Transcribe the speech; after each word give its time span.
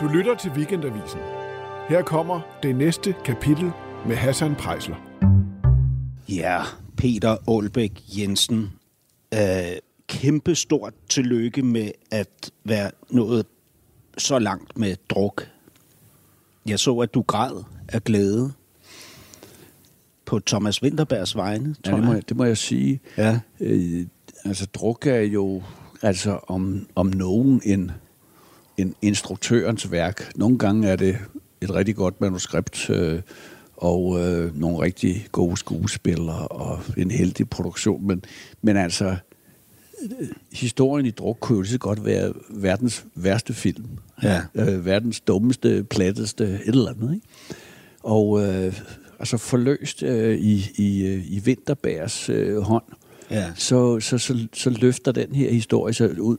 Du 0.00 0.06
lytter 0.06 0.34
til 0.34 0.50
Weekendavisen. 0.50 1.20
Her 1.88 2.02
kommer 2.02 2.40
det 2.62 2.76
næste 2.76 3.14
kapitel 3.24 3.70
med 4.06 4.16
Hassan 4.16 4.54
Prejsler. 4.54 4.96
Ja, 6.28 6.62
Peter 6.96 7.36
Aalbæk 7.48 8.02
Jensen. 8.18 8.70
Øh, 9.34 9.40
kæmpe 10.06 10.54
stort 10.54 10.92
tillykke 11.08 11.62
med 11.62 11.90
at 12.10 12.50
være 12.64 12.90
nået 13.10 13.46
så 14.18 14.38
langt 14.38 14.78
med 14.78 14.96
druk. 15.08 15.48
Jeg 16.66 16.78
så, 16.78 16.98
at 16.98 17.14
du 17.14 17.22
græd 17.22 17.64
af 17.88 18.04
glæde 18.04 18.52
på 20.26 20.40
Thomas 20.46 20.82
Winterbergs 20.82 21.36
vegne, 21.36 21.76
Ja, 21.84 21.90
tror 21.90 21.96
det 21.96 22.04
må, 22.04 22.10
jeg. 22.12 22.16
jeg, 22.16 22.28
det 22.28 22.36
må 22.36 22.44
jeg 22.44 22.56
sige. 22.58 23.00
Ja. 23.16 23.40
Øh, 23.60 24.06
altså, 24.44 24.66
druk 24.66 25.06
er 25.06 25.20
jo 25.20 25.62
altså 26.02 26.40
om, 26.48 26.86
om 26.94 27.06
nogen 27.06 27.62
en, 27.64 27.90
en 28.80 28.94
instruktørens 29.02 29.90
værk. 29.92 30.32
Nogle 30.36 30.58
gange 30.58 30.88
er 30.88 30.96
det 30.96 31.18
et 31.60 31.74
rigtig 31.74 31.96
godt 31.96 32.20
manuskript, 32.20 32.90
øh, 32.90 33.20
og 33.76 34.20
øh, 34.20 34.60
nogle 34.60 34.80
rigtig 34.80 35.26
gode 35.32 35.56
skuespillere, 35.56 36.48
og 36.48 36.80
en 36.96 37.10
heldig 37.10 37.50
produktion. 37.50 38.06
Men, 38.06 38.24
men 38.62 38.76
altså, 38.76 39.16
øh, 40.02 40.28
historien 40.52 41.06
i 41.06 41.10
druk 41.10 41.36
kunne 41.40 41.56
jo 41.56 41.62
lige 41.62 41.72
så 41.72 41.78
godt 41.78 42.04
være 42.04 42.32
verdens 42.50 43.04
værste 43.14 43.54
film. 43.54 43.86
Ja. 44.22 44.42
Øh, 44.54 44.86
verdens 44.86 45.20
dummeste, 45.20 45.84
platteste, 45.84 46.44
et 46.44 46.60
eller 46.66 46.90
andet. 46.90 47.14
Ikke? 47.14 47.26
Og 48.02 48.42
øh, 48.42 48.80
altså 49.18 49.36
forløst 49.36 50.02
øh, 50.02 50.38
i, 50.38 50.70
i, 50.76 51.06
øh, 51.06 51.32
i 51.32 51.38
Vinterbergs 51.44 52.28
øh, 52.28 52.58
hånd, 52.58 52.84
Ja. 53.30 53.50
så, 53.56 54.00
så, 54.00 54.18
så, 54.18 54.46
så 54.52 54.70
løfter 54.70 55.12
den 55.12 55.34
her 55.34 55.50
historie 55.50 55.94
sig 55.94 56.20
ud 56.20 56.36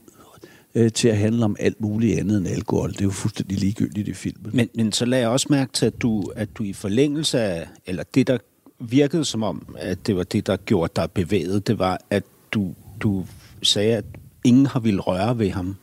øh, 0.74 0.92
til 0.92 1.08
at 1.08 1.18
handle 1.18 1.44
om 1.44 1.56
alt 1.58 1.80
muligt 1.80 2.18
andet 2.18 2.38
end 2.38 2.48
alkohol. 2.48 2.92
Det 2.92 3.00
er 3.00 3.04
jo 3.04 3.10
fuldstændig 3.10 3.58
ligegyldigt 3.58 4.08
i 4.08 4.12
filmen. 4.12 4.50
Men, 4.52 4.68
men 4.74 4.92
så 4.92 5.04
lagde 5.04 5.22
jeg 5.22 5.30
også 5.30 5.46
mærke 5.50 5.72
til, 5.72 5.86
at 5.86 6.02
du, 6.02 6.32
at 6.36 6.48
du 6.54 6.62
i 6.62 6.72
forlængelse 6.72 7.40
af, 7.40 7.68
eller 7.86 8.02
det, 8.14 8.26
der 8.26 8.38
virkede 8.78 9.24
som 9.24 9.42
om, 9.42 9.76
at 9.78 10.06
det 10.06 10.16
var 10.16 10.22
det, 10.22 10.46
der 10.46 10.56
gjorde 10.56 10.92
dig 10.96 11.10
bevæget, 11.10 11.66
det 11.66 11.78
var, 11.78 12.00
at 12.10 12.24
du, 12.52 12.74
du 13.00 13.26
sagde, 13.62 13.96
at 13.96 14.04
ingen 14.44 14.66
har 14.66 14.80
ville 14.80 15.00
røre 15.00 15.38
ved 15.38 15.50
ham 15.50 15.76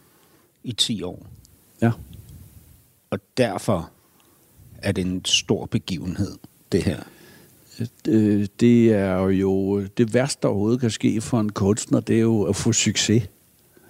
i 0.64 0.72
10 0.72 1.04
år. 1.04 1.26
Ja. 1.82 1.92
Og 3.10 3.20
derfor 3.38 3.92
er 4.78 4.92
det 4.92 5.06
en 5.06 5.26
stor 5.26 5.66
begivenhed, 5.66 6.38
det 6.72 6.84
her. 6.84 7.00
Øh, 8.08 8.48
det 8.60 8.94
er 8.94 9.18
jo 9.20 9.82
det 9.82 10.14
værste, 10.14 10.40
der 10.42 10.48
overhovedet 10.48 10.80
kan 10.80 10.90
ske 10.90 11.22
for 11.22 11.40
en 11.40 11.52
kunstner, 11.52 12.00
det 12.00 12.16
er 12.16 12.22
jo 12.22 12.44
at 12.44 12.56
få 12.56 12.74
succes. 12.74 13.24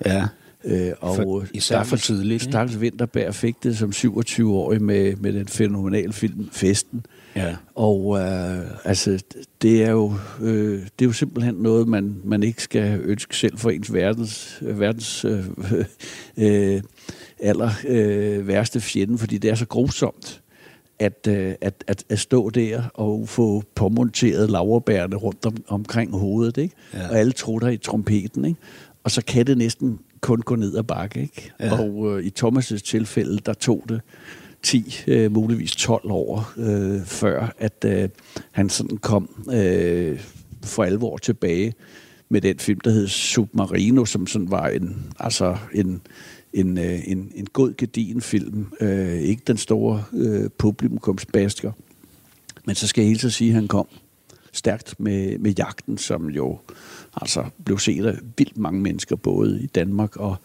Ja. 0.05 0.27
Øh, 0.65 0.91
og 0.99 1.15
For- 1.15 1.45
især 1.53 1.83
for 1.83 1.95
tidligt? 1.95 2.43
Stakkels 2.43 2.81
Vinterberg 2.81 3.35
fik 3.35 3.55
det 3.63 3.77
som 3.77 3.89
27-årig 3.89 4.81
med, 4.81 5.15
med 5.15 5.33
den 5.33 5.47
fænomenale 5.47 6.13
film 6.13 6.49
Festen. 6.51 7.05
Ja. 7.35 7.55
Og 7.75 8.19
øh, 8.19 8.59
altså, 8.83 9.23
det 9.61 9.83
er 9.83 9.91
jo 9.91 10.13
øh, 10.41 10.79
det 10.81 11.05
er 11.05 11.05
jo 11.05 11.11
simpelthen 11.11 11.55
noget 11.55 11.87
man 11.87 12.15
man 12.23 12.43
ikke 12.43 12.63
skal 12.63 12.99
ønske 13.03 13.37
selv 13.37 13.57
for 13.57 13.69
ens 13.69 13.93
verdens 13.93 14.57
verdens 14.61 15.25
øh, 15.25 15.45
øh, 16.37 16.81
aller 17.39 17.71
øh, 17.87 18.47
værste 18.47 18.79
fjende, 18.81 19.17
fordi 19.17 19.37
det 19.37 19.51
er 19.51 19.55
så 19.55 19.65
grusomt 19.67 20.41
at, 20.99 21.27
øh, 21.27 21.53
at, 21.61 21.83
at, 21.87 22.03
at 22.09 22.19
stå 22.19 22.49
der 22.49 22.83
og 22.93 23.29
få 23.29 23.63
påmonteret 23.75 24.49
laverbærene 24.51 25.15
rundt 25.15 25.45
om, 25.45 25.57
omkring 25.67 26.11
hovedet, 26.17 26.57
ikke? 26.57 26.75
Ja. 26.93 27.09
Og 27.09 27.19
alle 27.19 27.31
trutter 27.31 27.67
i 27.67 27.77
trompeten, 27.77 28.45
ikke? 28.45 28.59
Og 29.03 29.11
så 29.11 29.23
kan 29.25 29.47
det 29.47 29.57
næsten 29.57 29.99
kun 30.21 30.41
gå 30.41 30.55
ned 30.55 30.77
ad 30.77 30.83
bakke, 30.83 31.21
ikke? 31.21 31.51
Ja. 31.59 31.79
Og 31.79 32.17
øh, 32.17 32.25
i 32.25 32.33
Thomas' 32.39 32.77
tilfælde, 32.77 33.39
der 33.45 33.53
tog 33.53 33.83
det 33.89 34.01
10, 34.63 35.03
øh, 35.07 35.31
muligvis 35.31 35.75
12 35.75 36.11
år, 36.11 36.53
øh, 36.57 37.05
før 37.05 37.55
at 37.57 37.85
øh, 37.85 38.09
han 38.51 38.69
sådan 38.69 38.97
kom 38.97 39.45
øh, 39.53 40.19
for 40.63 40.83
alvor 40.83 41.17
tilbage 41.17 41.73
med 42.29 42.41
den 42.41 42.59
film, 42.59 42.79
der 42.79 42.91
hed 42.91 43.07
Submarino, 43.07 44.05
som 44.05 44.27
sådan 44.27 44.51
var 44.51 44.67
en, 44.67 45.13
altså 45.19 45.57
en, 45.73 46.01
en, 46.53 46.77
øh, 46.77 46.99
en, 47.07 47.31
en 47.35 47.47
god 47.53 47.73
gedigen 47.77 48.21
film. 48.21 48.65
Øh, 48.81 49.19
ikke 49.19 49.41
den 49.47 49.57
store 49.57 50.03
øh, 50.13 50.49
publikumsbasker. 50.57 51.71
Men 52.65 52.75
så 52.75 52.87
skal 52.87 53.01
jeg 53.01 53.07
hele 53.07 53.19
tiden 53.19 53.31
sige, 53.31 53.49
at 53.49 53.55
han 53.55 53.67
kom 53.67 53.87
stærkt 54.53 54.99
med, 54.99 55.37
med 55.37 55.51
jagten, 55.57 55.97
som 55.97 56.29
jo 56.29 56.59
altså 57.21 57.45
blev 57.65 57.79
set 57.79 58.05
af 58.05 58.15
vildt 58.37 58.57
mange 58.57 58.81
mennesker, 58.81 59.15
både 59.15 59.61
i 59.61 59.65
Danmark 59.65 60.15
og 60.15 60.35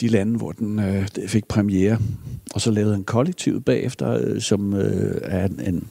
de 0.00 0.08
lande, 0.08 0.36
hvor 0.36 0.52
den 0.52 0.78
øh, 0.78 1.08
fik 1.26 1.44
premiere. 1.44 1.98
Og 2.54 2.60
så 2.60 2.70
lavede 2.70 2.94
han 2.94 3.04
kollektivet 3.04 3.64
bagefter, 3.64 4.10
øh, 4.10 4.40
som 4.40 4.74
øh, 4.74 5.20
er 5.22 5.44
en, 5.44 5.88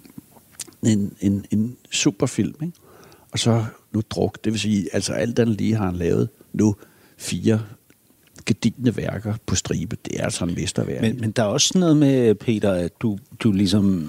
en, 0.84 1.14
en, 1.22 1.46
en, 1.52 1.76
superfilm. 1.92 2.56
Ikke? 2.62 2.78
Og 3.32 3.40
så 3.40 3.66
nu 3.94 4.02
druk, 4.10 4.44
det 4.44 4.52
vil 4.54 4.60
sige, 4.60 4.88
altså 4.94 5.14
alt 5.14 5.40
andet 5.40 5.58
lige 5.58 5.76
har 5.76 5.86
han 5.86 5.96
lavet 5.96 6.30
nu 6.54 6.76
fire 7.18 7.62
gedigende 8.46 8.98
værker 8.98 9.34
på 9.46 9.56
stribe. 9.56 9.98
Det 10.06 10.20
er 10.20 10.24
altså 10.24 10.46
en 10.46 10.56
mesterværk. 10.56 11.02
Men, 11.02 11.20
men 11.20 11.32
der 11.32 11.44
er 11.44 11.48
også 11.48 11.80
noget 11.80 11.98
med, 11.98 12.36
Peter, 12.36 12.72
at 12.72 12.92
du, 13.02 13.18
du 13.40 13.52
ligesom, 13.52 14.00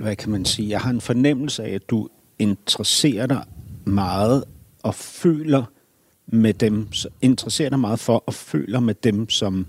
hvad 0.00 0.16
kan 0.16 0.30
man 0.30 0.44
sige, 0.44 0.68
jeg 0.68 0.80
har 0.80 0.90
en 0.90 1.00
fornemmelse 1.00 1.64
af, 1.64 1.74
at 1.74 1.90
du 1.90 2.08
interesserer 2.38 3.26
dig 3.26 3.42
meget 3.84 4.44
og 4.86 4.94
føler 4.94 5.64
med 6.26 6.54
dem, 6.54 6.88
interesserer 7.22 7.68
dig 7.70 7.78
meget 7.80 7.98
for 8.00 8.22
og 8.26 8.34
føler 8.34 8.80
med 8.80 8.94
dem, 8.94 9.28
som 9.28 9.66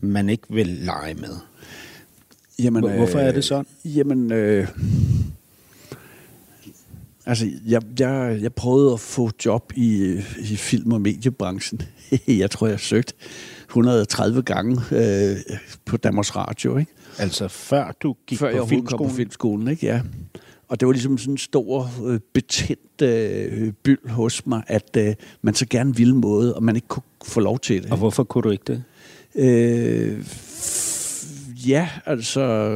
man 0.00 0.28
ikke 0.28 0.44
vil 0.50 0.66
lege 0.66 1.14
med. 1.14 1.34
Jamen, 2.58 2.82
Hvor- 2.84 2.92
hvorfor 2.96 3.18
er 3.18 3.32
det 3.32 3.44
sådan? 3.44 3.66
Jamen, 3.84 4.32
øh, 4.32 4.68
altså, 7.26 7.46
jeg, 7.66 7.82
jeg, 8.00 8.38
jeg 8.42 8.52
prøvede 8.54 8.92
at 8.92 9.00
få 9.00 9.30
job 9.44 9.72
i, 9.76 10.20
i 10.38 10.56
film- 10.56 10.92
og 10.92 11.00
mediebranchen. 11.00 11.82
jeg 12.28 12.50
tror, 12.50 12.66
jeg 12.66 12.74
har 12.74 12.78
søgt 12.78 13.14
130 13.68 14.42
gange 14.42 14.80
øh, 14.92 15.36
på 15.84 15.96
Danmarks 15.96 16.36
Radio, 16.36 16.76
ikke? 16.76 16.92
Altså 17.18 17.48
før 17.48 17.92
du 18.02 18.16
gik 18.26 18.38
Før 18.38 18.46
jeg 18.46 18.56
på 18.56 18.60
overhovedet 18.62 18.88
kom 18.90 19.08
på 19.08 19.14
filmskolen, 19.14 19.68
ikke? 19.68 19.86
Ja. 19.86 20.00
Og 20.68 20.80
det 20.80 20.86
var 20.86 20.92
ligesom 20.92 21.18
sådan 21.18 21.34
en 21.34 21.38
stor, 21.38 21.90
øh, 22.06 22.20
betændt 22.32 23.02
øh, 23.02 23.72
byld 23.72 24.08
hos 24.08 24.46
mig, 24.46 24.62
at 24.66 24.96
øh, 24.98 25.14
man 25.42 25.54
så 25.54 25.66
gerne 25.70 25.96
ville 25.96 26.16
måde, 26.16 26.54
og 26.54 26.62
man 26.62 26.76
ikke 26.76 26.88
kunne 26.88 27.02
få 27.24 27.40
lov 27.40 27.58
til 27.58 27.82
det. 27.82 27.90
Og 27.90 27.98
hvorfor 27.98 28.24
kunne 28.24 28.42
du 28.42 28.50
ikke 28.50 28.64
det? 28.66 28.82
Øh, 29.34 30.24
ja, 31.68 31.88
altså, 32.06 32.74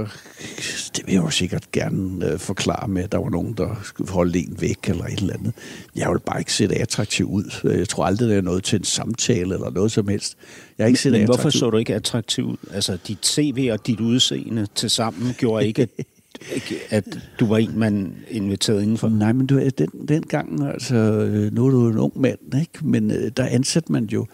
det 0.97 1.06
vil 1.06 1.15
jeg 1.15 1.23
jo 1.23 1.31
sikkert 1.31 1.73
gerne 1.73 2.33
øh, 2.33 2.39
forklare 2.39 2.89
med, 2.89 3.03
at 3.03 3.12
der 3.12 3.19
var 3.19 3.31
nogen, 3.31 3.55
der 3.55 3.81
skulle 3.84 4.11
holde 4.11 4.39
en 4.39 4.56
væk 4.61 4.89
eller 4.89 5.05
et 5.05 5.19
eller 5.19 5.34
andet. 5.34 5.53
Jeg 5.97 6.11
vil 6.11 6.19
bare 6.19 6.39
ikke 6.39 6.53
se 6.53 6.69
det 6.69 6.75
attraktiv 6.75 7.27
ud. 7.27 7.45
Jeg 7.65 7.89
tror 7.89 8.05
aldrig, 8.05 8.29
det 8.29 8.37
er 8.37 8.41
noget 8.41 8.65
til 8.65 8.79
en 8.79 8.84
samtale 8.84 9.55
eller 9.55 9.71
noget 9.71 9.93
som 9.93 10.09
helst. 10.09 10.37
Jeg 10.79 10.84
har 10.84 10.89
ikke 10.89 11.00
set 11.00 11.12
Men 11.12 11.21
det 11.21 11.29
hvorfor 11.29 11.50
så 11.50 11.71
du 11.71 11.77
ikke 11.77 11.95
attraktiv 11.95 12.45
ud? 12.45 12.56
Altså, 12.73 12.99
dit 13.09 13.27
CV 13.27 13.69
og 13.73 13.87
dit 13.87 14.00
udseende 14.00 14.67
til 14.75 14.91
sammen 14.91 15.34
gjorde 15.39 15.67
ikke, 15.67 15.83
at, 15.83 15.89
ikke, 15.99 16.11
at 16.91 17.19
du 17.41 17.47
var 17.47 17.59
en, 17.59 17.79
man 17.79 18.15
inviterede 18.29 18.83
indenfor. 18.83 19.09
Nej, 19.09 19.33
men 19.33 19.47
du, 19.47 19.69
den, 19.79 19.89
den, 20.09 20.23
gang, 20.23 20.67
altså, 20.67 20.95
øh, 20.97 21.55
nu 21.55 21.67
er 21.67 21.71
du 21.71 21.89
en 21.89 21.99
ung 21.99 22.21
mand, 22.21 22.39
ikke? 22.61 22.87
men 22.87 23.11
øh, 23.11 23.31
der 23.37 23.47
ansatte 23.47 23.93
man 23.93 24.05
jo 24.05 24.27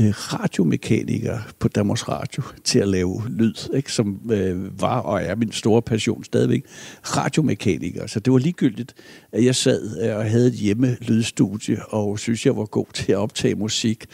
øh, 0.00 0.10
radiomekanikere 0.10 1.42
på 1.58 1.68
Danmarks 1.68 2.08
Radio 2.08 2.42
til 2.64 2.78
at 2.78 2.88
lave 2.88 3.22
lyd, 3.28 3.74
ikke? 3.74 3.92
som 3.92 4.20
øh, 4.30 4.80
var 4.80 5.00
og 5.00 5.22
er 5.22 5.34
min 5.34 5.52
store 5.52 5.82
passion 5.82 6.24
stadigvæk. 6.24 6.64
Radiomekanikere, 7.02 8.08
så 8.08 8.20
det 8.20 8.32
var 8.32 8.38
ligegyldigt, 8.38 8.94
at 9.32 9.44
jeg 9.44 9.54
sad 9.54 10.02
øh, 10.02 10.16
og 10.16 10.30
havde 10.30 10.46
et 10.46 10.54
hjemme 10.54 10.96
lydstudie 11.00 11.86
og 11.86 12.18
synes, 12.18 12.46
jeg 12.46 12.56
var 12.56 12.64
god 12.64 12.86
til 12.94 13.12
at 13.12 13.18
optage 13.18 13.54
musik, 13.54 14.04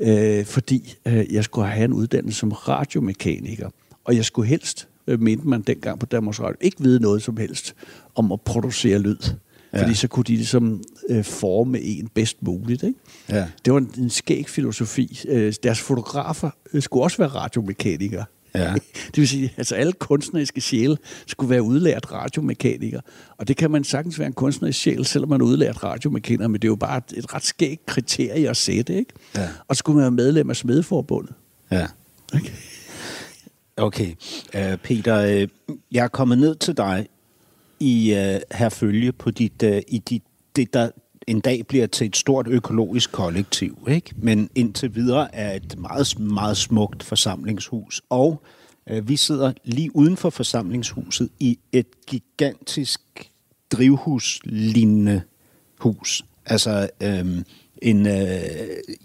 øh, 0.00 0.44
fordi 0.44 0.94
øh, 1.06 1.34
jeg 1.34 1.44
skulle 1.44 1.68
have 1.68 1.84
en 1.84 1.92
uddannelse 1.92 2.38
som 2.38 2.52
radiomekaniker, 2.52 3.70
og 4.04 4.16
jeg 4.16 4.24
skulle 4.24 4.48
helst 4.48 4.88
øh, 5.06 5.20
mente 5.20 5.48
man 5.48 5.62
dengang 5.62 5.98
på 5.98 6.06
Danmarks 6.06 6.40
Radio, 6.40 6.56
ikke 6.60 6.76
vide 6.80 7.00
noget 7.00 7.22
som 7.22 7.36
helst 7.36 7.74
om 8.14 8.32
at 8.32 8.40
producere 8.40 8.98
lyd. 8.98 9.16
Ja. 9.72 9.82
Fordi 9.82 9.94
så 9.94 10.08
kunne 10.08 10.24
de 10.24 10.36
ligesom 10.36 10.82
øh, 11.08 11.24
forme 11.24 11.80
en 11.80 12.08
bedst 12.14 12.42
muligt. 12.42 12.82
Ikke? 12.82 12.98
Ja. 13.28 13.46
Det 13.64 13.72
var 13.72 13.78
en, 13.78 13.90
en 13.98 14.10
skæg 14.10 14.48
filosofi. 14.48 15.20
Øh, 15.28 15.52
deres 15.62 15.80
fotografer 15.80 16.50
øh, 16.72 16.82
skulle 16.82 17.02
også 17.04 17.18
være 17.18 17.28
radiomekanikere. 17.28 18.24
Ja. 18.54 18.74
Det 19.06 19.16
vil 19.16 19.28
sige, 19.28 19.52
altså 19.56 19.74
alle 19.74 19.92
kunstneriske 19.92 20.60
sjæle 20.60 20.96
skulle 21.26 21.50
være 21.50 21.62
udlært 21.62 22.12
radiomekanikere. 22.12 23.00
Og 23.36 23.48
det 23.48 23.56
kan 23.56 23.70
man 23.70 23.84
sagtens 23.84 24.18
være 24.18 24.26
en 24.26 24.32
kunstnerisk 24.32 24.80
sjæl, 24.80 25.04
selvom 25.04 25.28
man 25.28 25.40
er 25.40 25.44
udlært 25.44 25.84
radiomekaniker, 25.84 26.48
men 26.48 26.62
det 26.62 26.64
er 26.64 26.70
jo 26.70 26.76
bare 26.76 26.98
et, 26.98 27.18
et 27.18 27.34
ret 27.34 27.44
skægt 27.44 27.86
kriterie 27.86 28.50
at 28.50 28.56
sætte. 28.56 28.94
Ikke? 28.94 29.12
Ja. 29.34 29.48
Og 29.68 29.76
så 29.76 29.78
skulle 29.78 29.96
man 29.96 30.02
være 30.02 30.10
medlem 30.10 30.50
af 30.50 30.56
Smedeforbundet. 30.56 31.34
Ja. 31.70 31.86
Ikke? 32.34 32.52
Okay. 33.76 34.14
Uh, 34.54 34.76
Peter, 34.82 35.42
uh, 35.42 35.48
jeg 35.92 36.04
er 36.04 36.08
kommet 36.08 36.38
ned 36.38 36.54
til 36.54 36.76
dig 36.76 37.08
i 37.80 38.12
uh, 38.12 38.58
herfølge 38.58 39.12
på 39.12 39.30
dit, 39.30 39.62
uh, 39.62 39.78
i 39.88 39.98
dit, 39.98 40.22
det, 40.56 40.74
der 40.74 40.90
en 41.26 41.40
dag 41.40 41.66
bliver 41.66 41.86
til 41.86 42.06
et 42.06 42.16
stort 42.16 42.46
økologisk 42.48 43.12
kollektiv, 43.12 43.78
ikke? 43.88 44.14
men 44.16 44.50
indtil 44.54 44.94
videre 44.94 45.34
er 45.34 45.52
et 45.52 45.78
meget, 45.78 46.18
meget 46.18 46.56
smukt 46.56 47.02
forsamlingshus. 47.02 48.02
Og 48.10 48.42
Øh, 48.90 49.08
Vi 49.08 49.16
sidder 49.16 49.52
lige 49.64 49.96
uden 49.96 50.16
for 50.16 50.30
forsamlingshuset 50.30 51.28
i 51.40 51.58
et 51.72 51.86
gigantisk 52.06 53.00
drivhuslignende 53.72 55.22
hus. 55.78 56.24
Altså 56.46 56.88
øhm, 57.02 57.44
en, 57.82 58.06
øh, 58.06 58.12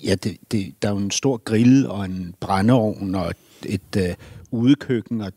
ja, 0.04 0.16
det, 0.16 0.38
det, 0.52 0.74
der 0.82 0.88
er 0.88 0.92
jo 0.92 0.98
en 0.98 1.12
stor 1.12 1.38
grill 1.38 1.88
og 1.88 2.06
en 2.06 2.36
brændeovn 2.40 3.16
og 3.16 3.30
et, 3.30 3.38
et 3.66 4.08
øh, 4.10 4.16
udekøkken 4.52 5.22
og 5.22 5.32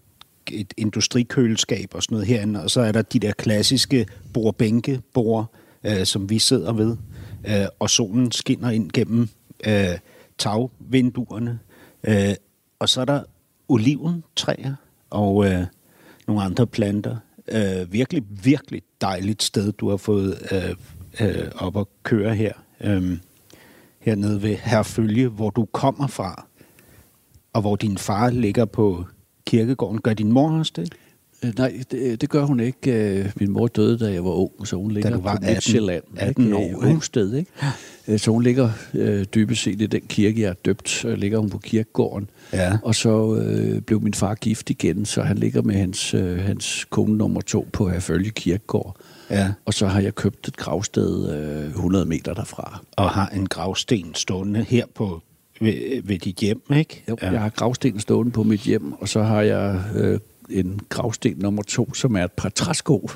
et 0.50 0.74
industrikøleskab 0.76 1.94
og 1.94 2.02
sådan 2.02 2.14
noget 2.14 2.26
herinde. 2.26 2.62
Og 2.62 2.70
så 2.70 2.80
er 2.80 2.92
der 2.92 3.02
de 3.02 3.18
der 3.18 3.32
klassiske 3.32 4.06
bordbænke 4.32 5.00
bord, 5.14 5.52
øh, 5.84 6.04
som 6.04 6.30
vi 6.30 6.38
sidder 6.38 6.72
ved. 6.72 6.96
Øh, 7.48 7.66
og 7.78 7.90
solen 7.90 8.32
skinner 8.32 8.70
ind 8.70 8.90
gennem 8.90 9.28
øh, 9.66 9.98
tagvinduerne. 10.38 11.58
Øh, 12.04 12.34
og 12.78 12.88
så 12.88 13.00
er 13.00 13.04
der 13.04 13.22
oliventræer 13.68 14.74
og 15.10 15.46
øh, 15.46 15.64
nogle 16.26 16.42
andre 16.42 16.66
planter. 16.66 17.16
Øh, 17.48 17.92
virkelig, 17.92 18.22
virkelig 18.44 18.82
dejligt 19.00 19.42
sted, 19.42 19.72
du 19.72 19.90
har 19.90 19.96
fået 19.96 20.38
øh, 20.52 20.76
øh, 21.20 21.50
op 21.56 21.76
at 21.76 21.86
køre 22.02 22.34
her. 22.34 22.52
Øh, 22.80 23.18
hernede 24.00 24.42
ved 24.42 24.56
Herfølge, 24.56 25.28
hvor 25.28 25.50
du 25.50 25.64
kommer 25.64 26.06
fra, 26.06 26.46
og 27.54 27.60
hvor 27.60 27.76
din 27.76 27.98
far 27.98 28.30
ligger 28.30 28.64
på 28.64 29.04
kirkegården. 29.46 30.00
Gør 30.00 30.14
din 30.14 30.32
mor 30.32 30.50
også 30.58 30.72
det? 30.76 30.92
Øh, 31.44 31.52
Nej, 31.58 31.80
det, 31.90 32.20
det 32.20 32.28
gør 32.30 32.44
hun 32.44 32.60
ikke. 32.60 32.92
Øh, 33.18 33.30
Min 33.40 33.50
mor 33.50 33.66
døde, 33.66 33.98
da 33.98 34.12
jeg 34.12 34.24
var 34.24 34.30
ung, 34.30 34.66
så 34.66 34.76
hun 34.76 34.90
ligger 34.90 35.10
du 35.10 35.20
var 35.20 35.34
på 35.36 35.42
Midtjylland. 35.46 36.02
18 36.16 36.28
18 36.28 36.44
ikke? 36.44 36.56
år, 36.56 36.60
I 36.60 36.64
ikke? 36.66 36.76
Rungsted, 36.88 37.34
ikke? 37.34 37.50
Øh, 38.08 38.18
Så 38.18 38.30
hun 38.30 38.42
ligger 38.42 38.70
øh, 38.94 39.24
dybest 39.34 39.62
set 39.62 39.80
i 39.82 39.86
den 39.86 40.00
kirke, 40.08 40.40
jeg 40.40 40.48
er 40.48 40.54
døbt, 40.64 41.04
øh, 41.04 41.18
ligger 41.18 41.38
hun 41.38 41.50
på 41.50 41.58
kirkegården. 41.58 42.30
Ja. 42.52 42.78
Og 42.82 42.94
så 42.94 43.34
øh, 43.36 43.80
blev 43.80 44.00
min 44.02 44.14
far 44.14 44.34
gift 44.34 44.70
igen, 44.70 45.04
så 45.04 45.22
han 45.22 45.38
ligger 45.38 45.62
med 45.62 45.74
hans, 45.74 46.14
øh, 46.14 46.38
hans 46.38 46.86
kone 46.90 47.16
nummer 47.16 47.40
to 47.40 47.66
på 47.72 47.88
Herfølge 47.88 48.30
Kirkegård. 48.30 48.96
Ja. 49.30 49.52
Og 49.64 49.74
så 49.74 49.86
har 49.86 50.00
jeg 50.00 50.14
købt 50.14 50.48
et 50.48 50.56
gravsted 50.56 51.32
øh, 51.64 51.68
100 51.68 52.04
meter 52.06 52.34
derfra. 52.34 52.80
Og 52.96 53.10
har 53.10 53.28
en 53.28 53.46
gravsten 53.46 54.14
stående 54.14 54.64
her 54.68 54.84
på 54.94 55.22
ved, 55.60 56.02
ved 56.02 56.18
dit 56.18 56.36
hjem, 56.36 56.62
ikke? 56.76 57.04
Jo, 57.08 57.16
ja. 57.22 57.30
Jeg 57.30 57.40
har 57.40 57.48
gravsten 57.48 58.00
stående 58.00 58.32
på 58.32 58.42
mit 58.42 58.60
hjem, 58.60 58.92
og 58.92 59.08
så 59.08 59.22
har 59.22 59.42
jeg 59.42 59.82
øh, 59.94 60.18
en 60.50 60.80
gravsten 60.88 61.36
nummer 61.38 61.62
to, 61.62 61.94
som 61.94 62.16
er 62.16 62.24
et 62.24 62.32
par 62.32 62.48
træsko. 62.48 63.10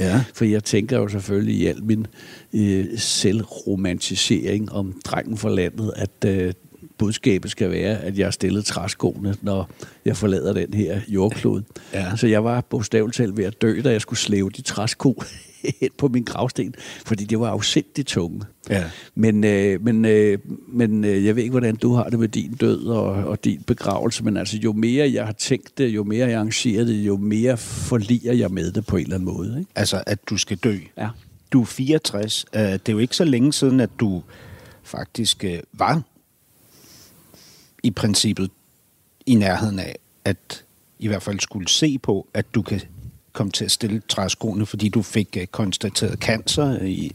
Ja. 0.00 0.24
For 0.34 0.44
jeg 0.44 0.64
tænker 0.64 0.98
jo 0.98 1.08
selvfølgelig 1.08 1.54
i 1.54 1.66
al 1.66 1.84
min 1.84 2.06
øh, 2.52 2.98
selvromantisering 2.98 4.72
om 4.72 5.00
drengen 5.04 5.36
for 5.36 5.48
landet, 5.48 5.92
at 5.96 6.24
øh, 6.26 6.52
budskabet 6.98 7.50
skal 7.50 7.70
være, 7.70 7.98
at 7.98 8.18
jeg 8.18 8.26
har 8.26 8.30
stillet 8.30 8.64
træskoene, 8.64 9.36
når 9.42 9.70
jeg 10.04 10.16
forlader 10.16 10.52
den 10.52 10.74
her 10.74 11.00
jordklode. 11.08 11.64
Ja. 11.92 12.16
Så 12.16 12.26
jeg 12.26 12.44
var 12.44 12.60
bogstaveligt 12.60 13.16
talt 13.16 13.36
ved 13.36 13.44
at 13.44 13.62
dø, 13.62 13.80
da 13.84 13.90
jeg 13.90 14.00
skulle 14.00 14.18
slæve 14.18 14.50
de 14.50 14.62
træsko 14.62 15.22
ind 15.80 15.90
på 15.98 16.08
min 16.08 16.24
gravsten, 16.24 16.74
fordi 17.06 17.24
det 17.24 17.40
var 17.40 17.50
afsindigt 17.50 18.08
tunge. 18.08 18.42
Ja. 18.70 18.84
Men, 19.14 19.44
øh, 19.44 19.84
men, 19.84 20.04
øh, 20.04 20.38
men 20.68 21.04
øh, 21.04 21.24
jeg 21.24 21.36
ved 21.36 21.42
ikke, 21.42 21.50
hvordan 21.50 21.76
du 21.76 21.94
har 21.94 22.04
det 22.04 22.18
med 22.18 22.28
din 22.28 22.52
død 22.52 22.86
og, 22.86 23.06
og 23.06 23.44
din 23.44 23.62
begravelse, 23.66 24.24
men 24.24 24.36
altså 24.36 24.56
jo 24.56 24.72
mere 24.72 25.12
jeg 25.12 25.26
har 25.26 25.32
tænkt 25.32 25.78
det, 25.78 25.88
jo 25.88 26.04
mere 26.04 26.28
jeg 26.28 26.36
arrangerer 26.36 26.84
det, 26.84 26.94
jo 26.94 27.16
mere 27.16 27.56
forliger 27.56 28.32
jeg 28.32 28.50
med 28.50 28.72
det 28.72 28.86
på 28.86 28.96
en 28.96 29.02
eller 29.02 29.14
anden 29.14 29.34
måde. 29.34 29.58
Ikke? 29.58 29.70
Altså, 29.74 30.02
at 30.06 30.18
du 30.30 30.36
skal 30.36 30.56
dø. 30.56 30.76
Ja. 30.98 31.08
Du 31.52 31.60
er 31.60 31.66
64. 31.66 32.44
Uh, 32.54 32.60
det 32.60 32.88
er 32.88 32.92
jo 32.92 32.98
ikke 32.98 33.16
så 33.16 33.24
længe 33.24 33.52
siden, 33.52 33.80
at 33.80 33.90
du 34.00 34.22
faktisk 34.82 35.44
uh, 35.46 35.78
var 35.80 36.02
i 37.86 37.90
princippet 37.90 38.50
i 39.26 39.34
nærheden 39.34 39.78
af, 39.78 39.96
at 40.24 40.64
i 40.98 41.08
hvert 41.08 41.22
fald 41.22 41.40
skulle 41.40 41.68
se 41.68 41.98
på, 41.98 42.26
at 42.34 42.46
du 42.54 42.62
kan 42.62 42.80
komme 43.32 43.52
til 43.52 43.64
at 43.64 43.70
stille 43.70 44.02
træskoene, 44.08 44.66
fordi 44.66 44.88
du 44.88 45.02
fik 45.02 45.36
uh, 45.40 45.44
konstateret 45.44 46.18
cancer 46.18 46.82
i, 46.82 47.12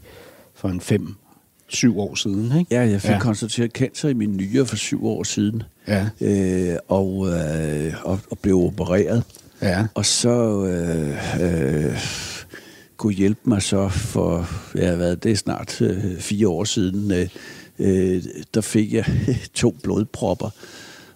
for 0.54 0.68
en 0.68 0.80
fem, 0.80 1.14
syv 1.68 1.98
år 2.00 2.14
siden, 2.14 2.58
ikke? 2.58 2.74
Ja, 2.74 2.80
jeg 2.80 3.00
fik 3.00 3.10
ja. 3.10 3.18
konstateret 3.18 3.70
cancer 3.70 4.08
i 4.08 4.12
min 4.14 4.36
nyre 4.36 4.66
for 4.66 4.76
syv 4.76 5.06
år 5.06 5.22
siden, 5.22 5.62
Ja. 5.88 6.08
øh, 6.20 6.76
og, 6.88 7.28
øh, 7.28 7.94
og, 8.04 8.20
og 8.30 8.38
blev 8.38 8.56
opereret. 8.56 9.24
Ja. 9.62 9.86
Og 9.94 10.06
så 10.06 10.64
øh, 10.66 11.42
øh, 11.42 11.98
kunne 12.96 13.14
hjælpe 13.14 13.40
mig 13.44 13.62
så 13.62 13.88
for, 13.88 14.48
ja, 14.74 14.94
hvad, 14.96 15.16
det 15.16 15.32
er 15.32 15.36
snart 15.36 15.80
øh, 15.80 16.18
fire 16.18 16.48
år 16.48 16.64
siden, 16.64 17.12
øh, 17.12 17.28
øh, 17.82 18.22
der 18.54 18.60
fik 18.60 18.92
jeg 18.92 19.04
to 19.54 19.74
blodpropper. 19.82 20.50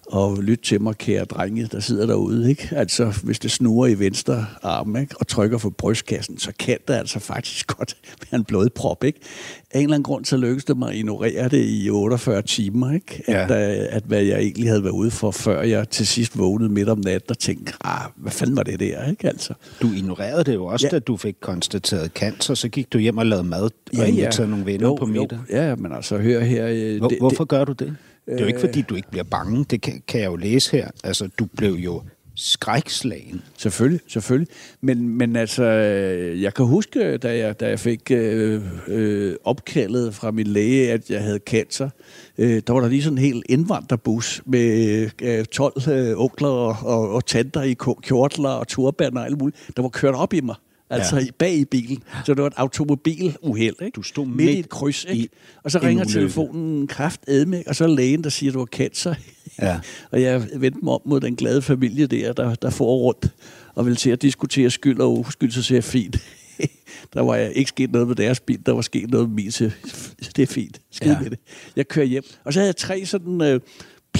Og 0.07 0.37
lyt 0.43 0.59
til 0.59 0.81
mig, 0.81 0.97
kære 0.97 1.25
drenge, 1.25 1.69
der 1.71 1.79
sidder 1.79 2.05
derude. 2.05 2.49
Ikke? 2.49 2.69
Altså, 2.71 3.13
hvis 3.23 3.39
det 3.39 3.51
snurrer 3.51 3.87
i 3.87 3.99
venstre 3.99 4.45
arm 4.63 4.95
ikke? 4.97 5.15
og 5.19 5.27
trykker 5.27 5.57
for 5.57 5.69
brystkassen, 5.69 6.37
så 6.39 6.51
kan 6.59 6.77
det 6.87 6.93
altså 6.93 7.19
faktisk 7.19 7.67
godt 7.77 7.97
være 8.31 8.39
en 8.39 8.43
blodprop. 8.45 9.03
Ikke? 9.03 9.19
Af 9.71 9.77
en 9.79 9.83
eller 9.83 9.93
anden 9.95 10.03
grund, 10.03 10.25
så 10.25 10.37
lykkedes 10.37 10.65
det 10.65 10.77
mig 10.77 10.89
at 10.89 10.95
ignorere 10.95 11.49
det 11.49 11.65
i 11.69 11.89
48 11.89 12.41
timer. 12.41 12.93
Ikke? 12.93 13.23
At, 13.27 13.49
Ja. 13.49 13.79
øh, 13.81 13.87
at 13.89 14.03
hvad 14.03 14.21
jeg 14.21 14.39
egentlig 14.39 14.67
havde 14.67 14.83
været 14.83 14.93
ude 14.93 15.11
for, 15.11 15.31
før 15.31 15.61
jeg 15.61 15.89
til 15.89 16.07
sidst 16.07 16.37
vågnede 16.37 16.69
midt 16.69 16.89
om 16.89 16.97
natten 17.05 17.31
og 17.31 17.39
tænkte, 17.39 17.73
ah, 17.81 18.01
hvad 18.15 18.31
fanden 18.31 18.55
var 18.55 18.63
det 18.63 18.79
der? 18.79 19.09
Ikke? 19.09 19.27
Altså. 19.27 19.53
Du 19.81 19.91
ignorerede 19.91 20.43
det 20.43 20.53
jo 20.53 20.65
også, 20.65 20.85
ja. 20.87 20.95
Ja. 20.95 20.99
da 20.99 21.03
du 21.03 21.17
fik 21.17 21.35
konstateret 21.41 22.11
cancer. 22.15 22.53
Så 22.53 22.69
gik 22.69 22.93
du 22.93 22.97
hjem 22.97 23.17
og 23.17 23.25
lavede 23.25 23.47
mad 23.47 23.69
og 23.99 24.07
inviterede 24.07 24.49
nogle 24.49 24.65
venner 24.65 24.87
jo, 24.87 24.95
på 24.95 25.05
middag. 25.05 25.39
Jo, 25.51 25.57
ja, 25.57 25.75
men 25.75 25.91
altså, 25.91 26.17
hør 26.17 26.39
her. 26.43 26.67
øh, 26.67 26.97
Hvor, 26.97 27.07
det- 27.07 27.17
hvorfor 27.19 27.45
gør 27.45 27.65
du 27.65 27.71
det? 27.71 27.95
Det 28.27 28.35
er 28.35 28.41
jo 28.41 28.47
ikke, 28.47 28.59
fordi 28.59 28.81
du 28.81 28.95
ikke 28.95 29.11
bliver 29.11 29.23
bange. 29.23 29.65
Det 29.69 29.81
kan, 29.81 30.01
kan 30.07 30.21
jeg 30.21 30.27
jo 30.27 30.35
læse 30.35 30.71
her. 30.71 30.89
Altså, 31.03 31.29
du 31.39 31.45
blev 31.45 31.73
jo 31.73 32.01
skrækslagen. 32.37 33.41
Selvfølgelig, 33.57 34.01
selvfølgelig. 34.07 34.47
Men, 34.81 35.09
men 35.09 35.35
altså, 35.35 35.63
jeg 36.41 36.53
kan 36.53 36.65
huske, 36.65 37.17
da 37.17 37.37
jeg, 37.37 37.59
da 37.59 37.69
jeg 37.69 37.79
fik 37.79 38.11
øh, 38.11 38.61
øh, 38.87 39.35
opkaldet 39.43 40.15
fra 40.15 40.31
min 40.31 40.47
læge, 40.47 40.91
at 40.91 41.09
jeg 41.09 41.23
havde 41.23 41.39
cancer, 41.45 41.89
øh, 42.37 42.61
der 42.67 42.73
var 42.73 42.79
der 42.79 42.89
lige 42.89 43.03
sådan 43.03 43.17
en 43.17 43.23
hel 43.23 43.43
indvandrerbus 43.49 44.41
med 44.45 45.09
øh, 45.21 45.45
12 45.45 45.89
øh, 45.89 46.21
onkler 46.21 46.49
og, 46.49 46.75
og, 46.81 47.09
og 47.09 47.25
tanter 47.25 47.61
i 47.61 47.75
kjortler 48.03 48.49
og 48.49 48.67
turbaner 48.67 49.19
og 49.19 49.25
alt 49.25 49.37
muligt, 49.39 49.57
der 49.75 49.81
var 49.81 49.89
kørt 49.89 50.15
op 50.15 50.33
i 50.33 50.41
mig. 50.41 50.55
Altså 50.89 51.15
Ja. 51.17 51.25
bag 51.37 51.53
i 51.53 51.65
bilen. 51.65 52.03
Så 52.25 52.33
det 52.33 52.41
var 52.41 52.47
et 52.47 52.53
automobiluheld, 52.57 53.75
ikke? 53.81 53.95
Du 53.95 54.01
stod 54.01 54.25
midt, 54.25 54.41
i 54.41 54.45
midt 54.45 54.59
et 54.59 54.69
kryds, 54.69 55.03
i 55.03 55.07
ikke? 55.07 55.29
Og 55.63 55.71
så 55.71 55.79
ringer 55.79 56.03
ulykke. 56.03 56.19
telefonen 56.19 56.87
kraft 56.87 57.21
edme, 57.27 57.63
og 57.67 57.75
så 57.75 57.83
er 57.83 57.87
lægen, 57.87 58.23
der 58.23 58.29
siger, 58.29 58.49
at 58.49 58.53
du 58.53 58.59
har 58.59 58.65
cancer. 58.65 59.15
Ja. 59.61 59.79
og 60.11 60.21
jeg 60.21 60.47
vendte 60.55 60.79
mig 60.83 60.93
om 60.93 61.01
mod 61.05 61.19
den 61.19 61.35
glade 61.35 61.61
familie 61.61 62.07
der, 62.07 62.33
der, 62.33 62.55
der 62.55 62.69
får 62.69 62.97
rundt 62.97 63.27
og 63.75 63.85
vil 63.85 63.95
til 63.95 64.09
at 64.09 64.21
diskutere 64.21 64.69
skyld 64.69 64.99
og 64.99 65.19
uskyld, 65.19 65.51
så 65.51 65.61
siger 65.63 65.75
jeg, 65.75 65.83
fint. 65.83 66.17
der 67.13 67.21
var 67.21 67.35
jeg 67.35 67.53
ikke 67.53 67.69
sket 67.69 67.91
noget 67.91 68.07
med 68.07 68.15
deres 68.15 68.39
bil, 68.39 68.59
der 68.65 68.71
var 68.71 68.81
sket 68.81 69.09
noget 69.09 69.29
med 69.29 69.35
min, 69.35 69.51
så 69.51 69.71
det 70.35 70.43
er 70.43 70.47
fint. 70.47 70.81
Skid 70.91 71.11
ja. 71.11 71.19
med 71.19 71.29
det. 71.29 71.39
Jeg 71.75 71.87
kører 71.87 72.05
hjem. 72.05 72.23
Og 72.43 72.53
så 72.53 72.59
havde 72.59 72.67
jeg 72.67 72.75
tre 72.75 73.05
sådan 73.05 73.41
øh, 73.41 73.59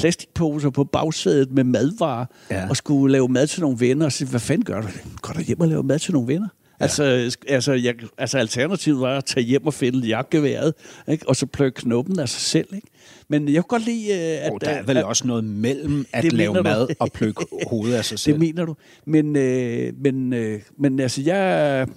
plastikposer 0.01 0.70
på 0.70 0.84
bagsædet 0.84 1.51
med 1.51 1.63
madvarer, 1.63 2.25
Ja. 2.51 2.70
og 2.70 2.77
skulle 2.77 3.12
lave 3.12 3.27
mad 3.27 3.48
til 3.48 3.62
nogle 3.62 3.80
venner, 3.80 4.06
og 4.06 4.12
så 4.12 4.25
hvad 4.25 4.39
fanden 4.39 4.66
gør 4.66 4.82
du? 4.82 4.88
Går 5.22 5.34
du 5.34 5.42
hjem 5.42 5.60
og 5.62 5.68
lave 5.68 5.84
mad 5.84 6.00
til 6.00 6.13
nogle 6.13 6.27
venner? 6.27 6.48
Ja. 6.80 6.84
Altså, 6.84 7.04
altså, 7.48 7.74
jeg, 7.74 7.96
altså 8.18 8.38
alternativet 8.38 9.01
var 9.01 9.18
at 9.18 9.25
tage 9.25 9.44
hjem 9.46 9.66
og 9.68 9.74
fælde 9.74 10.08
jakkeværet, 10.08 10.74
ikke? 11.08 11.30
og 11.30 11.36
så 11.36 11.46
plukke 11.46 11.82
knoppen 11.82 12.20
af 12.20 12.30
sig 12.30 12.42
selv. 12.42 12.68
Ikke? 12.75 12.88
Men 13.30 13.48
jeg 13.48 13.56
kunne 13.63 13.80
godt 13.80 13.86
lide, 13.86 14.08
øh, 14.13 14.46
at... 14.46 14.51
Og 14.51 14.62
der 14.62 14.70
er 14.70 14.84
vel 14.84 14.98
at, 14.98 15.04
også 15.04 15.27
noget 15.27 15.44
mellem 15.44 16.06
at 16.13 16.24
Det 16.24 16.34
lave 16.34 16.58
du. 16.58 16.63
mad 16.63 16.88
og 17.00 17.10
plukke 17.13 17.46
hovedet 17.68 17.96
af 17.96 18.06
sig 18.06 18.20
selv. 18.24 18.34
Det 18.34 18.39
mener 18.39 18.66
du. 18.66 18.75
Men, 19.06 19.36
øh, 19.36 19.94
men, 20.04 20.34
øh, 20.34 20.60
men 20.80 21.00
altså, 21.00 21.22
jeg, 21.22 21.88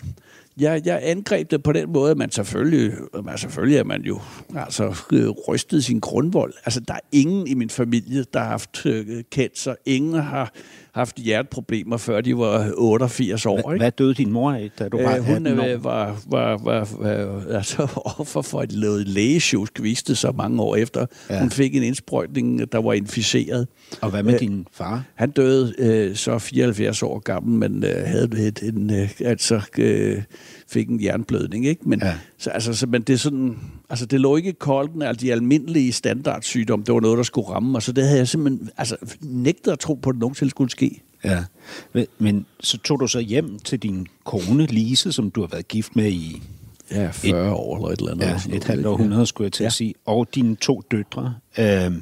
jeg, 0.60 0.82
jeg 0.84 1.00
angreb 1.02 1.50
det 1.50 1.62
på 1.62 1.72
den 1.72 1.92
måde, 1.92 2.10
at 2.10 2.16
man 2.16 2.30
selvfølgelig, 2.30 2.92
man 3.24 3.38
selvfølgelig 3.38 3.78
er 3.78 3.84
man 3.84 4.02
jo 4.02 4.20
altså, 4.56 4.96
øh, 5.12 5.28
rystet 5.28 5.84
sin 5.84 6.00
grundvold. 6.00 6.52
Altså, 6.64 6.80
der 6.80 6.94
er 6.94 7.00
ingen 7.12 7.46
i 7.46 7.54
min 7.54 7.70
familie, 7.70 8.24
der 8.32 8.40
har 8.40 8.48
haft 8.48 8.86
øh, 8.86 9.22
cancer. 9.32 9.74
Ingen 9.86 10.14
har 10.14 10.52
haft 10.94 11.16
hjerteproblemer, 11.16 11.96
før 11.96 12.20
de 12.20 12.38
var 12.38 12.72
88 12.76 13.46
år. 13.46 13.60
Hva, 13.62 13.72
ikke? 13.72 13.82
hvad 13.82 13.90
døde 13.90 14.14
din 14.14 14.32
mor 14.32 14.52
af, 14.52 14.70
da 14.78 14.88
du 14.88 15.02
var 15.02 15.16
Øh, 15.16 15.22
hun 15.24 15.46
18 15.46 15.58
år? 15.60 15.64
øh, 15.64 15.84
var, 15.84 16.16
var, 16.26 16.56
var, 16.64 16.88
var 16.98 17.54
altså, 17.56 17.82
offer 18.18 18.42
for 18.42 18.62
et 18.62 18.72
noget 18.72 19.08
lægesjusk, 19.08 19.82
viste 19.82 20.16
sig 20.16 20.34
mange 20.36 20.62
år 20.62 20.76
efter. 20.76 21.06
Ja. 21.30 21.40
Hun 21.40 21.50
fik 21.50 21.74
en 21.76 21.82
indsprøjtning, 21.82 22.72
der 22.72 22.78
var 22.82 22.92
inficeret. 22.92 23.68
Og 24.00 24.10
hvad 24.10 24.22
med 24.22 24.34
Øh, 24.34 24.40
din 24.40 24.66
far? 24.72 25.04
Han 25.14 25.30
døde 25.30 25.74
øh, 25.78 26.16
så 26.16 26.38
74 26.38 27.02
år 27.02 27.18
gammel, 27.18 27.70
men 27.70 27.84
øh, 27.84 27.90
havde 28.06 28.46
et, 28.48 28.62
en, 28.62 28.90
øh, 28.94 29.10
altså, 29.20 29.60
øh, 29.78 30.22
fik 30.70 30.88
en 30.88 31.02
jernblødning. 31.04 31.66
Ikke? 31.66 31.88
Men, 31.88 32.00
Ja. 32.04 32.14
så, 32.38 32.50
altså, 32.50 32.74
så, 32.74 32.86
men 32.86 33.02
det, 33.02 33.12
er 33.12 33.16
sådan, 33.16 33.58
altså, 33.90 34.06
det 34.06 34.20
lå 34.20 34.36
ikke 34.36 34.48
i 34.50 34.54
kolden 34.58 35.02
af 35.02 35.16
de 35.16 35.32
almindelige 35.32 35.92
standardsygdomme. 35.92 36.84
Det 36.84 36.94
var 36.94 37.00
noget, 37.00 37.16
der 37.16 37.22
skulle 37.22 37.48
ramme 37.48 37.70
mig. 37.72 37.82
Så 37.82 37.92
det 37.92 38.04
havde 38.04 38.18
jeg 38.18 38.28
simpelthen 38.28 38.70
altså, 38.76 38.96
nægtet 39.20 39.72
at 39.72 39.78
tro 39.78 39.94
på, 39.94 40.10
at 40.10 40.14
det 40.14 40.20
nogensinde 40.20 40.50
skulle 40.50 40.70
ske. 40.70 41.02
Ja. 41.24 41.44
Men- 41.92 42.06
Men 42.18 42.46
så 42.60 42.78
tog 42.78 43.00
du 43.00 43.06
så 43.06 43.20
hjem 43.20 43.58
til 43.58 43.78
din 43.78 44.06
kone 44.24 44.66
Lise, 44.66 45.12
som 45.12 45.30
du 45.30 45.40
har 45.40 45.48
været 45.48 45.68
gift 45.68 45.96
med 45.96 46.10
i 46.12 46.42
Ja, 46.90 47.10
40 47.10 47.54
år 47.54 47.76
eller 47.76 47.88
et 47.88 47.98
eller 47.98 48.12
andet. 48.12 48.48
ja, 48.52 48.56
et 48.56 48.64
halvt 48.64 48.86
århundrede, 48.86 49.26
skulle 49.26 49.46
jeg 49.46 49.52
til 49.52 49.64
at 49.64 49.66
Ja. 49.66 49.70
sige. 49.70 49.94
Og 50.06 50.28
dine 50.34 50.56
to 50.56 50.82
døtre, 50.90 51.34
øh, 51.58 51.92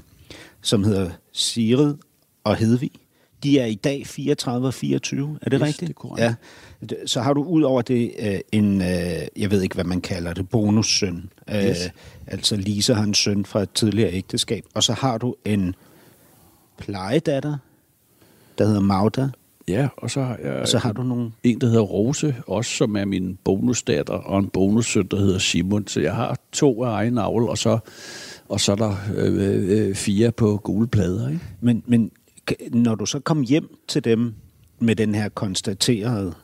som 0.63 0.85
hedder 0.85 1.11
Sigrid 1.33 1.95
og 2.45 2.57
Hedvig. 2.57 2.91
De 3.43 3.59
er 3.59 3.67
i 3.67 3.75
dag 3.75 4.07
34 4.07 4.67
og 4.67 4.75
24, 4.75 5.39
er 5.43 5.51
det 5.51 5.59
Yes, 5.61 5.67
rigtigt? 5.67 5.81
det 5.81 5.89
er 5.89 5.93
korrekt. 5.93 6.21
Ja. 6.91 7.07
Så 7.07 7.21
har 7.21 7.33
du 7.33 7.43
ud 7.43 7.63
over 7.63 7.83
det 7.83 8.13
øh, 8.19 8.39
en, 8.53 8.81
øh, 8.81 8.87
jeg 9.37 9.51
ved 9.51 9.63
ikke, 9.63 9.75
hvad 9.75 9.85
man 9.85 10.01
kalder 10.01 10.35
det, 10.35 10.49
bonussøn. 10.49 11.31
Øh, 11.51 11.65
Yes. 11.65 11.91
Altså 12.27 12.57
Lisa 12.57 12.93
har 12.95 13.03
en 13.05 13.15
søn 13.15 13.45
fra 13.45 13.63
et 13.63 13.71
tidligere 13.75 14.13
ægteskab. 14.13 14.65
Og 14.75 14.83
så 14.83 14.93
har 14.93 15.19
du 15.19 15.35
en 15.45 15.75
plejedatter, 16.79 17.57
der 18.59 18.67
hedder 18.67 18.81
Magda. 18.81 19.29
Ja, 19.69 19.89
og 19.97 20.11
så 20.11 20.23
har 20.23 20.39
jeg 20.45 20.53
Og 20.53 20.69
så 20.69 20.79
har 20.79 20.93
du 20.93 21.03
nogle... 21.03 21.31
en, 21.45 21.61
der 21.61 21.67
hedder 21.67 21.83
Rose, 21.83 22.35
også 22.47 22.71
som 22.71 22.97
er 22.97 23.05
min 23.05 23.39
bonusdatter, 23.45 24.13
og 24.15 24.39
en 24.39 24.49
bonussøn, 24.49 25.07
der 25.11 25.17
hedder 25.19 25.39
Simon. 25.39 25.87
Så 25.87 26.01
jeg 26.01 26.15
har 26.15 26.39
to 26.53 26.85
af 26.85 26.91
egen 26.91 27.19
avl, 27.19 27.43
og 27.49 27.59
så, 27.59 27.79
og 28.49 28.61
så 28.61 28.73
er 28.73 28.77
der 28.77 28.95
øh, 29.17 29.89
øh, 29.89 29.95
fire 29.95 30.33
på 30.33 30.57
gule 30.65 30.87
plader. 30.89 31.29
Ikke? 31.29 31.41
Men, 31.61 31.83
men 31.87 32.11
når 32.73 32.95
du 32.95 33.07
så 33.07 33.21
kom 33.21 33.41
hjem 33.43 33.77
til 33.89 34.05
dem 34.05 34.35
med 34.81 34.97
den 34.97 35.15
her 35.15 35.29
konstaterede 35.29 36.35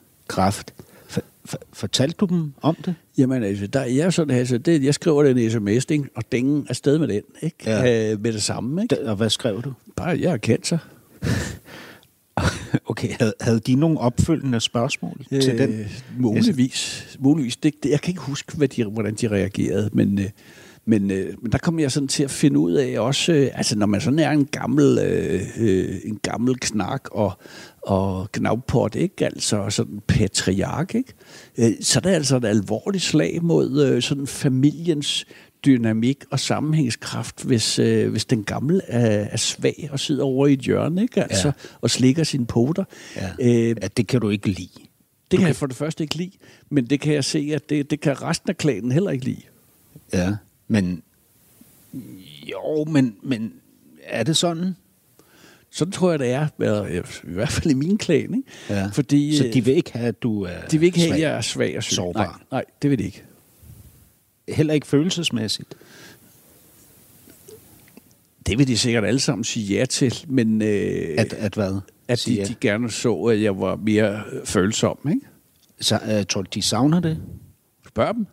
for, 1.45 1.59
fortalte 1.73 2.17
du 2.21 2.27
dem 2.27 2.53
om 2.63 2.75
det? 2.85 2.95
Jamen 3.19 3.43
altså, 3.43 3.67
der, 3.67 3.85
jeg, 3.85 4.07
er 4.07 4.11
sådan, 4.11 4.37
altså 4.37 4.59
det, 4.59 4.85
jeg 4.85 4.95
skriver 4.95 5.23
den 5.23 5.51
sms, 5.51 5.87
ikke? 5.91 6.05
og 6.15 6.23
den 6.33 6.67
er 6.69 6.75
sted 6.75 6.99
med 6.99 7.09
den, 7.09 7.23
ikke? 7.43 7.57
Ja. 7.67 8.13
Øh, 8.13 8.21
med 8.21 8.33
det 8.33 8.43
samme. 8.43 8.83
Ikke? 8.83 8.95
Da- 8.95 9.11
Og 9.11 9.17
hvad 9.17 9.31
skrev 9.31 9.63
du? 9.63 9.73
Bare, 9.97 10.19
jeg 10.21 10.41
kendt 10.41 10.67
sig. 10.67 10.79
Okay, 12.87 13.09
havde, 13.21 13.35
havde 13.41 13.61
de 13.61 13.75
nogle 13.75 13.99
opfølgende 14.01 14.61
spørgsmål 14.61 15.21
øh, 15.33 15.43
til 15.43 15.59
den? 15.59 15.87
Muligvis. 16.19 17.17
muligvis. 17.19 17.57
Det, 17.57 17.75
det, 17.83 17.91
jeg 17.91 18.01
kan 18.01 18.11
ikke 18.11 18.21
huske, 18.21 18.57
hvad 18.57 18.69
de, 18.69 18.85
hvordan 18.85 19.15
de 19.15 19.29
reagerede, 19.29 19.91
men, 19.93 20.19
øh, 20.19 20.25
men, 20.87 21.11
øh, 21.11 21.35
men 21.43 21.53
der 21.53 21.59
kom 21.59 21.79
jeg 21.81 21.93
sådan 21.93 22.09
til 22.09 22.25
at 22.25 22.31
finde 22.31 22.59
ud 22.59 22.73
af 22.73 22.99
også, 22.99 23.33
øh, 23.33 23.51
altså 23.55 23.79
når 23.79 23.87
man 23.87 24.01
sådan 24.01 24.19
er 24.19 24.31
en 24.31 24.47
gammel, 24.47 24.99
øh, 24.99 25.41
øh, 25.59 25.97
en 26.05 26.19
gammel 26.23 26.57
knak 26.61 27.09
og, 27.11 27.33
og 27.83 28.33
knavpot, 28.33 28.95
ikke? 28.95 29.25
altså 29.25 29.71
sådan 29.71 30.01
patriark, 30.09 30.95
ikke? 30.95 31.13
Øh, 31.59 31.71
så 31.81 31.99
er 31.99 32.01
det 32.01 32.11
altså 32.11 32.37
et 32.37 32.45
alvorligt 32.45 33.05
slag 33.05 33.39
mod 33.43 33.85
øh, 33.85 34.03
sådan 34.03 34.27
familiens 34.27 35.25
dynamik 35.65 36.25
og 36.31 36.41
sammenhængskraft, 36.41 37.45
hvis, 37.45 37.79
øh, 37.79 38.11
hvis 38.11 38.25
den 38.25 38.45
gamle 38.45 38.81
er, 38.87 39.27
er 39.31 39.37
svag 39.37 39.89
og 39.93 40.01
sidder 40.01 40.25
over 40.25 40.47
i 40.47 40.53
et 40.53 40.61
hjørne, 40.61 41.03
ikke? 41.03 41.23
Altså, 41.23 41.47
Ja. 41.49 41.53
og 41.81 41.91
slikker 41.91 42.25
sine 42.25 42.47
poter. 42.47 42.85
Ja. 43.17 43.31
Øh, 43.41 43.77
ja, 43.83 43.89
det 43.97 44.07
kan 44.07 44.21
du 44.21 44.29
ikke 44.31 44.49
lide. 44.49 44.69
det 45.31 45.39
kan 45.39 45.49
jeg 45.49 45.57
for 45.57 45.67
det 45.67 45.77
første 45.77 46.05
ikke 46.05 46.15
lide, 46.17 46.31
men 46.71 46.85
det 46.87 47.01
kan 47.01 47.15
jeg 47.15 47.25
se, 47.25 47.51
at 47.55 47.71
det, 47.71 47.91
det 47.91 48.01
kan 48.01 48.23
resten 48.23 48.51
af 48.51 48.57
klanen 48.57 48.93
heller 48.93 49.11
ikke 49.11 49.25
lide. 49.25 49.41
Ja, 50.13 50.33
men... 50.69 51.03
Jo, 52.51 52.85
men, 52.85 53.17
men 53.23 53.53
er 54.03 54.23
det 54.23 54.37
sådan? 54.37 54.77
Sådan 55.71 55.93
tror 55.93 56.11
jeg, 56.11 56.19
det 56.19 56.31
er, 56.31 56.47
i 57.25 57.33
hvert 57.33 57.49
fald 57.49 57.71
i 57.71 57.75
min 57.75 57.99
klan. 57.99 58.35
Ikke? 58.35 58.43
Ja. 58.71 58.87
Fordi, 58.87 59.37
så 59.37 59.47
øh, 59.47 59.55
de 59.55 59.65
vil 59.65 59.77
ikke 59.77 59.93
have, 59.93 60.09
at 60.09 60.23
du 60.23 60.43
er 60.43 60.67
de 60.71 60.79
vil 60.79 60.87
ikke 60.87 60.99
have, 60.99 61.09
svag? 61.09 61.17
at 61.17 61.23
jeg 61.23 61.37
er 61.37 61.41
svag 61.41 61.77
og 61.77 61.83
syg. 61.83 61.95
Sårbar. 61.95 62.25
Nej, 62.25 62.39
nej, 62.51 62.65
det 62.83 62.91
vil 62.91 62.99
de 62.99 63.05
ikke. 63.05 63.23
Heller 64.49 64.75
ikke 64.75 64.87
følelsesmæssigt? 64.87 65.75
Det 68.47 68.59
vil 68.59 68.69
de 68.69 68.79
sikkert 68.79 69.05
alle 69.05 69.21
sammen 69.21 69.45
sige 69.45 69.79
ja 69.79 69.85
til, 69.85 70.25
men 70.29 70.63
øh, 70.63 71.15
At, 71.19 71.33
at 71.33 71.55
hvad? 71.55 71.81
at 72.09 72.23
de, 72.27 72.45
de 72.45 72.55
gerne 72.61 72.91
så, 72.91 73.15
at 73.15 73.43
jeg 73.43 73.61
var 73.61 73.77
mere 73.77 74.23
øh, 74.33 74.47
følsom. 74.47 74.99
Ikke? 75.09 75.21
Så, 75.81 76.01
uh, 76.19 76.27
tror 76.29 76.43
du, 76.43 76.49
de 76.55 76.63
savner 76.63 77.01
det? 77.01 77.23
Spørg 77.89 78.15
dem. 78.15 78.27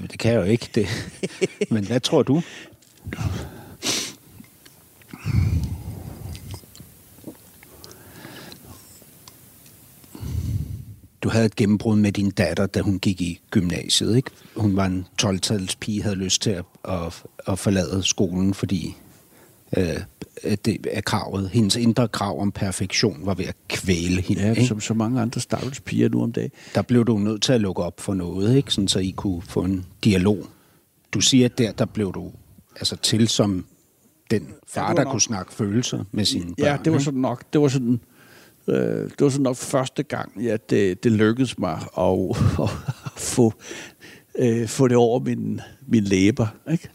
Jamen, 0.00 0.10
det 0.10 0.18
kan 0.18 0.32
jeg 0.32 0.38
jo 0.38 0.44
ikke. 0.44 0.70
Det. 0.74 0.86
Men 1.74 1.86
hvad 1.86 2.00
tror 2.00 2.22
du? 2.22 2.42
Du 11.22 11.28
havde 11.28 11.46
et 11.46 11.56
gennembrud 11.56 11.96
med 11.96 12.12
din 12.12 12.30
datter, 12.30 12.66
da 12.66 12.80
hun 12.80 12.98
gik 12.98 13.20
i 13.20 13.40
gymnasiet, 13.50 14.16
ikke? 14.16 14.30
Hun 14.56 14.76
var 14.76 14.86
en 14.86 15.06
12-tals 15.22 15.76
pige, 15.76 16.02
havde 16.02 16.16
lyst 16.16 16.42
til 16.42 16.50
at, 16.50 16.64
at, 16.88 17.22
at 17.46 17.58
forlade 17.58 18.02
skolen, 18.02 18.54
fordi 18.54 18.96
øh, 19.76 19.96
at 20.42 20.64
det 20.64 20.86
er 20.90 21.00
kravet. 21.00 21.50
Hendes 21.50 21.76
indre 21.76 22.08
krav 22.08 22.40
om 22.40 22.52
perfektion 22.52 23.20
var 23.26 23.34
ved 23.34 23.44
at 23.44 23.56
kvæle 23.68 24.22
hende. 24.22 24.42
Ja, 24.42 24.50
ikke? 24.50 24.66
som 24.66 24.80
så 24.80 24.94
mange 24.94 25.20
andre 25.20 25.40
stakkels 25.40 25.80
piger 25.80 26.08
nu 26.08 26.22
om 26.22 26.32
dagen. 26.32 26.50
der 26.74 26.82
blev 26.82 27.04
du 27.04 27.18
nødt 27.18 27.42
til 27.42 27.52
at 27.52 27.60
lukke 27.60 27.82
op 27.82 28.00
for 28.00 28.14
noget, 28.14 28.56
ikke? 28.56 28.72
Sådan, 28.72 28.88
så 28.88 28.98
I 28.98 29.10
kunne 29.16 29.42
få 29.42 29.60
en 29.62 29.86
dialog. 30.04 30.46
Du 31.12 31.20
siger, 31.20 31.44
at 31.44 31.58
der, 31.58 31.72
der 31.72 31.84
blev 31.84 32.12
du 32.14 32.32
altså 32.76 32.96
til 32.96 33.28
som 33.28 33.64
den 34.30 34.48
far, 34.68 34.82
Ja, 34.82 34.88
ja, 34.88 34.94
der 34.96 35.04
nok- 35.04 35.10
kunne 35.10 35.20
snakke 35.20 35.52
følelser 35.54 36.04
med 36.12 36.24
sine 36.24 36.44
børn. 36.44 36.66
Ja, 36.66 36.76
det 36.84 36.92
var 36.92 36.98
sådan 36.98 37.20
nok, 37.20 37.44
det 37.52 37.60
var 37.60 37.68
sådan, 37.68 38.00
øh, 38.68 38.76
det 38.76 39.20
var 39.20 39.28
sådan 39.28 39.42
nok 39.42 39.56
første 39.56 40.02
gang, 40.02 40.42
ja, 40.42 40.56
det, 40.70 41.04
det 41.04 41.12
lykkedes 41.12 41.58
mig 41.58 41.72
at, 41.98 42.18
at 42.64 42.70
få, 43.16 43.52
øh, 44.38 44.68
få 44.68 44.88
det 44.88 44.96
over 44.96 45.20
min, 45.20 45.60
min 45.86 46.04
læber, 46.04 46.46
ikke? 46.72 46.88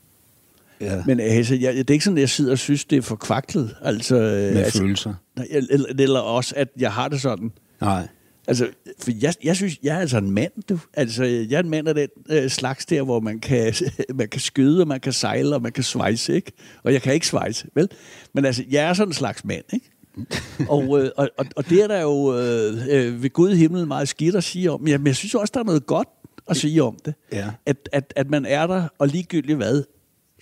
Ja, 0.82 1.04
Men 1.06 1.20
altså, 1.20 1.56
jeg, 1.56 1.74
det 1.74 1.90
er 1.90 1.94
ikke 1.94 2.06
sådan, 2.06 2.18
at 2.18 2.22
jeg 2.22 2.30
sidder 2.30 2.52
og 2.52 2.58
synes, 2.58 2.86
det 2.86 2.98
er 2.98 3.02
for 3.02 3.16
kvaklet. 3.16 3.76
Altså, 3.82 4.16
øh, 4.16 4.22
med 4.22 4.64
altså, 4.64 4.80
følelser. 4.80 5.14
eller, 5.50 5.86
eller 6.00 6.20
også, 6.20 6.54
at 6.58 6.68
jeg 6.78 6.92
har 6.92 7.08
det 7.08 7.22
sådan. 7.22 7.52
Nej. 7.82 8.08
Altså, 8.48 8.68
for 9.00 9.12
jeg, 9.22 9.34
jeg 9.44 9.56
synes, 9.56 9.80
jeg 9.84 9.96
er 9.96 10.00
altså 10.00 10.18
en 10.18 10.32
mand, 10.32 10.52
du. 10.70 10.80
Altså, 10.94 11.24
jeg 11.24 11.56
er 11.56 11.60
en 11.60 11.70
mand 11.70 11.88
af 11.88 11.96
den 11.96 12.08
øh, 12.30 12.50
slags 12.50 12.86
der, 12.86 13.02
hvor 13.02 13.20
man 13.20 13.40
kan, 13.40 13.74
man 14.14 14.28
kan 14.28 14.42
skyde, 14.42 14.82
og 14.82 14.88
man 14.88 15.00
kan 15.00 15.14
sejle, 15.14 15.56
og 15.56 15.62
man 15.62 15.72
kan 15.72 15.84
svejse, 15.84 16.36
ikke? 16.36 16.52
Og 16.84 16.94
jeg 16.94 17.02
kan 17.02 17.14
ikke 17.14 17.28
svejse, 17.28 17.68
vel? 17.76 17.90
Men 18.34 18.46
altså, 18.46 18.64
jeg 18.70 18.90
er 18.90 18.94
sådan 18.94 19.10
en 19.10 19.14
slags 19.14 19.46
mand, 19.46 19.64
ikke? 19.74 19.92
og, 20.70 21.04
øh, 21.04 21.10
og, 21.18 21.30
og, 21.56 21.70
det 21.70 21.84
er 21.84 21.88
der 21.88 22.02
jo 22.02 22.40
øh, 22.40 22.74
øh, 22.90 23.24
ved 23.24 23.30
Gud 23.30 23.52
i 23.52 23.56
himlen 23.56 23.88
meget 23.88 24.08
skidt 24.08 24.36
at 24.36 24.44
sige 24.44 24.72
om. 24.72 24.82
Men 24.82 25.08
jeg 25.08 25.16
synes 25.16 25.36
også, 25.36 25.52
der 25.54 25.60
er 25.60 25.64
noget 25.64 25.86
godt 25.86 26.08
at 26.50 26.58
sige 26.58 26.84
om 26.84 26.98
det. 27.06 27.14
Ja. 27.32 27.50
At, 27.66 27.90
at, 27.92 28.14
at 28.16 28.30
man 28.30 28.46
er 28.46 28.68
der, 28.68 28.88
og 29.00 29.08
ligegyldigt 29.08 29.58
hvad, 29.58 29.84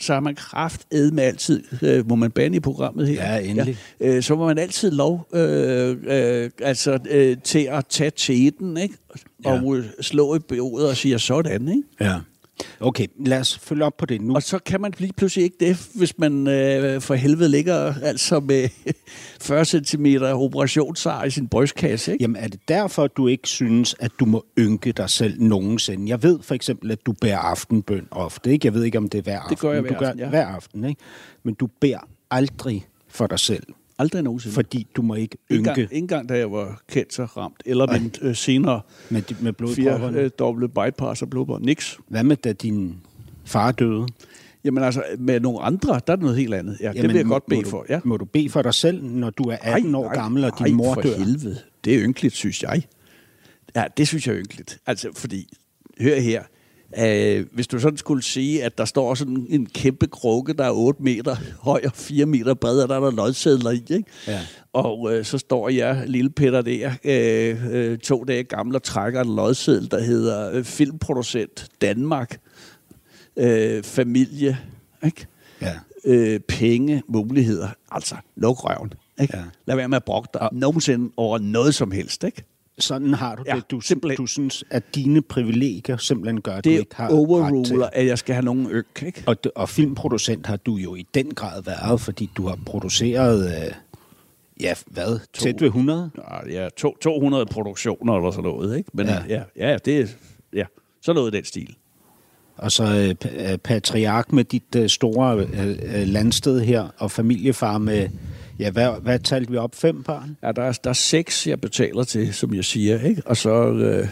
så 0.02 0.14
har 0.14 0.20
man 0.20 0.36
kraft 0.36 0.86
med 0.92 1.24
altid, 1.24 1.64
øh, 1.82 2.10
må 2.10 2.16
man 2.16 2.32
bande 2.32 2.58
i 2.58 2.60
programmet 2.60 3.08
her? 3.08 3.34
Ja, 3.34 3.40
endelig. 3.40 3.78
Ja, 4.00 4.16
øh, 4.16 4.24
så 4.24 4.36
må 4.36 4.48
man 4.48 4.58
altid 4.58 4.92
lov 4.92 5.28
øh, 5.34 5.98
øh, 6.06 6.50
altså, 6.62 7.00
øh, 7.10 7.38
til 7.44 7.68
at 7.72 7.86
tage 7.90 8.12
teten, 8.16 8.78
ikke? 8.78 8.96
Og 9.46 9.78
øh, 9.78 9.86
slå 10.02 10.36
i 10.36 10.40
bordet 10.40 10.90
og 10.90 10.98
sige 10.98 11.20
sådan, 11.20 11.68
ikke? 11.68 11.84
Ja. 12.00 12.20
Okay, 12.80 13.08
lad 13.20 13.40
os 13.40 13.58
følge 13.58 13.86
op 13.86 13.98
på 13.98 14.06
det 14.06 14.22
nu. 14.22 14.36
Og 14.36 14.44
så 14.44 14.60
kan 14.60 14.82
man 14.82 14.94
lige 14.98 15.14
pludselig 15.14 15.44
ikke 15.44 15.58
det, 15.60 15.88
hvis 15.96 16.18
man 16.18 16.48
øh, 16.48 17.02
for 17.02 17.14
helvede 17.14 17.50
ligger 17.50 17.94
altså 18.04 18.40
med 18.40 18.70
40 19.42 19.66
cm 19.66 20.06
operationsar 20.22 21.24
i 21.24 21.30
sin 21.30 21.48
brystkasse, 21.48 22.12
ikke? 22.12 22.24
Jamen, 22.24 22.36
er 22.36 22.48
det 22.48 22.60
derfor, 22.68 23.08
du 23.08 23.28
ikke 23.28 23.48
synes, 23.48 23.96
at 24.00 24.12
du 24.20 24.26
må 24.26 24.46
ynke 24.60 24.92
dig 24.92 25.10
selv 25.10 25.42
nogensinde? 25.42 26.10
Jeg 26.10 26.24
ved 26.24 26.40
for 26.42 26.56
eksempel, 26.56 26.92
at 26.92 27.06
du 27.06 27.14
bærer 27.22 27.38
aftenbøn 27.38 28.08
ofte, 28.12 28.52
ikke? 28.52 28.68
Jeg 28.68 28.74
ved 28.74 28.84
ikke, 28.84 28.98
om 28.98 29.10
det 29.10 29.18
er 29.18 29.24
hver 29.24 29.40
aften. 29.40 29.50
Det 29.50 29.60
gør 29.60 29.74
jeg 29.74 29.84
men 29.84 29.94
du 29.94 29.98
hver 29.98 30.08
aften, 30.08 30.20
ja. 30.20 30.30
hver 30.30 30.46
aften, 30.48 30.86
ikke? 30.86 31.02
Men 31.44 31.54
du 31.54 31.68
bærer 31.82 32.08
aldrig 32.32 32.86
for 33.08 33.28
dig 33.28 33.40
selv, 33.40 33.64
Aldrig 34.04 34.24
nogensinde. 34.24 34.54
fordi 34.54 34.88
du 34.96 35.02
må 35.02 35.16
ikke 35.16 35.38
ynke 35.52 35.58
engang, 35.60 35.80
ikke 35.80 35.96
engang 35.96 36.30
da 36.30 36.38
jeg 36.38 36.52
var 36.52 36.82
kendt 36.90 37.14
så 37.14 37.26
ramt, 37.26 37.64
eller 37.66 38.00
min 38.00 38.12
øh, 38.22 38.36
senere 38.36 38.82
med, 39.10 39.22
med 39.30 39.36
fire 39.36 39.54
blodpropperne. 39.54 40.20
øh, 40.20 40.30
doble 40.40 40.70
bypass 40.70 41.22
og 41.22 41.30
blodprop. 41.30 41.62
Niks. 41.62 41.98
Hvad 42.08 42.24
med, 42.24 42.38
da 42.38 42.54
din 42.54 42.96
far 43.46 43.72
døde? 43.72 44.08
Jamen 44.64 44.84
altså, 44.84 45.04
med 45.20 45.40
nogle 45.40 45.60
andre, 45.60 46.02
der 46.08 46.14
er 46.14 46.16
det 46.16 46.24
noget 46.24 46.38
helt 46.38 46.54
andet. 46.54 46.78
Ja, 46.82 46.92
det 46.94 47.04
vil 47.04 47.16
jeg 47.16 47.26
godt 47.26 47.46
bede 47.46 47.62
du, 47.62 47.70
for. 47.70 47.86
Ja. 47.90 48.00
Må 48.04 48.18
du 48.18 48.26
bede 48.26 48.50
for 48.50 48.62
dig 48.62 48.74
selv, 48.74 49.04
når 49.04 49.30
du 49.30 49.44
er 49.44 49.58
18 49.62 49.96
år 49.96 50.14
gammel, 50.14 50.44
og 50.44 50.52
din 50.60 50.68
ej, 50.68 50.72
mor 50.74 50.94
for 50.94 51.02
dør? 51.02 51.18
helvede. 51.18 51.58
Det 51.86 51.96
er 51.96 52.04
ynkeligt, 52.04 52.36
synes 52.36 52.64
jeg. 52.64 52.84
Ja, 53.76 53.86
det 53.98 54.08
synes 54.08 54.28
jeg 54.28 54.36
er 54.36 54.40
ynkeligt. 54.40 54.80
Altså, 54.86 55.10
fordi, 55.16 55.58
hør 56.02 56.20
her, 56.20 56.44
øh, 57.00 57.46
hvis 57.52 57.68
du 57.68 57.80
sådan 57.80 57.98
skulle 57.98 58.24
sige, 58.24 58.64
at 58.64 58.78
der 58.78 58.86
står 58.86 59.14
sådan 59.14 59.48
en 59.50 59.66
kæmpe 59.66 60.08
krukke, 60.08 60.54
der 60.54 60.64
er 60.64 60.72
8 60.72 61.04
meter 61.04 61.36
høj 61.62 61.82
og 61.86 61.92
4 61.94 62.26
meter 62.26 62.54
bred, 62.54 62.80
og 62.80 62.90
der 62.90 62.96
er 62.96 63.00
der 63.00 63.12
lodsedler 63.12 63.72
i, 63.72 63.84
ikke? 63.90 64.04
Ja. 64.28 64.40
Og 64.74 65.14
øh, 65.14 65.26
så 65.26 65.38
står 65.38 65.70
jeg, 65.70 66.04
lille 66.08 66.30
Peter 66.30 66.62
der, 66.62 66.92
øh, 67.04 67.74
øh, 67.74 67.98
to 67.98 68.24
dage 68.24 68.44
gammel, 68.44 68.76
og 68.76 68.84
trækker 68.84 69.22
en 69.22 69.36
lodseddel, 69.36 69.92
der 69.92 70.00
hedder 70.04 70.52
øh, 70.52 70.64
Filmproducent 70.64 71.68
Danmark, 71.82 72.40
øh, 73.38 73.84
familie, 73.84 74.58
ikke? 75.06 75.26
Ja. 75.62 75.74
øh, 76.06 76.40
penge, 76.40 77.04
muligheder. 77.08 77.70
Altså, 77.92 78.16
luk 78.36 78.64
røven. 78.64 78.94
Ikke? 79.22 79.38
Ja. 79.38 79.44
Lad 79.66 79.76
være 79.76 79.88
med 79.88 79.98
at 79.98 80.04
brokke 80.04 80.30
dig 80.34 80.50
nogensinde 80.52 81.12
over 81.18 81.38
noget 81.38 81.76
som 81.76 81.92
helst. 81.92 82.24
Ikke? 82.24 82.44
Sådan 82.80 83.14
har 83.14 83.36
du 83.36 83.44
Ja, 83.48 83.56
det. 83.56 83.72
Du, 83.72 83.80
simpelthen. 83.82 84.18
du 84.18 84.26
synes, 84.28 84.64
at 84.70 84.96
dine 84.96 85.22
privilegier 85.22 85.98
simpelthen 85.98 86.42
gør, 86.42 86.52
at 86.56 86.64
du 86.66 86.70
Det 86.70 86.80
ikke 86.80 86.96
har 86.96 87.04
ret 87.06 87.10
til. 87.10 87.18
overruler, 87.18 87.90
at 87.94 88.06
jeg 88.08 88.18
skal 88.18 88.36
have 88.36 88.46
nogen 88.46 88.68
øk. 88.72 89.04
Ikke? 89.06 89.24
Og, 89.26 89.36
og 89.56 89.70
filmproducent 89.70 90.46
har 90.48 90.56
du 90.58 90.76
jo 90.76 90.96
i 90.96 91.06
den 91.14 91.34
grad 91.34 91.64
været, 91.64 92.02
fordi 92.02 92.30
du 92.38 92.48
har 92.48 92.60
produceret, 92.66 93.46
øh, 93.66 93.72
ja, 94.62 94.74
hvad, 94.88 95.20
tæt 95.34 95.62
ved 95.62 95.68
100? 95.68 96.12
Ja, 96.50 96.68
to, 96.78 96.98
200 97.02 97.46
produktioner 97.46 98.14
eller 98.18 98.32
sådan 98.32 98.44
noget. 98.44 98.78
Ikke? 98.78 98.90
Men 98.94 99.06
Ja. 99.08 99.18
ja, 99.30 99.44
ja, 99.58 99.78
det 99.86 100.00
er 100.00 100.08
ja, 100.54 100.64
sådan 101.02 101.16
noget 101.16 101.34
i 101.34 101.38
den 101.38 101.46
stil. 101.46 101.76
Og 102.58 102.72
så 102.72 102.84
øh, 102.84 103.52
øh, 103.52 103.58
patriark 103.58 104.32
med 104.32 104.44
dit 104.44 104.76
øh, 104.76 104.90
store 104.90 105.38
øh, 105.38 105.70
øh, 105.70 106.08
landsted 106.08 106.60
her, 106.62 106.88
og 106.98 107.12
familiefar 107.12 107.78
med, 107.78 108.10
Ja, 108.64 108.72
hvad, 108.72 109.02
hvad 109.02 109.20
talte 109.20 109.52
vi 109.52 109.58
op? 109.58 109.76
Fem 109.76 110.04
børn? 110.04 110.38
Ja, 110.44 110.52
der 110.52 110.62
er, 110.64 110.72
der 110.84 110.90
er 110.90 110.94
seks, 110.94 111.48
jeg 111.48 111.62
betaler 111.62 112.04
til, 112.04 112.34
som 112.34 112.54
jeg 112.54 112.66
siger, 112.66 113.02
ikke? 113.02 113.22
Og 113.26 113.38
så 113.38 113.68
øh, 113.72 114.08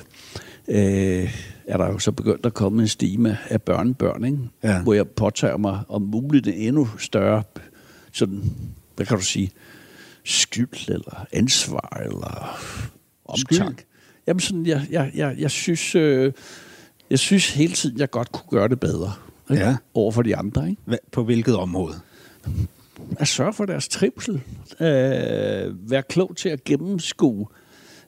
øh, 0.67 1.35
er 1.67 1.77
der 1.77 1.85
jo 1.87 1.99
så 1.99 2.11
begyndt 2.11 2.45
at 2.45 2.53
komme 2.53 2.81
en 2.81 2.87
stime 2.87 3.37
af 3.49 3.61
børnebørn, 3.61 4.25
ikke? 4.25 4.37
Ja. 4.63 4.81
Hvor 4.81 4.93
jeg 4.93 5.07
påtager 5.07 5.57
mig 5.57 5.79
om 5.89 6.01
muligt 6.01 6.47
en 6.47 6.53
endnu 6.53 6.89
større, 6.97 7.43
sådan, 8.13 8.43
hvad 8.95 9.05
kan 9.05 9.17
du 9.17 9.23
sige, 9.23 9.51
skyld 10.23 10.89
eller 10.89 11.25
ansvar 11.33 12.01
eller 12.05 12.59
omtanke. 13.25 13.55
Skyld? 13.55 13.85
Jamen 14.27 14.39
sådan, 14.39 14.65
jeg, 14.65 14.87
jeg, 14.91 15.11
jeg, 15.15 15.35
jeg 15.39 15.51
synes... 15.51 15.95
Øh, 15.95 16.33
jeg 17.09 17.19
synes 17.19 17.49
hele 17.53 17.73
tiden, 17.73 17.99
jeg 17.99 18.09
godt 18.09 18.31
kunne 18.31 18.49
gøre 18.59 18.67
det 18.67 18.79
bedre. 18.79 19.13
Ikke? 19.51 19.63
Ja. 19.63 19.75
Over 19.93 20.11
for 20.11 20.21
de 20.21 20.35
andre, 20.35 20.69
ikke? 20.69 20.81
Hva- 20.89 21.09
På 21.11 21.23
hvilket 21.23 21.55
område? 21.57 21.95
At 23.19 23.27
sørge 23.27 23.53
for 23.53 23.65
deres 23.65 23.87
trivsel. 23.87 24.41
Øh, 24.79 25.91
være 25.91 26.03
klog 26.09 26.35
til 26.37 26.49
at 26.49 26.63
gennemskue, 26.63 27.47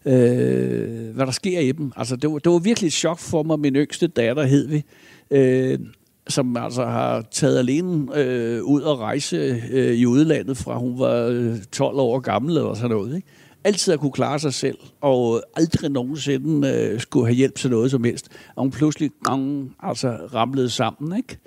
øh, 0.06 1.16
hvad 1.16 1.26
der 1.26 1.32
sker 1.32 1.60
i 1.60 1.72
dem. 1.72 1.92
Altså, 1.96 2.16
det, 2.16 2.32
var, 2.32 2.40
det 2.40 2.52
var 2.52 2.60
virkelig 2.60 2.88
et 2.88 2.94
chok 2.94 3.20
for 3.20 3.44
mig, 3.44 3.60
min 3.60 3.76
yngste 3.76 4.08
datter, 4.08 4.44
hed 4.44 4.68
vi, 4.68 4.84
øh, 5.32 5.80
som 6.28 6.58
altså 6.58 6.86
har 6.86 7.22
taget 7.32 7.60
alene 7.60 8.18
øh, 8.18 8.64
ud 8.64 8.82
og 8.82 9.00
rejse 9.00 9.62
øh, 9.72 9.94
i 9.94 10.06
udlandet, 10.06 10.58
fra 10.58 10.78
hun 10.78 11.00
var 11.00 11.26
øh, 11.26 11.58
12 11.72 11.98
år 11.98 12.20
gammel 12.20 12.58
eller 12.58 12.74
sådan 12.74 12.92
noget. 12.92 13.16
Ikke? 13.16 13.28
Altid 13.64 13.94
at 13.94 14.00
kunne 14.00 14.12
klare 14.12 14.40
sig 14.40 14.54
selv, 14.54 14.78
og 15.02 15.44
aldrig 15.56 15.92
nogensinde 15.92 16.70
øh, 16.70 17.00
skulle 17.00 17.26
have 17.26 17.36
hjælp 17.36 17.56
til 17.56 17.70
noget 17.70 17.92
som 17.92 18.04
helst. 18.04 18.30
Og 18.56 18.64
hun 18.64 18.72
pludselig 18.72 19.12
gang, 19.24 19.72
altså 19.80 20.10
ramlede 20.10 20.70
sammen, 20.70 21.18
ikke? 21.18 21.38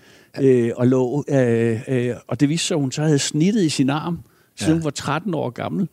Øh, 0.43 0.71
og 0.77 0.87
lå, 0.87 1.25
øh, 1.29 1.81
øh, 1.89 2.15
og 2.29 2.41
det 2.41 2.49
viste 2.49 2.67
sig, 2.67 2.75
at 2.75 2.81
hun 2.81 2.93
så 2.93 3.03
havde 3.03 3.19
snittet 3.19 3.63
i 3.63 3.69
sin 3.69 3.91
arm, 3.91 4.19
siden 4.57 4.73
Ja. 4.73 4.75
hun 4.79 4.85
var 4.85 4.91
13 4.91 5.35
år 5.35 5.51
gammel. 5.51 5.89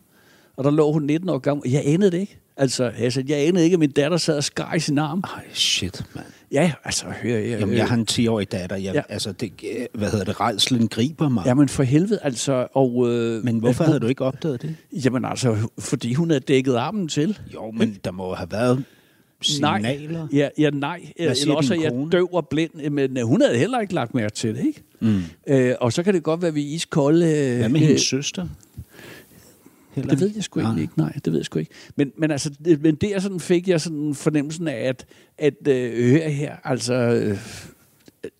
Og 0.56 0.64
der 0.64 0.70
lå 0.70 0.92
hun 0.92 1.02
19 1.02 1.28
år 1.28 1.38
gammel. 1.38 1.70
Jeg 1.70 1.82
anede 1.86 2.10
det 2.10 2.18
ikke. 2.18 2.38
Altså, 2.56 2.84
altså, 2.84 3.22
jeg 3.28 3.38
anede 3.46 3.64
ikke, 3.64 3.74
at 3.74 3.80
min 3.80 3.90
datter 3.90 4.16
sad 4.16 4.36
og 4.36 4.44
skar 4.44 4.74
i 4.74 4.80
sin 4.80 4.98
arm. 4.98 5.24
Ej, 5.36 5.44
shit, 5.52 6.02
mand. 6.14 6.26
Ja, 6.52 6.72
altså, 6.84 7.04
hør 7.22 7.36
jeg. 7.38 7.60
Jamen, 7.60 7.76
jeg 7.76 7.88
har 7.88 7.96
en 7.96 8.06
10-årig 8.10 8.52
datter. 8.52 8.76
Jeg, 8.76 8.94
ja. 8.94 9.02
Altså, 9.08 9.32
det, 9.32 9.52
hvad 9.94 10.10
hedder 10.10 10.24
det? 10.24 10.40
Rejslen 10.40 10.88
griber 10.88 11.28
mig. 11.28 11.42
Jamen 11.46 11.68
for 11.68 11.82
helvede, 11.82 12.18
altså. 12.22 12.66
Og, 12.74 13.04
øh, 13.10 13.44
Men 13.44 13.58
hvorfor 13.58 13.84
øh, 13.84 13.86
havde 13.88 14.00
du 14.00 14.06
ikke 14.06 14.24
opdaget 14.24 14.62
det? 14.62 14.76
Jamen 14.92 15.24
altså, 15.24 15.56
fordi 15.78 16.14
hun 16.14 16.30
havde 16.30 16.40
dækket 16.40 16.74
armen 16.74 17.08
til. 17.08 17.38
Jo, 17.54 17.70
men 17.70 17.98
der 18.04 18.10
må 18.10 18.34
have 18.34 18.50
været 18.52 18.84
signaler. 19.44 20.18
Nej, 20.18 20.28
ja, 20.32 20.48
ja, 20.58 20.70
nej. 20.70 21.00
Eller 21.16 21.54
også 21.54 21.74
er 21.74 21.80
jeg 21.80 22.06
døv 22.12 22.28
og 22.32 22.48
blind, 22.48 22.90
men 22.90 23.16
øh, 23.18 23.24
hun 23.24 23.40
havde 23.40 23.58
heller 23.58 23.80
ikke 23.80 23.94
lagt 23.94 24.14
mærke 24.14 24.34
til 24.34 24.54
det, 24.54 24.66
ikke? 24.66 24.82
Mm. 25.00 25.22
Øh, 25.46 25.74
og 25.80 25.92
så 25.92 26.02
kan 26.02 26.14
det 26.14 26.22
godt 26.22 26.42
være, 26.42 26.48
at 26.48 26.54
vi 26.54 26.62
er 26.70 26.74
iskolde. 26.74 27.26
Øh, 27.26 27.58
Hvad 27.58 27.68
med 27.68 27.80
øh, 27.80 27.86
hendes 27.86 28.02
søster? 28.02 28.46
Heller 29.94 30.10
Det 30.10 30.20
ved 30.20 30.32
jeg 30.34 30.44
sgu 30.44 30.60
egentlig 30.60 30.82
ikke. 30.82 30.98
Nej, 30.98 31.12
det 31.24 31.32
ved 31.32 31.38
jeg 31.38 31.44
sgu 31.44 31.58
ikke. 31.58 31.70
Men, 31.96 32.12
men 32.18 32.30
altså, 32.30 32.50
det, 32.64 32.82
men 32.82 32.94
der 32.94 33.20
sådan 33.20 33.40
fik 33.40 33.68
jeg 33.68 33.80
sådan 33.80 34.14
fornemmelsen 34.14 34.68
af, 34.68 34.88
at, 34.88 35.06
at 35.38 35.68
øh, 35.68 36.10
hør 36.10 36.28
her, 36.28 36.56
altså, 36.64 36.94
øh, 36.94 37.38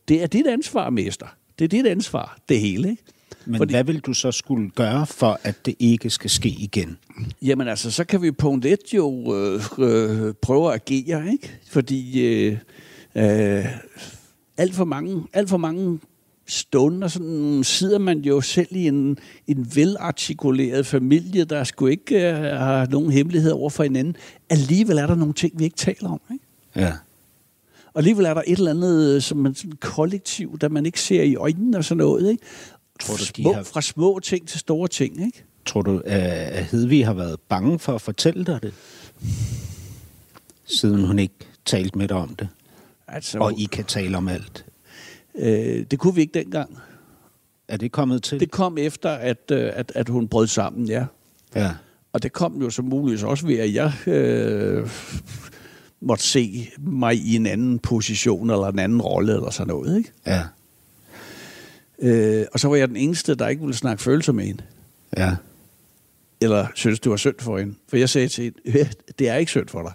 det 0.09 0.23
er 0.23 0.27
dit 0.27 0.47
ansvar, 0.47 0.91
mester. 0.91 1.27
Det 1.59 1.65
er 1.65 1.69
dit 1.69 1.87
ansvar, 1.87 2.39
det 2.49 2.61
hele, 2.61 2.91
ikke? 2.91 3.03
Men 3.47 3.59
Fordi- 3.59 3.73
hvad 3.75 3.85
vil 3.85 4.01
du 4.01 4.15
så 4.15 4.33
skulle 4.33 4.71
gøre, 4.71 5.07
for 5.07 5.41
at 5.43 5.67
det 5.67 5.75
ikke 5.79 6.11
skal 6.11 6.31
ske 6.31 6.49
igen? 6.49 6.99
Jamen 7.43 7.69
altså, 7.69 7.91
så 7.91 8.05
kan 8.05 8.23
vi 8.23 8.31
punkt 8.31 8.67
et 8.67 8.95
jo 8.95 9.35
øh, 9.37 9.61
øh, 9.79 10.35
prøve 10.43 10.69
at 10.69 10.75
agere, 10.75 11.33
ikke? 11.33 11.51
Fordi 11.69 12.27
øh, 12.27 12.59
øh, 13.15 13.67
alt, 14.57 14.75
for 14.75 14.85
mange, 14.85 15.23
alt 15.33 15.49
for 15.49 15.57
mange 15.57 15.99
stunder 16.47 17.09
sådan, 17.09 17.65
sidder 17.65 17.99
man 17.99 18.19
jo 18.19 18.41
selv 18.41 18.69
i 18.71 18.87
en, 18.89 19.19
en 19.47 19.67
velartikuleret 19.75 20.87
familie, 20.87 21.45
der 21.45 21.65
sgu 21.65 21.87
ikke 21.87 22.29
øh, 22.29 22.35
har 22.37 22.87
nogen 22.87 23.11
hemmelighed 23.11 23.51
over 23.51 23.71
for 23.71 23.83
hinanden. 23.83 24.17
Alligevel 24.51 24.99
er 24.99 25.07
der 25.07 25.15
nogle 25.15 25.35
ting, 25.35 25.59
vi 25.59 25.65
ikke 25.65 25.77
taler 25.77 26.09
om, 26.09 26.21
ikke? 26.33 26.45
Ja. 26.77 26.93
Og 27.95 27.99
alligevel 28.01 28.25
er 28.25 28.35
der 28.35 28.43
et 28.47 28.59
eller 28.59 28.71
andet, 28.71 29.15
øh, 29.15 29.23
som 29.23 29.39
man 29.39 29.55
sådan 29.55 29.73
kollektiv, 29.81 30.59
der 30.59 30.69
man 30.69 30.87
ikke 30.87 31.01
ser 31.01 31.23
i 31.23 31.37
øjnene 31.37 31.77
og 31.77 31.85
sådan 31.85 31.99
noget, 31.99 32.31
ikke? 32.31 32.45
Tror 33.01 33.15
du, 33.17 33.21
de 33.37 33.43
små, 33.43 33.53
har- 33.53 33.63
Fra 33.63 33.81
små 33.83 34.21
ting 34.23 34.49
til 34.49 34.61
store 34.61 34.89
ting, 34.89 35.27
ikke? 35.27 35.45
Tror 35.67 35.83
du, 35.83 36.03
at 36.05 36.65
Hedvig 36.65 37.07
har 37.07 37.13
været 37.15 37.41
bange 37.49 37.79
for 37.79 37.95
at 37.95 38.01
fortælle 38.01 38.45
dig 38.45 38.63
det? 38.63 38.75
Siden 40.65 41.07
hun 41.07 41.19
ikke 41.19 41.35
talte 41.65 41.99
med 41.99 42.09
dig 42.09 42.17
om 42.17 42.35
det. 42.35 42.49
Altså, 43.09 43.39
Og 43.39 43.53
I 43.59 43.65
kan 43.65 43.85
tale 43.85 44.17
om 44.17 44.29
alt. 44.29 44.65
øh, 45.35 45.85
det 45.91 45.99
kunne 45.99 46.15
vi 46.15 46.21
ikke 46.21 46.39
dengang. 46.39 46.79
Er 47.69 47.77
det 47.77 47.93
kommet 47.93 48.23
til? 48.23 48.41
Det 48.41 48.51
kom 48.51 48.79
efter, 48.79 49.11
at, 49.11 49.51
øh, 49.53 49.71
at, 49.75 49.93
at 49.95 50.09
hun 50.09 50.29
brød 50.29 50.47
sammen, 50.47 50.87
ja. 50.89 51.05
Ja. 51.55 51.71
Og 52.13 52.23
det 52.23 52.33
kom 52.33 52.63
jo 52.63 52.71
som 52.71 52.85
muligvis 52.85 53.23
også 53.23 53.47
ved, 53.47 53.59
at 53.59 53.75
jeg 53.75 53.93
øh, 54.09 54.91
måtte 56.01 56.25
se 56.25 56.69
mig 56.79 57.17
i 57.17 57.37
en 57.37 57.47
anden 57.47 57.79
position, 57.79 58.51
eller 58.51 58.67
en 58.67 58.79
anden 58.79 59.03
rolle, 59.03 59.35
eller 59.35 59.51
sådan 59.51 59.69
noget, 59.69 59.99
ikke? 59.99 60.13
Ja. 60.27 60.43
Øh, 62.05 62.45
og 62.53 62.61
så 62.61 62.69
var 62.69 62.77
jeg 62.77 62.89
den 62.89 62.97
eneste, 62.97 63.35
der 63.35 63.49
ikke 63.49 63.63
ville 63.63 63.77
snakke 63.77 64.03
følelser 64.03 64.33
med 64.33 64.45
hende. 64.45 64.63
Ja. 65.17 65.37
Eller 66.41 66.67
synes 66.75 67.01
det 67.01 67.11
var 67.11 67.17
synd 67.17 67.35
for 67.39 67.59
hende. 67.59 67.75
For 67.89 67.97
jeg 67.97 68.09
sagde 68.09 68.29
til 68.29 68.53
hende, 68.67 68.89
det 69.19 69.29
er 69.29 69.35
ikke 69.37 69.51
synd 69.51 69.69
for 69.69 69.83
dig. 69.83 69.93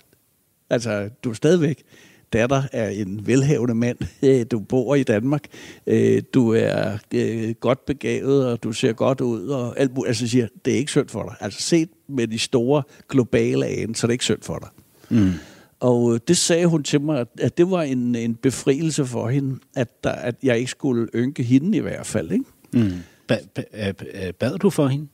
Altså, 0.69 1.09
du 1.23 1.29
er 1.29 1.33
stadigvæk 1.33 1.83
datter 2.33 2.63
af 2.71 2.91
en 2.91 3.27
velhavende 3.27 3.75
mand. 3.75 3.97
Øh, 4.23 4.45
Du 4.51 4.59
bor 4.59 4.95
i 4.95 5.03
Danmark. 5.03 5.43
Øh, 5.87 6.21
Du 6.33 6.53
er 6.53 6.97
øh, 7.13 7.49
godt 7.59 7.85
begavet, 7.85 8.47
og 8.47 8.63
du 8.63 8.71
ser 8.73 8.93
godt 8.93 9.21
ud. 9.21 9.47
Og 9.47 9.79
alt 9.79 9.93
muligt. 9.95 10.07
Altså, 10.07 10.27
siger, 10.27 10.47
det 10.65 10.73
er 10.73 10.77
ikke 10.77 10.91
synd 10.91 11.09
for 11.09 11.23
dig. 11.23 11.35
Altså, 11.39 11.61
set 11.61 11.89
med 12.07 12.27
de 12.27 12.39
store 12.39 12.83
globale 13.09 13.65
agen, 13.65 13.95
så 13.95 14.05
er 14.05 14.07
det 14.07 14.13
ikke 14.13 14.23
synd 14.23 14.41
for 14.41 14.57
dig. 14.57 14.69
Mm. 15.17 15.31
Og 15.79 16.13
øh, 16.13 16.19
det 16.27 16.37
sagde 16.37 16.65
hun 16.65 16.83
til 16.83 17.01
mig, 17.01 17.25
at- 17.39 17.57
det 17.57 17.71
var 17.71 17.81
en, 17.81 18.15
en 18.15 18.35
befrielse 18.35 19.05
for 19.05 19.29
hende, 19.29 19.59
at, 19.75 20.03
der, 20.03 20.11
at 20.11 20.35
jeg 20.43 20.57
ikke 20.57 20.71
skulle 20.71 21.07
ynke 21.15 21.43
hende 21.43 21.77
i 21.77 21.81
hvert 21.81 22.05
fald. 22.05 22.31
Ikke? 22.31 22.45
Mm. 22.73 22.91
Ba- 23.31 23.45
ba- 23.59 24.27
øh, 24.27 24.33
bad 24.33 24.57
du 24.57 24.69
for 24.69 24.87
hende? 24.87 25.07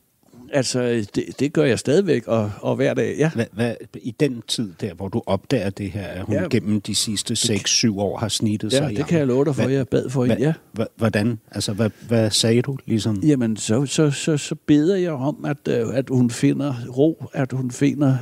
Altså, 0.54 0.82
det, 1.16 1.24
det 1.40 1.54
gør 1.54 1.64
jeg 1.64 1.80
stadigvæk, 1.80 2.28
og, 2.28 2.52
og 2.62 2.76
hver 2.76 2.94
dag, 2.94 3.16
ja. 3.18 3.32
Hvad, 3.36 3.46
hvad, 3.54 3.76
I 3.96 4.12
den 4.20 4.42
tid 4.48 4.74
der, 4.82 4.94
hvor 4.94 5.08
du 5.08 5.22
opdager 5.26 5.70
det 5.70 5.92
her, 5.92 6.04
at 6.08 6.22
hun 6.26 6.36
ja. 6.36 6.42
Ja. 6.42 6.48
gennem 6.48 6.82
de 6.82 6.96
sidste 6.96 7.34
6-7 7.34 8.00
år 8.00 8.18
har 8.18 8.28
snittet 8.28 8.74
Ja, 8.74 8.78
sig 8.78 8.92
i 8.92 8.96
det 8.96 9.06
kan 9.08 9.20
jeg 9.20 9.28
love 9.28 9.46
dig 9.46 9.56
for, 9.56 9.64
Hvad- 9.64 9.74
jeg 9.74 9.88
bad 9.88 10.10
for 10.10 10.24
hende, 10.26 10.36
Hva, 10.36 10.44
ja. 10.46 10.54
hva, 10.74 10.86
hvordan? 10.98 11.40
Altså, 11.52 11.74
hvad, 11.74 11.90
hvad 12.08 12.32
sagde 12.32 12.62
du 12.62 12.78
ligesom? 12.86 13.20
Jamen, 13.24 13.58
så, 13.58 13.86
så, 13.86 14.12
så, 14.12 14.38
så 14.38 14.56
beder 14.56 14.96
jeg 14.96 15.12
om, 15.12 15.46
at, 15.46 15.68
øh, 15.70 15.98
at 15.98 16.06
hun 16.10 16.30
finder 16.30 16.74
ro, 16.98 17.26
at 17.34 17.52
hun 17.52 17.72
finder 17.72 18.18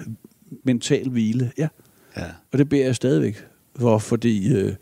mental 0.64 1.10
hvile, 1.10 1.52
ja. 1.58 1.68
Ja. 2.18 2.26
Og 2.52 2.58
det 2.58 2.70
beder 2.70 2.86
jeg 2.86 2.96
stadigvæk 2.96 3.46
for, 3.76 3.98
fordi 3.98 4.54
øh, 4.54 4.74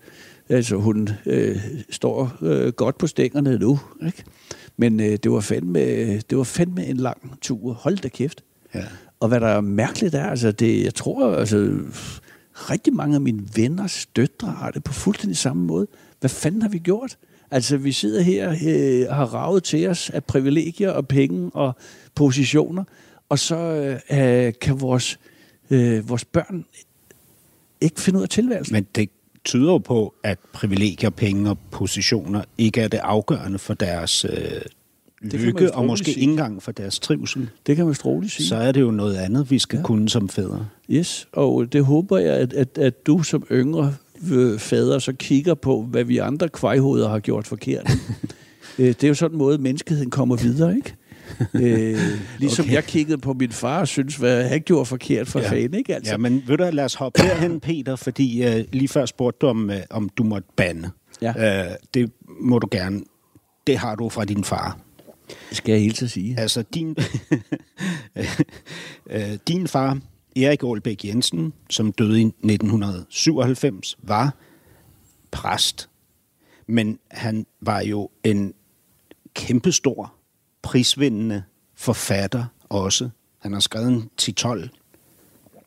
altså, 0.50 0.76
hun 0.76 1.10
øh, 1.26 1.58
står 1.90 2.38
øh, 2.42 2.74
godt 2.74 2.98
på 2.98 3.08
stængerne 3.08 3.58
nu, 3.58 3.80
ikke? 4.06 4.24
Men 4.78 5.00
øh, 5.00 5.18
det, 5.24 5.32
var 5.32 5.40
fandme, 5.40 5.80
det 6.18 6.38
var 6.38 6.44
fandme 6.44 6.86
en 6.86 6.98
lang 6.98 7.42
tur. 7.42 7.74
Hold 7.74 7.98
da 7.98 8.08
kæft. 8.08 8.44
ja. 8.76 8.84
Og 9.20 9.28
hvad 9.28 9.40
der 9.40 9.48
er 9.48 9.62
mærkeligt 9.62 10.16
er, 10.16 10.26
altså 10.26 10.52
det, 10.52 10.84
jeg 10.84 10.96
tror, 10.96 11.36
altså, 11.36 11.80
rigtig 12.54 12.94
mange 12.94 13.16
af 13.16 13.22
mine 13.22 13.44
venners 13.56 14.06
døtre 14.06 14.48
har 14.48 14.72
det 14.72 14.84
på 14.84 14.94
fuldstændig 14.94 15.38
samme 15.38 15.64
måde. 15.64 15.88
Hvad 16.20 16.30
fanden 16.30 16.62
har 16.62 16.70
vi 16.70 16.78
gjort? 16.78 17.18
Altså, 17.52 17.78
vi 17.78 17.92
sidder 17.92 18.22
her 18.22 18.50
øh, 18.50 19.10
og 19.10 19.16
har 19.16 19.26
ravet 19.26 19.64
til 19.64 19.88
os 19.88 20.10
af 20.10 20.24
privilegier 20.24 20.92
og 20.92 21.08
penge 21.08 21.52
og 21.54 21.76
positioner, 22.16 22.84
og 23.30 23.40
så 23.40 23.58
øh, 24.12 24.54
kan 24.62 24.82
vores, 24.82 25.20
øh, 25.70 26.10
vores 26.10 26.26
børn 26.26 26.66
ikke 27.82 28.02
finde 28.02 28.18
ud 28.18 28.24
af 28.24 28.30
tilværelsen. 28.30 28.74
Men 28.74 28.88
det 28.96 29.10
tyder 29.46 29.72
jo 29.72 29.78
på, 29.78 30.14
at 30.24 30.40
privilegier, 30.54 31.10
penge 31.10 31.50
og 31.50 31.58
positioner 31.72 32.44
ikke 32.58 32.82
er 32.82 32.88
det 32.88 32.98
afgørende 32.98 33.60
for 33.60 33.74
deres 33.74 34.26
øh, 34.26 34.62
lykke, 35.22 35.74
og 35.74 35.86
måske 35.86 36.06
sige. 36.06 36.20
ikke 36.20 36.32
engang 36.32 36.64
for 36.64 36.72
deres 36.72 37.00
trivsel. 37.00 37.50
Det 37.68 37.76
kan 37.76 37.86
man 37.86 37.96
roligt 38.06 38.34
sige. 38.34 38.48
Så 38.48 38.56
er 38.56 38.72
det 38.72 38.82
jo 38.82 38.92
noget 38.92 39.16
andet, 39.16 39.52
vi 39.52 39.60
skal 39.60 39.78
ja. 39.78 39.84
Kunne 39.84 40.10
som 40.10 40.30
fædre. 40.30 40.68
Yes, 40.90 41.28
og 41.32 41.74
det 41.74 41.86
håber 41.86 42.18
jeg, 42.18 42.34
at, 42.34 42.54
at, 42.54 42.78
at 42.78 43.06
du 43.08 43.24
som 43.24 43.46
yngre 43.52 43.96
øh, 44.32 44.60
fader 44.60 45.00
så 45.00 45.14
kigger 45.14 45.54
på, 45.54 45.82
hvad 45.82 46.04
vi 46.04 46.18
andre 46.18 46.50
kvejhoveder 46.50 47.10
har 47.10 47.20
gjort 47.20 47.48
forkert. 47.48 47.92
Øh, 48.80 48.88
det 48.88 49.04
er 49.04 49.08
jo 49.08 49.14
sådan 49.14 49.36
en 49.36 49.38
måde, 49.38 49.58
menneskeheden 49.58 50.10
kommer 50.10 50.36
videre, 50.36 50.76
ikke? 50.76 50.96
Øh, 51.54 51.98
ligesom 52.40 52.66
Okay. 52.66 52.74
jeg 52.74 52.84
kiggede 52.84 53.18
på 53.18 53.34
min 53.34 53.52
far 53.52 53.80
og 53.80 53.88
synes, 53.88 54.16
hvad 54.16 54.50
han 54.50 54.62
gjorde 54.62 54.86
forkert 54.86 55.28
for 55.28 55.40
Ja. 55.40 55.50
fanden, 55.52 55.74
ikke? 55.74 55.96
Altså, 55.96 56.12
Ja, 56.14 56.18
men 56.18 56.44
ved 56.48 56.58
du, 56.58 56.64
lad 56.72 56.86
os 56.86 56.94
hoppe 56.94 57.22
herhen, 57.22 57.60
Peter, 57.60 57.96
fordi 57.96 58.44
øh, 58.48 58.66
lige 58.74 58.88
før 58.88 59.06
spurgte 59.06 59.38
du, 59.42 59.48
om, 59.48 59.70
øh, 59.70 59.78
om 59.90 60.10
du 60.10 60.24
måtte 60.24 60.48
bande. 60.56 60.90
Ja. 61.22 61.66
Øh, 61.70 61.76
det 61.94 62.12
må 62.42 62.60
du 62.60 62.68
gerne. 62.72 63.02
Det 63.68 63.78
har 63.78 63.96
du 63.96 64.10
fra 64.10 64.26
din 64.26 64.44
far. 64.44 64.80
det 65.50 65.58
skal 65.58 65.72
jeg 65.72 65.82
helt 65.82 66.02
at 66.04 66.12
sige. 66.12 66.40
Altså, 66.40 66.64
din, 66.74 66.96
øh, 69.10 69.38
din 69.48 69.68
far, 69.68 70.00
Erik 70.36 70.64
Aalbæk 70.64 71.06
Jensen, 71.06 71.54
som 71.70 71.92
døde 71.92 72.22
i 72.22 72.26
1997, 72.26 73.98
var 74.04 74.36
præst. 75.32 75.90
Men 76.68 77.00
han 77.12 77.46
var 77.62 77.82
jo 77.82 78.10
en 78.24 78.54
kæmpestor, 79.36 80.14
prisvindende 80.62 81.44
forfatter 81.76 82.46
også. 82.70 83.10
Han 83.40 83.54
har 83.54 83.60
skrevet 83.60 83.88
en 83.88 84.10
10-12 84.22 84.70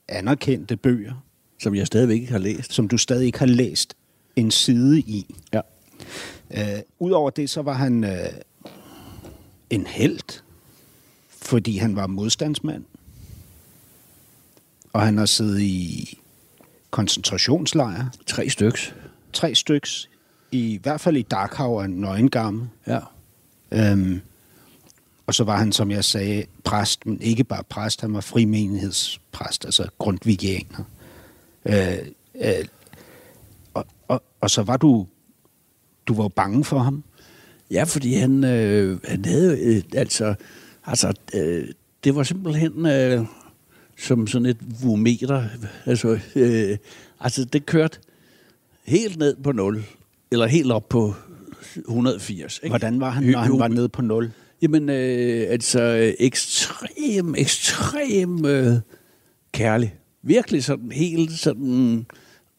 anerkendte 0.09 0.77
bøger, 0.77 1.25
Som 1.63 1.75
jeg 1.75 1.87
stadigvæk 1.87 2.21
ikke 2.21 2.33
har 2.33 2.39
læst. 2.39 2.73
som 2.73 2.89
du 2.89 2.99
stadig 2.99 3.27
ikke 3.27 3.39
har 3.39 3.47
læst 3.47 3.95
en 4.37 4.51
side 4.51 4.99
i. 5.01 5.35
Ja. 5.53 5.61
Øh, 6.51 6.83
Udover 6.99 7.31
det, 7.31 7.51
så 7.51 7.63
var 7.63 7.73
han 7.73 8.05
øh, 8.05 8.27
en 9.71 9.87
held, 9.87 10.41
fordi 11.29 11.77
han 11.77 11.97
var 11.97 12.07
modstandsmand. 12.07 12.85
Og 14.93 15.01
han 15.03 15.19
har 15.19 15.27
siddet 15.27 15.61
i 15.61 16.19
koncentrationslejre. 16.91 18.11
Tre 18.27 18.51
styks. 18.51 18.95
Tre 19.33 19.55
styks. 19.55 20.09
I 20.53 20.79
hvert 20.83 21.01
fald 21.01 21.17
i 21.17 21.23
Dachau 21.23 21.79
og 21.79 21.91
Nøgengamme. 21.91 22.71
Ja. 22.87 23.01
Øhm, 23.73 24.21
og 25.27 25.35
så 25.35 25.45
var 25.45 25.57
han, 25.57 25.73
som 25.73 25.91
jeg 25.91 26.05
sagde, 26.05 26.45
præst, 26.65 27.07
men 27.07 27.21
ikke 27.21 27.45
bare 27.45 27.65
præst, 27.65 28.01
han 28.01 28.15
var 28.15 28.21
frimenighedspræst, 28.21 29.65
altså 29.65 29.89
grundvigianer. 29.99 30.85
Øh, 31.67 31.99
øh, 32.35 32.65
og, 33.75 33.87
og, 34.09 34.23
og 34.41 34.51
så 34.51 34.63
var 34.63 34.77
du, 34.77 35.07
du 36.07 36.15
var 36.15 36.29
bange 36.29 36.65
for 36.65 36.79
ham. 36.79 37.05
Ja, 37.71 37.85
fordi 37.85 38.15
han, 38.15 38.45
øh, 38.45 38.99
han 39.05 39.25
havde 39.25 39.61
øh, 39.61 39.83
altså, 39.95 40.35
altså 40.87 41.15
øh, 41.35 41.69
det 42.05 42.15
var 42.15 42.23
simpelthen 42.23 42.87
øh, 42.87 43.25
som 43.99 44.27
sådan 44.27 44.47
et 44.47 44.59
vometer. 44.83 45.45
Altså, 45.87 46.19
øh, 46.37 46.77
altså, 47.21 47.45
det 47.45 47.67
kørte 47.67 47.99
helt 48.85 49.19
ned 49.19 49.37
på 49.43 49.53
0, 49.53 49.85
eller 50.31 50.47
helt 50.47 50.73
op 50.73 50.89
på 50.89 51.15
180. 51.77 52.61
Ikke? 52.63 52.69
Hvordan 52.69 53.01
var 53.01 53.11
han, 53.11 53.25
når 53.25 53.39
han 53.39 53.59
var 53.59 53.69
nede 53.69 53.89
på 53.89 54.03
nul? 54.03 54.31
Jamen, 54.63 54.89
øh, 54.89 55.47
altså 55.51 55.81
øh, 55.83 56.15
ekstrem, 56.19 57.35
ekstrem 57.35 58.45
øh, 58.45 58.77
kærlig. 59.53 59.95
Virkelig 60.23 60.65
sådan 60.65 60.93
helt 60.93 61.33
sådan 61.33 62.07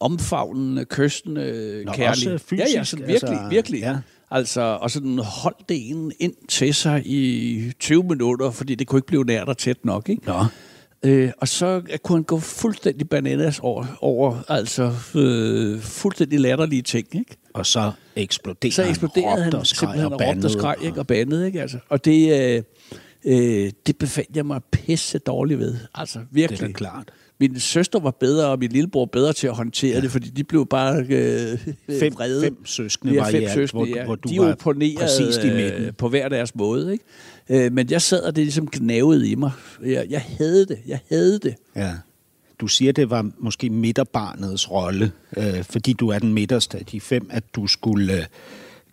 omfavnende, 0.00 0.84
kystende 0.84 1.82
Nå, 1.86 1.92
kærlig. 1.92 2.32
også 2.32 2.38
fysisk, 2.38 2.74
ja, 2.74 2.78
ja, 2.78 2.84
sådan 2.84 3.06
virkelig, 3.06 3.30
altså, 3.32 3.48
virkelig. 3.50 3.80
ja. 3.80 3.96
Altså, 4.30 4.60
og 4.60 4.90
sådan 4.90 5.18
holdt 5.18 5.68
det 5.68 5.90
ene 5.90 6.12
ind 6.18 6.34
til 6.48 6.74
sig 6.74 7.02
i 7.06 7.72
20 7.80 8.02
minutter, 8.02 8.50
fordi 8.50 8.74
det 8.74 8.86
kunne 8.86 8.98
ikke 8.98 9.06
blive 9.06 9.24
nært 9.24 9.48
og 9.48 9.58
tæt 9.58 9.84
nok, 9.84 10.08
ikke? 10.08 10.26
Nå. 10.26 10.44
Øh, 11.02 11.30
og 11.38 11.48
så 11.48 11.82
kunne 12.02 12.16
han 12.16 12.24
gå 12.24 12.38
fuldstændig 12.38 13.08
bananas 13.08 13.58
over, 13.58 13.86
over 14.00 14.42
altså 14.48 14.92
øh, 15.14 15.80
fuldstændig 15.80 16.40
latterlige 16.40 16.82
ting, 16.82 17.06
ikke? 17.12 17.36
Og 17.54 17.66
så 17.66 17.92
eksploderede 18.16 18.74
så 18.74 18.82
eksploderede 18.82 19.42
han, 19.42 19.52
han 19.52 19.54
og 19.54 19.66
skreg 19.66 19.78
simpelthen 19.78 20.12
og 20.12 20.20
og 20.20 20.44
og 20.44 20.50
skreg 20.50 20.76
ikke, 20.82 20.98
og 20.98 21.06
bandede. 21.06 21.46
Ikke, 21.46 21.60
altså. 21.62 21.78
Og 21.88 22.04
det, 22.04 22.40
øh, 22.40 22.62
øh, 23.24 23.70
det 23.86 23.98
befandt 23.98 24.36
jeg 24.36 24.46
mig 24.46 24.60
pisse 24.72 25.18
dårligt 25.18 25.60
ved. 25.60 25.74
Altså 25.94 26.18
Det 26.18 26.28
virkelig. 26.30 26.62
er 26.62 26.66
da 26.66 26.72
klart. 26.72 27.12
Min 27.40 27.60
søster 27.60 28.00
var 28.00 28.10
bedre, 28.10 28.46
og 28.46 28.58
min 28.58 28.70
lillebror 28.70 29.04
bedre 29.04 29.32
til 29.32 29.46
at 29.46 29.54
håndtere 29.54 29.94
ja. 29.94 30.00
det, 30.00 30.10
fordi 30.10 30.28
de 30.30 30.44
blev 30.44 30.66
bare 30.66 31.06
øh, 31.08 31.58
Fem, 32.00 32.14
vrede. 32.14 32.42
fem 32.42 32.66
søskende 32.66 33.12
Vi 33.12 33.18
var 33.18 33.24
har 33.24 33.30
i 33.30 33.32
fem 33.32 33.42
alt, 33.42 33.52
søskende, 33.52 33.84
hvor, 33.86 33.96
ja. 33.96 34.04
hvor 34.04 34.14
du 34.14 34.28
de 34.28 34.38
var 34.40 34.54
præcist 34.98 35.44
i 35.44 35.48
øh, 35.48 35.56
midten. 35.56 35.94
på 35.94 36.08
hver 36.08 36.28
deres 36.28 36.54
måde. 36.54 36.92
Ikke? 36.92 37.04
Øh, 37.50 37.72
men 37.72 37.90
jeg 37.90 38.02
sad, 38.02 38.22
og 38.22 38.36
det 38.36 38.44
ligesom 38.44 38.68
gnavede 38.72 39.28
i 39.28 39.34
mig. 39.34 39.50
Jeg, 39.84 40.06
jeg 40.10 40.24
havde 40.38 40.66
det. 40.66 40.78
Jeg 40.86 40.98
havde 41.08 41.38
det. 41.38 41.54
Ja. 41.76 41.92
Du 42.60 42.66
siger, 42.66 42.92
det 42.92 43.10
var 43.10 43.30
måske 43.38 43.70
midterbarnets 43.70 44.70
rolle, 44.70 45.12
øh, 45.36 45.64
fordi 45.64 45.92
du 45.92 46.08
er 46.08 46.18
den 46.18 46.34
midterste 46.34 46.78
af 46.78 46.86
de 46.86 47.00
fem, 47.00 47.26
at 47.30 47.44
du 47.54 47.66
skulle 47.66 48.16
øh, 48.16 48.24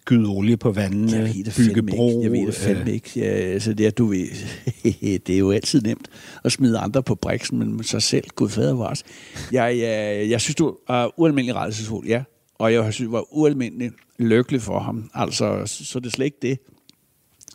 gyde 0.05 0.27
olie 0.27 0.57
på 0.57 0.71
vandene, 0.71 1.11
Jeg 1.11 1.23
ved 1.35 1.43
det 1.43 1.53
bygge 1.57 1.83
bro. 1.83 2.09
ikke. 2.09 2.23
Jeg 2.23 2.31
ved 2.31 2.47
det 2.47 2.55
fandme 2.55 2.89
øh, 2.89 2.93
ikke. 2.93 3.09
Ja, 3.15 3.25
altså 3.25 3.73
det, 3.73 3.85
er, 3.85 3.91
du 3.91 4.05
ved, 4.05 4.27
det 5.27 5.29
er 5.29 5.37
jo 5.37 5.51
altid 5.51 5.81
nemt 5.81 6.07
at 6.43 6.51
smide 6.51 6.77
andre 6.77 7.03
på 7.03 7.15
briksen, 7.15 7.59
men 7.59 7.83
sig 7.83 8.03
selv, 8.03 8.23
gud 8.35 8.49
fader 8.49 8.73
vores. 8.73 9.03
Jeg, 9.51 9.77
jeg, 9.77 10.29
jeg 10.29 10.41
synes, 10.41 10.55
du 10.55 10.75
er 10.89 11.19
ualmindelig 11.19 11.55
rejsesfuld, 11.55 12.07
ja. 12.07 12.23
Og 12.55 12.73
jeg 12.73 12.93
synes, 12.93 13.07
du 13.07 13.11
var 13.11 13.25
ualmindelig 13.31 13.91
lykkelig 14.19 14.61
for 14.61 14.79
ham. 14.79 15.09
Altså, 15.13 15.61
så, 15.65 15.85
så 15.85 15.99
det 15.99 16.05
er 16.05 16.11
slet 16.11 16.25
ikke 16.25 16.37
det. 16.41 16.59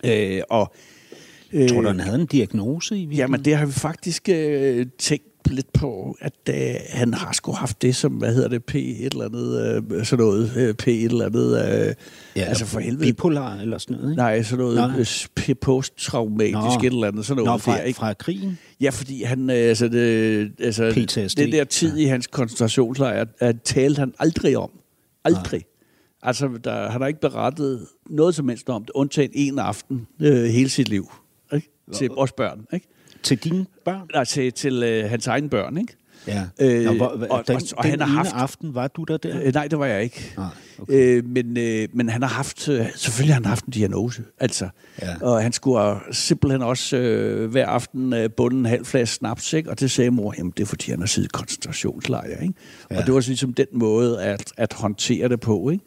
Øh, 0.04 0.42
og, 0.50 0.72
øh, 1.52 1.68
Tror 1.68 1.80
du, 1.80 1.88
han 1.88 2.00
havde 2.00 2.20
en 2.20 2.26
diagnose 2.26 2.94
i 2.94 2.98
virkeligheden? 2.98 3.30
Jamen, 3.30 3.44
det 3.44 3.56
har 3.56 3.66
vi 3.66 3.72
faktisk 3.72 4.28
øh, 4.28 4.86
tænkt 4.98 5.24
lidt 5.50 5.72
på, 5.72 6.16
at 6.20 6.32
øh, 6.50 6.74
han 6.90 7.14
har 7.14 7.32
sgu 7.32 7.52
haft 7.52 7.82
det 7.82 7.96
som, 7.96 8.12
hvad 8.12 8.34
hedder 8.34 8.48
det, 8.48 8.64
P 8.64 8.74
et 8.74 9.12
eller 9.12 9.24
andet, 9.24 9.82
øh, 9.92 10.04
sådan 10.04 10.24
noget, 10.24 10.52
øh, 10.56 10.74
P 10.74 10.88
et 10.88 11.04
eller 11.04 11.26
andet, 11.26 11.86
øh, 11.88 11.94
ja, 12.36 12.42
altså 12.42 12.66
for 12.66 12.80
helvede. 12.80 13.04
Bipolar 13.04 13.54
eller 13.54 13.78
sådan 13.78 13.96
noget, 13.96 14.10
ikke? 14.10 14.22
Nej, 14.22 14.42
sådan 14.42 14.64
noget 14.64 14.76
Nej. 14.76 15.04
Nej. 15.46 15.54
posttraumatisk 15.54 16.54
Nå. 16.54 16.86
et 16.86 16.92
eller 16.92 17.06
andet, 17.06 17.26
sådan 17.26 17.44
noget 17.44 17.54
Nå, 17.54 17.58
fra, 17.58 17.76
der, 17.76 17.82
ikke? 17.82 17.96
fra 17.96 18.12
krigen? 18.12 18.58
Ja, 18.80 18.90
fordi 18.90 19.22
han, 19.22 19.50
øh, 19.50 19.56
altså, 19.56 19.88
det, 19.88 20.52
altså 20.60 20.90
PTSD. 20.90 21.38
det 21.38 21.52
der 21.52 21.64
tid 21.64 21.96
i 21.96 22.04
hans 22.04 22.26
koncentrationslejr, 22.26 23.24
at 23.38 23.56
talte 23.62 23.98
han 23.98 24.14
aldrig 24.18 24.56
om. 24.56 24.70
Aldrig. 25.24 25.64
Altså, 26.22 26.48
der, 26.64 26.90
han 26.90 27.00
har 27.00 27.08
ikke 27.08 27.20
berettet 27.20 27.86
noget 28.08 28.34
som 28.34 28.48
helst 28.48 28.68
om 28.70 28.82
det, 28.82 28.90
undtagen 28.94 29.30
en 29.34 29.58
aften 29.58 30.06
øh, 30.20 30.44
hele 30.44 30.68
sit 30.68 30.88
liv. 30.88 31.12
Ikke? 31.54 31.70
Til 31.92 32.10
os 32.10 32.32
børn, 32.32 32.66
ikke? 32.72 32.86
Til 33.22 33.38
dine 33.38 33.66
børn? 33.84 34.08
Nej, 34.14 34.24
til, 34.24 34.52
til 34.52 34.82
øh, 34.82 35.10
hans 35.10 35.26
egne 35.26 35.48
børn, 35.48 35.78
ikke? 35.78 35.94
Ja. 36.26 36.44
Øh, 36.60 36.84
Nå, 36.84 36.92
hvor, 36.92 37.06
og- 37.06 37.18
den, 37.48 37.56
og 37.56 37.62
og 37.76 37.84
den 37.84 37.90
han 37.90 38.00
har 38.00 38.06
haft- 38.06 38.32
aften 38.34 38.74
var 38.74 38.88
du 38.88 39.04
der 39.04 39.16
der? 39.16 39.42
Øh, 39.42 39.54
nej, 39.54 39.68
det 39.68 39.78
var 39.78 39.86
jeg 39.86 40.02
ikke. 40.02 40.32
Nej, 40.36 40.46
okay. 40.78 41.16
Øh, 41.18 41.24
men, 41.26 41.56
øh, 41.56 41.88
men 41.92 42.08
han 42.08 42.22
har 42.22 42.28
haft, 42.28 42.68
øh, 42.68 42.86
selvfølgelig 42.96 43.34
har 43.34 43.40
han 43.40 43.44
haft 43.48 43.64
en 43.64 43.72
diagnose, 43.72 44.22
altså. 44.40 44.68
Ja. 45.02 45.16
Og 45.20 45.42
han 45.42 45.52
skulle 45.52 45.94
simpelthen 46.12 46.62
også 46.62 46.96
øh, 46.96 47.50
hver 47.50 47.66
aften 47.66 48.12
øh, 48.12 48.30
bunde 48.30 48.58
en 48.58 48.66
halv 48.66 48.84
flaske 48.84 49.14
snaps, 49.14 49.52
ikke? 49.52 49.70
og 49.70 49.80
det 49.80 49.90
sagde 49.90 50.10
mor, 50.10 50.34
jamen 50.38 50.52
det 50.56 50.62
er 50.62 50.66
fordi, 50.66 50.90
han 50.90 51.00
har 51.00 51.06
siddet 51.06 51.28
i 51.28 51.32
koncentrationslejr. 51.32 52.40
Ikke? 52.42 52.54
Ja. 52.90 52.98
Og 52.98 53.06
det 53.06 53.14
var 53.14 53.20
så 53.20 53.30
ligesom 53.30 53.52
den 53.54 53.66
måde 53.72 54.22
at, 54.22 54.52
at 54.56 54.72
håndtere 54.72 55.28
det 55.28 55.40
på. 55.40 55.70
Ikke? 55.70 55.84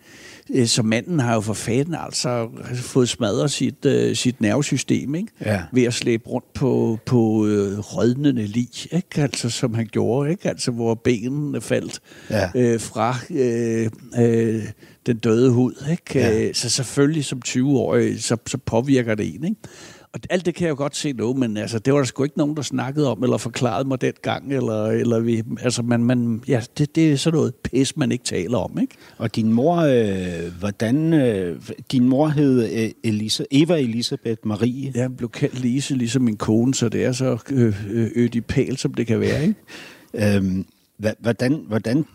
Øh, 0.56 0.68
Så 0.68 0.84
manden 0.84 1.20
har 1.20 1.34
jo 1.34 1.42
for 1.42 1.54
fanden 1.54 1.96
altså 1.96 2.50
fået 2.76 3.10
smadret 3.10 3.52
sit, 3.52 3.86
øh, 3.86 4.16
sit 4.16 4.42
nervesystem, 4.42 5.16
ikke? 5.16 5.28
Ja. 5.46 5.62
ved 5.74 5.84
at 5.84 5.94
slæbe 5.94 6.28
rundt 6.30 6.54
på, 6.54 7.00
på 7.06 7.48
øh, 7.48 7.80
rødnende 7.80 8.48
lig, 8.48 8.70
ikke? 8.92 9.22
Altså, 9.22 9.50
som 9.50 9.74
han 9.74 9.88
gjorde, 9.92 10.32
ikke? 10.32 10.50
Altså, 10.50 10.72
hvor 10.72 10.94
benene 10.96 11.62
faldt 11.62 12.00
Ja. 12.30 12.50
øh, 12.56 12.80
fra 12.80 13.16
øh, 13.30 13.90
øh, 14.20 14.64
den 15.06 15.18
døde 15.18 15.50
hud. 15.52 15.74
Ikke? 15.92 16.04
Ja. 16.20 16.44
Øh, 16.48 16.54
Så 16.56 16.70
selvfølgelig 16.70 17.26
som 17.26 17.42
20-årig, 17.48 18.24
så, 18.24 18.38
så 18.48 18.58
påvirker 18.58 19.16
det 19.16 19.36
en. 19.36 19.44
Ikke? 19.44 19.56
Og 20.14 20.20
alt 20.30 20.46
det 20.46 20.56
kan 20.56 20.64
jeg 20.64 20.70
jo 20.70 20.76
godt 20.78 20.96
se 20.96 21.14
nu, 21.14 21.34
men 21.34 21.58
altså, 21.58 21.80
det 21.80 21.94
var 21.94 22.00
der 22.00 22.06
sgu 22.06 22.24
ikke 22.24 22.38
nogen, 22.38 22.56
der 22.56 22.62
snakkede 22.62 23.12
om, 23.12 23.24
eller 23.24 23.38
forklarede 23.38 23.88
mig 23.88 24.02
dengang, 24.02 24.54
eller, 24.54 24.86
eller 24.86 25.20
vi, 25.20 25.44
altså, 25.62 25.82
man, 25.82 26.04
man, 26.04 26.44
ja, 26.48 26.62
det, 26.78 26.96
det 26.96 27.12
er 27.12 27.18
sådan 27.18 27.38
noget 27.38 27.56
pis, 27.56 27.98
man 27.98 28.12
ikke 28.12 28.24
taler 28.24 28.58
om, 28.58 28.78
ikke? 28.82 28.96
Og 29.18 29.36
din 29.36 29.54
mor, 29.54 29.78
øh, 29.78 30.54
hvordan... 30.60 31.14
Øh, 31.14 31.62
din 31.92 32.10
mor 32.10 32.28
hed 32.28 32.84
øh, 32.84 32.92
Elisa, 33.04 33.44
Eva 33.52 33.80
Elisabeth 33.80 34.48
Marie. 34.48 34.92
Jeg 34.96 35.18
blev 35.18 35.30
kaldt 35.30 35.60
Lise, 35.60 35.96
ligesom 35.96 36.22
min 36.22 36.38
kone, 36.38 36.74
så 36.74 36.90
det 36.90 37.06
er 37.06 37.12
så 37.12 37.38
øh, 37.50 37.86
øh, 37.90 38.12
ødipal, 38.16 38.78
som 38.78 38.94
det 38.94 39.08
kan 39.08 39.20
være, 39.20 39.42
ikke? 39.44 40.36
Øhm, 40.36 40.66
hvordan, 41.20 41.64
hvordan 41.68 42.06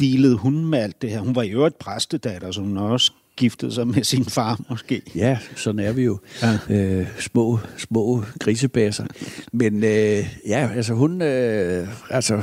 dealede 0.00 0.36
hun 0.36 0.66
med 0.66 0.78
alt 0.78 1.02
det 1.02 1.10
her? 1.10 1.20
Hun 1.20 1.34
var 1.34 1.42
i 1.42 1.50
øvrigt 1.50 1.78
præstedatter, 1.78 2.50
så 2.50 2.60
hun 2.60 2.76
også 2.76 3.12
giftet 3.38 3.74
sig 3.74 3.86
med 3.88 4.04
sin 4.04 4.24
far, 4.24 4.60
måske. 4.70 5.02
Ja, 5.14 5.38
sådan 5.56 5.78
er 5.78 5.92
vi 5.92 6.02
jo. 6.02 6.18
Ja. 6.42 6.58
Øh, 6.74 7.06
små, 7.20 7.58
små 7.78 8.24
grisebasser. 8.40 9.04
Men 9.52 9.84
øh, 9.84 10.26
ja, 10.46 10.70
altså 10.76 10.94
hun, 10.94 11.22
øh, 11.22 11.88
altså, 12.10 12.42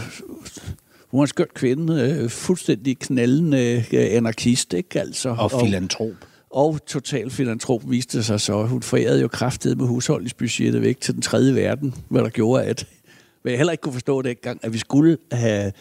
hun 1.12 1.18
er 1.20 1.22
en 1.22 1.28
skøn 1.28 1.46
kvinde, 1.56 2.02
øh, 2.02 2.30
fuldstændig 2.30 3.00
knaldende 3.00 3.86
øh, 3.94 4.08
anarkist, 4.12 4.74
ikke? 4.74 5.00
Altså, 5.00 5.30
Og 5.40 5.52
filantrop. 5.66 6.12
og 6.50 6.86
total 6.88 7.30
filantrop 7.30 7.82
viste 7.92 8.24
sig 8.24 8.42
så. 8.42 8.66
Hun 8.66 8.82
forærede 8.82 9.22
jo 9.22 9.28
kraftigt 9.28 9.78
med 9.78 9.88
husholdningsbudgettet 9.88 10.82
væk 10.82 11.02
til 11.02 11.14
den 11.14 11.22
tredje 11.22 11.56
verden, 11.56 11.94
hvad 12.10 12.22
der 12.22 12.30
gjorde, 12.30 12.64
at 12.64 12.88
hvad 13.42 13.52
jeg 13.52 13.60
heller 13.60 13.72
ikke 13.72 13.82
kunne 13.82 13.94
forstå 13.94 14.22
dengang, 14.22 14.60
at 14.64 14.74
vi 14.74 14.78
skulle 14.78 15.18
have 15.32 15.72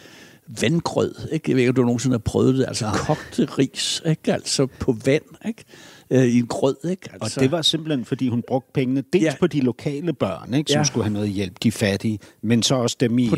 vandgrød. 0.47 1.15
Ikke? 1.31 1.51
Jeg 1.51 1.55
ved 1.55 1.61
ikke, 1.61 1.69
om 1.69 1.75
du 1.75 1.81
nogensinde 1.81 2.13
har 2.13 2.19
prøvet 2.19 2.55
det. 2.55 2.65
Altså 2.67 2.89
kogte 2.93 3.45
ris, 3.45 4.01
ikke? 4.05 4.33
altså 4.33 4.67
på 4.79 4.95
vand, 5.05 5.23
ikke? 5.47 5.63
Øh, 6.09 6.23
i 6.23 6.39
en 6.39 6.47
grød. 6.47 6.75
Ikke? 6.89 7.09
Og 7.13 7.17
Altså, 7.21 7.39
det 7.39 7.51
var 7.51 7.61
simpelthen, 7.61 8.05
fordi 8.05 8.29
hun 8.29 8.43
brugte 8.47 8.71
pengene 8.73 9.03
dels 9.13 9.23
ja. 9.23 9.33
På 9.39 9.47
de 9.47 9.61
lokale 9.61 10.13
børn, 10.13 10.53
ikke, 10.53 10.71
som 10.71 10.79
ja. 10.79 10.83
Skulle 10.83 11.03
have 11.03 11.13
noget 11.13 11.29
hjælp, 11.29 11.63
de 11.63 11.71
fattige, 11.71 12.19
men 12.41 12.63
så 12.63 12.75
også 12.75 12.97
dem 12.99 13.19
i, 13.19 13.25
i 13.25 13.29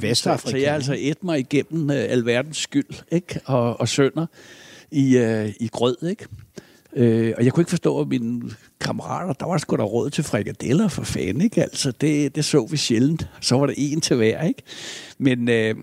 Vestafrika. 0.00 0.50
så 0.50 0.64
jeg 0.64 0.74
altså 0.74 0.96
et 0.98 1.24
mig 1.24 1.38
igennem 1.38 1.90
øh, 1.90 1.96
alverdens 2.08 2.56
skyld 2.56 3.02
ikke? 3.12 3.40
Og, 3.44 3.80
og 3.80 3.88
sønder 3.88 4.26
i, 4.90 5.16
øh, 5.16 5.52
i 5.60 5.68
grød. 5.68 5.96
Ikke? 6.10 6.26
Øh, 6.96 7.34
og 7.36 7.44
jeg 7.44 7.52
kunne 7.52 7.62
ikke 7.62 7.70
forstå, 7.70 8.00
at 8.00 8.08
mine 8.08 8.50
kammerater, 8.80 9.32
der 9.32 9.46
var 9.46 9.58
sgu 9.58 9.76
da 9.76 9.82
råd 9.82 10.10
til 10.10 10.24
frikadeller 10.24 10.88
for 10.88 11.02
fanden. 11.02 11.40
Ikke? 11.40 11.62
Altså, 11.62 11.90
det, 11.90 12.34
det 12.34 12.44
så 12.44 12.66
vi 12.70 12.76
sjældent. 12.76 13.28
Så 13.40 13.58
var 13.58 13.66
der 13.66 13.74
en 13.76 14.00
til 14.00 14.16
hver. 14.16 14.42
Ikke? 14.42 14.62
Men, 15.18 15.48
øh, 15.48 15.74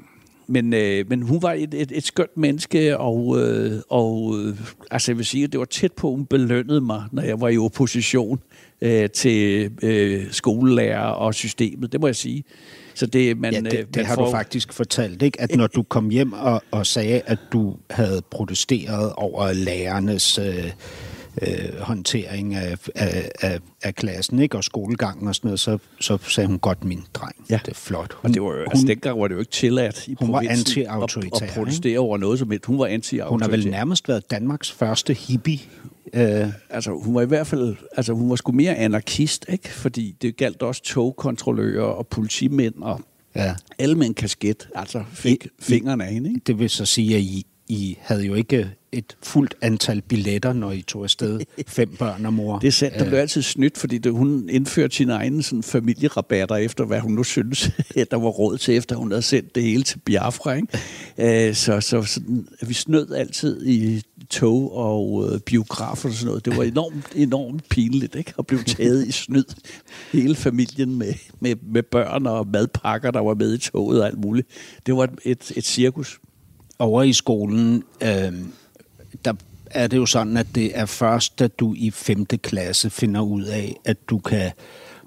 men, 0.47 0.73
øh, 0.73 1.05
men 1.10 1.21
hun 1.21 1.41
var 1.41 1.53
et, 1.53 1.73
et, 1.73 1.91
et 1.91 2.03
skønt 2.03 2.38
menneske, 2.38 2.97
og, 2.97 3.41
øh, 3.41 3.81
og 3.89 4.36
øh, 4.39 4.55
altså 4.91 5.12
jeg 5.12 5.17
vil 5.17 5.25
sige, 5.25 5.43
at 5.43 5.51
det 5.51 5.60
var 5.60 5.65
tæt 5.65 5.91
på, 5.93 6.10
hun 6.10 6.25
belønnede 6.25 6.81
mig, 6.81 7.03
når 7.12 7.23
jeg 7.23 7.41
var 7.41 7.49
i 7.49 7.58
opposition 7.58 8.39
øh, 8.81 9.10
til 9.10 9.71
øh, 9.81 10.31
skolelærer 10.31 11.08
og 11.08 11.34
systemet, 11.34 11.91
det 11.91 12.01
må 12.01 12.08
jeg 12.08 12.15
sige. 12.15 12.43
Så 12.93 13.05
det, 13.05 13.38
man, 13.38 13.53
ja, 13.53 13.60
det, 13.60 13.71
det 13.71 13.95
man 13.95 14.05
har 14.05 14.15
får... 14.15 14.25
du 14.25 14.31
faktisk 14.31 14.73
fortalt, 14.73 15.21
ikke? 15.21 15.41
at 15.41 15.55
når 15.55 15.67
du 15.67 15.84
kom 15.84 16.10
hjem 16.10 16.34
og, 16.34 16.63
og 16.71 16.88
sagde, 16.88 17.21
at 17.25 17.39
du 17.51 17.75
havde 17.89 18.21
protesteret 18.31 19.13
over 19.13 19.53
lærernes... 19.53 20.39
Øh, 20.39 20.71
øh, 21.41 21.80
håndtering 21.80 22.56
af, 22.56 22.78
af, 22.95 23.32
af, 23.41 23.60
af 23.84 23.95
klassen 23.95 24.39
ikke? 24.39 24.58
og 24.58 24.63
skolegangen 24.63 25.28
og 25.28 25.36
sådan 25.36 25.48
noget, 25.48 25.60
så, 25.60 25.78
så 26.02 26.17
sagde 26.17 26.48
hun 26.48 26.60
godt 26.60 26.84
min 26.84 27.04
dreng. 27.13 27.36
Ja. 27.50 27.60
Det 27.65 27.71
er 27.71 27.76
flot. 27.76 28.13
Hun, 28.13 28.30
og 28.30 28.34
det 28.34 28.41
var, 28.41 28.50
hun, 28.50 28.60
altså, 28.60 28.88
dengang 28.88 29.19
var 29.19 29.28
det 29.28 29.36
jo 29.36 29.39
ikke 29.39 29.52
tilladt 29.52 30.08
i 30.08 30.15
hun 30.19 30.32
var 30.32 30.41
anti-autoritær. 30.50 31.36
At, 31.36 31.50
at 31.50 31.56
protestere 31.56 32.00
over 32.00 32.17
noget 32.17 32.39
som 32.39 32.52
et. 32.52 32.65
Hun 32.65 32.80
var 32.80 32.86
anti-autoritær. 32.86 33.30
Hun 33.30 33.41
har 33.41 33.50
vel 33.50 33.69
nærmest 33.69 34.08
været 34.08 34.32
Danmarks 34.32 34.71
første 34.71 35.13
hippie. 35.13 35.60
Øh. 36.13 36.48
Altså, 36.69 36.91
hun 36.91 37.15
var 37.15 37.21
i 37.21 37.26
hvert 37.26 37.48
fald, 37.48 37.76
altså 37.98 38.13
hun 38.13 38.30
var 38.30 38.36
sgu 38.36 38.52
mere 38.52 38.76
anarkist, 38.76 39.45
ikke? 39.50 39.69
Fordi 39.69 40.15
det 40.21 40.38
galt 40.38 40.62
også 40.62 40.84
togkontrollører 40.84 41.86
og 41.86 42.08
politimænd 42.08 42.76
og 42.82 43.02
ja. 43.36 43.56
alle 43.80 43.95
med 43.95 44.08
en 44.08 44.13
kasket, 44.13 44.69
altså 44.76 45.04
fik 45.13 45.45
I, 45.45 45.50
fingrene 45.60 46.06
af 46.06 46.13
hende, 46.13 46.30
ikke? 46.30 46.41
Det 46.48 46.60
vil 46.60 46.69
så 46.69 46.86
sige, 46.86 47.15
at 47.15 47.21
I, 47.21 47.45
I 47.67 47.97
havde 48.01 48.25
jo 48.25 48.34
ikke 48.34 48.71
et 48.91 49.17
fuldt 49.23 49.56
antal 49.62 50.01
billetter, 50.01 50.54
når 50.54 50.71
I 50.71 50.82
tog 50.82 51.04
afsted. 51.04 51.39
Fem 51.67 51.95
børn 51.99 52.25
og 52.25 52.34
mor. 52.34 52.60
Det 52.60 52.67
er 52.67 52.71
sandt. 52.71 52.99
Der 52.99 53.06
blev 53.06 53.19
altid 53.19 53.41
snydt, 53.41 53.78
fordi 53.78 53.97
det, 53.97 54.12
hun 54.12 54.49
indførte 54.49 54.95
sine 54.95 55.13
egne 55.13 55.43
sådan, 55.43 55.63
familierabatter 55.63 56.56
efter, 56.56 56.86
hvad 56.86 56.99
hun 56.99 57.12
nu 57.12 57.23
synes, 57.23 57.71
at 57.95 58.12
der 58.12 58.17
var 58.17 58.30
råd 58.30 58.58
til, 58.58 58.78
efter 58.78 58.95
hun 58.95 59.12
havde 59.12 59.21
sendt 59.21 59.56
det 59.56 59.63
hele 59.63 59.84
til 59.84 59.99
Biafra. 59.99 60.54
Ikke? 60.54 61.47
Øh, 61.49 61.56
så 61.56 61.82
så 61.82 62.04
sådan, 62.04 62.47
vi 62.62 62.73
snød 62.73 63.13
altid 63.13 63.65
i 63.65 64.01
tog 64.30 64.75
og 64.75 65.30
øh, 65.34 65.39
biografer 65.39 66.10
og 66.10 66.15
sådan 66.15 66.28
noget. 66.28 66.45
Det 66.45 66.58
var 66.58 66.63
enormt, 66.63 67.08
enormt 67.15 67.69
pinligt 67.69 68.15
ikke? 68.15 68.34
at 68.39 68.47
blive 68.47 68.63
taget 68.63 69.08
i 69.08 69.12
snyd. 69.12 69.45
Hele 70.12 70.36
familien 70.36 70.95
med, 70.95 71.13
med, 71.39 71.56
med 71.73 71.84
børn 71.84 72.25
og 72.25 72.47
madpakker, 72.47 73.12
der 73.12 73.19
var 73.19 73.34
med 73.34 73.54
i 73.54 73.58
toget 73.58 74.01
og 74.01 74.08
alt 74.08 74.19
muligt. 74.19 74.47
Det 74.86 74.95
var 74.95 75.10
et, 75.23 75.51
et 75.56 75.65
cirkus. 75.65 76.19
Over 76.80 77.04
i 77.04 77.14
skolen... 77.14 77.84
Øh 78.02 78.34
der 79.26 79.34
er 79.66 79.88
det 79.88 79.98
jo 79.98 80.06
sådan, 80.06 80.38
at 80.38 80.48
det 80.56 80.78
er 80.78 80.86
først, 80.86 81.42
at 81.42 81.60
du 81.60 81.74
i 81.78 81.92
5. 81.92 82.26
klasse 82.26 82.90
finder 82.90 83.22
ud 83.22 83.44
af, 83.44 83.76
at 83.86 84.10
du 84.10 84.20
kan 84.20 84.52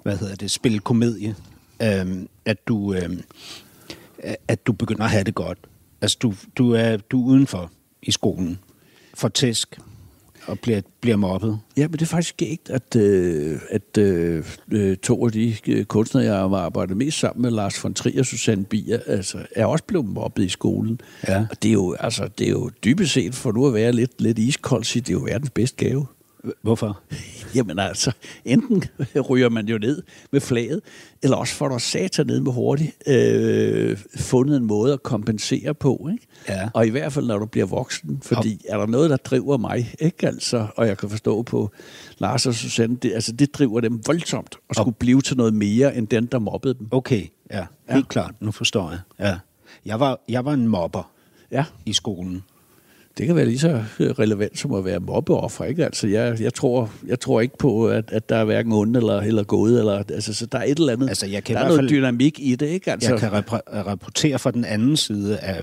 hvad 0.03 0.17
hedder 0.17 0.35
det, 0.35 0.51
spille 0.51 0.79
komedie. 0.79 1.35
Øh, 1.81 2.25
at, 2.45 2.67
du, 2.67 2.93
Øh, 2.93 4.33
at 4.47 4.67
du 4.67 4.71
begynder 4.71 5.03
at 5.03 5.09
have 5.09 5.23
det 5.23 5.35
godt. 5.35 5.57
Altså, 6.01 6.17
du, 6.21 6.33
du, 6.57 6.71
er, 6.71 6.97
du 6.97 7.21
er 7.21 7.27
udenfor 7.27 7.71
i 8.01 8.11
skolen. 8.11 8.59
For 9.13 9.27
tæsk 9.27 9.79
og 10.49 10.59
bliver, 10.59 10.81
bliver 11.01 11.17
mobbet. 11.17 11.59
Ja, 11.77 11.87
men 11.87 11.91
det 11.91 12.01
er 12.01 12.05
faktisk 12.05 12.41
ikke, 12.41 12.63
at, 12.69 12.95
øh, 12.95 13.59
at 13.69 13.97
øh, 13.97 14.43
øh, 14.71 14.97
to 14.97 15.25
af 15.25 15.31
de 15.31 15.55
øh, 15.67 15.85
kunstnere, 15.85 16.23
jeg 16.23 16.33
har 16.33 16.57
arbejdet 16.57 16.97
mest 16.97 17.19
sammen 17.19 17.41
med, 17.41 17.51
Lars 17.51 17.83
von 17.83 17.93
Trier 17.93 18.19
og 18.19 18.25
Susanne 18.25 18.65
Bier, 18.65 18.99
altså, 19.07 19.37
er 19.55 19.65
også 19.65 19.83
blevet 19.83 20.07
mobbet 20.07 20.43
i 20.43 20.49
skolen. 20.49 21.01
Ja. 21.27 21.45
Og 21.51 21.63
det 21.63 21.69
er, 21.69 21.73
jo, 21.73 21.95
altså, 21.99 22.29
det 22.37 22.47
er 22.47 22.51
jo 22.51 22.69
dybest 22.83 23.13
set, 23.13 23.35
for 23.35 23.51
nu 23.51 23.67
at 23.67 23.73
være 23.73 23.91
lidt, 23.91 24.21
lidt 24.21 24.39
iskold, 24.39 24.83
så 24.83 24.99
det 24.99 25.09
er 25.09 25.13
jo 25.13 25.23
verdens 25.25 25.49
bedste 25.49 25.85
gave. 25.85 26.05
Hvorfor? 26.61 26.99
Jamen 27.55 27.79
altså, 27.79 28.11
enten 28.45 28.83
ryger 29.29 29.49
man 29.49 29.67
jo 29.67 29.77
ned 29.77 30.03
med 30.31 30.41
flaget, 30.41 30.81
eller 31.23 31.37
også 31.37 31.53
får 31.53 31.67
du 31.67 31.79
satan 31.79 32.27
ned 32.27 32.39
med 32.39 32.51
hurtigt 32.51 33.07
øh, 33.07 33.97
fundet 34.15 34.57
en 34.57 34.65
måde 34.65 34.93
at 34.93 35.03
kompensere 35.03 35.73
på. 35.73 36.09
Ikke? 36.11 36.27
Ja. 36.49 36.69
Og 36.73 36.87
i 36.87 36.89
hvert 36.89 37.13
fald, 37.13 37.27
når 37.27 37.37
du 37.37 37.45
bliver 37.45 37.65
voksen. 37.65 38.19
Fordi 38.21 38.65
er 38.69 38.77
der 38.77 38.85
noget, 38.85 39.09
der 39.09 39.17
driver 39.17 39.57
mig, 39.57 39.93
ikke 39.99 40.27
altså, 40.27 40.67
og 40.75 40.87
jeg 40.87 40.97
kan 40.97 41.09
forstå 41.09 41.41
på 41.41 41.71
Lars 42.17 42.45
og 42.45 42.53
Susanne, 42.53 42.95
det, 42.95 43.13
altså, 43.13 43.31
det 43.31 43.53
driver 43.53 43.79
dem 43.79 44.01
voldsomt 44.07 44.55
at 44.69 44.75
skulle 44.75 44.95
blive 44.99 45.21
til 45.21 45.37
noget 45.37 45.53
mere, 45.53 45.95
end 45.95 46.07
den, 46.07 46.25
der 46.25 46.39
mobbede 46.39 46.73
dem. 46.73 46.87
Okay, 46.91 47.27
ja. 47.51 47.65
Helt 47.89 48.05
ja. 48.05 48.09
klart. 48.09 48.35
Nu 48.39 48.51
forstår 48.51 48.89
jeg. 48.89 48.99
Ja. 49.19 49.39
Jeg, 49.85 49.99
var, 49.99 50.19
jeg 50.29 50.45
var 50.45 50.53
en 50.53 50.67
mobber 50.67 51.11
ja. 51.51 51.65
i 51.85 51.93
skolen 51.93 52.43
det 53.19 53.27
kan 53.27 53.35
være 53.35 53.45
lige 53.45 53.59
så 53.59 53.83
relevant 53.99 54.59
som 54.59 54.73
at 54.73 54.85
være 54.85 54.99
mobbeoffer, 54.99 55.65
ikke? 55.65 55.85
Altså, 55.85 56.07
jeg, 56.07 56.41
jeg, 56.41 56.53
tror, 56.53 56.91
jeg 57.07 57.19
tror 57.19 57.41
ikke 57.41 57.57
på, 57.57 57.87
at, 57.87 58.11
at 58.11 58.29
der 58.29 58.35
er 58.35 58.43
hverken 58.43 58.71
onde 58.71 58.99
eller, 58.99 59.21
eller 59.21 59.43
gode, 59.43 59.79
eller, 59.79 59.93
altså, 59.93 60.33
så 60.33 60.45
der 60.45 60.57
er 60.57 60.63
et 60.63 60.79
eller 60.79 60.93
andet, 60.93 61.09
altså, 61.09 61.25
jeg 61.25 61.43
kan 61.43 61.55
der 61.55 61.61
er 61.61 61.67
noget 61.67 61.89
dynamik 61.89 62.39
i 62.39 62.55
det, 62.55 62.67
ikke? 62.67 62.91
Altså, 62.91 63.09
jeg 63.11 63.19
kan 63.19 63.31
rapportere 63.85 64.39
fra 64.39 64.51
den 64.51 64.65
anden 64.65 64.97
side 64.97 65.37
af 65.37 65.61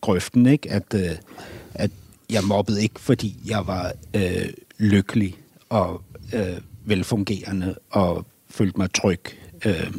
grøften, 0.00 0.46
ikke? 0.46 0.70
At, 0.70 0.94
øh, 0.94 1.10
at 1.74 1.90
jeg 2.30 2.44
mobbede 2.44 2.82
ikke, 2.82 3.00
fordi 3.00 3.36
jeg 3.46 3.66
var 3.66 3.92
øh, 4.14 4.48
lykkelig 4.78 5.34
og 5.68 6.02
øh, 6.34 6.56
velfungerende 6.84 7.74
og 7.90 8.26
følte 8.50 8.78
mig 8.78 8.92
tryg 8.92 9.20
øh, 9.66 9.90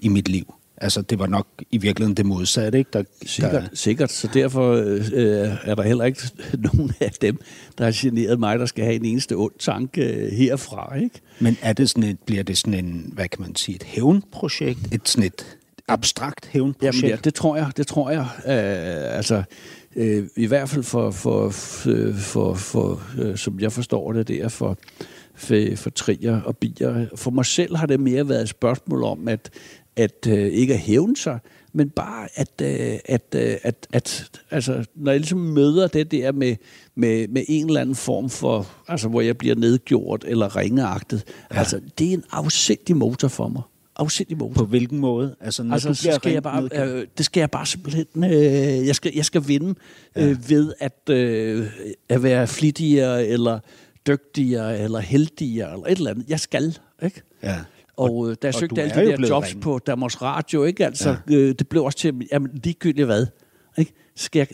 i 0.00 0.08
mit 0.08 0.28
liv. 0.28 0.53
Altså, 0.76 1.02
det 1.02 1.18
var 1.18 1.26
nok 1.26 1.46
i 1.70 1.78
virkeligheden 1.78 2.16
det 2.16 2.26
modsatte, 2.26 2.78
ikke? 2.78 2.90
Der, 2.92 3.02
sikkert, 3.26 3.52
der... 3.52 3.68
sikkert. 3.74 4.12
Så 4.12 4.28
derfor 4.34 4.72
øh, 5.14 5.56
er 5.64 5.74
der 5.74 5.82
heller 5.82 6.04
ikke 6.04 6.20
nogen 6.72 6.92
af 7.00 7.10
dem, 7.10 7.40
der 7.78 7.84
har 7.84 7.92
generet 7.96 8.40
mig, 8.40 8.58
der 8.58 8.66
skal 8.66 8.84
have 8.84 8.96
en 8.96 9.04
eneste 9.04 9.34
ond 9.34 9.52
tanke 9.58 10.02
øh, 10.02 10.32
herfra, 10.32 10.94
ikke? 10.96 11.20
Men 11.40 11.56
er 11.62 11.72
det 11.72 11.90
sådan 11.90 12.10
et, 12.10 12.18
bliver 12.26 12.42
det 12.42 12.58
sådan 12.58 12.74
en, 12.74 13.10
hvad 13.12 13.28
kan 13.28 13.42
man 13.42 13.56
sige, 13.56 13.76
et 13.76 13.82
hævnprojekt? 13.82 14.94
Et 14.94 15.08
sådan 15.08 15.26
et 15.26 15.56
abstrakt 15.88 16.46
hævnprojekt? 16.46 17.02
Jamen 17.02 17.10
ja, 17.10 17.16
det 17.24 17.34
tror 17.34 17.56
jeg, 17.56 17.70
det 17.76 17.86
tror 17.86 18.10
jeg. 18.10 18.26
Øh, 18.46 19.16
altså, 19.16 19.42
øh, 19.96 20.28
i 20.36 20.46
hvert 20.46 20.68
fald 20.68 20.82
for, 20.82 21.10
for, 21.10 21.50
for, 21.50 22.12
for, 22.14 22.54
for 22.54 23.02
øh, 23.18 23.36
som 23.36 23.60
jeg 23.60 23.72
forstår 23.72 24.12
det, 24.12 24.28
det 24.28 24.36
er 24.36 24.48
for, 24.48 24.78
for, 25.34 25.76
for 25.76 25.90
trier 25.90 26.40
og 26.40 26.56
bier. 26.56 27.06
For 27.16 27.30
mig 27.30 27.46
selv 27.46 27.76
har 27.76 27.86
det 27.86 28.00
mere 28.00 28.28
været 28.28 28.42
et 28.42 28.48
spørgsmål 28.48 29.04
om, 29.04 29.28
at, 29.28 29.50
at 29.96 30.26
øh, 30.28 30.46
ikke 30.46 30.74
at 30.74 30.80
hævne 30.80 31.16
sig, 31.16 31.38
men 31.72 31.90
bare 31.90 32.28
at, 32.34 32.60
øh, 32.62 32.98
at, 33.04 33.34
øh, 33.36 33.56
at, 33.62 33.86
at 33.92 34.30
altså, 34.50 34.84
når 34.94 35.12
jeg 35.12 35.20
ligesom 35.20 35.38
møder 35.38 35.86
det 35.86 36.10
der 36.10 36.32
med, 36.32 36.56
med, 36.94 37.28
med 37.28 37.44
en 37.48 37.66
eller 37.66 37.80
anden 37.80 37.94
form 37.94 38.30
for, 38.30 38.66
altså 38.88 39.08
hvor 39.08 39.20
jeg 39.20 39.38
bliver 39.38 39.54
nedgjort 39.54 40.24
eller 40.28 40.56
ringeagtet, 40.56 41.24
ja. 41.52 41.58
altså 41.58 41.80
det 41.98 42.08
er 42.08 42.12
en 42.12 42.24
afsindig 42.30 42.96
motor 42.96 43.28
for 43.28 43.48
mig. 43.48 43.62
Afsindig 43.96 44.38
motor. 44.38 44.54
På 44.54 44.64
hvilken 44.64 44.98
måde? 44.98 45.36
Altså, 45.40 45.62
når 45.62 45.72
altså 45.72 45.88
du 45.88 45.94
så 45.94 46.12
skal 46.12 46.32
jeg 46.32 46.42
bare, 46.42 46.68
øh, 46.72 47.06
det 47.18 47.26
skal 47.26 47.40
jeg 47.40 47.50
bare 47.50 47.66
simpelthen, 47.66 48.24
øh, 48.24 48.86
jeg, 48.86 48.94
skal, 48.94 49.12
jeg 49.14 49.24
skal 49.24 49.48
vinde 49.48 49.74
øh, 50.16 50.28
ja. 50.28 50.36
ved 50.48 50.72
at, 50.80 51.10
øh, 51.10 51.66
at 52.08 52.22
være 52.22 52.46
flittigere, 52.46 53.26
eller 53.26 53.58
dygtigere, 54.06 54.78
eller 54.78 54.98
heldigere, 54.98 55.72
eller 55.72 55.86
et 55.86 55.98
eller 55.98 56.10
andet. 56.10 56.24
Jeg 56.28 56.40
skal, 56.40 56.78
ikke? 57.02 57.22
Ja. 57.42 57.56
Og 57.96 58.30
øh, 58.30 58.36
da 58.42 58.46
jeg 58.46 58.54
søgte 58.54 58.82
alle 58.82 59.12
de 59.12 59.16
der 59.16 59.28
jobs 59.28 59.48
ringe. 59.48 59.60
på 59.60 59.78
Danmarks 59.78 60.22
Radio, 60.22 60.64
ikke? 60.64 60.86
Altså, 60.86 61.16
ja. 61.30 61.34
øh, 61.34 61.54
det 61.58 61.68
blev 61.68 61.84
også 61.84 61.98
til, 61.98 62.28
jamen 62.32 62.50
ligegyldigt 62.64 63.06
hvad, 63.06 63.26
ikke? 63.78 63.92
skal 64.16 64.38
jeg 64.38 64.48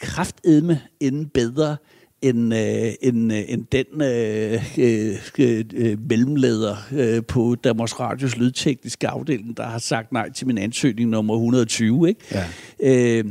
kraftedme 0.00 0.80
ende 1.00 1.26
bedre 1.26 1.76
end, 2.22 2.54
øh, 2.54 2.92
end, 3.02 3.32
øh, 3.32 3.42
end 3.48 3.66
den 3.72 4.02
øh, 4.02 4.78
øh, 4.78 5.64
øh, 5.74 5.98
mellemleder 6.10 6.76
øh, 6.92 7.22
på 7.24 7.54
Danmarks 7.64 8.00
Radios 8.00 8.36
lydtekniske 8.36 9.08
afdeling, 9.08 9.56
der 9.56 9.66
har 9.66 9.78
sagt 9.78 10.12
nej 10.12 10.30
til 10.32 10.46
min 10.46 10.58
ansøgning 10.58 11.10
nummer 11.10 11.34
120. 11.34 12.08
Ikke? 12.08 12.20
Ja. 12.32 12.44
Øh, 12.80 13.24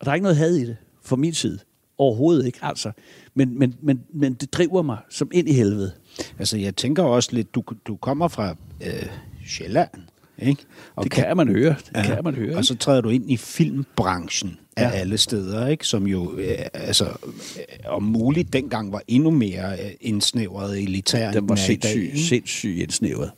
og 0.00 0.06
der 0.06 0.10
er 0.10 0.14
ikke 0.14 0.22
noget 0.22 0.36
had 0.36 0.54
i 0.54 0.64
det, 0.64 0.76
fra 1.02 1.16
min 1.16 1.34
side. 1.34 1.58
Overhovedet 2.00 2.46
ikke, 2.46 2.58
altså. 2.62 2.92
Men, 3.34 3.58
men, 3.58 3.74
men, 3.82 4.00
men 4.14 4.34
det 4.34 4.52
driver 4.52 4.82
mig 4.82 4.98
som 5.10 5.30
ind 5.32 5.48
i 5.48 5.52
helvede. 5.52 5.92
Altså, 6.38 6.56
jeg 6.56 6.76
tænker 6.76 7.02
også 7.02 7.30
lidt, 7.32 7.54
du, 7.54 7.62
du 7.86 7.96
kommer 7.96 8.28
fra 8.28 8.56
øh, 8.86 9.06
Sjælland, 9.46 9.90
ikke? 10.38 10.62
Og 10.96 11.04
det 11.04 11.12
kan, 11.12 11.24
kan 11.24 11.36
man 11.36 11.48
høre. 11.48 11.74
Det 11.86 11.96
ja, 11.96 12.02
kan 12.02 12.24
man 12.24 12.34
høre. 12.34 12.56
Og 12.56 12.64
så 12.64 12.76
træder 12.76 13.00
du 13.00 13.08
ind 13.08 13.30
i 13.30 13.36
filmbranchen 13.36 14.58
af 14.76 14.82
ja. 14.82 14.90
alle 14.90 15.18
steder, 15.18 15.66
ikke? 15.66 15.86
som 15.86 16.06
jo 16.06 16.36
øh, 16.36 16.58
altså, 16.74 17.04
øh, 17.04 17.12
om 17.86 18.02
muligt 18.02 18.52
dengang 18.52 18.92
var 18.92 19.02
endnu 19.08 19.30
mere 19.30 19.84
øh, 19.84 19.90
indsnævret 20.00 20.82
elitær. 20.82 21.32
Den 21.32 21.48
var 21.48 21.54
sindssygt 21.54 22.18
sindssyg 22.18 22.78
indsnævret. 22.80 23.30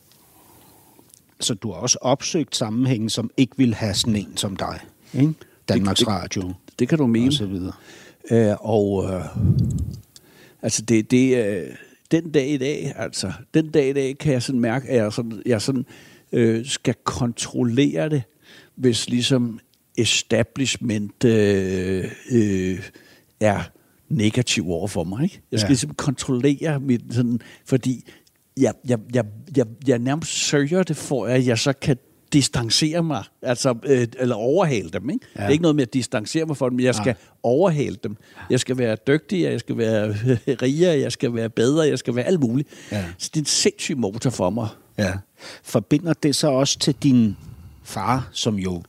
Så 1.40 1.55
du 1.55 1.72
har 1.72 1.81
også 1.81 1.98
opsøgt 2.01 2.57
sammenhængen, 2.57 3.09
som 3.09 3.31
ikke 3.37 3.53
vil 3.57 3.75
have 3.75 3.94
sådan 3.94 4.16
en 4.16 4.37
som 4.37 4.57
dig. 4.57 4.81
Ikke? 5.14 5.35
Danmarks 5.68 5.98
det, 5.98 6.09
Radio. 6.09 6.42
Det, 6.42 6.55
det 6.79 6.88
kan 6.88 6.98
du 6.98 7.07
mene. 7.07 7.29
Og 7.29 7.33
så 7.33 7.46
videre. 7.46 7.72
Øh, 8.31 8.55
og 8.61 9.05
øh, 9.05 9.25
altså 10.63 10.83
det, 10.83 11.11
det, 11.11 11.47
øh, 11.47 11.67
den 12.11 12.31
dag 12.31 12.49
i 12.49 12.59
dag, 12.59 12.93
altså, 12.97 13.33
den 13.55 13.71
dag 13.71 13.89
i 13.89 13.93
dag 13.93 14.19
kan 14.19 14.33
jeg 14.33 14.43
sådan 14.43 14.61
mærke, 14.61 14.89
at 14.89 14.97
jeg, 14.97 15.13
sådan, 15.13 15.43
jeg 15.47 15.63
sådan, 15.63 15.87
øh, 16.33 16.67
skal 16.67 16.95
kontrollere 17.05 18.09
det, 18.09 18.23
hvis 18.75 19.09
ligesom 19.09 19.61
establishment 19.99 21.25
øh, 21.25 22.05
øh, 22.33 22.89
er 23.41 23.61
negativ 24.09 24.71
over 24.71 24.89
for 24.89 25.05
mig. 25.05 25.25
Ikke? 25.25 25.41
Jeg 25.53 25.61
skal 25.61 25.69
ja. 25.69 25.73
ligesom 25.73 25.95
kontrollere 25.95 26.81
mit 26.81 27.03
sådan, 27.11 27.41
fordi 27.65 28.05
jeg, 28.57 28.75
jeg, 28.89 28.99
jeg, 29.15 29.25
jeg, 29.57 29.67
jeg 29.87 29.99
nærmest 29.99 30.33
sørger 30.33 30.83
det 30.83 30.97
for, 30.97 31.27
at 31.27 31.47
jeg 31.47 31.59
så 31.59 31.73
kan 31.73 31.97
distancere 32.33 33.03
mig, 33.03 33.25
altså, 33.42 33.75
øh, 33.85 34.07
eller 34.18 34.35
overhale 34.35 34.90
dem. 34.90 35.11
Ikke? 35.11 35.27
Ja. 35.37 35.40
Det 35.40 35.47
er 35.47 35.51
ikke 35.51 35.62
noget 35.62 35.77
med 35.77 35.83
at 35.83 35.95
distancere 35.95 36.45
mig 36.45 36.57
for 36.57 36.68
dem, 36.68 36.77
men 36.77 36.85
jeg 36.85 36.95
skal 36.95 37.07
ja. 37.07 37.27
overhale 37.42 37.97
dem. 38.05 38.16
Jeg 38.51 38.61
skal 38.61 38.79
være 38.79 38.97
dygtigere, 39.07 39.53
jeg 39.53 39.61
skal 39.61 39.77
være 39.77 40.16
rigere, 40.62 40.99
jeg 41.01 41.12
skal 41.12 41.35
være 41.35 41.49
bedre, 41.49 41.88
jeg 41.88 41.99
skal 41.99 42.14
være 42.14 42.25
alt 42.25 42.40
muligt. 42.40 42.68
Ja. 42.92 43.05
Så 43.18 43.31
det 43.35 43.40
er 43.40 43.42
en 43.42 43.47
sindssyg 43.47 43.99
motor 43.99 44.31
for 44.31 44.51
mig. 44.51 44.68
Ja. 44.99 45.12
Forbinder 45.62 46.12
det 46.12 46.37
så 46.37 46.51
også 46.51 46.79
til 46.79 46.95
din 47.03 47.37
far, 47.83 48.29
som 48.33 48.57
jo 48.57 48.83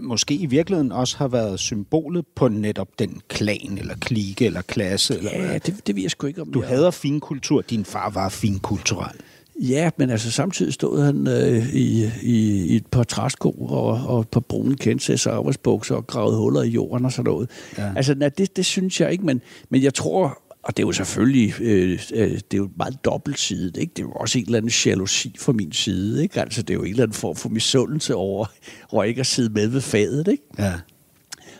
måske 0.00 0.34
i 0.34 0.46
virkeligheden 0.46 0.92
også 0.92 1.16
har 1.16 1.28
været 1.28 1.60
symbolet 1.60 2.26
på 2.34 2.48
netop 2.48 2.88
den 2.98 3.20
klan, 3.28 3.78
eller 3.78 3.94
klike, 4.00 4.46
eller 4.46 4.62
klasse? 4.62 5.18
Eller 5.18 5.30
ja, 5.30 5.58
det, 5.58 5.86
det 5.86 5.96
ved 5.96 6.02
jeg 6.02 6.10
sgu 6.10 6.26
ikke 6.26 6.40
om. 6.40 6.52
Du 6.52 6.62
hader 6.62 6.90
finkultur, 6.90 7.60
din 7.60 7.84
far 7.84 8.10
var 8.10 8.28
finkulturel. 8.28 9.16
Ja, 9.60 9.90
men 9.96 10.10
altså 10.10 10.30
samtidig 10.30 10.72
stod 10.72 11.02
han 11.02 11.26
øh, 11.26 11.74
i, 11.74 12.10
i, 12.22 12.66
i 12.66 12.76
et 12.76 12.86
par 12.86 13.02
træsko 13.02 13.50
og, 13.50 14.06
og 14.06 14.20
et 14.20 14.28
par 14.28 14.40
brune 14.40 14.76
kendsæs 14.76 15.26
og 15.26 15.36
arbejdsbukser 15.36 15.94
og 15.94 16.06
gravede 16.06 16.36
huller 16.36 16.62
i 16.62 16.68
jorden 16.68 17.04
og 17.04 17.12
sådan 17.12 17.30
noget. 17.30 17.50
Ja. 17.78 17.92
Altså, 17.96 18.14
nej, 18.14 18.28
det, 18.28 18.56
det 18.56 18.66
synes 18.66 19.00
jeg 19.00 19.12
ikke, 19.12 19.26
men, 19.26 19.40
men 19.70 19.82
jeg 19.82 19.94
tror, 19.94 20.42
og 20.62 20.76
det 20.76 20.82
er 20.82 20.86
jo 20.86 20.92
selvfølgelig, 20.92 21.60
øh, 21.60 21.98
øh, 22.14 22.30
det 22.30 22.54
er 22.54 22.58
jo 22.58 22.70
meget 22.76 23.04
dobbeltsidigt, 23.04 23.76
ikke? 23.76 23.92
Det 23.96 24.02
er 24.02 24.06
jo 24.06 24.12
også 24.12 24.38
en 24.38 24.44
eller 24.44 24.58
anden 24.58 24.72
jalousi 24.86 25.36
fra 25.38 25.52
min 25.52 25.72
side, 25.72 26.22
ikke? 26.22 26.40
Altså, 26.40 26.62
det 26.62 26.70
er 26.70 26.74
jo 26.74 26.82
en 26.82 26.90
eller 26.90 27.02
anden 27.02 27.14
form 27.14 27.36
for 27.36 27.48
misundelse 27.48 28.14
over, 28.14 28.46
over 28.92 29.04
ikke 29.04 29.20
at 29.20 29.26
sidde 29.26 29.52
med 29.52 29.66
ved 29.66 29.80
fadet, 29.80 30.28
ikke? 30.28 30.42
Ja. 30.58 30.72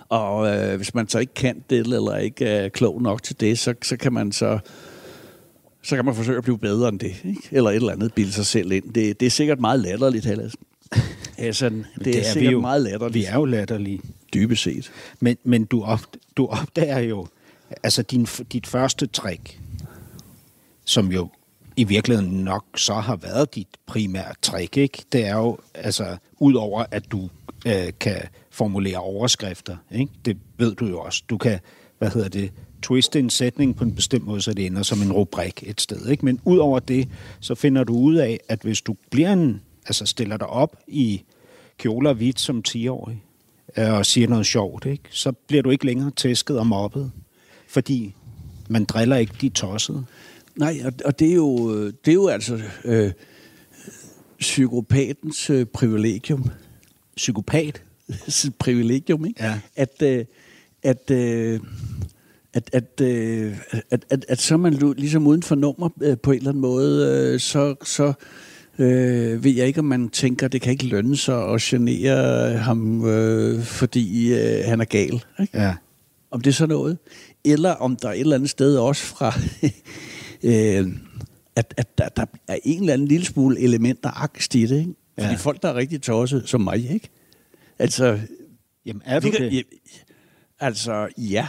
Og 0.08 0.56
øh, 0.56 0.76
hvis 0.76 0.94
man 0.94 1.08
så 1.08 1.18
ikke 1.18 1.34
kan 1.34 1.62
det, 1.70 1.78
eller 1.78 2.16
ikke 2.16 2.44
er 2.44 2.68
klog 2.68 3.02
nok 3.02 3.22
til 3.22 3.40
det, 3.40 3.58
så, 3.58 3.74
så 3.82 3.96
kan 3.96 4.12
man 4.12 4.32
så 4.32 4.58
så 5.82 5.96
kan 5.96 6.04
man 6.04 6.14
forsøge 6.14 6.38
at 6.38 6.42
blive 6.44 6.58
bedre 6.58 6.88
end 6.88 7.00
det, 7.00 7.14
ikke? 7.24 7.48
eller 7.52 7.70
et 7.70 7.76
eller 7.76 7.92
andet 7.92 8.14
bilde 8.14 8.32
sig 8.32 8.46
selv 8.46 8.72
ind. 8.72 8.92
Det, 8.92 9.20
det 9.20 9.26
er 9.26 9.30
sikkert 9.30 9.60
meget 9.60 9.80
latterligt, 9.80 10.24
Hallas. 10.24 10.52
Altså, 11.40 11.68
det, 11.68 11.86
det 12.04 12.16
er, 12.16 12.20
er 12.20 12.32
sikkert 12.32 12.52
jo, 12.52 12.60
meget 12.60 12.82
latterligt. 12.82 13.14
Vi 13.14 13.24
er 13.24 13.34
jo 13.34 13.44
latterlige. 13.44 14.00
Dybest 14.34 14.62
set. 14.62 14.90
Men, 15.20 15.36
men 15.44 15.64
du, 15.64 15.82
op, 15.82 16.00
du 16.36 16.46
opdager 16.46 16.98
jo, 16.98 17.26
altså 17.82 18.02
din, 18.02 18.26
dit 18.52 18.66
første 18.66 19.06
trick, 19.06 19.60
som 20.84 21.12
jo 21.12 21.28
i 21.76 21.84
virkeligheden 21.84 22.44
nok 22.44 22.64
så 22.76 22.94
har 22.94 23.16
været 23.16 23.54
dit 23.54 23.68
primære 23.86 24.32
trick, 24.42 24.76
ikke? 24.76 25.04
det 25.12 25.26
er 25.26 25.36
jo, 25.36 25.58
altså, 25.74 26.16
udover 26.38 26.84
at 26.90 27.12
du 27.12 27.28
øh, 27.66 27.92
kan 28.00 28.22
formulere 28.50 28.98
overskrifter, 28.98 29.76
ikke? 29.92 30.12
det 30.24 30.38
ved 30.56 30.74
du 30.74 30.86
jo 30.86 31.00
også. 31.00 31.22
Du 31.30 31.38
kan, 31.38 31.58
hvad 31.98 32.10
hedder 32.10 32.28
det, 32.28 32.52
twiste 32.82 33.18
en 33.18 33.30
sætning 33.30 33.76
på 33.76 33.84
en 33.84 33.94
bestemt 33.94 34.24
måde, 34.24 34.40
så 34.40 34.52
det 34.52 34.66
ender 34.66 34.82
som 34.82 35.02
en 35.02 35.12
rubrik 35.12 35.62
et 35.66 35.80
sted. 35.80 36.08
Ikke? 36.08 36.24
Men 36.24 36.40
ud 36.44 36.58
over 36.58 36.78
det, 36.78 37.08
så 37.40 37.54
finder 37.54 37.84
du 37.84 37.96
ud 37.96 38.14
af, 38.14 38.40
at 38.48 38.62
hvis 38.62 38.80
du 38.80 38.96
bliver 39.10 39.32
en, 39.32 39.60
altså 39.86 40.06
stiller 40.06 40.36
dig 40.36 40.46
op 40.46 40.76
i 40.88 41.22
kjoler 41.78 42.12
hvidt 42.12 42.40
som 42.40 42.62
10-årig, 42.68 43.22
øh, 43.78 43.92
og 43.92 44.06
siger 44.06 44.28
noget 44.28 44.46
sjovt, 44.46 44.86
ikke? 44.86 45.04
så 45.10 45.32
bliver 45.32 45.62
du 45.62 45.70
ikke 45.70 45.86
længere 45.86 46.10
tæsket 46.10 46.58
og 46.58 46.66
mobbet, 46.66 47.10
fordi 47.68 48.14
man 48.68 48.84
driller 48.84 49.16
ikke 49.16 49.34
de 49.40 49.48
tossede. 49.48 50.04
Nej, 50.56 50.80
og, 50.84 50.92
og 51.04 51.18
det, 51.18 51.30
er 51.30 51.34
jo, 51.34 51.86
det 51.86 52.08
er 52.08 52.12
jo 52.12 52.28
altså 52.28 52.60
øh, 52.84 53.12
psykopatens 54.38 55.50
øh, 55.50 55.66
privilegium. 55.66 56.50
Psykopat? 57.16 57.82
privilegium, 58.58 59.26
ikke? 59.26 59.44
Ja. 59.44 59.60
At, 59.76 60.02
øh, 60.02 60.24
at 60.82 61.10
øh, 61.10 61.60
at, 62.54 62.70
at, 62.72 63.00
øh, 63.00 63.56
at, 63.90 64.04
at, 64.10 64.24
at 64.28 64.40
så 64.40 64.54
er 64.54 64.58
man 64.58 64.94
ligesom 64.96 65.26
uden 65.26 65.42
for 65.42 65.54
nummer 65.54 65.88
øh, 66.02 66.18
på 66.18 66.30
en 66.30 66.38
eller 66.38 66.50
anden 66.50 66.60
måde, 66.60 67.30
øh, 67.34 67.40
så, 67.40 67.74
så 67.84 68.12
øh, 68.78 69.44
ved 69.44 69.52
jeg 69.52 69.66
ikke, 69.66 69.78
om 69.78 69.84
man 69.84 70.08
tænker, 70.08 70.46
at 70.46 70.52
det 70.52 70.60
kan 70.60 70.72
ikke 70.72 70.86
lønne 70.86 71.16
sig 71.16 71.48
at 71.48 71.60
genere 71.60 72.56
ham, 72.56 73.04
øh, 73.04 73.62
fordi 73.62 74.34
øh, 74.34 74.64
han 74.64 74.80
er 74.80 74.84
gal. 74.84 75.24
Ikke? 75.40 75.58
Ja. 75.58 75.74
Om 76.30 76.40
det 76.40 76.50
er 76.50 76.54
så 76.54 76.66
noget. 76.66 76.98
Eller 77.44 77.70
om 77.70 77.96
der 77.96 78.08
er 78.08 78.12
et 78.12 78.20
eller 78.20 78.36
andet 78.36 78.50
sted 78.50 78.76
også 78.76 79.04
fra... 79.04 79.34
øh, 80.50 80.88
at, 81.56 81.74
at 81.76 81.98
der, 81.98 82.08
der 82.08 82.24
er 82.48 82.58
en 82.64 82.80
eller 82.80 82.92
anden 82.92 83.08
lille 83.08 83.26
smule 83.26 83.60
element 83.60 83.98
af 84.04 84.10
angst 84.14 84.54
i 84.54 84.66
det. 84.66 84.78
Ikke? 84.78 84.94
Fordi 85.18 85.30
ja. 85.30 85.36
folk, 85.36 85.62
der 85.62 85.68
er 85.68 85.74
rigtig 85.74 86.02
tosset, 86.02 86.48
som 86.48 86.60
mig, 86.60 86.90
ikke? 86.90 87.08
Altså... 87.78 88.18
Jamen, 88.86 89.02
er 89.04 89.20
du 89.20 89.30
det? 89.38 89.64
Altså, 90.60 91.08
ja. 91.18 91.48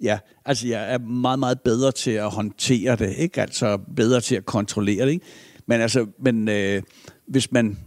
Ja, 0.00 0.18
altså 0.44 0.68
jeg 0.68 0.92
er 0.92 0.98
meget, 0.98 1.38
meget 1.38 1.60
bedre 1.60 1.92
til 1.92 2.10
at 2.10 2.30
håndtere 2.30 2.96
det, 2.96 3.14
ikke? 3.16 3.40
Altså 3.40 3.78
bedre 3.96 4.20
til 4.20 4.34
at 4.34 4.46
kontrollere 4.46 5.06
det, 5.06 5.12
ikke? 5.12 5.26
Men 5.66 5.80
altså, 5.80 6.06
men 6.18 6.48
øh, 6.48 6.82
hvis 7.26 7.52
man 7.52 7.78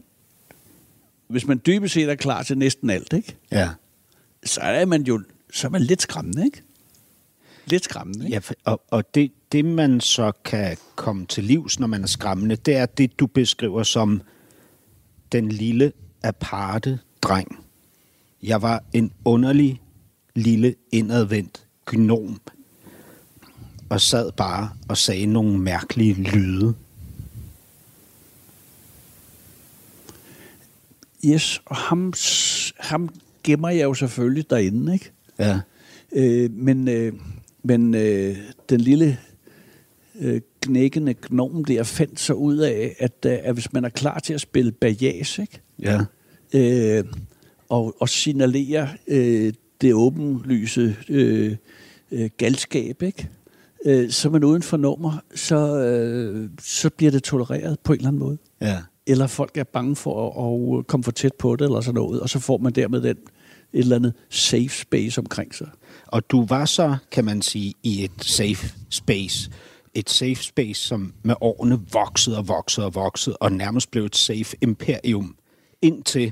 hvis 1.28 1.48
man 1.48 1.62
dybest 1.66 1.94
set 1.94 2.10
er 2.10 2.16
klar 2.16 2.44
til 2.44 2.58
næsten 2.58 2.90
alt, 2.90 3.14
ikke? 3.14 3.36
Ja. 3.52 3.70
Så 4.44 4.62
er 4.62 4.86
man 4.86 5.04
jo 5.04 5.24
så 5.54 5.68
er 5.68 5.72
man 5.72 5.82
lidt 5.82 6.02
skræmmende, 6.02 6.46
ikke? 6.46 6.62
Lidt 7.66 7.84
skræmmende, 7.84 8.26
ikke? 8.26 8.36
Ja, 8.36 8.54
og, 8.72 8.82
og 8.88 9.16
det, 9.16 9.32
det 9.52 9.66
man 9.66 10.02
så 10.02 10.32
kan 10.44 10.78
komme 10.96 11.26
til 11.26 11.44
livs, 11.44 11.80
når 11.80 11.88
man 11.88 12.04
er 12.04 12.08
skræmmende, 12.08 12.56
det 12.56 12.76
er 12.76 12.86
det, 12.86 13.20
du 13.20 13.28
beskriver 13.28 13.84
som 13.84 14.22
den 15.32 15.50
lille 15.50 15.92
aparte 16.24 17.00
dreng. 17.22 17.66
Jeg 18.44 18.62
var 18.62 18.84
en 18.94 19.12
underlig, 19.26 19.82
lille, 20.36 20.76
indadvendt 20.92 21.69
gnom 21.90 22.42
og 23.90 24.02
sad 24.02 24.32
bare 24.32 24.70
og 24.90 24.98
sagde 24.98 25.26
nogle 25.26 25.60
mærkelige 25.60 26.14
lyde. 26.14 26.74
Yes, 31.26 31.62
og 31.66 31.76
ham, 31.76 32.14
ham 32.80 33.10
gemmer 33.44 33.70
jeg 33.70 33.84
jo 33.84 33.94
selvfølgelig 33.94 34.50
derinde, 34.50 34.94
ikke? 34.94 35.12
Ja. 35.40 35.60
Øh, 36.12 36.52
men 36.52 36.88
øh, 36.88 37.14
men 37.64 37.96
øh, 37.96 38.38
den 38.70 38.82
lille 38.82 39.18
øh, 40.20 40.42
knækkende 40.62 41.14
gnom 41.14 41.66
der 41.66 41.84
fandt 41.84 42.20
sig 42.20 42.36
ud 42.36 42.58
af, 42.58 42.96
at, 43.00 43.26
øh, 43.26 43.38
at 43.44 43.54
hvis 43.54 43.74
man 43.74 43.86
er 43.86 43.90
klar 43.90 44.20
til 44.20 44.34
at 44.34 44.42
spille 44.42 44.72
bajas, 44.72 45.40
ikke? 45.40 45.62
Ja. 45.80 46.00
Øh, 46.54 47.06
og, 47.70 47.96
og 48.00 48.10
signalere 48.10 48.90
øh, 49.08 49.54
det 49.82 49.94
åbenlyse 49.94 50.96
øh, 51.10 51.56
øh, 52.12 52.30
galskab, 52.38 53.02
ikke? 53.02 53.30
Øh, 53.86 54.12
så 54.12 54.30
man 54.30 54.44
uden 54.44 54.64
for 54.64 54.78
nummer, 54.78 55.18
så, 55.36 55.78
øh, 55.78 56.50
så 56.62 56.90
bliver 56.90 57.12
det 57.12 57.24
tolereret 57.24 57.80
på 57.80 57.94
en 57.94 58.00
eller 58.00 58.08
anden 58.08 58.20
måde. 58.20 58.38
Ja. 58.62 58.78
Eller 59.08 59.28
folk 59.28 59.58
er 59.58 59.64
bange 59.64 59.96
for 59.96 60.30
at, 60.30 60.80
at 60.80 60.88
komme 60.88 61.04
for 61.04 61.12
tæt 61.12 61.34
på 61.34 61.56
det, 61.56 61.66
eller 61.66 61.82
sådan 61.82 61.96
noget, 61.96 62.22
og 62.22 62.30
så 62.30 62.40
får 62.40 62.58
man 62.58 62.74
dermed 62.74 63.02
den, 63.02 63.18
et 63.74 63.80
eller 63.80 63.96
andet 63.96 64.14
safe 64.30 64.70
space 64.70 65.22
omkring 65.22 65.56
sig. 65.56 65.70
Og 66.08 66.30
du 66.30 66.46
var 66.46 66.66
så, 66.66 66.98
kan 67.12 67.26
man 67.26 67.42
sige, 67.42 67.74
i 67.84 68.04
et 68.04 68.12
safe 68.22 68.74
space. 68.90 69.52
Et 69.94 70.10
safe 70.10 70.36
space, 70.36 70.82
som 70.82 71.14
med 71.24 71.36
årene 71.42 71.80
voksede 71.94 72.38
og 72.38 72.48
voksede 72.48 72.86
og 72.86 72.96
voksede, 72.96 73.38
og 73.38 73.52
nærmest 73.52 73.92
blev 73.92 74.06
et 74.06 74.16
safe 74.16 74.58
imperium 74.62 75.36
indtil 75.82 76.32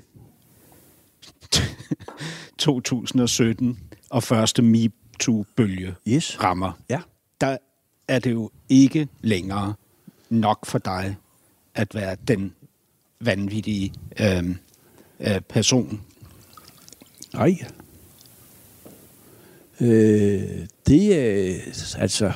2017 2.57 3.79
og 4.09 4.23
første 4.23 4.61
MeToo 4.61 4.91
MeToo-bølge 5.17 5.95
yes. 6.07 6.43
rammer, 6.43 6.71
ja. 6.89 7.01
der 7.41 7.57
er 8.07 8.19
det 8.19 8.31
jo 8.31 8.51
ikke 8.69 9.07
længere 9.21 9.73
nok 10.29 10.65
for 10.65 10.77
dig 10.77 11.15
at 11.75 11.95
være 11.95 12.17
den 12.27 12.53
vanvittige 13.19 13.93
øh, 14.19 14.55
øh, 15.19 15.41
person. 15.41 16.01
Nej. 17.33 17.57
Øh, 19.81 20.67
det 20.87 21.15
er 21.15 21.59
altså... 21.97 22.31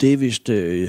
Det 0.00 0.12
er 0.12 0.16
vist... 0.16 0.48
Øh, 0.48 0.88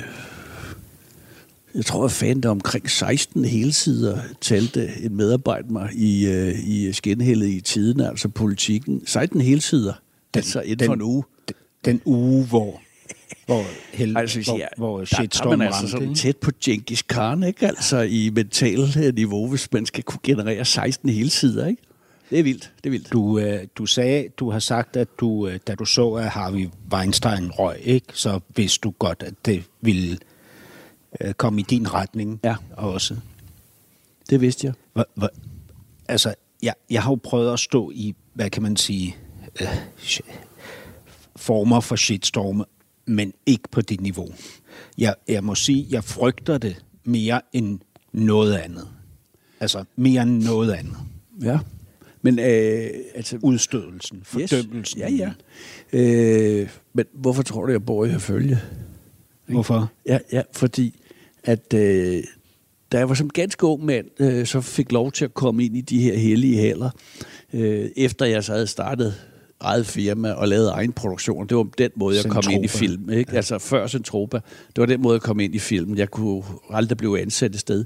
jeg 1.75 1.85
tror, 1.85 2.05
at 2.05 2.11
fandt 2.11 2.45
omkring 2.45 2.89
16 2.89 3.45
helsider 3.45 4.19
talte 4.41 4.89
en 5.03 5.15
medarbejder 5.15 5.69
mig 5.69 5.89
i, 5.93 6.27
øh, 6.27 6.67
i 6.67 6.93
skinhældet 6.93 7.47
i 7.47 7.61
tiden, 7.61 7.99
altså 7.99 8.29
politikken. 8.29 9.01
16 9.05 9.41
helsider, 9.41 9.93
den, 10.33 10.37
altså 10.39 10.61
inden 10.61 10.79
den, 10.79 10.85
for 10.85 10.93
en 10.93 11.01
uge. 11.01 11.23
Den, 11.47 11.55
den 11.85 12.01
uge, 12.05 12.45
hvor 12.45 12.81
hvor, 13.45 13.63
hel, 13.93 14.17
altså, 14.17 14.41
hvor, 14.41 14.57
ja, 14.57 14.67
hvor 14.77 15.05
shitstorm 15.05 15.49
der, 15.49 15.49
der 15.49 15.53
er 15.53 15.57
man 15.57 15.67
altså 15.67 15.87
sådan 15.87 16.15
tæt 16.15 16.37
på 16.37 16.51
Genghis 16.63 17.01
Khan, 17.01 17.43
ikke? 17.43 17.67
Altså 17.67 18.01
i 18.01 18.29
mental 18.35 19.13
niveau, 19.15 19.47
hvis 19.47 19.73
man 19.73 19.85
skal 19.85 20.03
kunne 20.03 20.19
generere 20.23 20.65
16 20.65 21.09
helsider, 21.09 21.67
ikke? 21.67 21.81
Det 22.29 22.39
er 22.39 22.43
vildt, 22.43 22.71
det 22.77 22.85
er 22.85 22.91
vildt. 22.91 23.13
Du, 23.13 23.39
øh, 23.39 23.59
du 23.75 23.85
sagde, 23.85 24.27
du 24.37 24.49
har 24.49 24.59
sagt, 24.59 24.97
at 24.97 25.07
du, 25.19 25.47
øh, 25.47 25.59
da 25.67 25.75
du 25.75 25.85
så, 25.85 26.13
at 26.13 26.27
Harvey 26.29 26.69
Weinstein 26.93 27.51
røg, 27.51 27.77
ikke, 27.83 28.07
så 28.13 28.39
vidste 28.55 28.79
du 28.83 28.91
godt, 28.99 29.23
at 29.23 29.33
det 29.45 29.63
ville 29.81 30.17
øh, 31.21 31.33
komme 31.33 31.61
i 31.61 31.63
din 31.63 31.93
retning 31.93 32.39
ja. 32.43 32.55
også. 32.77 33.17
Det 34.29 34.41
vidste 34.41 34.67
jeg. 34.67 34.73
Hva, 34.93 35.03
hva, 35.15 35.27
altså, 36.07 36.33
jeg, 36.63 36.73
jeg 36.89 37.03
har 37.03 37.11
jo 37.11 37.19
prøvet 37.23 37.53
at 37.53 37.59
stå 37.59 37.91
i, 37.93 38.15
hvad 38.33 38.49
kan 38.49 38.63
man 38.63 38.77
sige, 38.77 39.15
øh, 39.61 39.67
former 41.35 41.79
for 41.79 41.95
shitstorme, 41.95 42.65
men 43.05 43.33
ikke 43.45 43.63
på 43.71 43.81
dit 43.81 44.01
niveau. 44.01 44.29
Jeg, 44.97 45.15
jeg 45.27 45.43
må 45.43 45.55
sige, 45.55 45.87
jeg 45.89 46.03
frygter 46.03 46.57
det 46.57 46.85
mere 47.03 47.41
end 47.53 47.79
noget 48.11 48.55
andet. 48.55 48.87
Altså 49.59 49.83
mere 49.95 50.21
end 50.21 50.43
noget 50.43 50.71
andet. 50.71 50.97
Ja. 51.41 51.59
Men 52.21 52.39
øh, 52.39 52.89
altså, 53.15 53.39
Udstødelsen, 53.41 54.21
fordømmelsen. 54.23 55.01
Yes. 55.01 55.09
Ja, 55.09 55.09
ja. 55.09 55.31
Øh, 55.93 56.69
men 56.93 57.05
hvorfor 57.13 57.43
tror 57.43 57.65
du, 57.65 57.71
jeg 57.71 57.85
bor 57.85 58.05
i 58.05 58.09
Herfølge? 58.09 58.59
Hvorfor? 59.45 59.91
Ja, 60.05 60.19
ja, 60.31 60.41
fordi 60.51 61.00
at 61.43 61.73
øh, 61.73 62.23
da 62.91 62.97
jeg 62.97 63.09
var 63.09 63.15
som 63.15 63.29
ganske 63.29 63.65
ung 63.65 63.85
mand, 63.85 64.05
øh, 64.19 64.45
så 64.45 64.61
fik 64.61 64.91
lov 64.91 65.11
til 65.11 65.25
at 65.25 65.33
komme 65.33 65.65
ind 65.65 65.77
i 65.77 65.81
de 65.81 66.01
her 66.01 66.17
hellige 66.17 66.61
haller, 66.61 66.89
øh, 67.53 67.89
efter 67.97 68.25
jeg 68.25 68.43
så 68.43 68.53
havde 68.53 68.67
startet 68.67 69.15
eget 69.59 69.85
firma 69.85 70.31
og 70.31 70.47
lavet 70.47 70.69
egen 70.69 70.91
produktion. 70.91 71.47
Det 71.47 71.57
var 71.57 71.67
den 71.77 71.91
måde, 71.95 72.17
jeg 72.17 72.25
kom 72.25 72.43
ind 72.51 72.65
i 72.65 72.67
Centropa. 72.67 72.85
film. 72.85 73.09
Ikke? 73.09 73.31
Ja. 73.31 73.37
Altså 73.37 73.59
før 73.59 73.87
Centropa. 73.87 74.39
Det 74.67 74.77
var 74.77 74.85
den 74.85 75.01
måde, 75.01 75.13
jeg 75.13 75.21
kom 75.21 75.39
ind 75.39 75.55
i 75.55 75.59
filmen. 75.59 75.97
Jeg 75.97 76.11
kunne 76.11 76.43
aldrig 76.69 76.97
blive 76.97 77.21
ansat 77.21 77.53
et 77.53 77.59
sted. 77.59 77.85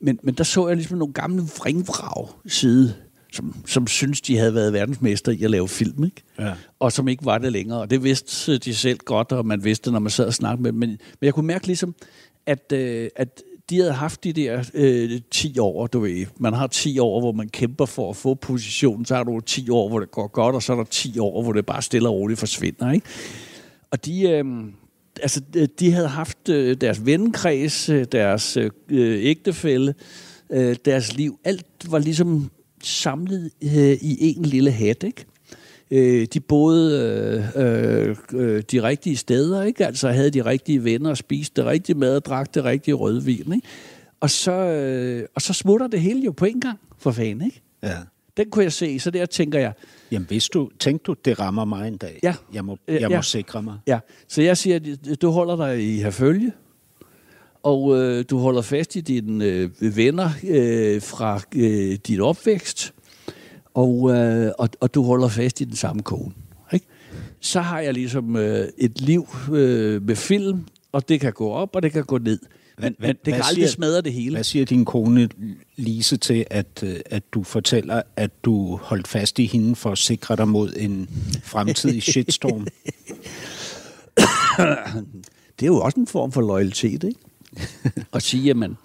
Men, 0.00 0.18
men 0.22 0.34
der 0.34 0.44
så 0.44 0.68
jeg 0.68 0.76
ligesom 0.76 0.98
nogle 0.98 1.14
gamle 1.14 1.42
vringvrag 1.58 2.28
side, 2.46 2.94
som, 3.32 3.56
som 3.66 3.86
synes, 3.86 4.20
de 4.20 4.38
havde 4.38 4.54
været 4.54 4.72
verdensmester 4.72 5.32
i 5.32 5.42
at 5.42 5.50
lave 5.50 5.68
film. 5.68 6.04
Ikke? 6.04 6.22
Ja. 6.38 6.52
og 6.80 6.92
som 6.92 7.08
ikke 7.08 7.24
var 7.24 7.38
det 7.38 7.52
længere. 7.52 7.80
Og 7.80 7.90
det 7.90 8.02
vidste 8.02 8.58
de 8.58 8.74
selv 8.74 8.98
godt, 9.04 9.32
og 9.32 9.46
man 9.46 9.64
vidste, 9.64 9.90
når 9.90 9.98
man 9.98 10.10
sad 10.10 10.26
og 10.26 10.34
snakkede 10.34 10.62
med 10.62 10.72
dem. 10.72 10.78
Men, 10.78 10.88
men 10.88 10.98
jeg 11.22 11.34
kunne 11.34 11.46
mærke 11.46 11.66
ligesom, 11.66 11.94
at, 12.46 12.72
øh, 12.72 13.08
at 13.16 13.42
de 13.70 13.78
havde 13.78 13.92
haft 13.92 14.24
de 14.24 14.32
der 14.32 14.64
øh, 14.74 15.20
10 15.30 15.58
år, 15.58 15.86
du 15.86 16.00
ved. 16.00 16.26
Man 16.38 16.52
har 16.52 16.66
10 16.66 16.98
år, 16.98 17.20
hvor 17.20 17.32
man 17.32 17.48
kæmper 17.48 17.86
for 17.86 18.10
at 18.10 18.16
få 18.16 18.34
positionen, 18.34 19.04
så 19.04 19.14
har 19.14 19.24
du 19.24 19.40
10 19.40 19.70
år, 19.70 19.88
hvor 19.88 20.00
det 20.00 20.10
går 20.10 20.26
godt, 20.26 20.54
og 20.54 20.62
så 20.62 20.72
er 20.72 20.76
der 20.76 20.84
10 20.84 21.18
år, 21.18 21.42
hvor 21.42 21.52
det 21.52 21.66
bare 21.66 21.82
stille 21.82 22.08
og 22.08 22.14
roligt 22.14 22.40
forsvinder, 22.40 22.92
ikke? 22.92 23.06
Og 23.90 24.04
de, 24.04 24.22
øh, 24.22 24.44
altså, 25.22 25.40
de 25.78 25.92
havde 25.92 26.08
haft 26.08 26.48
øh, 26.48 26.76
deres 26.80 27.06
vennekreds, 27.06 27.88
øh, 27.88 28.04
deres 28.12 28.56
øh, 28.56 28.70
ægtefælle, 29.24 29.94
øh, 30.50 30.76
deres 30.84 31.16
liv. 31.16 31.38
Alt 31.44 31.66
var 31.90 31.98
ligesom 31.98 32.50
samlet 32.82 33.50
øh, 33.62 33.92
i 34.02 34.36
en 34.36 34.44
lille 34.44 34.70
hat, 34.70 35.02
ikke? 35.02 35.24
Øh, 35.90 36.26
de 36.34 36.40
boede 36.40 37.46
øh, 37.56 38.16
øh, 38.40 38.62
de 38.72 38.82
rigtige 38.82 39.16
steder, 39.16 39.62
ikke? 39.62 39.86
Altså 39.86 40.08
havde 40.10 40.30
de 40.30 40.44
rigtige 40.44 40.84
venner 40.84 41.10
og 41.10 41.16
spiste 41.16 41.62
det 41.62 41.70
rigtige 41.70 41.98
mad 41.98 42.16
og 42.16 42.24
drak 42.24 42.54
det 42.54 42.64
rigtige 42.64 42.94
rødvin, 42.94 43.52
ikke? 43.54 43.66
Og 44.20 44.30
så, 44.30 44.52
øh, 44.52 45.26
og 45.34 45.42
så 45.42 45.52
smutter 45.52 45.86
det 45.86 46.00
hele 46.00 46.20
jo 46.24 46.32
på 46.32 46.44
en 46.44 46.60
gang, 46.60 46.78
for 46.98 47.10
fanden, 47.10 47.46
ikke? 47.46 47.62
Ja. 47.82 47.96
Den 48.36 48.50
kunne 48.50 48.64
jeg 48.64 48.72
se, 48.72 48.98
så 48.98 49.10
der 49.10 49.26
tænker 49.26 49.58
jeg, 49.58 49.72
Jamen, 50.10 50.26
hvis 50.26 50.48
du, 50.48 50.70
tænkte 50.78 51.04
du, 51.06 51.16
det 51.24 51.40
rammer 51.40 51.64
mig 51.64 51.88
en 51.88 51.96
dag? 51.96 52.20
Ja. 52.22 52.34
Jeg 52.54 52.64
må, 52.64 52.78
Øh, 52.88 53.00
jeg 53.00 53.08
må 53.08 53.14
ja. 53.14 53.22
sikre 53.22 53.62
mig. 53.62 53.78
Ja, 53.86 53.98
så 54.28 54.42
jeg 54.42 54.56
siger, 54.56 54.96
du 55.22 55.30
holder 55.30 55.56
dig 55.56 55.84
i 55.84 55.96
herfølge, 55.96 56.52
og 57.62 57.98
øh, 57.98 58.24
du 58.30 58.38
holder 58.38 58.62
fast 58.62 58.96
i 58.96 59.00
dine 59.00 59.44
øh, 59.44 59.96
venner 59.96 60.30
øh, 60.48 61.02
fra 61.02 61.40
øh, 61.56 61.98
din 62.06 62.20
opvækst, 62.20 62.93
og, 63.74 64.10
øh, 64.14 64.52
og, 64.58 64.68
og 64.80 64.94
du 64.94 65.02
holder 65.02 65.28
fast 65.28 65.60
i 65.60 65.64
den 65.64 65.76
samme 65.76 66.02
kone. 66.02 66.32
Ikke? 66.72 66.86
Så 67.40 67.60
har 67.60 67.80
jeg 67.80 67.94
ligesom 67.94 68.36
øh, 68.36 68.68
et 68.78 69.00
liv 69.00 69.26
øh, 69.52 70.02
med 70.06 70.16
film, 70.16 70.64
og 70.92 71.08
det 71.08 71.20
kan 71.20 71.32
gå 71.32 71.50
op, 71.50 71.76
og 71.76 71.82
det 71.82 71.92
kan 71.92 72.04
gå 72.04 72.18
ned. 72.18 72.38
Men, 72.78 72.94
men 72.98 73.08
det 73.08 73.18
kan 73.24 73.34
aldrig 73.34 73.54
siger- 73.54 73.68
smadre 73.68 74.00
det 74.00 74.12
hele. 74.12 74.36
Hvad 74.36 74.44
siger 74.44 74.64
din 74.64 74.84
kone 74.84 75.28
Lise 75.76 76.16
til, 76.16 76.44
at, 76.50 76.82
øh, 76.82 76.96
at 77.06 77.22
du 77.32 77.42
fortæller, 77.42 78.02
at 78.16 78.44
du 78.44 78.76
holdt 78.82 79.08
fast 79.08 79.38
i 79.38 79.46
hende 79.46 79.76
for 79.76 79.90
at 79.92 79.98
sikre 79.98 80.36
dig 80.36 80.48
mod 80.48 80.72
en 80.76 81.08
fremtidig 81.42 82.02
shitstorm? 82.12 82.66
det 85.60 85.62
er 85.62 85.66
jo 85.66 85.80
også 85.80 86.00
en 86.00 86.06
form 86.06 86.32
for 86.32 86.40
loyalitet, 86.40 87.04
ikke? 87.04 87.20
at 88.14 88.22
sige, 88.22 88.54
man, 88.54 88.76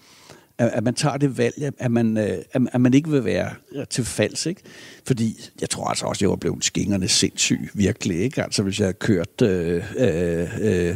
at, 0.60 0.70
at 0.74 0.84
man 0.84 0.94
tager 0.94 1.18
det 1.18 1.38
valg, 1.38 1.72
at 1.80 1.92
man, 1.92 2.18
øh, 2.18 2.38
at, 2.52 2.62
at 2.74 2.82
man 2.82 2.94
ikke 2.94 3.10
vil 3.10 3.26
være 3.26 3.52
til 3.90 4.06
falds, 4.06 4.46
ikke? 4.46 4.62
Fordi 5.08 5.40
jeg 5.62 5.70
tror 5.70 5.86
altså 5.86 6.06
også, 6.06 6.18
at 6.18 6.22
jeg 6.22 6.30
var 6.30 6.36
blevet 6.36 6.66
skingerne 6.66 7.08
sindssyg, 7.08 7.70
virkelig, 7.74 8.20
ikke? 8.20 8.44
Altså 8.44 8.64
hvis 8.64 8.80
jeg 8.80 8.86
havde 8.86 8.98
kørt 9.00 9.42
øh, 9.42 9.84
øh, 9.98 10.48
øh, 10.62 10.96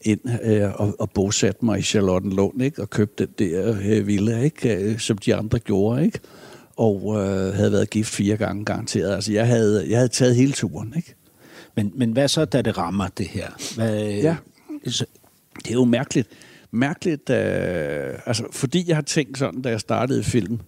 ind 0.00 0.20
øh, 0.44 0.70
og, 0.74 0.94
og 0.98 1.10
bosat 1.10 1.62
mig 1.62 1.78
i 1.78 1.82
Charlottenlund, 1.82 2.62
ikke? 2.62 2.82
Og 2.82 2.90
købt 2.90 3.18
den 3.18 3.28
der 3.38 3.76
øh, 3.84 4.06
villa, 4.06 4.40
ikke? 4.40 4.76
Øh, 4.76 4.98
som 4.98 5.18
de 5.18 5.34
andre 5.34 5.58
gjorde, 5.58 6.04
ikke? 6.04 6.20
Og 6.76 7.16
øh, 7.16 7.54
havde 7.54 7.72
været 7.72 7.90
gift 7.90 8.10
fire 8.10 8.36
gange 8.36 8.64
garanteret. 8.64 9.14
Altså 9.14 9.32
jeg 9.32 9.46
havde, 9.46 9.86
jeg 9.88 9.98
havde 9.98 10.08
taget 10.08 10.36
hele 10.36 10.52
turen, 10.52 10.94
ikke? 10.96 11.14
Men, 11.76 11.92
men 11.94 12.12
hvad 12.12 12.28
så, 12.28 12.44
da 12.44 12.62
det 12.62 12.78
rammer 12.78 13.08
det 13.08 13.26
her? 13.26 13.74
Hvad, 13.76 14.04
Ja. 14.04 14.36
Så, 14.86 15.04
Det 15.58 15.70
er 15.70 15.74
jo 15.74 15.84
mærkeligt. 15.84 16.28
Mærkeligt, 16.72 17.30
øh, 17.30 18.18
altså, 18.26 18.44
fordi 18.52 18.84
jeg 18.88 18.96
har 18.96 19.02
tænkt 19.02 19.38
sådan, 19.38 19.62
da 19.62 19.68
jeg 19.68 19.80
startede 19.80 20.24
film, 20.24 20.60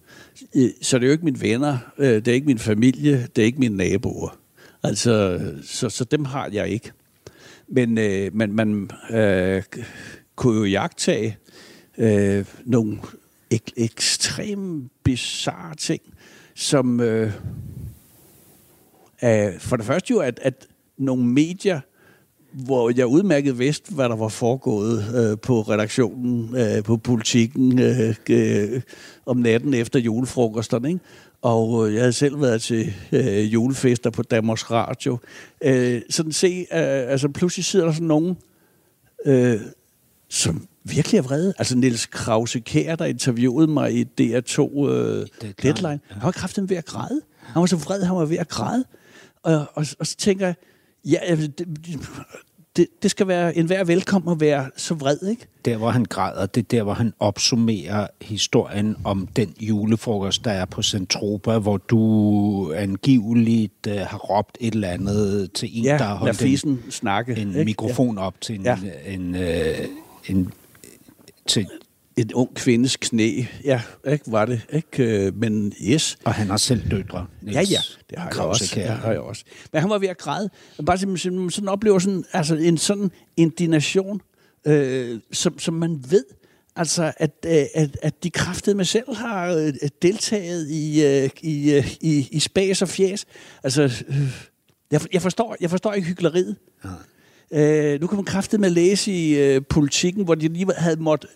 øh, 0.55 0.69
så 0.81 0.97
det 0.97 1.03
er 1.03 1.07
jo 1.07 1.11
ikke 1.11 1.25
mine 1.25 1.41
venner, 1.41 1.77
øh, 1.97 2.15
det 2.15 2.27
er 2.27 2.33
ikke 2.33 2.47
min 2.47 2.59
familie, 2.59 3.27
det 3.35 3.41
er 3.41 3.45
ikke 3.45 3.59
mine 3.59 3.77
naboer. 3.77 4.37
Altså, 4.83 5.41
så, 5.63 5.89
så 5.89 6.03
dem 6.03 6.25
har 6.25 6.49
jeg 6.53 6.69
ikke. 6.69 6.91
Men 7.67 7.97
øh, 7.97 8.35
man, 8.35 8.53
man 8.53 8.89
øh, 9.11 9.63
kunne 10.35 10.57
jo 10.57 10.63
jagtage 10.65 11.37
øh, 11.97 12.45
nogle 12.65 12.97
ek- 13.53 13.73
ekstremt 13.77 14.91
bizarre 15.03 15.75
ting, 15.75 16.01
som 16.55 16.99
øh, 16.99 17.31
øh, 19.23 19.59
for 19.59 19.75
det 19.77 19.85
første 19.85 20.11
jo, 20.11 20.19
at, 20.19 20.39
at 20.41 20.67
nogle 20.97 21.25
medier 21.25 21.81
hvor 22.53 22.91
jeg 22.95 23.05
udmærket 23.05 23.59
vidste, 23.59 23.93
hvad 23.93 24.09
der 24.09 24.15
var 24.15 24.27
foregået 24.27 25.05
øh, 25.15 25.37
på 25.37 25.61
redaktionen, 25.61 26.55
øh, 26.55 26.83
på 26.83 26.97
politikken 26.97 27.79
øh, 27.79 28.15
øh, 28.29 28.81
om 29.25 29.37
natten 29.37 29.73
efter 29.73 29.99
julefrokosterne. 29.99 30.87
Ikke? 30.87 30.99
Og 31.41 31.87
øh, 31.87 31.93
jeg 31.93 32.01
havde 32.01 32.13
selv 32.13 32.41
været 32.41 32.61
til 32.61 32.93
øh, 33.11 33.53
julefester 33.53 34.09
på 34.09 34.23
Danmarks 34.23 34.71
Radio. 34.71 35.17
Øh, 35.63 36.01
sådan 36.09 36.31
se, 36.31 36.47
øh, 36.47 37.11
altså 37.11 37.29
pludselig 37.29 37.65
sidder 37.65 37.85
der 37.85 37.93
sådan 37.93 38.07
nogen, 38.07 38.37
øh, 39.25 39.59
som 40.29 40.67
virkelig 40.83 41.17
er 41.17 41.21
vrede. 41.21 41.53
Altså 41.57 41.77
Niels 41.77 42.05
Krause 42.05 42.59
Kjær, 42.59 42.95
der 42.95 43.05
interviewede 43.05 43.67
mig 43.67 43.93
i 43.93 44.03
DR2 44.21 44.61
øh, 44.61 45.27
Deadline. 45.41 45.53
Deadline. 45.63 45.99
Han 46.07 46.23
var 46.23 46.31
kraften 46.31 46.69
ved 46.69 46.77
at 46.77 46.85
græde. 46.85 47.21
Han 47.39 47.59
var 47.59 47.65
så 47.65 47.75
vred, 47.75 48.03
han 48.03 48.15
var 48.15 48.25
ved 48.25 48.37
at 48.37 48.47
græde. 48.47 48.85
Og, 49.43 49.65
og, 49.73 49.85
og 49.99 50.07
så 50.07 50.17
tænker 50.17 50.45
jeg, 50.45 50.55
ja, 51.05 51.19
det, 51.35 51.67
det, 52.77 52.87
det 53.03 53.11
skal 53.11 53.27
være 53.27 53.57
en 53.57 53.65
hver 53.65 53.83
velkommen 53.83 54.31
at 54.31 54.39
være 54.41 54.69
så 54.77 54.93
vred, 54.93 55.17
ikke? 55.29 55.47
der, 55.65 55.77
hvor 55.77 55.89
han 55.89 56.05
græder, 56.05 56.45
det 56.45 56.61
er 56.61 56.65
der, 56.71 56.83
hvor 56.83 56.93
han 56.93 57.13
opsummerer 57.19 58.07
historien 58.21 58.95
om 59.03 59.27
den 59.27 59.53
julefrokost, 59.59 60.43
der 60.45 60.51
er 60.51 60.65
på 60.65 60.81
Centropa, 60.81 61.57
hvor 61.57 61.77
du 61.77 62.73
angiveligt 62.75 63.87
uh, 63.87 63.93
har 63.93 64.17
råbt 64.17 64.57
et 64.61 64.73
eller 64.73 64.87
andet 64.89 65.51
til 65.53 65.69
en, 65.77 65.83
Ja, 65.83 65.97
der 65.97 66.03
har 66.03 66.15
holdt 66.15 66.35
fisen 66.37 66.83
snakke. 66.89 67.31
en, 67.31 67.47
ikke? 67.47 67.59
en 67.59 67.65
mikrofon 67.65 68.17
op 68.17 68.41
til 68.41 68.55
en, 68.55 68.61
Ja. 68.63 68.77
en, 69.05 69.35
øh, 69.35 69.77
en 70.27 70.51
til, 71.47 71.61
Ja, 71.61 71.67
en 72.17 72.33
ung 72.33 72.55
kvindes 72.55 72.97
knæ, 72.97 73.43
ja, 73.63 73.81
ikke, 74.07 74.25
var 74.27 74.45
det, 74.45 74.61
ikke? 74.73 75.25
Øh, 75.25 75.35
Men 75.35 75.73
yes. 75.83 76.17
og 76.25 76.33
han 76.33 76.47
har 76.47 76.57
selv 76.57 76.91
døtre. 76.91 77.27
Niels 77.41 77.55
Ja, 77.55 77.61
ja, 77.61 77.79
det 78.09 78.17
har 78.17 78.25
jeg 78.25 78.33
Krause 78.33 78.63
også. 78.63 78.73
Kjær. 78.75 78.91
Det 78.91 78.99
har 78.99 79.11
jeg 79.11 79.19
også. 79.21 79.43
Men 79.73 79.81
han 79.81 79.89
var 79.89 79.97
ved 79.97 80.07
at 80.07 80.17
græde. 80.17 80.49
Bare 80.85 80.97
simpelthen 80.97 81.51
sådan, 81.51 81.69
oplever 81.69 81.99
sådan, 81.99 82.23
altså 82.33 82.55
en 82.55 82.77
sådan 82.77 83.11
indignation, 83.37 84.21
øh, 84.67 85.19
som, 85.31 85.59
som 85.59 85.73
man 85.73 86.03
ved, 86.09 86.25
altså 86.75 87.11
at, 87.17 87.31
øh, 87.45 87.65
at, 87.75 87.97
at 88.01 88.23
de 88.23 88.29
kræftede 88.29 88.75
med 88.75 88.85
selv 88.85 89.15
har 89.15 89.53
øh, 89.53 89.73
deltaget 90.01 90.69
i, 90.69 91.05
i, 91.41 91.83
i, 92.01 92.27
i 92.31 92.39
spas 92.39 92.81
og 92.81 92.89
fjæs. 92.89 93.25
Altså, 93.63 94.03
jeg, 94.91 95.01
jeg, 95.13 95.21
forstår, 95.21 95.55
jeg 95.61 95.69
forstår 95.69 95.93
ikke 95.93 96.07
hyggeleriet. 96.07 96.55
Øh, 97.51 98.01
nu 98.01 98.07
kan 98.07 98.15
man 98.15 98.25
kraftet 98.25 98.59
med 98.59 98.67
at 98.67 98.73
læse 98.73 99.11
i 99.11 99.39
øh, 99.39 99.61
politikken, 99.69 100.23
hvor 100.23 100.35
de 100.35 100.47
lige 100.47 100.67
havde 100.77 101.01
måttet 101.01 101.29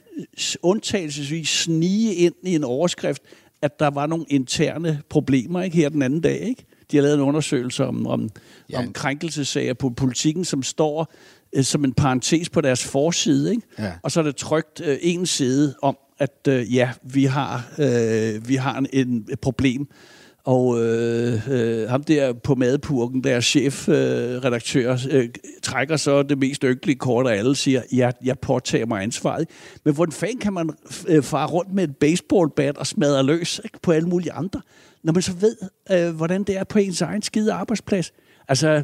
undtagelsesvis 0.62 1.50
snige 1.50 2.16
ind 2.16 2.36
i 2.44 2.56
en 2.56 2.64
overskrift, 2.64 3.22
at 3.62 3.80
der 3.80 3.88
var 3.90 4.06
nogle 4.08 4.26
interne 4.30 5.02
problemer 5.10 5.62
ikke 5.62 5.78
her 5.78 5.90
den 5.90 6.02
anden 6.02 6.22
dag. 6.22 6.40
Ikke? 6.42 6.66
De 6.92 6.98
har 6.98 7.02
lavet 7.04 7.16
en 7.16 7.22
undersøgelse 7.22 7.86
om, 7.86 8.08
om, 8.08 8.30
Ja. 8.70 8.80
om 8.80 8.94
krænkelsesager 8.94 9.74
på 9.74 9.90
politikken, 9.90 10.46
som 10.46 10.64
står 10.64 11.14
øh, 11.56 11.64
som 11.64 11.84
en 11.84 11.94
parentes 11.94 12.50
på 12.50 12.62
deres 12.62 12.84
forside. 12.84 13.52
Ikke? 13.52 13.64
Ja. 13.80 13.92
Og 14.04 14.12
så 14.12 14.20
er 14.20 14.24
det 14.24 14.36
trygt 14.36 14.82
øh, 14.86 14.98
en 15.02 15.26
side 15.26 15.76
om, 15.82 15.98
at 16.20 16.48
øh, 16.48 16.76
ja, 16.76 16.92
vi 17.04 17.24
har, 17.26 17.72
øh, 17.80 18.48
vi 18.48 18.56
har 18.56 18.78
en, 18.78 18.88
en, 18.94 19.26
et 19.32 19.40
problem. 19.40 19.88
Og 20.48 20.84
øh, 20.84 21.50
øh, 21.50 21.90
ham 21.90 22.04
der 22.04 22.34
på 22.34 22.56
madpurken, 22.56 23.24
der 23.24 23.36
er 23.36 23.40
chefredaktør, 23.40 24.94
øh, 24.94 25.16
øh, 25.16 25.30
trækker 25.64 25.98
så 25.98 26.24
det 26.24 26.38
mest 26.38 26.64
ynkelige 26.64 26.98
kort 26.98 27.28
af 27.28 27.38
alle, 27.38 27.56
siger, 27.56 27.82
ja, 27.92 28.12
jeg 28.24 28.40
påtager 28.40 28.86
mig 28.86 29.04
ansvaret. 29.04 29.50
Men 29.86 29.96
hvordan 29.96 30.12
fanden 30.12 30.40
kan 30.40 30.54
man 30.54 30.70
øh, 31.08 31.24
fare 31.24 31.48
rundt 31.48 31.74
med 31.74 31.84
et 31.84 31.98
baseballbat 31.98 32.78
og 32.78 32.88
smadre 32.88 33.24
løs 33.24 33.62
ikke, 33.64 33.80
på 33.82 33.92
alle 33.92 34.10
mulige 34.10 34.32
andre, 34.32 34.62
når 35.04 35.14
man 35.14 35.22
så 35.22 35.34
ved, 35.34 35.58
øh, 35.92 36.16
hvordan 36.16 36.44
det 36.44 36.58
er 36.58 36.64
på 36.64 36.80
ens 36.80 37.02
egen 37.02 37.22
skide 37.22 37.54
arbejdsplads? 37.54 38.14
Altså, 38.48 38.68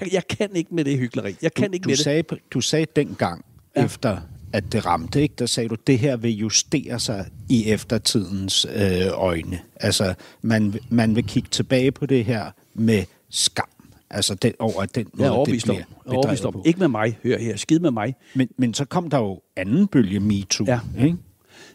jeg, 0.00 0.12
jeg 0.12 0.26
kan 0.28 0.56
ikke 0.56 0.74
med 0.74 0.84
det 0.84 0.98
hyggeleri. 0.98 1.36
Jeg 1.42 1.54
kan 1.54 1.74
ikke 1.74 1.84
du, 1.84 1.88
med 1.88 1.96
det. 1.96 2.04
sagde, 2.04 2.22
du 2.50 2.60
sagde 2.60 2.86
dengang. 2.96 3.44
Ja. 3.76 3.84
efter 3.84 4.20
at 4.52 4.72
det 4.72 4.86
ramte, 4.86 5.22
ikke? 5.22 5.34
der 5.38 5.46
sagde 5.46 5.68
du, 5.68 5.76
det 5.86 5.98
her 5.98 6.16
vil 6.16 6.30
justere 6.30 7.00
sig 7.00 7.26
i 7.48 7.64
eftertidens 7.70 8.66
øh, 8.74 9.06
øjne. 9.12 9.58
Altså, 9.76 10.14
man, 10.42 10.74
man 10.90 11.16
vil 11.16 11.24
kigge 11.24 11.48
tilbage 11.50 11.92
på 11.92 12.06
det 12.06 12.24
her 12.24 12.50
med 12.74 13.04
skam. 13.30 13.66
Altså 14.10 14.34
den, 14.34 14.52
over 14.58 14.84
den 14.86 15.06
måde, 15.14 15.30
overbevist 15.30 15.66
det 15.66 15.72
bliver 15.74 15.84
er 16.18 16.20
bedrevet 16.22 16.52
på. 16.52 16.62
Ikke 16.66 16.78
med 16.78 16.88
mig. 16.88 17.18
Hør 17.22 17.38
her. 17.38 17.56
Skid 17.56 17.78
med 17.78 17.90
mig. 17.90 18.14
Men, 18.34 18.48
men 18.58 18.74
så 18.74 18.84
kom 18.84 19.10
der 19.10 19.18
jo 19.18 19.40
anden 19.56 19.86
bølge 19.86 20.20
MeToo. 20.20 20.66
Ja. 20.66 20.80
Ikke? 21.04 21.16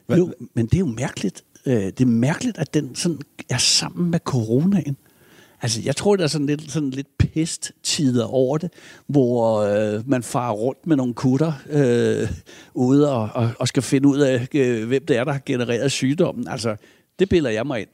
Hvad- 0.05 0.17
Jo, 0.17 0.34
men 0.53 0.65
det 0.65 0.73
er 0.75 0.80
jo 0.80 0.86
mærkeligt. 0.86 1.43
Øh, 1.65 1.73
Det 1.75 2.01
er 2.01 2.05
mærkeligt, 2.05 2.57
at 2.57 2.73
den 2.73 2.95
sådan 2.95 3.19
er 3.49 3.57
sammen 3.57 4.11
med 4.11 4.19
coronaen. 4.19 4.97
Altså, 5.61 5.82
jeg 5.86 5.95
tror, 5.95 6.15
der 6.15 6.23
er 6.23 6.28
sådan 6.28 6.47
lidt, 6.47 6.71
sådan 6.71 6.89
lidt 6.89 7.17
pesttider 7.98 8.26
over 8.26 8.58
det, 8.58 8.72
hvor 9.08 9.60
øh, 9.60 10.10
man 10.10 10.24
farer 10.24 10.54
rundt 10.54 10.88
med 10.88 10.95
nogle 10.95 11.14
kutter 11.14 11.54
øh, 11.70 12.30
ude 12.74 13.12
og, 13.12 13.30
og, 13.34 13.50
og 13.60 13.68
skal 13.68 13.84
finde 13.84 14.08
ud 14.08 14.20
af, 14.20 14.48
øh, 14.54 14.88
hvem 14.88 15.06
det 15.06 15.18
er, 15.18 15.24
der 15.24 15.32
har 15.32 15.41
genereret 15.45 15.91
sygdommen. 15.91 16.48
Altså, 16.48 16.76
det 17.20 17.30
billeder 17.30 17.54
jeg 17.54 17.68
mig 17.68 17.80
ind. 17.80 17.89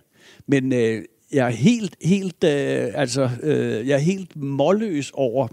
Men 0.47 0.73
øh, 0.73 1.03
jeg 1.31 1.45
er 1.45 1.51
helt, 1.51 1.95
helt, 2.01 2.43
øh, 2.43 2.91
altså, 2.93 3.29
øh, 3.43 3.87
jeg 3.87 3.95
er 3.95 3.97
helt 3.97 4.35
målløs 4.35 5.11
over, 5.13 5.47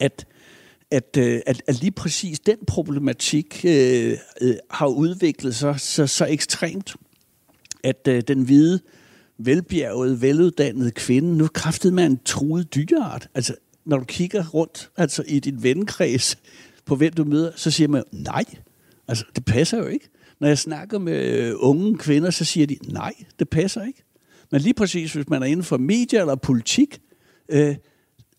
at, 0.00 0.26
at, 0.90 1.16
øh, 1.18 1.40
at, 1.46 1.62
at 1.66 1.80
lige 1.80 1.90
præcis 1.90 2.40
den 2.40 2.56
problematik 2.66 3.64
øh, 3.64 4.18
øh, 4.40 4.56
har 4.70 4.86
udviklet 4.86 5.54
sig 5.54 5.80
så, 5.80 6.06
så 6.06 6.26
ekstremt, 6.26 6.96
at 7.84 8.08
øh, 8.08 8.22
den 8.28 8.42
hvide, 8.42 8.80
velbjergede, 9.38 10.22
veluddannet 10.22 10.94
kvinde 10.94 11.36
nu 11.36 11.46
kraftet 11.46 11.92
man 11.92 12.10
en 12.10 12.20
truet 12.24 12.74
dyreart. 12.74 13.28
Altså, 13.34 13.54
når 13.84 13.98
du 13.98 14.04
kigger 14.04 14.48
rundt 14.48 14.90
altså 14.96 15.24
i 15.28 15.38
din 15.38 15.62
vennekreds 15.62 16.38
på 16.84 16.96
hvem 16.96 17.12
du 17.12 17.24
møder, 17.24 17.52
så 17.56 17.70
siger 17.70 17.88
man, 17.88 18.02
nej, 18.12 18.44
altså, 19.08 19.24
det 19.36 19.44
passer 19.44 19.78
jo 19.78 19.86
ikke. 19.86 20.08
Når 20.40 20.48
jeg 20.48 20.58
snakker 20.58 20.98
med 20.98 21.24
øh, 21.24 21.54
unge 21.56 21.98
kvinder, 21.98 22.30
så 22.30 22.44
siger 22.44 22.66
de, 22.66 22.76
nej, 22.88 23.12
det 23.38 23.48
passer 23.48 23.84
ikke. 23.84 24.02
Men 24.50 24.60
lige 24.60 24.74
præcis, 24.74 25.12
hvis 25.12 25.28
man 25.28 25.42
er 25.42 25.46
inden 25.46 25.64
for 25.64 25.76
medier 25.76 26.20
eller 26.20 26.34
politik, 26.34 27.00
øh, 27.48 27.76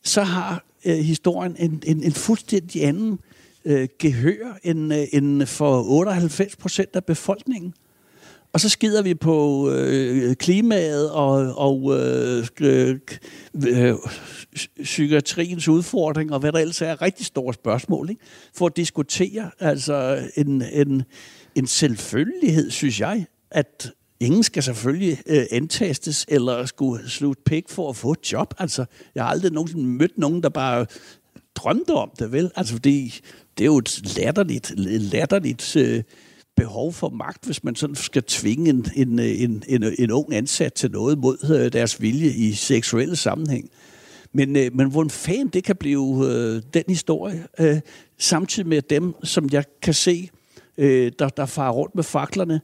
så 0.03 0.23
har 0.23 0.65
øh, 0.85 0.97
historien 0.97 1.55
en, 1.59 1.83
en, 1.85 2.03
en 2.03 2.11
fuldstændig 2.11 2.83
anden 2.83 3.19
øh, 3.65 3.87
gehør 3.99 4.59
end, 4.63 4.93
øh, 4.93 5.03
end 5.13 5.45
for 5.45 5.83
98 5.83 6.55
procent 6.55 6.89
af 6.95 7.05
befolkningen. 7.05 7.73
Og 8.53 8.59
så 8.59 8.69
skider 8.69 9.01
vi 9.01 9.13
på 9.13 9.69
øh, 9.71 10.35
klimaet 10.35 11.11
og, 11.11 11.57
og 11.57 11.97
øh, 11.99 12.47
øh, 12.61 12.99
øh, 13.67 13.95
psykiatriens 14.83 15.67
udfordring 15.67 16.33
og 16.33 16.39
hvad 16.39 16.51
der 16.51 16.59
ellers 16.59 16.81
er 16.81 17.01
rigtig 17.01 17.25
store 17.25 17.53
spørgsmål, 17.53 18.09
ikke? 18.09 18.21
for 18.55 18.65
at 18.65 18.77
diskutere 18.77 19.51
altså 19.59 20.27
en, 20.35 20.63
en, 20.73 21.03
en 21.55 21.67
selvfølgelighed, 21.67 22.71
synes 22.71 22.99
jeg, 22.99 23.25
at 23.51 23.91
ingen 24.19 24.43
skal 24.43 24.63
selvfølgelig 24.63 25.17
øh, 25.25 25.45
antastes 25.51 26.25
eller 26.27 26.65
skulle 26.65 27.09
slutte 27.09 27.41
pæk 27.45 27.69
for 27.69 27.89
at 27.89 27.95
få 27.95 28.11
et 28.11 28.31
job. 28.31 28.53
Altså, 28.59 28.85
jeg 29.15 29.23
har 29.23 29.31
aldrig 29.31 29.51
nogensinde 29.51 29.85
mødt 29.85 30.17
nogen, 30.17 30.43
der 30.43 30.49
bare 30.49 30.85
drømte 31.55 31.91
om 31.91 32.11
det, 32.19 32.31
vel? 32.31 32.51
Altså, 32.55 32.73
fordi 32.73 33.19
det 33.57 33.63
er 33.63 33.65
jo 33.65 33.77
et 33.77 34.17
latterligt, 34.17 34.73
latterligt 34.77 35.75
øh, 35.75 36.03
behov 36.57 36.93
for 36.93 37.09
magt, 37.09 37.45
hvis 37.45 37.63
man 37.63 37.75
sådan 37.75 37.95
skal 37.95 38.23
tvinge 38.23 38.69
en, 38.69 38.85
en, 38.95 39.19
en, 39.19 39.63
en, 39.67 39.83
en 39.99 40.11
ung 40.11 40.33
ansat 40.33 40.73
til 40.73 40.91
noget 40.91 41.17
mod 41.17 41.37
øh, 41.59 41.73
deres 41.73 42.01
vilje 42.01 42.29
i 42.29 42.51
seksuelle 42.51 43.15
sammenhæng. 43.15 43.69
Men, 44.33 44.55
øh, 44.55 44.75
men 44.75 44.91
hvor 44.91 45.01
en 45.01 45.09
fan 45.09 45.47
det 45.47 45.63
kan 45.63 45.75
blive 45.75 46.25
øh, 46.25 46.61
den 46.73 46.83
historie, 46.87 47.47
øh, 47.59 47.79
samtidig 48.17 48.69
med 48.69 48.81
dem, 48.81 49.13
som 49.23 49.49
jeg 49.51 49.63
kan 49.81 49.93
se, 49.93 50.29
øh, 50.77 51.11
der, 51.19 51.29
der 51.29 51.45
farer 51.45 51.71
rundt 51.71 51.95
med 51.95 52.03
faklerne, 52.03 52.61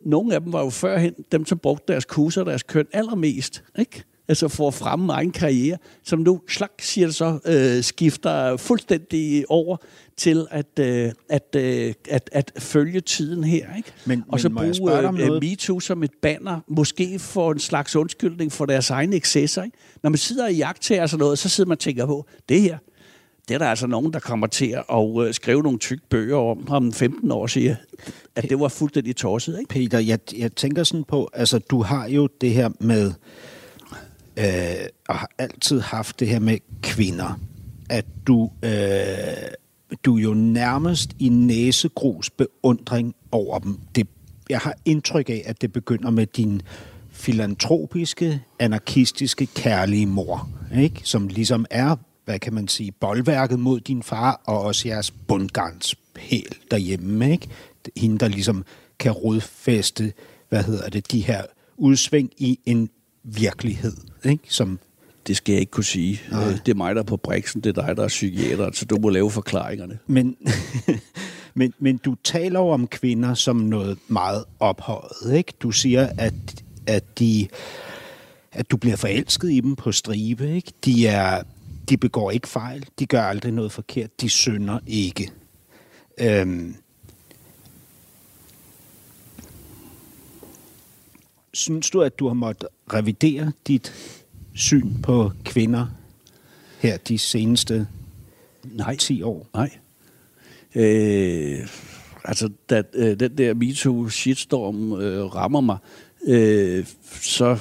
nogle 0.00 0.34
af 0.34 0.40
dem 0.40 0.52
var 0.52 0.64
jo 0.64 0.70
førhen 0.70 1.14
dem, 1.32 1.46
som 1.46 1.58
brugte 1.58 1.92
deres 1.92 2.04
kuser 2.04 2.40
og 2.40 2.46
deres 2.46 2.62
køn 2.62 2.86
allermest, 2.92 3.64
ikke? 3.78 4.04
Altså 4.28 4.48
for 4.48 4.68
at 4.68 4.74
fremme 4.74 5.12
egen 5.12 5.30
karriere, 5.30 5.78
som 6.04 6.18
nu, 6.18 6.40
slag 6.48 6.68
siger 6.80 7.06
det 7.06 7.14
så, 7.14 7.38
øh, 7.46 7.84
skifter 7.84 8.56
fuldstændig 8.56 9.44
over 9.48 9.76
til 10.16 10.46
at, 10.50 10.78
øh, 10.80 11.12
at, 11.28 11.56
øh, 11.56 11.94
at, 12.08 12.30
at 12.32 12.52
følge 12.58 13.00
tiden 13.00 13.44
her, 13.44 13.76
ikke? 13.76 13.92
Men- 14.06 14.24
og 14.28 14.40
så 14.40 14.48
men 14.48 14.56
bruge 14.58 14.98
øh, 14.98 15.14
noget? 15.14 15.42
MeToo 15.42 15.80
som 15.80 16.02
et 16.02 16.10
banner, 16.22 16.60
måske 16.68 17.18
for 17.18 17.52
en 17.52 17.58
slags 17.58 17.96
undskyldning 17.96 18.52
for 18.52 18.66
deres 18.66 18.90
egne 18.90 19.16
excesser, 19.16 19.62
ikke? 19.62 19.76
Når 20.02 20.10
man 20.10 20.18
sidder 20.18 20.48
i 20.48 20.54
jagttager 20.54 21.02
og 21.02 21.08
sådan 21.08 21.20
noget, 21.20 21.38
så 21.38 21.48
sidder 21.48 21.68
man 21.68 21.74
og 21.74 21.78
tænker 21.78 22.06
på, 22.06 22.26
det 22.48 22.60
her, 22.60 22.78
det 23.48 23.54
er 23.54 23.58
der 23.58 23.66
altså 23.66 23.86
nogen, 23.86 24.12
der 24.12 24.20
kommer 24.20 24.46
til 24.46 24.78
at 24.90 25.26
øh, 25.26 25.34
skrive 25.34 25.62
nogle 25.62 25.78
tykke 25.78 26.04
bøger 26.10 26.36
om, 26.36 26.68
om 26.68 26.92
15 26.92 27.30
år, 27.30 27.46
siger 27.46 27.76
at 28.36 28.44
det 28.50 28.60
var 28.60 28.68
fuldstændig 28.68 29.16
tosset, 29.16 29.58
ikke? 29.58 29.68
Peter, 29.68 29.98
jeg, 29.98 30.18
jeg 30.36 30.52
tænker 30.52 30.84
sådan 30.84 31.04
på, 31.04 31.30
altså 31.32 31.58
du 31.58 31.82
har 31.82 32.08
jo 32.08 32.28
det 32.40 32.50
her 32.50 32.68
med, 32.80 33.12
øh, 34.38 34.86
og 35.08 35.14
har 35.14 35.30
altid 35.38 35.80
haft 35.80 36.20
det 36.20 36.28
her 36.28 36.38
med 36.38 36.58
kvinder, 36.82 37.40
at 37.90 38.06
du, 38.26 38.50
øh, 38.62 38.70
du 40.04 40.16
er 40.16 40.22
jo 40.22 40.34
nærmest 40.34 41.10
i 41.18 41.28
næsegrus 41.28 42.30
beundring 42.30 43.14
over 43.32 43.58
dem. 43.58 43.78
Det, 43.94 44.08
jeg 44.50 44.58
har 44.58 44.74
indtryk 44.84 45.30
af, 45.30 45.42
at 45.46 45.60
det 45.60 45.72
begynder 45.72 46.10
med 46.10 46.26
din 46.26 46.62
filantropiske, 47.10 48.42
anarkistiske, 48.58 49.46
kærlige 49.46 50.06
mor, 50.06 50.48
ikke? 50.76 51.00
som 51.04 51.28
ligesom 51.28 51.66
er, 51.70 51.96
hvad 52.24 52.38
kan 52.38 52.54
man 52.54 52.68
sige, 52.68 52.92
boldværket 52.92 53.58
mod 53.58 53.80
din 53.80 54.02
far, 54.02 54.40
og 54.44 54.60
også 54.60 54.88
jeres 54.88 55.10
bundgarnspæl 55.10 56.56
derhjemme. 56.70 57.32
Ikke? 57.32 57.48
Hende, 57.96 58.18
der 58.18 58.28
ligesom 58.28 58.64
kan 58.98 59.12
rodfæste, 59.12 60.12
hvad 60.48 60.64
hedder 60.64 60.88
det, 60.88 61.12
de 61.12 61.20
her 61.20 61.42
udsving 61.76 62.30
i 62.36 62.58
en 62.66 62.90
virkelighed, 63.36 63.96
ikke? 64.24 64.44
som 64.48 64.78
Det 65.26 65.36
skal 65.36 65.52
jeg 65.52 65.60
ikke 65.60 65.70
kunne 65.70 65.84
sige. 65.84 66.20
Øh, 66.32 66.58
Det 66.66 66.68
er 66.68 66.74
mig, 66.74 66.94
der 66.94 67.00
er 67.00 67.06
på 67.06 67.16
briksen, 67.16 67.60
det 67.60 67.78
er 67.78 67.82
dig, 67.86 67.96
der 67.96 68.04
er 68.04 68.08
psykiater, 68.08 68.70
så 68.72 68.84
du 68.84 68.98
må 68.98 69.08
lave 69.08 69.30
forklaringerne. 69.30 69.98
Men, 70.06 70.36
men, 71.54 71.74
men 71.78 71.96
du 71.96 72.16
taler 72.24 72.60
jo 72.60 72.68
om 72.68 72.86
kvinder 72.86 73.34
som 73.34 73.56
noget 73.56 73.98
meget 74.08 74.44
ophøjet, 74.60 75.36
ikke? 75.36 75.52
Du 75.60 75.70
siger, 75.70 76.08
at, 76.18 76.64
at, 76.86 77.18
de, 77.18 77.48
at 78.52 78.70
du 78.70 78.76
bliver 78.76 78.96
forelsket 78.96 79.50
i 79.50 79.60
dem 79.60 79.76
på 79.76 79.92
stribe, 79.92 80.54
ikke? 80.54 80.72
De, 80.84 81.06
er, 81.06 81.42
de 81.88 81.96
begår 81.96 82.30
ikke 82.30 82.48
fejl, 82.48 82.86
de 82.98 83.06
gør 83.06 83.22
aldrig 83.22 83.52
noget 83.52 83.72
forkert, 83.72 84.20
de 84.20 84.28
synder 84.28 84.78
ikke. 84.86 85.30
Øhm, 86.20 86.74
synes 91.54 91.90
du, 91.90 92.02
at 92.02 92.18
du 92.18 92.26
har 92.26 92.34
måttet 92.34 92.68
revidere 92.94 93.52
dit 93.66 93.92
syn 94.54 95.02
på 95.02 95.32
kvinder 95.44 95.86
her 96.80 96.96
de 96.96 97.18
seneste 97.18 97.86
Nej. 98.64 98.96
10 98.96 99.22
år? 99.22 99.46
Nej. 99.54 99.70
Øh, 100.74 101.68
altså, 102.24 102.50
da 102.70 102.82
øh, 102.94 103.20
den 103.20 103.38
der 103.38 103.54
MeToo-shitstorm 103.54 105.00
øh, 105.00 105.34
rammer 105.34 105.60
mig, 105.60 105.78
øh, 106.26 106.86
så 107.20 107.58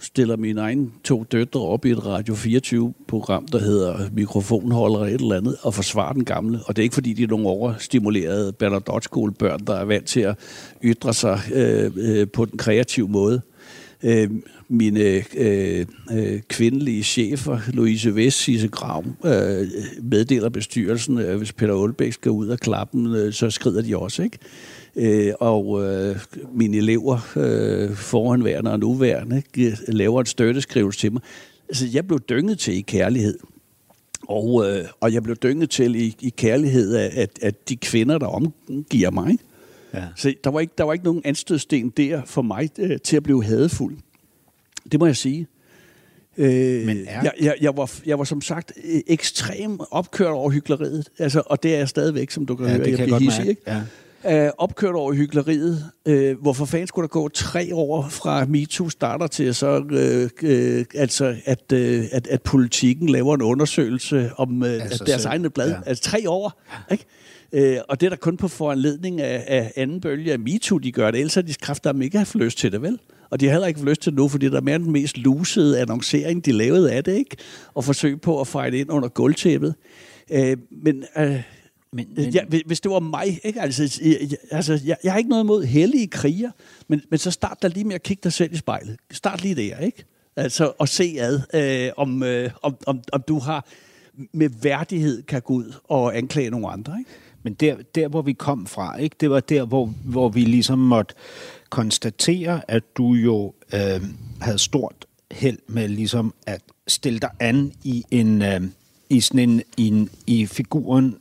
stiller 0.00 0.36
mine 0.36 0.60
egne 0.60 0.90
to 1.04 1.24
døtre 1.32 1.60
op 1.60 1.84
i 1.84 1.90
et 1.90 2.06
Radio 2.06 2.34
24-program, 2.34 3.46
der 3.46 3.58
hedder 3.58 4.08
Mikrofonholder 4.12 5.00
et 5.00 5.20
eller 5.20 5.36
andet, 5.36 5.56
og 5.62 5.74
forsvarer 5.74 6.12
den 6.12 6.24
gamle. 6.24 6.60
Og 6.66 6.76
det 6.76 6.82
er 6.82 6.84
ikke, 6.84 6.94
fordi 6.94 7.12
de 7.12 7.22
er 7.22 7.26
nogle 7.26 7.46
overstimulerede 7.46 8.52
Bernadotte-skolebørn, 8.52 9.66
der 9.66 9.74
er 9.74 9.84
vant 9.84 10.06
til 10.06 10.20
at 10.20 10.38
ytre 10.84 11.14
sig 11.14 11.40
øh, 11.52 11.92
øh, 11.96 12.28
på 12.28 12.44
den 12.44 12.58
kreative 12.58 13.08
måde. 13.08 13.42
Øh, 14.02 14.30
mine 14.68 15.00
øh, 15.36 15.86
øh, 16.12 16.40
kvindelige 16.48 17.02
chefer, 17.02 17.58
Louise 17.72 18.14
Vest, 18.14 18.38
Sisse 18.38 18.68
Grav, 18.68 19.04
øh, 19.24 19.68
meddeler 20.02 20.48
bestyrelsen, 20.48 21.18
at 21.18 21.38
hvis 21.38 21.52
Peter 21.52 21.74
Aalbæk 21.74 22.12
skal 22.12 22.30
ud 22.30 22.48
af 22.48 22.58
klappen, 22.58 23.14
øh, 23.14 23.32
så 23.32 23.50
skrider 23.50 23.82
de 23.82 23.96
også, 23.96 24.22
ikke? 24.22 24.38
Øh, 24.96 25.32
og 25.40 25.84
øh, 25.84 26.16
mine 26.54 26.76
elever, 26.76 27.32
øh, 27.36 27.94
foranværende 27.96 28.72
og 28.72 28.78
nuværende, 28.78 29.42
laver 29.88 30.20
et 30.20 30.28
støtteskrivelse 30.28 31.00
til 31.00 31.12
mig. 31.12 31.22
Altså, 31.68 31.86
jeg 31.92 32.06
blev 32.06 32.20
dynget 32.28 32.58
til 32.58 32.74
i 32.74 32.80
kærlighed. 32.80 33.38
Og, 34.28 34.68
øh, 34.68 34.84
og 35.00 35.12
jeg 35.12 35.22
blev 35.22 35.36
dynget 35.36 35.70
til 35.70 35.94
i, 35.94 36.16
i 36.20 36.28
kærlighed 36.36 36.94
af, 36.94 37.12
at, 37.16 37.30
at 37.42 37.68
de 37.68 37.76
kvinder, 37.76 38.18
der 38.18 38.26
omgiver 38.26 39.10
mig. 39.10 39.30
ikke? 39.30 39.44
Ja. 39.94 40.04
Så 40.16 40.34
der 40.44 40.50
var, 40.50 40.60
ikke, 40.60 40.72
der 40.78 40.84
var 40.84 40.92
ikke 40.92 41.04
nogen 41.04 41.22
anstødsten 41.24 41.90
der 41.96 42.22
for 42.26 42.42
mig 42.42 42.70
øh, 42.78 42.98
til 43.04 43.16
at 43.16 43.22
blive 43.22 43.44
hadefuld. 43.44 43.96
Det 44.92 45.00
må 45.00 45.06
jeg 45.06 45.16
sige. 45.16 45.46
Øh, 46.36 46.86
Men 46.86 46.98
er- 47.08 47.22
jeg, 47.22 47.32
jeg, 47.40 47.54
jeg, 47.60 47.76
var, 47.76 47.90
jeg 48.06 48.18
var 48.18 48.24
som 48.24 48.40
sagt 48.40 48.72
øh, 48.84 49.00
ekstrem 49.06 49.80
opkørt 49.90 50.30
over 50.32 50.50
hyggeleriet. 50.50 51.08
Altså, 51.18 51.42
og 51.46 51.62
det 51.62 51.74
er 51.74 51.78
jeg 51.78 51.88
stadigvæk, 51.88 52.30
som 52.30 52.46
du 52.46 52.56
kan 52.56 52.66
Ja, 52.66 52.72
høre. 52.72 52.84
det 52.84 52.96
kan 52.96 53.08
jeg 53.08 53.18
hidsig, 53.18 53.38
mærke. 53.38 53.50
ikke? 53.50 53.62
Ja. 54.24 54.46
øh, 54.46 54.52
opkørt 54.58 54.94
over 54.94 55.12
hyggeleriet. 55.12 55.84
Øh, 56.06 56.40
hvorfor 56.40 56.64
fanden 56.64 56.86
skulle 56.86 57.02
der 57.02 57.08
gå 57.08 57.28
tre 57.28 57.74
år 57.74 58.08
fra 58.08 58.44
MeToo 58.44 58.88
starter 58.88 59.26
til 59.26 59.54
så, 59.54 59.84
øh, 59.90 60.30
øh, 60.42 60.84
altså, 60.94 61.36
at, 61.44 61.72
øh, 61.72 62.04
at, 62.12 62.26
at 62.26 62.42
politikken 62.42 63.08
laver 63.08 63.34
en 63.34 63.42
undersøgelse 63.42 64.30
om 64.36 64.62
øh, 64.62 64.88
sig 64.90 65.06
deres 65.06 65.22
selv. 65.22 65.30
egne 65.30 65.50
blad? 65.50 65.68
Ja. 65.68 65.74
Ja. 65.74 65.80
Altså 65.86 66.02
tre 66.04 66.30
år, 66.30 66.60
ikke? 66.92 67.04
Øh, 67.52 67.78
og 67.88 68.00
det 68.00 68.06
er 68.06 68.10
der 68.10 68.16
kun 68.16 68.36
på 68.36 68.48
foranledning 68.48 69.20
af, 69.20 69.44
af 69.46 69.72
anden 69.76 70.00
bølge 70.00 70.32
af 70.32 70.38
MeToo, 70.38 70.78
de 70.78 70.92
gør 70.92 71.10
det. 71.10 71.18
Ellers 71.18 71.34
har 71.34 71.42
de 71.42 71.54
kræfter 71.54 72.00
ikke 72.00 72.18
haft 72.18 72.34
lyst 72.34 72.58
til 72.58 72.72
det, 72.72 72.82
vel? 72.82 72.98
Og 73.30 73.40
de 73.40 73.46
har 73.46 73.52
heller 73.52 73.66
ikke 73.66 73.84
lyst 73.84 74.02
til 74.02 74.12
det 74.12 74.16
nu, 74.16 74.28
fordi 74.28 74.48
der 74.48 74.56
er 74.56 74.60
mere 74.60 74.78
den 74.78 74.92
mest 74.92 75.18
lusede 75.18 75.80
annoncering, 75.80 76.44
de 76.44 76.52
lavede 76.52 76.92
af 76.92 77.04
det, 77.04 77.14
ikke? 77.14 77.36
Og 77.74 77.84
forsøg 77.84 78.20
på 78.20 78.40
at 78.40 78.46
fejle 78.46 78.78
ind 78.78 78.90
under 78.90 79.08
gulvtæppet. 79.08 79.74
Øh, 80.30 80.56
men... 80.70 81.04
Øh, 81.18 81.42
men, 81.92 82.06
men... 82.16 82.30
Ja, 82.30 82.44
hvis 82.66 82.80
det 82.80 82.90
var 82.90 83.00
mig, 83.00 83.40
ikke? 83.44 83.60
Altså, 83.60 84.00
jeg, 84.04 84.18
altså, 84.50 84.80
jeg, 84.84 84.96
jeg 85.04 85.12
har 85.12 85.18
ikke 85.18 85.30
noget 85.30 85.44
imod 85.44 85.64
hellige 85.64 86.06
kriger, 86.06 86.50
men, 86.88 87.02
men 87.10 87.18
så 87.18 87.30
start 87.30 87.62
der 87.62 87.68
lige 87.68 87.84
med 87.84 87.94
at 87.94 88.02
kigge 88.02 88.20
dig 88.24 88.32
selv 88.32 88.52
i 88.52 88.56
spejlet. 88.56 88.96
Start 89.10 89.42
lige 89.42 89.54
der, 89.54 89.78
ikke? 89.78 90.04
Altså, 90.36 90.72
og 90.78 90.88
se 90.88 91.16
ad, 91.18 91.40
øh, 91.54 91.92
om, 91.96 92.22
øh, 92.22 92.50
om, 92.62 92.76
om, 92.86 93.00
om 93.12 93.22
du 93.28 93.38
har 93.38 93.66
med 94.32 94.50
værdighed 94.62 95.22
kan 95.22 95.42
gå 95.42 95.54
ud 95.54 95.74
og 95.84 96.16
anklage 96.16 96.50
nogle 96.50 96.68
andre, 96.68 96.98
ikke? 96.98 97.10
Men 97.42 97.54
der, 97.54 97.76
der, 97.94 98.08
hvor 98.08 98.22
vi 98.22 98.32
kom 98.32 98.66
fra, 98.66 98.96
ikke? 98.96 99.16
det 99.20 99.30
var 99.30 99.40
der, 99.40 99.64
hvor, 99.64 99.94
hvor 100.04 100.28
vi 100.28 100.40
ligesom 100.40 100.78
måtte 100.78 101.14
konstatere, 101.70 102.60
at 102.68 102.96
du 102.96 103.14
jo 103.14 103.54
øh, 103.74 104.02
havde 104.40 104.58
stort 104.58 105.06
held 105.30 105.58
med 105.66 105.88
ligesom 105.88 106.34
at 106.46 106.62
stille 106.88 107.18
dig 107.18 107.30
an 107.40 107.72
i 107.84 108.04
en 108.10 108.42
øh, 108.42 108.60
i 109.10 109.20
sådan 109.20 109.50
en, 109.50 109.62
i, 109.76 109.88
en, 109.88 110.10
i 110.26 110.46
figuren 110.46 111.16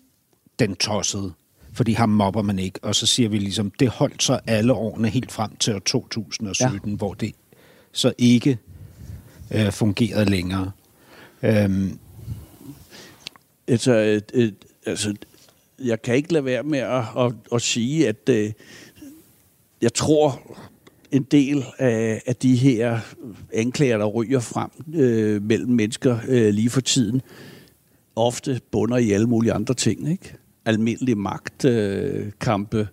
den 0.60 0.76
tossede, 0.76 1.34
fordi 1.74 1.94
ham 1.94 2.10
mobber 2.10 2.42
man 2.42 2.60
ikke. 2.60 2.80
Og 2.82 2.96
så 2.96 3.06
siger 3.06 3.30
vi 3.30 3.38
ligesom, 3.38 3.72
det 3.72 3.90
holdt 3.90 4.24
så 4.24 4.40
alle 4.48 4.74
årene 4.74 5.10
helt 5.10 5.32
frem 5.32 5.56
til 5.56 5.76
år 5.76 5.80
2017, 5.80 6.90
ja. 6.90 6.96
hvor 6.98 7.14
det 7.14 7.36
så 7.92 8.14
ikke 8.18 8.58
øh, 9.52 9.72
fungerede 9.72 10.26
længere. 10.26 10.72
Øhm. 11.44 12.00
Altså, 13.68 13.94
et, 13.94 14.32
et, 14.34 14.56
altså, 14.86 15.16
jeg 15.84 16.02
kan 16.02 16.16
ikke 16.16 16.34
lade 16.34 16.46
være 16.46 16.64
med 16.64 16.80
at, 16.80 17.04
at, 17.18 17.34
at 17.54 17.62
sige, 17.62 18.08
at 18.08 18.30
øh, 18.30 18.52
jeg 19.82 19.94
tror, 19.94 20.42
en 21.12 21.24
del 21.24 21.66
af, 21.78 22.22
af 22.26 22.36
de 22.36 22.56
her 22.56 23.00
anklager, 23.54 23.98
der 23.98 24.06
ryger 24.06 24.40
frem 24.40 24.70
øh, 24.94 25.44
mellem 25.44 25.70
mennesker 25.70 26.18
øh, 26.28 26.54
lige 26.54 26.70
for 26.70 26.82
tiden, 26.82 27.22
ofte 28.16 28.62
bunder 28.72 28.98
i 28.98 29.12
alle 29.12 29.28
mulige 29.28 29.54
andre 29.54 29.74
ting. 29.74 30.12
Ikke? 30.12 30.34
Almindelige 30.66 31.16
magtkampe, 31.16 32.88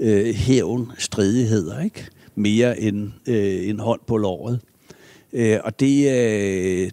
øh, 0.00 0.28
øh, 0.28 0.34
hævn, 0.34 0.92
stridigheder. 0.98 1.80
Ikke? 1.80 2.06
Mere 2.34 2.80
end 2.80 3.10
øh, 3.26 3.68
en 3.68 3.80
hånd 3.80 4.00
på 4.06 4.16
låret. 4.16 4.60
Øh, 5.32 5.58
og 5.64 5.80
det, 5.80 6.06
øh, 6.06 6.90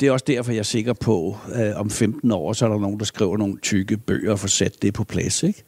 det 0.00 0.08
er 0.08 0.12
også 0.12 0.24
derfor, 0.28 0.52
jeg 0.52 0.58
er 0.58 0.62
sikker 0.62 0.92
på, 0.92 1.36
at 1.52 1.74
om 1.74 1.90
15 1.90 2.30
år, 2.30 2.52
så 2.52 2.64
er 2.64 2.68
der 2.68 2.78
nogen, 2.78 2.98
der 2.98 3.04
skriver 3.04 3.36
nogle 3.36 3.58
tykke 3.62 3.96
bøger 3.96 4.32
og 4.32 4.38
får 4.38 4.48
sat 4.48 4.82
det 4.82 4.94
på 4.94 5.04
plads. 5.04 5.42
Ikke? 5.42 5.64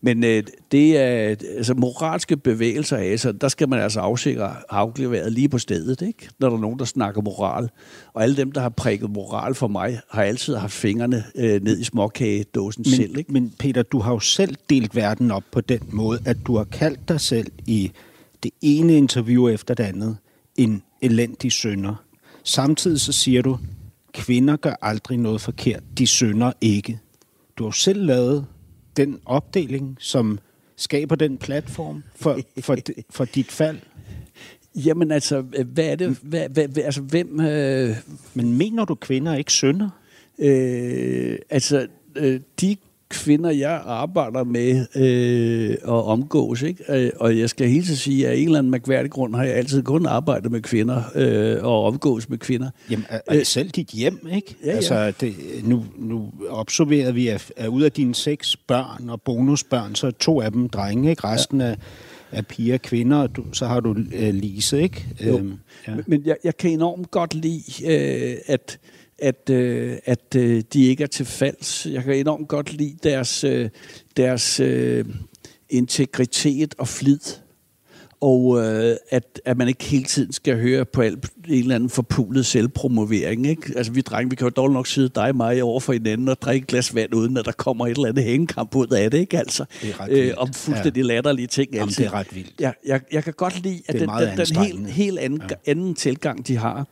Men 0.00 0.24
øh, 0.24 0.42
det 0.72 0.98
er 0.98 1.36
altså 1.56 1.74
moralske 1.74 2.36
bevægelser 2.36 2.96
af, 2.96 3.20
så 3.20 3.32
der 3.32 3.48
skal 3.48 3.68
man 3.68 3.80
altså 3.80 4.00
afsikre 4.00 4.54
afleveret 4.70 5.32
lige 5.32 5.48
på 5.48 5.58
stedet, 5.58 6.02
ikke? 6.02 6.28
når 6.38 6.48
der 6.48 6.56
er 6.56 6.60
nogen, 6.60 6.78
der 6.78 6.84
snakker 6.84 7.22
moral. 7.22 7.70
Og 8.12 8.22
alle 8.22 8.36
dem, 8.36 8.52
der 8.52 8.60
har 8.60 8.68
prikket 8.68 9.10
moral 9.10 9.54
for 9.54 9.68
mig, 9.68 10.00
har 10.10 10.22
altid 10.22 10.56
haft 10.56 10.72
fingrene 10.72 11.24
øh, 11.36 11.62
ned 11.62 11.78
i 11.78 11.84
småkagedåsen 11.84 12.84
men, 12.86 12.96
selv. 12.96 13.18
Ikke? 13.18 13.32
Men 13.32 13.52
Peter, 13.58 13.82
du 13.82 13.98
har 13.98 14.12
jo 14.12 14.20
selv 14.20 14.56
delt 14.70 14.96
verden 14.96 15.30
op 15.30 15.44
på 15.52 15.60
den 15.60 15.80
måde, 15.92 16.20
at 16.24 16.36
du 16.46 16.56
har 16.56 16.64
kaldt 16.64 17.08
dig 17.08 17.20
selv 17.20 17.52
i 17.66 17.90
det 18.42 18.50
ene 18.62 18.96
interview 18.96 19.48
efter 19.48 19.74
det 19.74 19.84
andet 19.84 20.16
en 20.56 20.82
elendig 21.02 21.52
sønder. 21.52 22.04
Samtidig 22.44 23.00
så 23.00 23.12
siger 23.12 23.42
du, 23.42 23.58
kvinder 24.14 24.56
gør 24.56 24.74
aldrig 24.82 25.18
noget 25.18 25.40
forkert, 25.40 25.82
de 25.98 26.06
sønder 26.06 26.52
ikke. 26.60 27.00
Du 27.56 27.64
har 27.64 27.70
selv 27.70 28.04
lavet 28.04 28.46
den 28.96 29.20
opdeling, 29.26 29.96
som 30.00 30.38
skaber 30.76 31.16
den 31.16 31.38
platform 31.38 32.02
for, 32.16 32.38
for, 32.60 32.76
for 33.10 33.24
dit 33.24 33.52
fald? 33.52 33.78
Jamen 34.74 35.10
altså, 35.10 35.40
hvad 35.40 35.84
er 35.84 35.96
det? 35.96 36.18
Hvad, 36.22 36.48
hvad, 36.48 36.78
altså, 36.78 37.00
hvem... 37.00 37.40
Øh... 37.40 37.96
Men 38.34 38.58
mener 38.58 38.84
du, 38.84 38.94
kvinder 38.94 39.34
ikke 39.34 39.52
synder? 39.52 39.90
Øh, 40.38 41.38
altså, 41.50 41.86
øh, 42.16 42.40
de 42.60 42.76
kvinder, 43.14 43.50
jeg 43.50 43.82
arbejder 43.84 44.44
med 44.44 44.86
øh, 44.96 45.76
og 45.84 46.04
omgås. 46.04 46.62
Ikke? 46.62 46.84
Øh, 46.88 47.10
og 47.16 47.38
jeg 47.38 47.50
skal 47.50 47.68
helt 47.68 47.86
sige, 47.86 48.26
at 48.26 48.32
af 48.32 48.36
en 48.36 48.44
eller 48.44 48.58
anden 48.58 48.70
mærkværdig 48.70 49.10
grund 49.10 49.34
har 49.34 49.44
jeg 49.44 49.54
altid 49.54 49.82
kun 49.82 50.06
arbejdet 50.06 50.52
med 50.52 50.60
kvinder 50.60 51.02
øh, 51.14 51.64
og 51.64 51.84
omgås 51.84 52.28
med 52.28 52.38
kvinder. 52.38 52.70
Jamen, 52.90 53.04
det 53.30 53.46
selv 53.46 53.70
dit 53.70 53.88
hjem, 53.88 54.26
ikke? 54.32 54.56
Ja, 54.64 54.70
ja. 54.70 54.76
Altså, 54.76 55.12
det, 55.20 55.34
nu, 55.62 55.84
nu 55.98 56.32
observerer 56.48 57.12
vi, 57.12 57.28
at, 57.28 57.52
at 57.56 57.68
ud 57.68 57.82
af 57.82 57.92
dine 57.92 58.14
seks 58.14 58.56
børn 58.56 59.10
og 59.10 59.22
bonusbørn, 59.22 59.94
så 59.94 60.06
er 60.06 60.10
to 60.10 60.40
af 60.40 60.52
dem 60.52 60.68
drenge, 60.68 61.10
ikke? 61.10 61.24
Resten 61.24 61.60
ja. 61.60 61.66
er 61.66 61.74
af 62.32 62.46
piger 62.46 62.74
og 62.74 62.82
kvinder, 62.82 63.16
og 63.16 63.36
du, 63.36 63.44
så 63.52 63.66
har 63.66 63.80
du 63.80 63.96
øh, 64.14 64.34
Lise, 64.34 64.82
ikke? 64.82 65.06
Jo. 65.26 65.38
Øhm, 65.38 65.54
ja. 65.88 65.92
Men 66.06 66.22
jeg, 66.26 66.36
jeg 66.44 66.56
kan 66.56 66.70
enormt 66.70 67.10
godt 67.10 67.34
lide, 67.34 67.62
øh, 67.86 68.36
at 68.46 68.78
at, 69.18 69.50
øh, 69.50 69.98
at 70.04 70.36
øh, 70.36 70.62
de 70.72 70.84
ikke 70.86 71.02
er 71.02 71.06
til 71.06 71.26
falds. 71.26 71.86
Jeg 71.86 72.04
kan 72.04 72.14
enormt 72.14 72.48
godt 72.48 72.72
lide 72.72 72.96
deres, 73.02 73.44
øh, 73.44 73.70
deres 74.16 74.60
øh, 74.60 75.04
integritet 75.68 76.74
og 76.78 76.88
flid. 76.88 77.20
Og 78.24 78.64
øh, 78.64 78.96
at, 79.10 79.40
at 79.44 79.56
man 79.56 79.68
ikke 79.68 79.84
hele 79.84 80.04
tiden 80.04 80.32
skal 80.32 80.60
høre 80.60 80.84
på 80.84 81.02
alt, 81.02 81.30
en 81.48 81.60
eller 81.60 81.74
anden 81.74 81.90
forpulet 81.90 82.46
selvpromovering. 82.46 83.46
Ikke? 83.46 83.72
Altså 83.76 83.92
vi 83.92 84.00
drenge, 84.00 84.30
vi 84.30 84.36
kan 84.36 84.46
jo 84.46 84.50
dårligt 84.50 84.74
nok 84.74 84.86
sidde 84.86 85.08
dig 85.08 85.28
og 85.28 85.36
mig 85.36 85.62
over 85.62 85.80
for 85.80 85.92
hinanden 85.92 86.28
og 86.28 86.42
drikke 86.42 86.64
et 86.64 86.68
glas 86.68 86.94
vand, 86.94 87.14
uden 87.14 87.36
at 87.36 87.44
der 87.44 87.52
kommer 87.52 87.86
et 87.86 87.90
eller 87.90 88.08
andet 88.08 88.24
hængekamp 88.24 88.74
ud 88.74 88.86
af 88.86 89.10
det. 89.10 89.18
Ikke? 89.18 89.38
Altså, 89.38 89.64
det 89.82 89.90
er 89.90 90.00
ret 90.00 90.10
øh, 90.10 90.34
om 90.36 90.52
fuldstændig 90.52 91.00
ja. 91.00 91.06
latterlige 91.06 91.46
ting. 91.46 91.68
Jamen, 91.72 91.82
altså. 91.82 92.02
det 92.02 92.06
er 92.06 92.14
ret 92.14 92.34
vildt. 92.34 92.60
Jeg, 92.60 92.74
jeg, 92.86 93.00
jeg 93.12 93.24
kan 93.24 93.32
godt 93.32 93.62
lide, 93.62 93.82
at 93.88 94.00
den, 94.00 94.08
den, 94.08 94.46
den 94.46 94.56
helt, 94.56 94.90
helt 94.90 95.18
anden, 95.18 95.42
ja. 95.50 95.70
anden 95.70 95.94
tilgang, 95.94 96.46
de 96.48 96.56
har. 96.56 96.86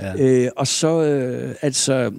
Ja. 0.00 0.14
Øh, 0.18 0.50
og 0.56 0.66
så, 0.66 1.02
øh, 1.02 1.54
altså, 1.62 2.12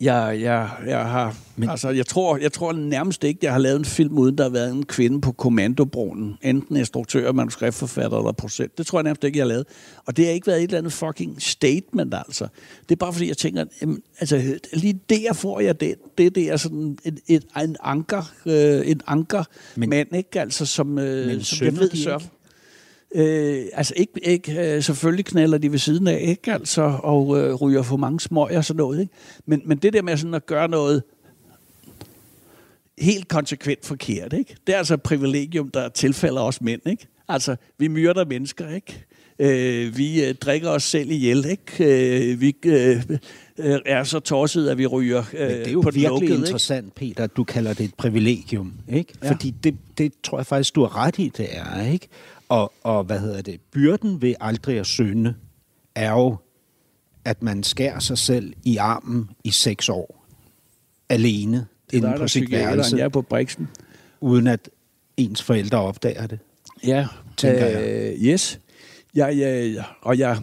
jeg, 0.00 0.38
jeg, 0.40 0.70
jeg 0.86 1.06
har, 1.06 1.36
Men... 1.56 1.70
altså, 1.70 1.90
jeg 1.90 2.06
tror, 2.06 2.36
jeg 2.36 2.52
tror 2.52 2.72
nærmest 2.72 3.24
ikke, 3.24 3.38
jeg 3.42 3.52
har 3.52 3.58
lavet 3.58 3.78
en 3.78 3.84
film, 3.84 4.18
uden 4.18 4.38
der 4.38 4.44
har 4.44 4.50
været 4.50 4.72
en 4.72 4.86
kvinde 4.86 5.20
på 5.20 5.32
kommandobroen. 5.32 6.36
Enten 6.42 6.76
instruktør, 6.76 7.32
manuskriptforfatter 7.32 8.18
eller 8.18 8.32
procent. 8.32 8.78
Det 8.78 8.86
tror 8.86 8.98
jeg 8.98 9.04
nærmest 9.04 9.24
ikke, 9.24 9.38
jeg 9.38 9.44
har 9.44 9.48
lavet. 9.48 9.66
Og 10.06 10.16
det 10.16 10.24
har 10.24 10.32
ikke 10.32 10.46
været 10.46 10.58
et 10.58 10.64
eller 10.64 10.78
andet 10.78 10.92
fucking 10.92 11.42
statement, 11.42 12.14
altså. 12.14 12.48
Det 12.88 12.94
er 12.94 12.96
bare 12.96 13.12
fordi, 13.12 13.28
jeg 13.28 13.36
tænker, 13.36 13.64
jamen, 13.80 14.02
altså, 14.20 14.58
lige 14.72 15.00
der 15.10 15.32
får 15.32 15.60
jeg 15.60 15.80
det. 15.80 15.94
Det, 16.18 16.34
det 16.34 16.50
er 16.50 16.56
sådan 16.56 16.98
et, 17.04 17.20
et, 17.28 17.44
en 17.62 17.76
anker, 17.82 18.32
øh, 18.46 18.90
en 18.90 19.00
anker 19.06 19.44
Men... 19.76 19.90
mand, 19.90 20.16
ikke? 20.16 20.40
Altså, 20.40 20.66
som, 20.66 20.98
øh, 20.98 21.42
som 21.42 21.64
jeg 21.64 21.76
ved, 21.76 21.90
sørger 21.90 22.20
Øh, 23.14 23.64
altså 23.72 23.94
ikke, 23.96 24.12
ikke 24.22 24.74
øh, 24.76 24.82
selvfølgelig 24.82 25.24
knaller 25.24 25.58
de 25.58 25.72
ved 25.72 25.78
siden 25.78 26.06
af, 26.06 26.20
ikke 26.22 26.52
altså, 26.52 26.98
og 27.02 27.38
øh, 27.38 27.54
ryger 27.54 27.82
for 27.82 27.96
mange 27.96 28.20
smøger 28.20 28.56
og 28.56 28.64
sådan 28.64 28.78
noget, 28.78 29.00
ikke? 29.00 29.12
Men, 29.46 29.62
men 29.64 29.78
det 29.78 29.92
der 29.92 30.02
med 30.02 30.16
sådan 30.16 30.34
at 30.34 30.46
gøre 30.46 30.68
noget 30.68 31.02
helt 32.98 33.28
konsekvent 33.28 33.86
forkert, 33.86 34.32
ikke? 34.32 34.56
Det 34.66 34.74
er 34.74 34.78
altså 34.78 34.94
et 34.94 35.02
privilegium, 35.02 35.70
der 35.70 35.88
tilfælder 35.88 36.40
os 36.40 36.60
mænd, 36.60 36.80
ikke? 36.86 37.06
Altså, 37.28 37.56
vi 37.78 37.88
myrder 37.88 38.24
mennesker, 38.24 38.74
ikke? 38.74 39.04
Øh, 39.38 39.96
vi 39.96 40.24
øh, 40.24 40.34
drikker 40.34 40.70
os 40.70 40.82
selv 40.82 41.10
ihjel, 41.10 41.46
ikke? 41.46 42.32
Øh, 42.32 42.40
vi 42.40 42.56
øh, 42.64 43.02
øh 43.58 43.78
er 43.86 44.04
så 44.04 44.20
tosset, 44.20 44.68
at 44.68 44.78
vi 44.78 44.86
ryger 44.86 45.22
øh, 45.32 45.48
Men 45.48 45.50
det 45.50 45.66
er 45.66 45.72
jo 45.72 45.80
på 45.80 45.84
virkelig 45.84 46.08
lukkede, 46.08 46.38
interessant, 46.38 46.86
ikke? 46.86 47.14
Peter, 47.14 47.24
at 47.24 47.36
du 47.36 47.44
kalder 47.44 47.74
det 47.74 47.84
et 47.84 47.94
privilegium, 47.94 48.72
ikke? 48.88 49.14
Ja. 49.22 49.30
Fordi 49.30 49.54
det, 49.64 49.76
det 49.98 50.12
tror 50.22 50.38
jeg 50.38 50.46
faktisk, 50.46 50.74
du 50.74 50.80
har 50.80 50.96
ret 50.96 51.18
i, 51.18 51.32
det 51.36 51.46
er, 51.50 51.92
ikke? 51.92 52.08
Og, 52.50 52.72
og 52.82 53.04
hvad 53.04 53.18
hedder 53.18 53.42
det? 53.42 53.60
Byrden 53.72 54.22
ved 54.22 54.34
aldrig 54.40 54.78
at 54.78 54.86
synde 54.86 55.34
er 55.94 56.10
jo, 56.12 56.36
at 57.24 57.42
man 57.42 57.62
skærer 57.62 57.98
sig 57.98 58.18
selv 58.18 58.52
i 58.64 58.76
armen 58.76 59.30
i 59.44 59.50
seks 59.50 59.88
år. 59.88 60.26
Alene. 61.08 61.66
Det 61.90 62.04
er 62.04 62.16
på 62.16 62.28
sit 62.28 62.50
værelse. 62.50 62.96
Jeg 62.96 63.04
er 63.04 63.08
på 63.08 63.22
Brixen. 63.22 63.68
Uden 64.20 64.46
at 64.46 64.70
ens 65.16 65.42
forældre 65.42 65.78
opdager 65.78 66.26
det. 66.26 66.38
Ja. 66.84 67.06
Tænker 67.36 67.68
øh, 67.68 67.74
jeg. 67.74 68.14
Yes. 68.18 68.60
Jeg, 69.14 69.38
jeg, 69.38 69.84
og 70.02 70.18
jeg, 70.18 70.42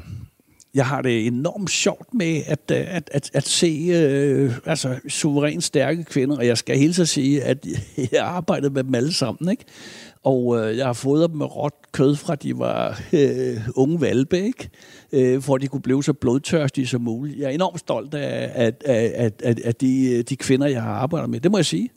jeg 0.73 0.85
har 0.85 1.01
det 1.01 1.27
enormt 1.27 1.69
sjovt 1.69 2.13
med 2.13 2.41
at, 2.45 2.71
at, 2.71 3.09
at, 3.13 3.29
at 3.33 3.47
se 3.47 3.89
øh, 3.93 4.53
altså, 4.65 4.99
suverænt 5.07 5.63
stærke 5.63 6.03
kvinder, 6.03 6.37
og 6.37 6.47
jeg 6.47 6.57
skal 6.57 6.77
hele 6.77 6.93
tiden 6.93 7.07
sige, 7.07 7.43
at 7.43 7.65
jeg 8.11 8.23
har 8.23 8.29
arbejdet 8.29 8.73
med 8.73 8.83
dem 8.83 8.95
alle 8.95 9.13
sammen. 9.13 9.51
Ikke? 9.51 9.63
Og 10.23 10.57
øh, 10.57 10.77
jeg 10.77 10.85
har 10.85 10.93
fået 10.93 11.29
dem 11.29 11.37
med 11.37 11.55
råt 11.55 11.73
kød 11.91 12.15
fra, 12.15 12.35
de 12.35 12.59
var 12.59 13.01
øh, 13.13 13.57
unge 13.75 14.01
valpe, 14.01 14.41
ikke? 14.41 14.69
Øh, 15.11 15.41
for 15.41 15.55
at 15.55 15.61
de 15.61 15.67
kunne 15.67 15.81
blive 15.81 16.03
så 16.03 16.13
blodtørstige 16.13 16.87
som 16.87 17.01
muligt. 17.01 17.39
Jeg 17.39 17.45
er 17.45 17.49
enormt 17.49 17.79
stolt 17.79 18.13
af, 18.13 18.51
af, 18.55 18.73
af, 18.85 19.31
af, 19.43 19.55
af 19.63 19.75
de, 19.75 20.23
de 20.23 20.35
kvinder, 20.35 20.67
jeg 20.67 20.83
har 20.83 20.91
arbejdet 20.91 21.29
med. 21.29 21.39
Det 21.39 21.51
må 21.51 21.57
jeg 21.57 21.65
sige. 21.65 21.89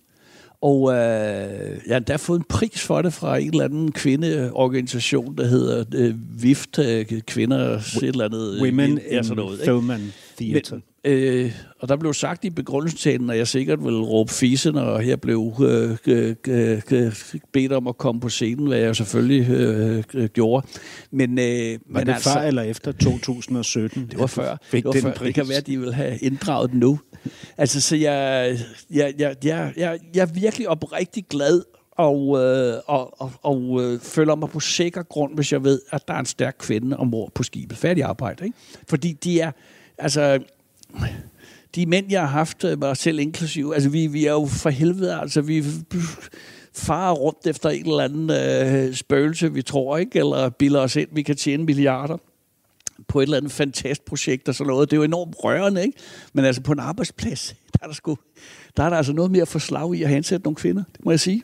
Og 0.63 0.93
øh, 0.93 0.97
jeg 0.97 1.91
har 1.91 1.97
endda 1.97 2.17
fået 2.17 2.39
en 2.39 2.45
pris 2.49 2.83
for 2.83 3.03
det 3.03 3.13
fra 3.13 3.39
en 3.39 3.51
eller 3.51 3.65
anden 3.65 3.93
kvindeorganisation, 3.93 5.37
der 5.37 5.47
hedder 5.47 5.85
øh, 5.95 6.15
VIFT, 6.43 6.79
øh, 6.79 7.07
kvinder, 7.21 7.77
et 7.77 8.03
eller 8.03 8.25
andet. 8.25 8.63
Women 8.63 9.01
ja, 9.11 9.23
sådan 9.23 9.37
noget, 9.37 9.59
in 9.59 9.65
Film 9.65 9.91
and 9.91 10.03
Theater. 10.39 10.75
Men, 10.75 10.83
Øh, 11.05 11.53
og 11.79 11.89
der 11.89 11.97
blev 11.97 12.15
sagt 12.15 12.45
i 12.45 12.51
begrundelsestalen, 12.51 13.31
at 13.31 13.39
jeg 13.39 13.49
sikkert 13.49 13.85
ville 13.85 14.01
råbe 14.01 14.33
fise, 14.33 14.73
når 14.73 14.99
jeg 14.99 15.21
blev 15.21 15.53
øh, 15.63 15.97
øh, 16.07 16.37
øh, 16.91 17.13
bedt 17.53 17.73
om 17.73 17.87
at 17.87 17.99
komme 17.99 18.21
på 18.21 18.29
scenen, 18.29 18.67
hvad 18.67 18.79
jeg 18.79 18.97
selvfølgelig 18.97 19.51
øh, 19.51 20.05
øh, 20.15 20.29
gjorde. 20.29 20.67
Men, 21.11 21.39
øh, 21.39 21.45
Var 21.45 21.79
men 21.87 22.07
det 22.07 22.13
altså, 22.13 22.33
før 22.33 22.41
eller 22.41 22.63
efter 22.63 22.93
2017? 22.93 24.07
Det 24.11 24.19
var 24.19 24.27
før. 24.27 24.57
Fik 24.63 24.83
det, 24.83 24.85
var 24.85 24.93
den 24.93 25.03
før. 25.03 25.13
pris? 25.13 25.27
det 25.27 25.35
kan 25.35 25.49
være, 25.49 25.59
at 25.59 25.67
de 25.67 25.81
vil 25.81 25.95
have 25.95 26.19
inddraget 26.19 26.71
den 26.71 26.81
nu. 26.81 27.01
Altså, 27.57 27.81
så 27.81 27.97
jeg, 27.97 28.57
jeg, 28.91 29.15
jeg, 29.19 29.37
jeg, 29.45 29.73
jeg, 29.77 29.99
jeg 30.15 30.23
er 30.23 30.33
virkelig 30.35 30.69
oprigtig 30.69 31.25
glad 31.31 31.63
og, 31.93 32.39
øh, 32.39 32.75
og, 32.87 33.21
og, 33.21 33.33
og 33.43 33.83
øh, 33.83 34.01
føler 34.01 34.35
mig 34.35 34.51
på 34.51 34.61
sikker 34.61 35.03
grund, 35.03 35.35
hvis 35.35 35.53
jeg 35.53 35.65
ved, 35.65 35.81
at 35.91 36.09
der 36.09 36.15
er 36.15 36.19
en 36.19 36.27
stærk 36.27 36.57
kvinde 36.59 36.97
ombord 36.97 37.33
på 37.35 37.43
skibet. 37.43 37.79
Færdig 37.79 38.05
arbejde, 38.05 38.45
ikke? 38.45 38.57
Fordi 38.89 39.13
de 39.13 39.41
er, 39.41 39.53
altså, 39.99 40.39
de 41.75 41.87
mænd, 41.87 42.07
jeg 42.11 42.21
har 42.21 42.29
haft, 42.29 42.65
øh, 42.65 42.79
mig 42.79 42.97
selv 42.97 43.19
inklusiv, 43.19 43.73
altså 43.75 43.89
vi, 43.89 44.07
vi 44.07 44.27
er 44.27 44.33
jo 44.33 44.47
for 44.47 44.71
helvede, 44.71 45.15
altså 45.15 45.41
vi 45.41 45.65
farer 46.75 47.13
rundt 47.13 47.47
efter 47.47 47.69
en 47.69 47.87
eller 47.87 48.05
anden 48.05 48.31
øh, 48.31 48.95
spøgelse, 48.95 49.53
vi 49.53 49.63
tror, 49.63 49.97
ikke? 49.97 50.19
Eller 50.19 50.49
bilder 50.49 50.81
os 50.81 50.97
ind, 50.97 51.09
vi 51.13 51.23
kan 51.23 51.37
tjene 51.37 51.65
milliarder 51.65 52.17
på 53.09 53.21
et 53.21 53.23
eller 53.23 53.37
andet 53.37 53.53
fantastprojekt 53.53 54.49
og 54.49 54.55
sådan 54.55 54.69
noget. 54.69 54.91
Det 54.91 54.97
er 54.97 54.99
jo 54.99 55.05
enormt 55.05 55.35
rørende, 55.45 55.83
ikke? 55.83 55.99
Men 56.33 56.45
altså 56.45 56.63
på 56.63 56.73
en 56.73 56.79
arbejdsplads, 56.79 57.55
der 57.73 57.79
er 57.83 57.87
der, 57.87 57.95
sgu, 57.95 58.19
der, 58.77 58.83
er 58.83 58.91
der 58.91 58.97
altså 58.97 59.13
noget 59.13 59.31
mere 59.31 59.47
for 59.47 59.59
slag 59.59 59.95
i 59.95 60.03
at 60.03 60.09
hensætte 60.09 60.45
nogle 60.45 60.57
kvinder, 60.57 60.83
det 60.97 61.05
må 61.05 61.11
jeg 61.11 61.21
sige. 61.21 61.43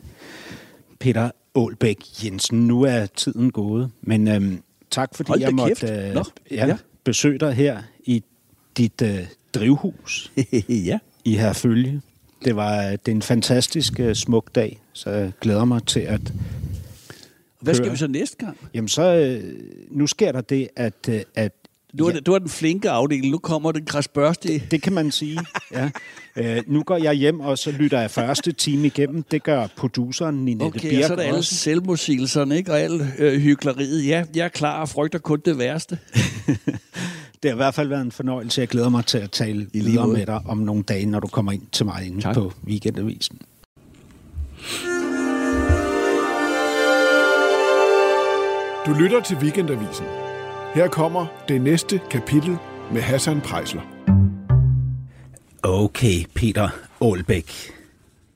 Peter 0.99 1.30
Aalbæk 1.57 2.24
Jensen, 2.24 2.66
nu 2.66 2.82
er 2.82 3.07
tiden 3.07 3.51
gået, 3.51 3.90
men 4.01 4.28
øhm, 4.28 4.62
tak 4.90 5.14
fordi 5.14 5.28
Hold 5.28 5.40
jeg 5.40 5.55
måtte 5.55 5.86
øh, 5.86 6.16
ja, 6.51 6.66
ja. 6.66 6.76
besøge 7.05 7.38
dig 7.38 7.53
her 7.53 7.82
i 8.05 8.22
dit 8.76 9.02
øh, 9.02 9.18
drivhus 9.54 10.32
ja. 10.68 10.98
i 11.24 11.36
Herfølge. 11.36 12.00
Det 12.44 12.56
var 12.56 12.82
det 12.90 13.08
er 13.08 13.12
en 13.12 13.22
fantastisk 13.22 14.00
øh, 14.00 14.14
smuk 14.14 14.54
dag, 14.54 14.78
så 14.92 15.10
jeg 15.10 15.32
glæder 15.40 15.64
mig 15.64 15.82
til 15.86 16.00
at... 16.00 16.32
Hvad 17.60 17.74
skal 17.74 17.92
vi 17.92 17.96
så 17.96 18.06
næste 18.06 18.36
gang? 18.36 18.56
Jamen 18.74 18.88
så, 18.88 19.02
øh, 19.02 19.52
nu 19.90 20.06
sker 20.06 20.32
der 20.32 20.40
det, 20.40 20.68
at, 20.76 20.94
øh, 21.08 21.20
at 21.34 21.52
Du 21.98 22.06
er, 22.06 22.12
Ja. 22.14 22.20
du 22.20 22.32
er 22.32 22.38
den 22.38 22.48
flinke 22.48 22.90
afdeling, 22.90 23.30
nu 23.30 23.38
kommer 23.38 23.72
den 23.72 23.84
krasbørste. 23.84 24.58
det 24.70 24.82
kan 24.82 24.92
man 24.92 25.10
sige. 25.10 25.38
Ja. 25.72 25.90
Øh, 26.38 26.62
nu 26.66 26.82
går 26.82 26.96
jeg 26.96 27.14
hjem, 27.14 27.40
og 27.40 27.58
så 27.58 27.70
lytter 27.70 28.00
jeg 28.00 28.10
første 28.10 28.52
time 28.52 28.86
igennem. 28.86 29.22
Det 29.22 29.42
gør 29.42 29.66
produceren 29.76 30.44
Ninette 30.44 30.64
Okay, 30.64 30.90
Birk 30.90 31.02
og 31.02 31.06
så 31.06 31.12
er 31.12 31.16
der 31.16 31.22
alle 31.22 31.42
selvmodsigelserne, 31.42 32.56
ikke? 32.56 32.72
Og 32.72 32.80
alle 32.80 33.12
øh, 33.18 33.40
hyggeleriet. 33.40 34.06
Ja, 34.06 34.24
jeg 34.34 34.44
er 34.44 34.48
klar 34.48 34.80
og 34.80 34.88
frygter 34.88 35.18
kun 35.18 35.42
det 35.44 35.58
værste. 35.58 35.98
Det 37.43 37.51
har 37.51 37.55
i 37.55 37.57
hvert 37.57 37.74
fald 37.74 37.89
været 37.89 38.03
en 38.03 38.12
fornøjelse. 38.12 38.61
Jeg 38.61 38.68
glæder 38.68 38.89
mig 38.89 39.07
til 39.07 39.18
at 39.18 39.30
tale 39.30 39.66
lige 39.72 39.84
videre 39.84 40.09
med 40.09 40.26
dig 40.26 40.41
om 40.47 40.59
nogle 40.59 40.82
dage, 40.82 41.07
når 41.07 41.20
du 41.20 41.26
kommer 41.26 41.53
ind 41.53 41.62
til 41.72 41.87
mig 41.87 42.07
inde 42.07 42.20
Tak. 42.20 42.34
på 42.34 42.53
Weekendavisen. 42.66 43.39
Du 48.87 48.93
lytter 48.93 49.20
til 49.26 49.37
Weekendavisen. 49.37 50.07
Her 50.74 50.89
kommer 50.89 51.26
det 51.49 51.61
næste 51.61 52.01
kapitel 52.11 52.57
med 52.93 53.01
Hassan 53.03 53.41
Prejsler. 53.41 53.82
Okay, 55.62 56.24
Peter 56.34 56.68
Aalbæk 57.03 57.53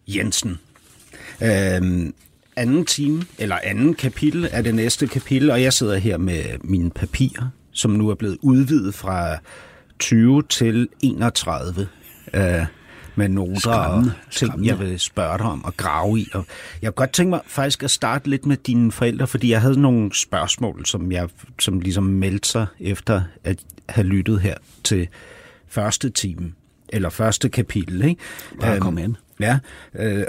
Jensen. 0.08 0.58
Øhm, 1.42 2.14
anden 2.56 2.84
time, 2.86 3.22
eller 3.38 3.58
anden 3.62 3.94
kapitel 3.94 4.48
er 4.52 4.62
det 4.62 4.74
næste 4.74 5.06
kapitel, 5.06 5.50
og 5.50 5.62
jeg 5.62 5.72
sidder 5.72 5.96
her 5.96 6.16
med 6.18 6.42
mine 6.64 6.90
papirer, 6.90 7.48
som 7.72 7.90
nu 7.90 8.08
er 8.08 8.14
blevet 8.14 8.38
udvidet 8.42 8.94
fra 8.94 9.36
20 9.98 10.42
til 10.42 10.88
31. 11.02 11.88
Øh, 12.34 12.66
med 13.14 13.28
noter 13.28 13.60
Skræmmende, 13.60 14.12
og 14.26 14.32
ting, 14.32 14.48
skræmmende. 14.48 14.68
jeg 14.68 14.78
vil 14.78 15.00
spørge 15.00 15.38
dig 15.38 15.46
om 15.46 15.64
og 15.64 15.76
grave 15.76 16.20
i. 16.20 16.28
Og 16.34 16.46
jeg 16.82 16.88
kunne 16.94 17.06
godt 17.06 17.12
tænke 17.12 17.30
mig 17.30 17.40
faktisk 17.46 17.82
at 17.82 17.90
starte 17.90 18.30
lidt 18.30 18.46
med 18.46 18.56
dine 18.56 18.92
forældre, 18.92 19.26
fordi 19.26 19.50
jeg 19.50 19.60
havde 19.60 19.80
nogle 19.80 20.14
spørgsmål, 20.14 20.86
som 20.86 21.12
jeg 21.12 21.28
som 21.58 21.80
ligesom 21.80 22.04
meldte 22.04 22.48
sig 22.48 22.66
efter 22.80 23.22
at 23.44 23.58
have 23.88 24.06
lyttet 24.06 24.40
her 24.40 24.54
til 24.84 25.08
første 25.68 26.10
time, 26.10 26.52
eller 26.88 27.10
første 27.10 27.48
kapitel. 27.48 28.04
Ikke? 28.04 28.20
Bare 28.60 28.72
Øhm, 28.72 28.80
kom 28.80 28.98
an. 28.98 29.16
Ja, 29.40 29.58
øh, 29.94 30.24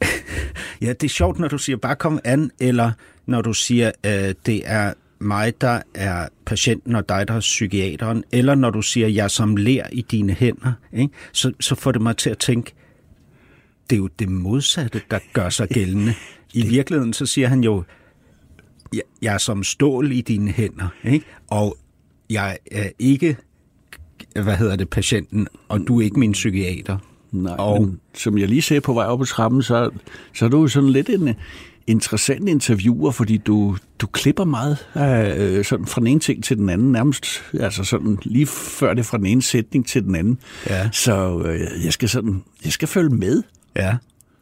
ja, 0.82 0.88
det 0.92 1.04
er 1.04 1.08
sjovt, 1.08 1.38
når 1.38 1.48
du 1.48 1.58
siger 1.58 1.76
bare 1.76 1.96
kom 1.96 2.20
an, 2.24 2.50
eller 2.60 2.92
når 3.26 3.42
du 3.42 3.52
siger, 3.52 3.90
øh, 4.06 4.34
det 4.46 4.62
er 4.64 4.92
mig, 5.22 5.60
der 5.60 5.80
er 5.94 6.28
patienten, 6.46 6.94
og 6.96 7.08
dig, 7.08 7.28
der 7.28 7.34
er 7.34 7.40
psykiateren, 7.40 8.24
eller 8.32 8.54
når 8.54 8.70
du 8.70 8.82
siger, 8.82 9.08
jeg 9.08 9.30
som 9.30 9.56
lærer 9.56 9.86
i 9.92 10.02
dine 10.02 10.32
hænder, 10.32 10.72
ikke? 10.92 11.14
Så, 11.32 11.52
så 11.60 11.74
får 11.74 11.92
det 11.92 12.02
mig 12.02 12.16
til 12.16 12.30
at 12.30 12.38
tænke, 12.38 12.74
det 13.90 13.96
er 13.96 14.00
jo 14.00 14.08
det 14.18 14.28
modsatte, 14.28 15.00
der 15.10 15.18
gør 15.32 15.48
sig 15.48 15.68
gældende. 15.68 16.14
I 16.54 16.68
virkeligheden, 16.68 17.12
så 17.12 17.26
siger 17.26 17.48
han 17.48 17.64
jo, 17.64 17.84
jeg, 19.22 19.34
er 19.34 19.38
som 19.38 19.64
stål 19.64 20.12
i 20.12 20.20
dine 20.20 20.50
hænder, 20.50 20.88
ikke? 21.04 21.26
og 21.48 21.76
jeg 22.30 22.58
er 22.70 22.88
ikke, 22.98 23.36
hvad 24.42 24.56
hedder 24.56 24.76
det, 24.76 24.90
patienten, 24.90 25.48
og 25.68 25.80
du 25.88 26.00
er 26.00 26.04
ikke 26.04 26.18
min 26.20 26.32
psykiater. 26.32 26.98
Nej, 27.32 27.54
Og- 27.58 27.82
men 27.82 28.00
som 28.14 28.38
jeg 28.38 28.48
lige 28.48 28.62
sagde 28.62 28.80
på 28.80 28.92
vej 28.92 29.06
op 29.06 29.20
ad 29.20 29.26
trappen, 29.26 29.62
så, 29.62 29.90
så 30.34 30.44
er 30.44 30.48
du 30.48 30.60
jo 30.60 30.68
sådan 30.68 30.88
lidt 30.90 31.08
en 31.08 31.34
interessant 31.86 32.48
interviewer, 32.48 33.10
fordi 33.10 33.36
du, 33.36 33.76
du 33.98 34.06
klipper 34.06 34.44
meget 34.44 34.78
øh, 34.96 35.64
sådan 35.64 35.86
fra 35.86 36.00
den 36.00 36.06
ene 36.06 36.20
ting 36.20 36.44
til 36.44 36.56
den 36.56 36.68
anden, 36.68 36.92
nærmest 36.92 37.26
altså 37.60 37.84
sådan 37.84 38.18
lige 38.22 38.46
før 38.46 38.94
det 38.94 39.06
fra 39.06 39.18
den 39.18 39.26
ene 39.26 39.42
sætning 39.42 39.86
til 39.86 40.02
den 40.04 40.14
anden. 40.14 40.38
Ja. 40.68 40.90
Så 40.92 41.42
øh, 41.46 41.84
jeg 41.84 41.92
skal 41.92 42.08
sådan, 42.08 42.42
jeg 42.64 42.72
skal 42.72 42.88
følge 42.88 43.10
med. 43.10 43.42
Ja. 43.76 43.96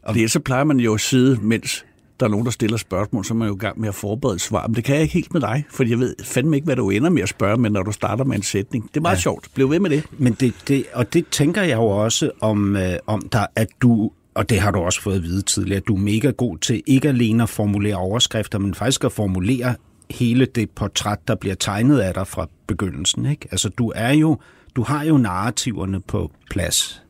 Fordi 0.06 0.28
så 0.28 0.40
plejer 0.40 0.64
man 0.64 0.80
jo 0.80 0.94
at 0.94 1.00
sidde, 1.00 1.38
mens 1.42 1.84
der 2.20 2.26
er 2.26 2.30
nogen, 2.30 2.46
der 2.46 2.52
stiller 2.52 2.76
spørgsmål, 2.76 3.24
så 3.24 3.34
er 3.34 3.38
man 3.38 3.48
jo 3.48 3.54
i 3.54 3.58
gang 3.58 3.80
med 3.80 3.88
at 3.88 3.94
forberede 3.94 4.34
et 4.34 4.40
svar. 4.40 4.66
Men 4.66 4.74
det 4.74 4.84
kan 4.84 4.94
jeg 4.94 5.02
ikke 5.02 5.14
helt 5.14 5.32
med 5.32 5.40
dig, 5.40 5.64
for 5.70 5.84
jeg 5.84 5.98
ved 5.98 6.14
fandme 6.24 6.56
ikke, 6.56 6.64
hvad 6.64 6.76
du 6.76 6.90
ender 6.90 7.10
med 7.10 7.22
at 7.22 7.28
spørge, 7.28 7.56
men 7.56 7.72
når 7.72 7.82
du 7.82 7.92
starter 7.92 8.24
med 8.24 8.36
en 8.36 8.42
sætning. 8.42 8.88
Det 8.88 8.96
er 8.96 9.00
meget 9.00 9.16
ja. 9.16 9.20
sjovt. 9.20 9.48
Bliv 9.54 9.70
ved 9.70 9.80
med 9.80 9.90
det. 9.90 10.04
Men 10.18 10.32
det, 10.32 10.54
det, 10.68 10.84
og 10.92 11.12
det 11.12 11.28
tænker 11.30 11.62
jeg 11.62 11.76
jo 11.76 11.86
også 11.86 12.30
om, 12.40 12.76
øh, 12.76 12.92
om 13.06 13.28
dig, 13.32 13.46
at 13.56 13.68
du, 13.82 14.10
og 14.40 14.48
det 14.50 14.60
har 14.60 14.70
du 14.70 14.78
også 14.78 15.02
fået 15.02 15.16
at 15.16 15.22
vide 15.22 15.42
tidligere, 15.42 15.76
at 15.76 15.88
du 15.88 15.94
er 15.94 16.00
mega 16.00 16.30
god 16.30 16.58
til 16.58 16.82
ikke 16.86 17.08
alene 17.08 17.42
at 17.42 17.48
formulere 17.48 17.94
overskrifter, 17.96 18.58
men 18.58 18.74
faktisk 18.74 19.04
at 19.04 19.12
formulere 19.12 19.74
hele 20.10 20.44
det 20.46 20.70
portræt, 20.70 21.18
der 21.28 21.34
bliver 21.34 21.54
tegnet 21.54 21.98
af 21.98 22.14
dig 22.14 22.26
fra 22.26 22.48
begyndelsen. 22.66 23.26
Ikke? 23.26 23.48
Altså, 23.50 23.68
du 23.68 23.92
er 23.94 24.10
jo, 24.12 24.38
du 24.76 24.82
har 24.82 25.04
jo 25.04 25.16
narrativerne 25.16 26.00
på 26.00 26.30
plads. 26.50 27.02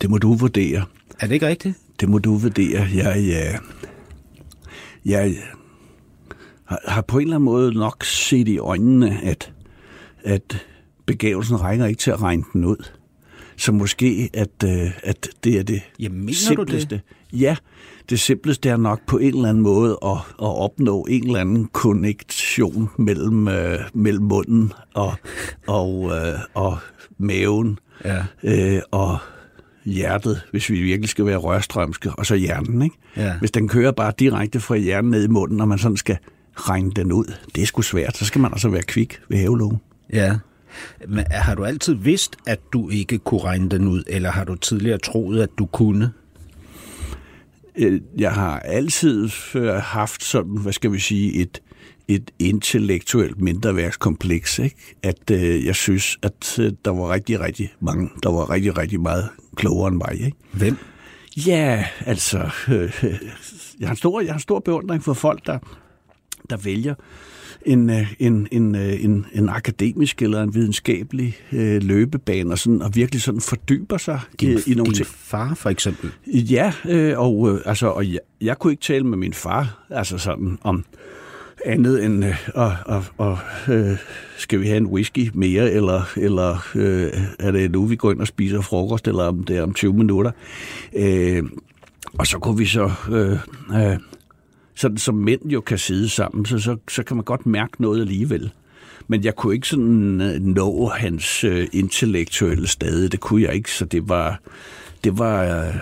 Det 0.00 0.10
må 0.10 0.18
du 0.18 0.34
vurdere. 0.34 0.84
Er 1.20 1.26
det 1.26 1.34
ikke 1.34 1.46
rigtigt? 1.48 1.74
Det 2.00 2.08
må 2.08 2.18
du 2.18 2.36
vurdere. 2.36 2.80
Jeg, 2.94 3.24
jeg, 3.28 3.58
jeg 5.04 5.36
har- 6.64 6.80
har 6.88 7.02
på 7.02 7.18
en 7.18 7.22
eller 7.22 7.36
anden 7.36 7.44
måde 7.44 7.74
nok 7.74 8.04
set 8.04 8.48
i 8.48 8.58
øjnene, 8.58 9.20
at, 9.22 9.52
at 10.24 10.66
begavelsen 11.06 11.60
rækker 11.60 11.86
ikke 11.86 11.98
til 12.00 12.10
at 12.10 12.22
regne 12.22 12.44
den 12.52 12.64
ud. 12.64 12.88
Så 13.56 13.72
måske, 13.72 14.30
at, 14.34 14.64
øh, 14.64 14.90
at 15.02 15.28
det 15.44 15.58
er 15.58 15.62
det 15.62 15.82
Jamen, 15.98 16.20
du 16.20 16.26
det? 16.26 16.36
simpleste. 16.36 17.00
Ja, 17.32 17.56
det 18.10 18.20
simpleste 18.20 18.68
er 18.68 18.76
nok 18.76 19.00
på 19.06 19.18
en 19.18 19.34
eller 19.34 19.48
anden 19.48 19.62
måde 19.62 19.98
at, 20.04 20.10
at 20.16 20.56
opnå 20.58 21.06
en 21.10 21.26
eller 21.26 21.40
anden 21.40 21.64
konnektion 21.72 22.88
mellem, 22.98 23.48
øh, 23.48 23.78
mellem 23.94 24.24
munden 24.24 24.72
og, 24.94 25.12
og, 25.66 26.10
øh, 26.10 26.38
og 26.54 26.78
maven 27.18 27.78
Ja. 28.04 28.24
øh, 28.42 28.80
og 28.90 29.18
hjertet, 29.84 30.42
hvis 30.50 30.70
vi 30.70 30.82
virkelig 30.82 31.08
skal 31.08 31.26
være 31.26 31.36
rørstrømske, 31.36 32.10
og 32.10 32.26
så 32.26 32.34
hjernen. 32.34 32.82
Ikke? 32.82 32.96
Ja. 33.16 33.38
Hvis 33.38 33.50
den 33.50 33.68
kører 33.68 33.92
bare 33.92 34.12
direkte 34.18 34.60
fra 34.60 34.76
hjernen 34.76 35.10
ned 35.10 35.24
i 35.24 35.28
munden, 35.28 35.60
og 35.60 35.68
man 35.68 35.78
sådan 35.78 35.96
skal 35.96 36.16
regne 36.56 36.90
den 36.96 37.12
ud, 37.12 37.24
det 37.54 37.62
er 37.62 37.66
sgu 37.66 37.82
svært. 37.82 38.16
Så 38.16 38.24
skal 38.24 38.40
man 38.40 38.52
altså 38.52 38.68
være 38.68 38.82
kvik 38.82 39.20
ved 39.28 39.38
havelågen. 39.38 39.78
Ja. 40.12 40.36
Men 41.08 41.24
har 41.30 41.54
du 41.54 41.64
altid 41.64 41.94
vidst, 41.94 42.36
at 42.46 42.60
du 42.72 42.88
ikke 42.88 43.18
kunne 43.18 43.40
regne 43.44 43.68
den 43.68 43.88
ud, 43.88 44.02
eller 44.06 44.30
har 44.30 44.44
du 44.44 44.54
tidligere 44.54 44.98
troet, 44.98 45.42
at 45.42 45.50
du 45.58 45.66
kunne? 45.66 46.12
Øh, 47.76 48.00
Jeg 48.18 48.32
har 48.32 48.58
altid 48.58 49.30
øh, 49.54 49.68
haft 49.74 50.24
sådan, 50.24 50.56
hvad 50.56 50.72
skal 50.72 50.92
vi 50.92 50.98
sige, 50.98 51.34
et, 51.34 51.62
et 52.08 52.30
intellektuelt 52.38 53.40
mindreværkskompleks, 53.40 54.58
ikke? 54.58 54.76
At 55.02 55.30
øh, 55.30 55.66
jeg 55.66 55.74
synes, 55.76 56.18
at 56.22 56.58
øh, 56.58 56.72
der 56.84 56.90
var 56.90 57.12
rigtig, 57.12 57.40
rigtig 57.40 57.72
mange, 57.80 58.10
der 58.22 58.30
var 58.30 58.50
rigtig, 58.50 58.78
rigtig 58.78 59.00
meget 59.00 59.28
klogere 59.56 59.88
end 59.88 59.96
mig, 59.96 60.12
ikke? 60.24 60.36
Hvem? 60.52 60.76
Ja, 61.46 61.84
altså, 62.06 62.50
øh, 62.68 63.02
jeg, 63.80 63.88
har 63.88 63.90
en 63.90 63.96
stor, 63.96 64.20
jeg 64.20 64.28
har 64.30 64.34
en 64.34 64.40
stor 64.40 64.58
beundring 64.58 65.04
for 65.04 65.12
folk, 65.14 65.46
der, 65.46 65.58
der 66.50 66.56
vælger 66.56 66.94
en, 67.66 67.90
øh, 67.90 68.12
en, 68.18 68.48
en, 68.50 68.74
øh, 68.74 69.04
en, 69.04 69.26
en 69.32 69.48
akademisk 69.48 70.22
eller 70.22 70.42
en 70.42 70.54
videnskabelig 70.54 71.36
øh, 71.52 71.82
løbebane, 71.82 72.52
og, 72.52 72.58
sådan, 72.58 72.82
og 72.82 72.94
virkelig 72.94 73.22
sådan 73.22 73.40
fordyber 73.40 73.96
sig 73.96 74.20
Din, 74.40 74.58
i, 74.66 74.70
i 74.70 74.74
nogle 74.74 74.94
ting. 74.94 75.06
far, 75.06 75.54
for 75.54 75.70
eksempel. 75.70 76.10
Ja, 76.26 76.72
øh, 76.88 77.18
og, 77.18 77.50
øh, 77.50 77.60
altså, 77.64 77.86
og 77.86 78.12
jeg, 78.12 78.20
jeg 78.40 78.58
kunne 78.58 78.72
ikke 78.72 78.82
tale 78.82 79.04
med 79.04 79.18
min 79.18 79.32
far 79.32 79.86
altså 79.90 80.18
sådan 80.18 80.58
om, 80.62 80.84
andet 81.64 82.04
end, 82.04 82.24
øh, 82.24 82.48
og, 82.54 82.76
og, 82.86 83.04
og, 83.18 83.38
øh, 83.68 83.96
skal 84.36 84.60
vi 84.60 84.66
have 84.66 84.76
en 84.76 84.86
whisky 84.86 85.30
mere, 85.34 85.70
eller, 85.70 86.12
eller 86.16 86.66
øh, 86.74 87.10
er 87.38 87.50
det 87.50 87.70
nu, 87.70 87.86
vi 87.86 87.96
går 87.96 88.12
ind 88.12 88.20
og 88.20 88.26
spiser 88.26 88.60
frokost, 88.60 89.08
eller 89.08 89.24
om 89.24 89.44
det 89.44 89.56
er 89.56 89.62
om 89.62 89.74
20 89.74 89.92
minutter. 89.92 90.30
Øh, 90.96 91.42
og 92.18 92.26
så 92.26 92.38
kunne 92.38 92.58
vi 92.58 92.66
så, 92.66 92.92
øh, 93.10 93.38
øh, 93.82 93.96
sådan 94.74 94.98
som 94.98 95.14
mænd 95.14 95.42
jo 95.50 95.60
kan 95.60 95.78
sidde 95.78 96.08
sammen, 96.08 96.46
så, 96.46 96.58
så, 96.58 96.76
så 96.88 97.02
kan 97.02 97.16
man 97.16 97.24
godt 97.24 97.46
mærke 97.46 97.82
noget 97.82 98.00
alligevel. 98.00 98.52
Men 99.08 99.24
jeg 99.24 99.36
kunne 99.36 99.54
ikke 99.54 99.68
sådan 99.68 100.20
øh, 100.20 100.40
nå 100.40 100.88
hans 100.88 101.44
øh, 101.44 101.68
intellektuelle 101.72 102.66
stade. 102.66 103.08
Det 103.08 103.20
kunne 103.20 103.42
jeg 103.42 103.54
ikke, 103.54 103.70
så 103.70 103.84
det 103.84 104.08
var, 104.08 104.40
det 105.04 105.18
var, 105.18 105.44
øh, 105.44 105.74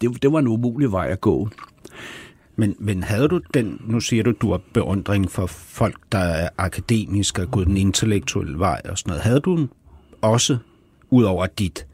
det, 0.00 0.22
det 0.22 0.32
var 0.32 0.38
en 0.38 0.48
umulig 0.48 0.92
vej 0.92 1.08
at 1.10 1.20
gå. 1.20 1.48
Men, 2.56 2.76
men 2.78 3.02
havde 3.02 3.28
du 3.28 3.40
den, 3.54 3.80
nu 3.86 4.00
siger 4.00 4.22
du, 4.22 4.32
du 4.40 4.50
har 4.50 4.60
beundring 4.74 5.30
for 5.30 5.46
folk, 5.46 5.96
der 6.12 6.18
er 6.18 6.48
akademiske 6.58 7.42
og 7.42 7.50
gået 7.50 7.66
den 7.66 7.76
intellektuelle 7.76 8.58
vej 8.58 8.80
og 8.84 8.98
sådan 8.98 9.10
noget. 9.10 9.22
Havde 9.22 9.40
du 9.40 9.68
også, 10.20 10.58
ud 11.10 11.24
over 11.24 11.46
dit 11.46 11.86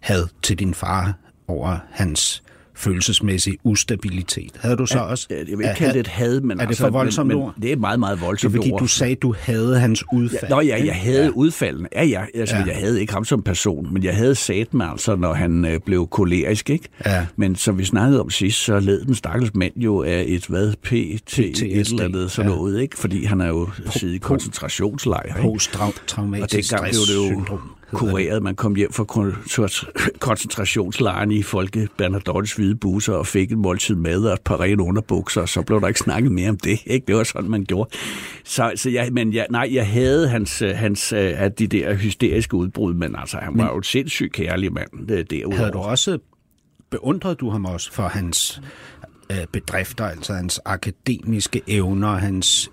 had 0.00 0.26
til 0.42 0.58
din 0.58 0.74
far, 0.74 1.14
over 1.48 1.78
hans 1.90 2.42
følelsesmæssig 2.80 3.56
ustabilitet. 3.64 4.50
Havde 4.60 4.76
du 4.76 4.86
så 4.86 4.98
ja, 4.98 5.04
også... 5.04 5.26
Jeg 5.30 5.38
vil 5.38 5.52
ikke 5.52 5.74
kalde 5.76 5.92
det 5.92 6.00
et 6.00 6.06
had, 6.06 6.40
men... 6.40 6.50
Er 6.50 6.54
det 6.54 6.68
altså, 6.68 6.82
for 6.82 6.90
voldsomt 6.90 7.28
men, 7.28 7.36
ord? 7.36 7.54
det 7.62 7.72
er 7.72 7.76
meget, 7.76 8.00
meget 8.00 8.20
voldsomt 8.20 8.52
Det 8.52 8.58
er 8.58 8.62
fordi, 8.62 8.72
ord. 8.72 8.80
du 8.80 8.86
sagde, 8.86 9.14
du 9.14 9.34
havde 9.38 9.80
hans 9.80 10.04
udfald. 10.12 10.42
Ja, 10.42 10.48
nå 10.48 10.60
ja, 10.60 10.84
jeg 10.84 10.94
havde 10.94 11.24
ja. 11.24 11.30
udfaldene. 11.30 11.88
Ja, 11.92 12.04
ja. 12.04 12.22
Altså, 12.34 12.56
ja. 12.56 12.64
Jeg 12.66 12.76
havde 12.76 13.00
ikke 13.00 13.12
ham 13.12 13.24
som 13.24 13.42
person, 13.42 13.92
men 13.92 14.04
jeg 14.04 14.16
havde 14.16 14.34
sat 14.34 14.74
mig 14.74 14.88
altså, 14.88 15.16
når 15.16 15.34
han 15.34 15.64
øh, 15.64 15.80
blev 15.86 16.08
kolerisk, 16.08 16.70
ikke? 16.70 16.88
Ja. 17.06 17.26
Men 17.36 17.56
som 17.56 17.78
vi 17.78 17.84
snakkede 17.84 18.20
om 18.20 18.30
sidst, 18.30 18.64
så 18.64 18.80
led 18.80 19.04
den 19.04 19.14
stakkels 19.14 19.54
mand 19.54 19.72
jo 19.76 20.02
af 20.02 20.24
et, 20.26 20.46
hvad, 20.46 20.72
PT, 20.82 21.38
et 21.38 21.62
eller 21.62 22.04
andet 22.04 22.30
sådan 22.30 22.50
ja. 22.50 22.56
noget, 22.56 22.80
ikke? 22.80 22.98
Fordi 22.98 23.24
han 23.24 23.40
er 23.40 23.48
jo 23.48 23.68
siddet 23.90 24.14
i 24.14 24.18
koncentrationslejr, 24.18 25.36
ikke? 25.36 25.40
Post-traumatisk 25.40 26.68
stress 26.68 26.98
Og 26.98 27.06
det 27.06 27.26
blev 27.26 27.46
det 27.46 27.50
jo 27.50 27.58
kureret. 27.92 28.42
Man 28.42 28.56
kom 28.56 28.74
hjem 28.74 28.92
fra 28.92 29.04
koncentrationslejren 30.18 31.32
i 31.32 31.42
Folke 31.42 31.88
Bernadottes 31.96 32.52
hvide 32.52 32.76
busser 32.76 33.12
og 33.12 33.26
fik 33.26 33.52
et 33.52 33.58
måltid 33.58 33.94
mad 33.94 34.24
og 34.24 34.32
et 34.32 34.40
par 34.40 34.60
rene 34.60 34.82
underbukser, 34.82 35.40
og 35.40 35.48
så 35.48 35.62
blev 35.62 35.80
der 35.80 35.88
ikke 35.88 36.00
snakket 36.00 36.32
mere 36.32 36.48
om 36.48 36.56
det. 36.56 36.78
Ikke? 36.86 37.06
Det 37.06 37.16
var 37.16 37.24
sådan, 37.24 37.50
man 37.50 37.64
gjorde. 37.64 37.90
Så, 38.44 38.72
så 38.76 38.90
jeg, 38.90 39.08
men 39.12 39.34
jeg, 39.34 39.46
nej, 39.50 39.68
jeg 39.72 39.86
havde 39.86 40.28
hans, 40.28 40.62
hans 40.74 41.12
af 41.12 41.52
de 41.52 41.66
der 41.66 41.94
hysteriske 41.94 42.54
udbrud, 42.54 42.94
men 42.94 43.16
altså, 43.18 43.36
han 43.36 43.58
var 43.58 43.64
men, 43.64 43.72
jo 43.72 43.78
et 43.78 43.86
sindssygt 43.86 44.32
kærlig 44.32 44.72
mand 44.72 45.24
derudover. 45.24 45.56
Havde 45.56 45.70
du 45.70 45.78
også 45.78 46.18
beundret 46.90 47.40
du 47.40 47.50
ham 47.50 47.64
også 47.64 47.92
for 47.92 48.02
hans 48.02 48.60
bedrifter, 49.52 50.04
altså 50.04 50.32
hans 50.32 50.60
akademiske 50.64 51.62
evner, 51.66 52.08
hans 52.08 52.70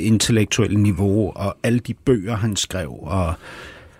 intellektuelle 0.00 0.80
niveau 0.80 1.32
og 1.36 1.56
alle 1.62 1.78
de 1.78 1.94
bøger, 1.94 2.36
han 2.36 2.56
skrev, 2.56 2.98
og 3.02 3.34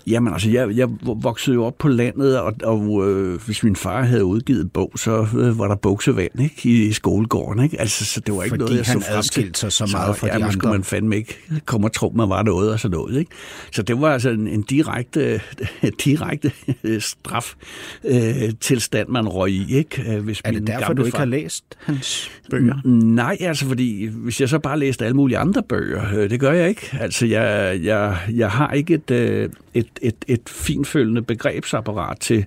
Jamen 0.07 0.33
altså, 0.33 0.51
jeg, 0.51 0.77
jeg 0.77 0.89
voksede 1.03 1.55
jo 1.55 1.65
op 1.65 1.79
på 1.79 1.89
landet, 1.89 2.41
og, 2.41 2.55
og 2.65 3.09
øh, 3.11 3.41
hvis 3.47 3.63
min 3.63 3.77
far 3.77 4.03
havde 4.03 4.25
udgivet 4.25 4.73
bog, 4.73 4.93
så 4.97 5.27
øh, 5.39 5.59
var 5.59 5.69
der 5.69 5.75
buksevand 5.75 6.41
ikke, 6.41 6.61
i, 6.65 6.87
i 6.87 6.93
skolegården. 6.93 7.65
Ikke? 7.65 7.81
Altså, 7.81 8.05
så 8.05 8.21
det 8.21 8.35
var 8.35 8.43
ikke 8.43 8.53
Fordi 8.53 8.65
noget, 8.65 8.77
jeg 8.77 8.87
så 8.87 9.01
frem 9.13 9.23
til. 9.23 9.55
sig 9.55 9.73
så 9.73 9.91
meget 9.93 10.15
så, 10.15 10.21
fra 10.21 10.27
ja, 10.27 10.33
de 10.33 10.37
andre. 10.37 10.53
skulle 10.53 10.73
man 10.73 10.85
fandme 10.85 11.17
ikke 11.17 11.39
komme 11.67 11.87
og 11.87 11.93
tro, 11.93 12.13
man 12.17 12.29
var 12.29 12.43
noget 12.43 12.73
og 12.73 12.81
sådan 12.81 12.97
noget. 12.97 13.19
Ikke? 13.19 13.31
Så 13.73 13.83
det 13.83 14.01
var 14.01 14.13
altså 14.13 14.31
en, 14.31 14.49
en 14.49 14.63
direkte, 14.63 15.41
direkte 16.05 16.53
straf 16.99 17.55
øh, 18.05 18.53
tilstand, 18.61 19.09
man 19.09 19.29
røg 19.29 19.51
i. 19.51 19.77
Ikke? 19.77 20.15
Øh, 20.17 20.25
hvis 20.25 20.41
er 20.45 20.51
det 20.51 20.67
derfor, 20.67 20.93
du 20.93 21.05
ikke 21.05 21.17
far... 21.17 21.19
har 21.19 21.27
læst 21.27 21.65
hans 21.79 22.31
bøger? 22.51 22.87
Nej, 22.89 23.37
altså 23.41 23.67
fordi 23.67 24.07
hvis 24.07 24.41
jeg 24.41 24.49
så 24.49 24.59
bare 24.59 24.79
læste 24.79 25.05
alle 25.05 25.17
mulige 25.17 25.39
andre 25.39 25.63
bøger, 25.63 26.03
øh, 26.15 26.31
det 26.31 26.41
gør 26.41 26.53
jeg 26.53 26.69
ikke. 26.69 26.99
Altså 27.01 27.27
jeg, 27.27 27.79
jeg, 27.83 28.19
jeg 28.35 28.51
har 28.51 28.73
ikke 28.73 28.95
et, 28.95 29.11
øh, 29.11 29.49
et 29.75 29.89
et, 30.03 30.25
et 30.29 30.49
finfølgende 30.49 31.23
begrebsapparat 31.23 32.21
til 32.21 32.45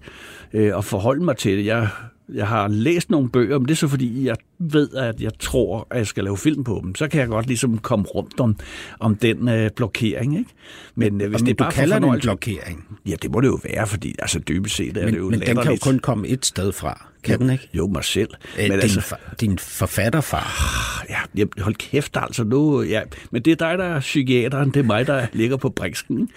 øh, 0.54 0.78
at 0.78 0.86
forholde 0.86 1.24
mig 1.24 1.38
til 1.38 1.58
det. 1.58 1.66
Jeg, 1.66 1.88
jeg 2.34 2.48
har 2.48 2.68
læst 2.68 3.10
nogle 3.10 3.30
bøger, 3.30 3.60
men 3.60 3.68
det 3.68 3.72
er 3.72 3.76
så 3.76 3.88
fordi, 3.88 4.26
jeg 4.26 4.36
ved, 4.60 4.94
at 4.94 5.22
jeg 5.22 5.32
tror, 5.40 5.88
at 5.92 5.98
jeg 5.98 6.08
skal 6.08 6.24
lave 6.24 6.38
film 6.38 6.64
på 6.64 6.80
dem. 6.84 6.96
Så 6.96 7.08
kan 7.08 7.20
jeg 7.20 7.28
godt 7.28 7.48
ligesom 7.48 7.78
komme 7.78 8.06
rundt 8.06 8.40
om, 8.40 8.56
om 9.00 9.16
den 9.16 9.50
øh, 9.50 9.70
blokering. 9.76 10.38
Ikke? 10.38 10.50
Men 10.96 11.22
øh, 11.22 11.30
hvis 11.30 11.42
men 11.42 11.46
det 11.46 11.52
er 11.52 11.64
bare 11.64 11.72
kalder 11.72 12.00
det 12.00 12.10
en 12.10 12.20
blokering? 12.20 13.00
Ja, 13.06 13.16
det 13.22 13.32
må 13.32 13.42
det 13.42 13.48
jo 13.48 13.60
være, 13.64 13.88
fordi 13.88 14.16
altså, 14.20 14.40
dybest 14.40 14.76
set 14.76 14.98
er 14.98 15.06
men, 15.06 15.14
det 15.14 15.20
jo 15.20 15.30
Men 15.30 15.42
den 15.42 15.58
kan 15.58 15.72
jo 15.72 15.78
kun 15.82 16.00
komme 16.00 16.28
et 16.28 16.46
sted 16.46 16.72
fra. 16.72 17.08
Kan 17.26 17.40
den 17.40 17.50
ikke? 17.50 17.70
Jo, 17.74 17.88
mig 17.88 18.04
selv. 18.04 18.30
Æ, 18.58 18.62
men 18.62 18.72
din, 18.72 18.80
altså, 18.80 19.02
for, 19.02 19.20
din 19.42 19.58
forfatterfar? 19.58 21.06
Ja, 21.10 21.46
hold 21.60 21.76
kæft 21.76 22.18
altså 22.22 22.44
nu. 22.44 22.82
Ja. 22.82 23.02
Men 23.32 23.42
det 23.42 23.52
er 23.52 23.56
dig, 23.56 23.78
der 23.78 23.84
er 23.86 24.00
psykiateren. 24.00 24.70
Det 24.70 24.80
er 24.80 24.84
mig, 24.84 25.08
der 25.08 25.28
ligger 25.34 25.58
på 25.58 25.70
briksken. 25.70 26.30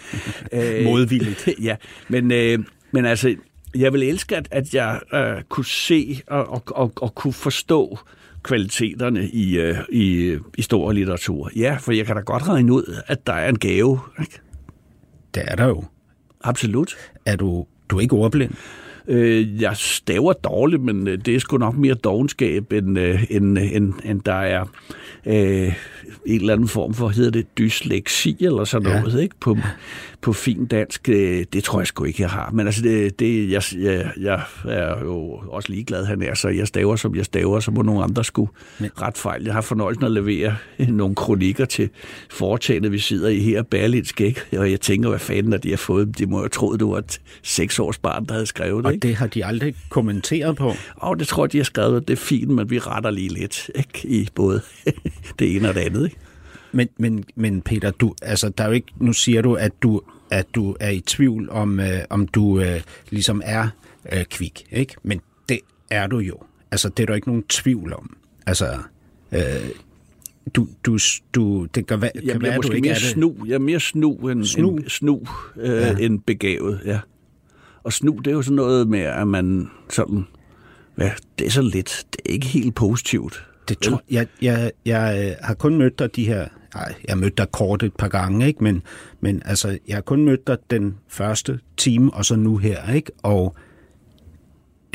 Modvilligt. 0.85 1.49
ja, 1.63 1.77
men, 2.09 2.33
øh, 2.33 2.59
men 2.93 3.05
altså, 3.05 3.37
jeg 3.75 3.93
vil 3.93 4.03
elske, 4.03 4.37
at, 4.37 4.49
at 4.51 4.75
jeg 4.75 5.01
øh, 5.15 5.43
kunne 5.49 5.67
se 5.67 6.21
og, 6.27 6.49
og, 6.49 6.63
og, 6.67 6.93
og 6.97 7.15
kunne 7.15 7.33
forstå 7.33 7.99
kvaliteterne 8.43 9.29
i, 9.29 9.59
øh, 9.59 9.77
i, 9.93 10.37
i 10.59 10.63
stor 10.63 10.93
litteratur. 10.93 11.51
Ja, 11.57 11.77
for 11.81 11.93
jeg 11.93 12.07
kan 12.07 12.17
da 12.17 12.23
godt 12.23 12.49
regne 12.49 12.73
ud, 12.73 13.03
at 13.07 13.27
der 13.27 13.33
er 13.33 13.49
en 13.49 13.59
gave. 13.59 14.01
Ikke? 14.21 14.41
Det 15.35 15.43
er 15.47 15.57
der 15.57 15.67
jo. 15.67 15.85
Absolut. 16.41 16.97
Er 17.27 17.37
du, 17.37 17.67
du 17.91 17.97
er 17.97 18.01
ikke 18.01 18.15
ordblind? 18.15 18.53
Øh, 19.09 19.63
jeg 19.63 19.77
staver 19.77 20.33
dårligt, 20.33 20.83
men 20.83 21.09
øh, 21.09 21.19
det 21.19 21.35
er 21.35 21.39
sgu 21.39 21.57
nok 21.57 21.77
mere 21.77 21.95
dogenskab, 21.95 22.73
end, 22.73 22.99
øh, 22.99 23.25
end, 23.31 23.59
end, 23.59 23.93
end 24.05 24.21
der 24.21 24.33
er 24.33 24.65
øh, 25.27 25.73
en 26.27 26.41
eller 26.41 26.53
anden 26.53 26.69
form 26.69 26.95
for, 26.95 27.09
hedder 27.09 27.31
det 27.31 27.59
dysleksi 27.59 28.37
eller 28.41 28.65
sådan 28.65 28.89
ja. 28.89 29.01
noget, 29.01 29.23
ikke? 29.23 29.35
På, 29.41 29.57
på 30.21 30.33
fin 30.33 30.67
dansk. 30.67 31.09
Øh, 31.09 31.45
det 31.53 31.65
tror 31.65 31.81
jeg 31.81 31.87
sgu 31.87 32.05
ikke, 32.05 32.23
jeg 32.23 32.31
har. 32.31 32.51
Men 32.51 32.67
altså, 32.67 32.83
det, 32.83 33.21
det 33.21 33.51
jeg, 33.51 33.63
jeg, 33.79 34.11
jeg 34.21 34.43
er 34.65 35.05
jo 35.05 35.41
også 35.49 35.73
ligeglad, 35.73 36.05
han 36.05 36.23
er, 36.23 36.35
så 36.35 36.49
jeg 36.49 36.67
staver, 36.67 36.97
som 36.97 37.15
jeg 37.15 37.25
staver, 37.25 37.61
så 37.61 37.71
må 37.71 37.83
nogle 37.83 38.03
andre 38.03 38.25
skulle 38.25 38.51
Men. 38.79 38.91
ret 39.03 39.19
fejl. 39.19 39.45
Jeg 39.45 39.55
har 39.55 39.61
fornøjelsen 39.61 40.05
at 40.05 40.13
levere 40.13 40.57
nogle 40.79 41.15
kronikker 41.15 41.65
til 41.65 41.91
foretagendet, 42.31 42.93
vi 42.93 42.99
sidder 42.99 43.29
i 43.29 43.39
her, 43.39 43.63
Berlinsk, 43.63 44.21
ikke? 44.21 44.41
Og 44.53 44.71
jeg 44.71 44.81
tænker, 44.81 45.09
hvad 45.09 45.19
fanden 45.19 45.53
er 45.53 45.57
de 45.57 45.71
har 45.71 45.77
fået? 45.77 46.19
De 46.19 46.27
må 46.27 46.43
jo 46.43 46.49
tro, 46.49 46.77
det 46.77 46.87
var 46.87 46.99
et 46.99 47.21
seks 47.43 47.79
års 47.79 47.99
barn, 47.99 48.25
der 48.25 48.33
havde 48.33 48.47
skrevet 48.47 48.85
det, 48.85 48.95
Og 48.95 49.03
det 49.03 49.15
har 49.15 49.27
de 49.27 49.45
aldrig 49.45 49.75
kommenteret 49.89 50.57
på? 50.57 50.73
Og 50.97 51.19
det 51.19 51.29
tror 51.29 51.45
jeg, 51.45 51.53
de 51.53 51.57
har 51.57 51.65
skrevet, 51.65 52.09
det 52.09 52.13
er 52.15 52.23
fint, 52.23 52.51
men 52.51 52.71
vi 52.71 52.79
retter 52.79 53.11
lige 53.11 53.29
lidt, 53.29 53.71
ikke? 53.75 54.09
I 54.09 54.29
både 54.35 54.61
det 55.39 55.57
ene 55.57 55.69
og 55.69 55.75
det 55.75 55.81
andet, 55.81 56.05
ikke? 56.05 56.17
Men, 56.73 56.89
men, 56.97 57.25
men 57.35 57.63
Peter, 57.63 57.91
du, 57.91 58.15
altså, 58.23 58.49
der 58.49 58.65
er 58.65 58.69
jo 58.69 58.75
ikke, 58.75 58.93
nu 59.01 59.13
siger 59.13 59.43
du, 59.43 59.55
at 59.55 59.73
du, 59.83 60.03
at 60.31 60.47
du 60.55 60.77
er 60.81 60.91
i 60.91 61.01
tvivl 61.01 61.51
om, 61.51 61.81
øh, 61.81 62.01
om 62.11 62.29
du 62.29 62.61
øh, 62.61 62.81
ligesom 63.11 63.43
er 63.45 63.69
øh, 64.13 64.25
kvik, 64.25 64.67
ikke? 64.73 64.95
Men 65.03 65.21
det 65.49 65.61
er 65.91 66.07
du 66.07 66.19
jo. 66.19 66.37
Altså, 66.71 66.89
det 66.89 67.03
er 67.03 67.07
der 67.07 67.15
ikke 67.15 67.29
nogen 67.29 67.43
tvivl 67.43 67.93
om. 67.93 68.17
Altså, 68.47 68.79
øh, 69.33 69.41
du, 70.55 70.69
du, 70.85 70.99
du, 71.35 71.65
det 71.65 71.87
kan, 71.87 72.03
være, 72.03 72.11
kan 72.31 72.43
være, 72.43 72.57
du 72.57 72.73
ikke 72.73 72.81
mere 72.89 72.91
er 72.91 72.99
det. 72.99 73.09
Snu. 73.09 73.37
Jeg 73.47 73.55
er 73.55 73.59
mere 73.59 73.81
snu 73.81 74.29
end, 74.29 74.45
snu? 74.45 74.71
End, 74.71 74.89
snu, 74.89 75.23
øh, 75.57 75.71
ja. 75.71 75.97
end 75.97 76.21
begavet, 76.21 76.81
ja. 76.85 76.99
Og 77.83 77.93
snu, 77.93 78.13
det 78.13 78.27
er 78.27 78.35
jo 78.35 78.43
sådan 78.43 78.57
noget 78.57 78.89
med, 78.89 79.01
at 79.01 79.29
man 79.29 79.71
sådan, 79.91 80.27
ja, 80.99 81.13
det 81.39 81.47
er 81.47 81.51
så 81.51 81.63
lidt, 81.63 82.07
det 82.13 82.21
er 82.27 82.33
ikke 82.33 82.47
helt 82.47 82.75
positivt. 82.75 83.47
Det 83.69 83.79
tror, 83.79 84.03
jeg, 84.11 84.27
jeg, 84.43 84.73
jeg 84.85 85.37
har 85.43 85.55
kun 85.55 85.79
mødt 85.79 85.99
dig 85.99 86.17
de 86.17 86.27
her, 86.27 86.49
ej, 86.75 86.95
jeg 87.09 87.19
mødte 87.19 87.37
dig 87.37 87.53
kort 87.53 87.83
et 87.83 87.97
par 87.97 88.09
gange, 88.09 88.47
ikke? 88.47 88.65
Men, 88.65 88.83
men 89.21 89.43
altså, 89.45 89.79
jeg 89.89 89.97
har 89.97 90.03
kun 90.03 90.25
mødt 90.25 90.47
dig 90.47 90.59
den 90.71 90.99
første 91.09 91.61
time, 91.77 92.15
og 92.15 92.25
så 92.25 92.37
nu 92.37 92.57
her, 92.57 92.93
ikke? 92.93 93.13
Og 93.23 93.57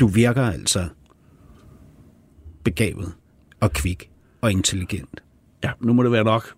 du 0.00 0.06
virker 0.06 0.42
altså 0.42 0.88
begavet 2.64 3.12
og 3.60 3.72
kvik 3.72 4.10
og 4.40 4.52
intelligent. 4.52 5.22
Ja, 5.64 5.70
nu 5.80 5.92
må 5.92 6.02
det 6.02 6.12
være 6.12 6.24
nok. 6.24 6.54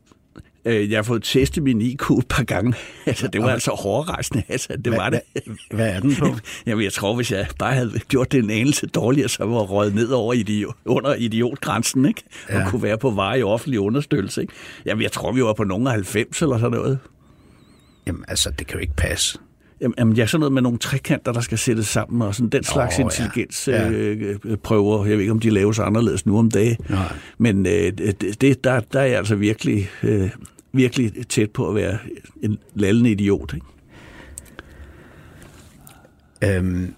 Øh, 0.66 0.90
jeg 0.90 0.98
har 0.98 1.02
fået 1.02 1.22
testet 1.22 1.62
min 1.62 1.80
IQ 1.80 2.10
et 2.10 2.26
par 2.28 2.44
gange. 2.44 2.74
Altså, 3.06 3.28
det 3.28 3.42
var 3.42 3.48
altså 3.48 3.70
hårdrejsende. 3.70 4.42
Altså, 4.48 4.68
det 4.72 4.86
hvad, 4.86 4.96
var 4.96 5.10
det. 5.10 5.20
Hvad, 5.32 5.76
hvad 5.76 5.88
er 5.88 6.00
den 6.00 6.14
på? 6.16 6.36
Jamen, 6.66 6.84
jeg 6.84 6.92
tror, 6.92 7.14
hvis 7.14 7.32
jeg 7.32 7.46
bare 7.58 7.74
havde 7.74 8.00
gjort 8.08 8.32
det 8.32 8.44
en 8.44 8.50
anelse 8.50 8.86
dårligere, 8.86 9.28
så 9.28 9.44
var 9.44 9.58
røget 9.58 9.94
ned 9.94 10.08
over 10.08 10.32
idiot, 10.32 10.74
under 10.84 11.14
idiotgrænsen, 11.14 12.06
ikke? 12.06 12.22
Og 12.48 12.54
ja. 12.54 12.70
kunne 12.70 12.82
være 12.82 12.98
på 12.98 13.10
vej 13.10 13.34
i 13.34 13.42
offentlig 13.42 13.80
understøttelse, 13.80 14.40
ikke? 14.40 14.52
Jamen, 14.86 15.02
jeg 15.02 15.12
tror, 15.12 15.32
vi 15.32 15.42
var 15.42 15.52
på 15.52 15.64
nogle 15.64 15.88
af 15.88 15.92
90 15.92 16.42
eller 16.42 16.58
sådan 16.58 16.78
noget. 16.78 16.98
Jamen, 18.06 18.24
altså, 18.28 18.50
det 18.58 18.66
kan 18.66 18.74
jo 18.74 18.80
ikke 18.80 18.96
passe. 18.96 19.38
Jamen, 19.80 20.16
ja, 20.16 20.26
sådan 20.26 20.40
noget 20.40 20.52
med 20.52 20.62
nogle 20.62 20.78
trekanter, 20.78 21.32
der 21.32 21.40
skal 21.40 21.58
sættes 21.58 21.86
sammen, 21.86 22.22
og 22.22 22.34
sådan 22.34 22.48
den 22.48 22.64
slags 22.64 22.98
oh, 22.98 23.04
intelligensprøver. 23.04 23.80
Ja. 23.80 23.90
Øh, 23.90 24.56
prøver. 24.56 25.04
jeg 25.04 25.12
ved 25.12 25.20
ikke, 25.20 25.32
om 25.32 25.40
de 25.40 25.50
laves 25.50 25.78
anderledes 25.78 26.26
nu 26.26 26.38
om 26.38 26.50
dagen. 26.50 26.76
Nej. 26.88 27.12
Men 27.38 27.66
øh, 27.66 27.92
det, 28.40 28.64
der, 28.64 28.80
der 28.80 29.00
er 29.00 29.04
jeg 29.04 29.18
altså 29.18 29.34
virkelig... 29.34 29.90
Øh, 30.02 30.30
virkelig 30.72 31.28
tæt 31.28 31.50
på 31.50 31.68
at 31.68 31.74
være 31.74 31.98
en 32.42 32.58
lallende 32.74 33.10
idiot. 33.10 33.54
Ikke? 33.54 33.66
Øhm, 36.44 36.94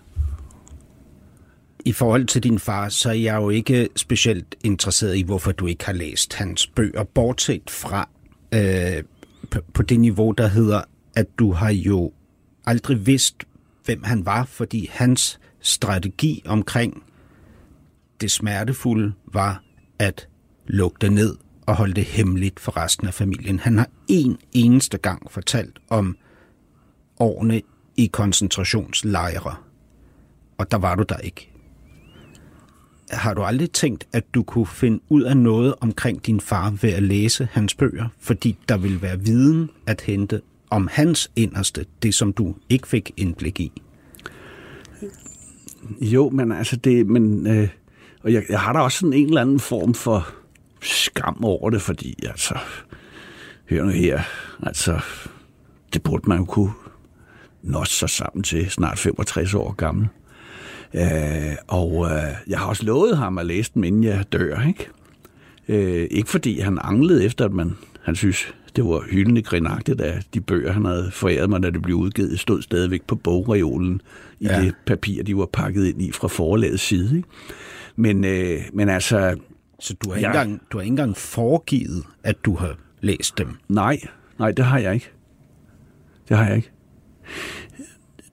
i 1.85 1.93
forhold 1.93 2.27
til 2.27 2.43
din 2.43 2.59
far, 2.59 2.89
så 2.89 3.09
er 3.09 3.14
jeg 3.14 3.37
jo 3.37 3.51
ikke 3.51 3.89
specielt 3.97 4.57
interesseret 4.64 5.16
i, 5.16 5.23
hvorfor 5.23 5.53
du 5.53 5.66
ikke 5.66 5.85
har 5.85 5.93
læst 5.93 6.35
hans 6.35 6.66
bøger, 6.66 7.05
bortset 7.05 7.71
fra 7.71 8.09
øh, 8.55 9.05
på, 9.51 9.61
på 9.75 9.83
det 9.83 10.01
niveau, 10.01 10.31
der 10.31 10.47
hedder, 10.47 10.83
at 11.16 11.27
du 11.39 11.53
har 11.53 11.71
jo 11.71 12.12
aldrig 12.66 13.07
vidst, 13.07 13.37
hvem 13.85 14.03
han 14.03 14.27
var, 14.27 14.45
fordi 14.45 14.89
hans 14.93 15.41
strategi 15.61 16.43
omkring 16.47 17.03
det 18.21 18.31
smertefulde 18.31 19.12
var 19.33 19.62
at 19.99 20.29
lukke 20.66 20.97
det 21.01 21.12
ned 21.12 21.37
og 21.69 21.77
holde 21.77 21.95
det 21.95 22.05
hemmeligt 22.05 22.61
for 22.61 22.77
resten 22.77 23.07
af 23.07 23.14
familien. 23.14 23.59
Han 23.59 23.79
har 23.79 23.89
en 24.09 24.39
eneste 24.53 24.99
gang 24.99 25.31
fortalt 25.31 25.79
om 25.89 26.16
årene 27.21 27.62
i 27.97 28.07
koncentrationslejre, 28.07 29.55
og 30.59 30.71
der 30.71 30.77
var 30.77 30.95
du 30.95 31.03
der 31.09 31.16
ikke. 31.16 31.51
Har 33.11 33.35
du 33.35 33.43
aldrig 33.43 33.71
tænkt, 33.71 34.09
at 34.12 34.35
du 34.35 34.43
kunne 34.43 34.66
finde 34.66 35.01
ud 35.09 35.23
af 35.23 35.37
noget 35.37 35.75
omkring 35.81 36.27
din 36.27 36.41
far 36.41 36.71
ved 36.71 36.91
at 36.91 37.03
læse 37.03 37.49
hans 37.53 37.75
bøger, 37.75 38.09
fordi 38.21 38.59
der 38.69 38.77
vil 38.77 39.03
være 39.03 39.21
viden 39.21 39.71
at 39.87 40.01
hente 40.01 40.41
om 40.71 40.89
hans 40.93 41.31
inderste, 41.37 41.87
det 42.03 42.14
som 42.14 42.33
du 42.33 42.55
ikke 42.69 42.89
fik 42.89 43.12
indblik 43.16 43.61
i? 43.61 43.83
Jo, 46.01 46.31
men 46.31 46.53
altså 46.53 46.77
det, 46.77 47.07
men, 47.07 47.47
øh, 47.47 47.69
og 48.23 48.33
jeg, 48.33 48.43
jeg 48.49 48.61
har 48.61 48.73
da 48.73 48.79
også 48.79 48.99
sådan 48.99 49.12
en 49.12 49.29
eller 49.29 49.41
anden 49.41 49.61
form 49.61 49.95
for 49.95 50.29
skam 50.81 51.45
over 51.45 51.70
det, 51.70 51.83
fordi 51.83 52.14
altså, 52.26 52.59
hør 53.70 53.85
nu 53.85 53.91
her, 53.91 54.20
altså, 54.62 55.01
det 55.93 56.03
burde 56.03 56.29
man 56.29 56.39
jo 56.39 56.45
kunne 56.45 56.72
nå 57.62 57.85
sig 57.85 58.11
sammen 58.11 58.43
til, 58.43 58.70
snart 58.70 58.99
65 58.99 59.55
år 59.55 59.72
gammel. 59.72 60.09
Øh, 60.95 61.57
og 61.66 62.07
øh, 62.11 62.33
jeg 62.49 62.59
har 62.59 62.66
også 62.66 62.85
lovet 62.85 63.16
ham 63.16 63.39
at 63.39 63.47
læse 63.47 63.70
dem, 63.74 63.85
inden 63.85 64.05
jeg 64.05 64.24
dør, 64.33 64.61
ikke? 64.68 64.89
Øh, 65.68 66.09
ikke 66.11 66.31
fordi 66.31 66.61
han 66.61 66.79
anglede 66.83 67.24
efter, 67.24 67.45
at 67.45 67.53
man, 67.53 67.76
han 68.03 68.16
synes, 68.16 68.55
det 68.76 68.85
var 68.85 69.05
hyldende 69.11 69.43
grinagtigt, 69.43 70.01
at 70.01 70.26
de 70.35 70.41
bøger, 70.41 70.72
han 70.72 70.85
havde 70.85 71.11
foræret 71.12 71.51
mig, 71.51 71.62
da 71.62 71.70
det 71.70 71.83
blev 71.83 71.97
udgivet, 71.97 72.41
stod 72.41 72.62
stadigvæk 72.62 73.03
på 73.03 73.14
bogreolen 73.14 74.01
i 74.41 74.47
ja. 74.47 74.61
det 74.61 74.74
papir, 74.87 75.22
de 75.22 75.37
var 75.37 75.47
pakket 75.53 75.87
ind 75.87 76.03
i 76.03 76.12
fra 76.12 76.29
forlagets 76.29 76.83
side. 76.83 77.16
Ikke? 77.16 77.29
Men, 77.97 78.24
øh, 78.24 78.61
men 78.72 78.89
altså... 78.89 79.37
Så 79.81 79.95
du 79.95 80.11
har, 80.11 80.16
ikke 80.16 80.29
jeg, 80.29 80.43
engang, 80.43 80.62
du 80.72 80.76
har 80.76 80.83
ikke 80.83 80.93
engang 80.93 81.16
foregivet, 81.16 82.05
at 82.22 82.45
du 82.45 82.55
har 82.55 82.76
læst 83.01 83.39
dem? 83.39 83.57
Nej, 83.68 83.99
nej, 84.39 84.53
det 84.53 84.64
har 84.64 84.79
jeg 84.79 84.95
ikke. 84.95 85.11
Det 86.29 86.37
har 86.37 86.47
jeg 86.47 86.57
ikke. 86.57 86.70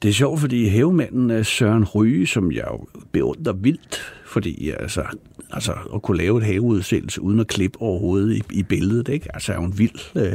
Det 0.02 0.10
er 0.10 0.14
sjovt, 0.14 0.40
fordi 0.40 0.70
hævemanden 0.70 1.44
Søren 1.44 1.86
Ryge, 1.86 2.28
som 2.28 2.52
jeg 2.52 2.66
jo 2.72 2.88
beundrer 3.12 3.54
vildt, 3.54 4.14
fordi 4.26 4.70
altså, 4.70 5.04
altså 5.52 5.74
at 5.96 6.02
kunne 6.02 6.18
lave 6.18 6.38
et 6.38 6.46
haveudsendelse 6.46 7.22
uden 7.22 7.40
at 7.40 7.48
klippe 7.48 7.82
overhovedet 7.82 8.36
i, 8.36 8.44
i 8.50 8.64
billedet, 8.64 9.08
ikke? 9.08 9.36
Altså 9.36 9.52
er 9.52 9.56
jo 9.56 9.64
en 9.64 9.78
vild 9.78 10.00
øh, 10.16 10.34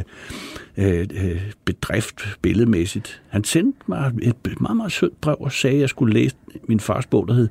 øh, 0.77 1.07
øh, 1.13 1.41
bedrift 1.65 2.37
billedmæssigt. 2.41 3.21
Han 3.29 3.43
sendte 3.43 3.79
mig 3.87 4.11
et 4.21 4.35
meget, 4.61 4.77
meget 4.77 4.91
sødt 4.91 5.21
brev 5.21 5.37
og 5.39 5.51
sagde, 5.51 5.75
at 5.75 5.81
jeg 5.81 5.89
skulle 5.89 6.13
læse 6.13 6.35
min 6.67 6.79
fars 6.79 7.05
bog, 7.05 7.27
der 7.27 7.33
hed 7.33 7.49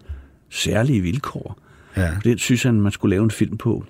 Særlige 0.48 1.00
Vilkår. 1.00 1.58
Ja. 1.96 2.16
Det 2.24 2.40
synes 2.40 2.62
han, 2.62 2.80
man 2.80 2.92
skulle 2.92 3.10
lave 3.10 3.24
en 3.24 3.30
film 3.30 3.56
på. 3.56 3.84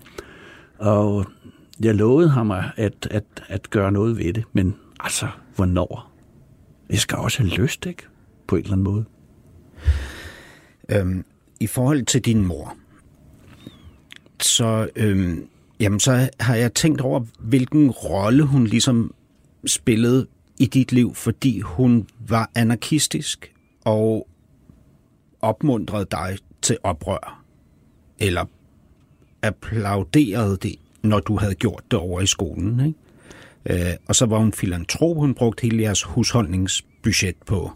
Og 0.79 1.27
jeg 1.81 1.95
lovede 1.95 2.29
ham 2.29 2.51
at, 2.51 3.09
at, 3.11 3.25
at 3.49 3.71
gøre 3.71 3.93
noget 3.93 4.19
ved 4.19 4.33
det, 4.33 4.45
men 4.53 4.77
altså, 5.01 5.29
hvornår? 5.57 6.11
Jeg 6.91 6.99
skal 6.99 7.19
også 7.19 7.39
have 7.39 7.51
lyst, 7.51 7.87
ikke? 7.87 8.03
På 8.47 8.57
en 8.57 8.63
eller 8.63 8.73
anden 8.73 8.85
måde. 8.85 9.05
Øhm, 10.89 11.25
I 11.61 11.67
forhold 11.67 12.03
til 12.03 12.21
din 12.21 12.47
mor, 12.47 12.77
så, 14.41 14.89
øhm, 14.97 15.47
jamen, 15.81 16.01
så 16.01 16.31
har 16.41 16.55
jeg 16.55 16.75
tænkt 16.75 17.01
over, 17.01 17.25
hvilken 17.39 17.91
rolle 17.91 18.43
hun 18.43 18.65
ligesom 18.65 19.15
spillede 19.67 20.27
i 20.59 20.67
dit 20.67 20.93
liv, 20.93 21.15
fordi 21.15 21.61
hun 21.61 22.07
var 22.29 22.51
anarkistisk 22.55 23.53
og 23.85 24.29
opmuntrede 25.41 26.07
dig 26.11 26.39
til 26.63 26.79
oprør, 26.83 27.40
eller 28.21 28.45
applauderede 29.43 30.57
det, 30.63 30.77
når 31.03 31.21
du 31.21 31.37
havde 31.37 31.55
gjort 31.55 31.83
det 31.91 31.99
over 31.99 32.21
i 32.21 32.27
skolen. 32.27 32.81
Ikke? 32.87 33.91
Øh, 33.91 33.97
og 34.07 34.17
så 34.17 34.27
var 34.27 34.39
hun 34.39 34.53
filantrop, 34.53 35.17
hun 35.17 35.35
brugte 35.35 35.63
hele 35.63 35.83
jeres 35.83 36.03
husholdningsbudget 36.03 37.37
på 37.47 37.73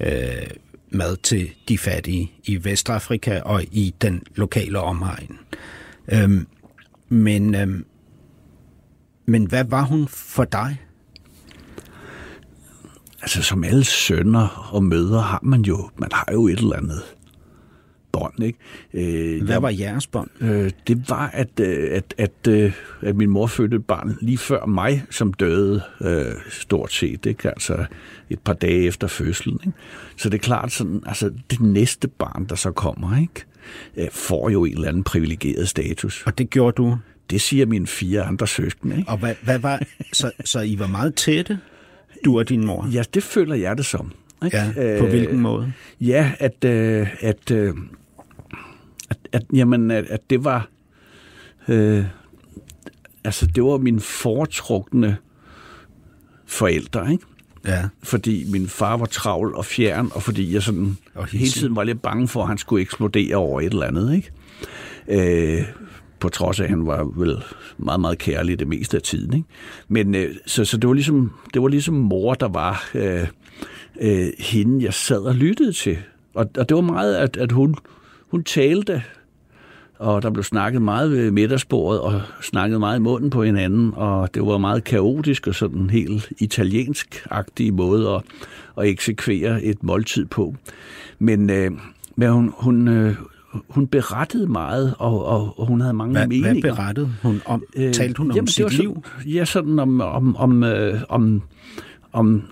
øh, 0.00 0.50
mad 0.90 1.16
til 1.16 1.50
de 1.68 1.78
fattige 1.78 2.32
i 2.44 2.64
Vestafrika 2.64 3.40
og 3.40 3.62
i 3.62 3.94
den 4.00 4.22
lokale 4.34 4.80
omegn. 4.80 5.38
Øhm, 6.12 6.46
men, 7.08 7.54
øhm, 7.54 7.86
men 9.26 9.44
hvad 9.44 9.64
var 9.64 9.82
hun 9.82 10.08
for 10.08 10.44
dig? 10.44 10.80
Altså 13.22 13.42
som 13.42 13.64
alle 13.64 13.84
sønner 13.84 14.70
og 14.72 14.84
mødre 14.84 15.22
har 15.22 15.40
man 15.42 15.62
jo, 15.62 15.90
man 15.96 16.08
har 16.12 16.28
jo 16.32 16.46
et 16.46 16.58
eller 16.58 16.76
andet 16.76 17.02
bånd. 18.14 18.42
Ikke? 18.42 18.58
Øh, 19.36 19.44
Hvad 19.44 19.60
var 19.60 19.68
jeres 19.68 20.06
bånd? 20.06 20.30
Øh, 20.40 20.70
det 20.86 21.10
var, 21.10 21.30
at, 21.32 21.60
øh, 21.60 21.88
at, 21.92 22.14
at, 22.18 22.48
øh, 22.48 22.72
at 23.02 23.16
min 23.16 23.30
mor 23.30 23.46
fødte 23.46 23.76
et 23.76 23.84
barn 23.86 24.16
lige 24.20 24.38
før 24.38 24.66
mig, 24.66 25.04
som 25.10 25.32
døde 25.32 25.82
øh, 26.00 26.32
stort 26.50 26.92
set. 26.92 27.26
Ikke? 27.26 27.48
Altså 27.48 27.84
et 28.30 28.38
par 28.38 28.52
dage 28.52 28.82
efter 28.86 29.06
fødslen. 29.06 29.58
Ikke? 29.66 29.78
Så 30.16 30.28
det 30.28 30.34
er 30.34 30.42
klart, 30.42 30.72
sådan, 30.72 31.02
altså, 31.06 31.30
det 31.50 31.60
næste 31.60 32.08
barn, 32.08 32.46
der 32.48 32.54
så 32.54 32.70
kommer, 32.70 33.20
ikke? 33.20 33.44
Øh, 33.96 34.08
får 34.12 34.50
jo 34.50 34.64
en 34.64 34.72
eller 34.72 34.88
anden 34.88 35.04
privilegeret 35.04 35.68
status. 35.68 36.22
Og 36.26 36.38
det 36.38 36.50
gjorde 36.50 36.74
du? 36.74 36.98
Det 37.30 37.40
siger 37.40 37.66
mine 37.66 37.86
fire 37.86 38.22
andre 38.22 38.46
søskende. 38.46 38.96
Ikke? 38.96 39.10
Og 39.10 39.18
hvad, 39.18 39.34
hvad 39.42 39.58
var, 39.58 39.82
så, 40.12 40.30
så 40.44 40.60
I 40.60 40.78
var 40.78 40.86
meget 40.86 41.14
tætte, 41.14 41.58
du 42.24 42.38
og 42.38 42.48
din 42.48 42.66
mor? 42.66 42.88
Ja, 42.92 43.02
det 43.14 43.22
føler 43.22 43.54
jeg 43.54 43.76
det 43.76 43.86
som. 43.86 44.12
Ikke? 44.44 44.56
Ja, 44.56 44.98
på 45.00 45.06
hvilken 45.06 45.40
måde? 45.40 45.72
Ja, 46.00 46.32
at, 46.38 46.64
øh, 46.64 47.06
at, 47.20 47.50
øh, 47.50 47.74
at, 49.34 49.42
jamen, 49.52 49.90
at, 49.90 50.06
at 50.06 50.30
det 50.30 50.44
var... 50.44 50.68
Øh, 51.68 52.04
altså, 53.24 53.46
det 53.46 53.62
var 53.64 53.78
min 53.78 54.00
foretrukne 54.00 55.16
forældre, 56.46 57.12
ikke? 57.12 57.24
Ja. 57.66 57.88
Fordi 58.02 58.50
min 58.50 58.68
far 58.68 58.96
var 58.96 59.06
travl 59.06 59.54
og 59.54 59.64
fjern, 59.64 60.10
og 60.14 60.22
fordi 60.22 60.54
jeg 60.54 60.62
sådan 60.62 60.96
og 61.14 61.26
hele 61.26 61.50
tiden 61.50 61.76
var 61.76 61.84
lidt 61.84 62.02
bange 62.02 62.28
for, 62.28 62.42
at 62.42 62.48
han 62.48 62.58
skulle 62.58 62.82
eksplodere 62.82 63.36
over 63.36 63.60
et 63.60 63.72
eller 63.72 63.86
andet, 63.86 64.14
ikke? 64.14 64.30
Øh, 65.08 65.64
på 66.20 66.28
trods 66.28 66.60
af, 66.60 66.64
at 66.64 66.70
han 66.70 66.86
var 66.86 67.04
vel 67.16 67.42
meget, 67.78 68.00
meget 68.00 68.18
kærlig 68.18 68.58
det 68.58 68.68
meste 68.68 68.96
af 68.96 69.02
tiden. 69.02 69.34
Ikke? 69.34 69.48
Men 69.88 70.14
øh, 70.14 70.34
så, 70.46 70.64
så 70.64 70.76
det, 70.76 70.88
var 70.88 70.94
ligesom, 70.94 71.32
det 71.54 71.62
var 71.62 71.68
ligesom 71.68 71.94
mor, 71.94 72.34
der 72.34 72.48
var 72.48 72.90
øh, 72.94 73.26
øh, 74.00 74.28
hende, 74.38 74.84
jeg 74.84 74.94
sad 74.94 75.20
og 75.20 75.34
lyttede 75.34 75.72
til. 75.72 75.98
Og, 76.34 76.50
og 76.58 76.68
det 76.68 76.74
var 76.74 76.80
meget, 76.80 77.16
at, 77.16 77.36
at 77.36 77.52
hun, 77.52 77.74
hun 78.30 78.44
talte, 78.44 79.02
og 79.98 80.22
der 80.22 80.30
blev 80.30 80.44
snakket 80.44 80.82
meget 80.82 81.10
ved 81.10 81.30
middagsbordet, 81.30 82.00
og 82.00 82.20
snakket 82.42 82.80
meget 82.80 82.98
i 82.98 83.02
munden 83.02 83.30
på 83.30 83.42
hinanden, 83.42 83.92
og 83.96 84.34
det 84.34 84.46
var 84.46 84.58
meget 84.58 84.84
kaotisk 84.84 85.46
og 85.46 85.54
sådan 85.54 85.78
en 85.78 85.90
helt 85.90 86.32
italiensk-agtig 86.38 87.74
måde 87.74 88.08
at, 88.10 88.22
at 88.78 88.88
eksekvere 88.88 89.62
et 89.62 89.82
måltid 89.82 90.24
på. 90.24 90.54
Men, 91.18 91.50
øh, 91.50 91.70
men 92.16 92.28
hun, 92.28 92.52
hun, 92.56 92.88
øh, 92.88 93.14
hun 93.68 93.86
berettede 93.86 94.46
meget, 94.46 94.94
og, 94.98 95.24
og, 95.24 95.60
og 95.60 95.66
hun 95.66 95.80
havde 95.80 95.94
mange 95.94 96.12
hvad, 96.12 96.26
meninger. 96.26 96.52
Hvad 96.52 96.62
berettede 96.62 97.10
hun 97.22 97.40
om? 97.46 97.62
Øh, 97.76 97.92
Talte 97.92 98.18
hun 98.18 98.30
om 98.30 98.34
jamen, 98.36 98.48
sit 98.48 98.78
liv? 98.78 99.02
Sådan, 99.18 99.32
ja, 99.32 99.44
sådan 99.44 99.78
om, 99.78 100.00
om, 100.00 100.36
om, 100.36 100.64
øh, 100.64 101.00
om, 101.08 101.42
om 102.12 102.42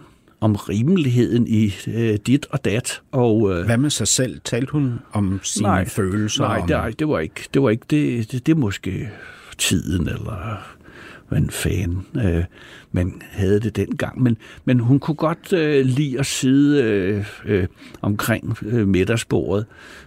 om 0.43 0.57
rimeligheden 0.57 1.47
i 1.47 1.75
øh, 1.87 2.19
dit 2.27 2.47
og 2.51 2.65
dat. 2.65 3.03
Og, 3.13 3.53
øh, 3.53 3.65
Hvad 3.65 3.77
med 3.77 3.91
sig 3.91 4.09
selv? 4.09 4.41
Talte 4.45 4.73
hun 4.73 4.99
om 5.13 5.41
sine 5.43 5.69
nej, 5.69 5.89
følelser? 5.89 6.45
Nej, 6.45 6.59
om... 6.59 6.67
det, 6.67 6.99
det 6.99 7.09
var 7.09 7.19
ikke. 7.19 7.49
Det 7.55 7.63
var 7.63 7.71
ikke 7.71 7.87
det, 7.91 8.33
det, 8.33 8.47
det 8.47 8.53
er 8.53 8.57
måske 8.57 9.11
tiden, 9.59 10.09
eller 10.09 10.63
hvad 11.29 11.51
fan 11.51 12.07
øh, 12.25 12.45
man 12.93 13.23
havde 13.31 13.61
det 13.61 13.77
dengang. 13.77 14.23
Men, 14.23 14.37
men 14.65 14.81
hun 14.81 14.99
kunne 14.99 15.15
godt 15.15 15.53
øh, 15.53 15.87
lide 15.87 16.19
at 16.19 16.27
sidde 16.27 16.83
øh, 16.83 17.25
øh, 17.45 17.67
omkring 18.03 18.57
øh, 18.63 18.89
middagsbordet 18.89 19.67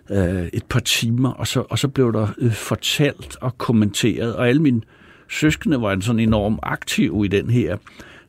øh, 0.09 0.45
et 0.53 0.65
par 0.69 0.79
timer, 0.79 1.31
og 1.31 1.47
så, 1.47 1.63
og 1.69 1.79
så 1.79 1.87
blev 1.87 2.13
der 2.13 2.27
øh, 2.37 2.51
fortalt 2.51 3.37
og 3.41 3.57
kommenteret, 3.57 4.35
og 4.35 4.49
alle 4.49 4.61
mine 4.61 4.81
søskende 5.29 5.81
var 5.81 5.99
sådan 6.01 6.19
enormt 6.19 6.59
aktive 6.63 7.25
i 7.25 7.27
den 7.27 7.49
her 7.49 7.77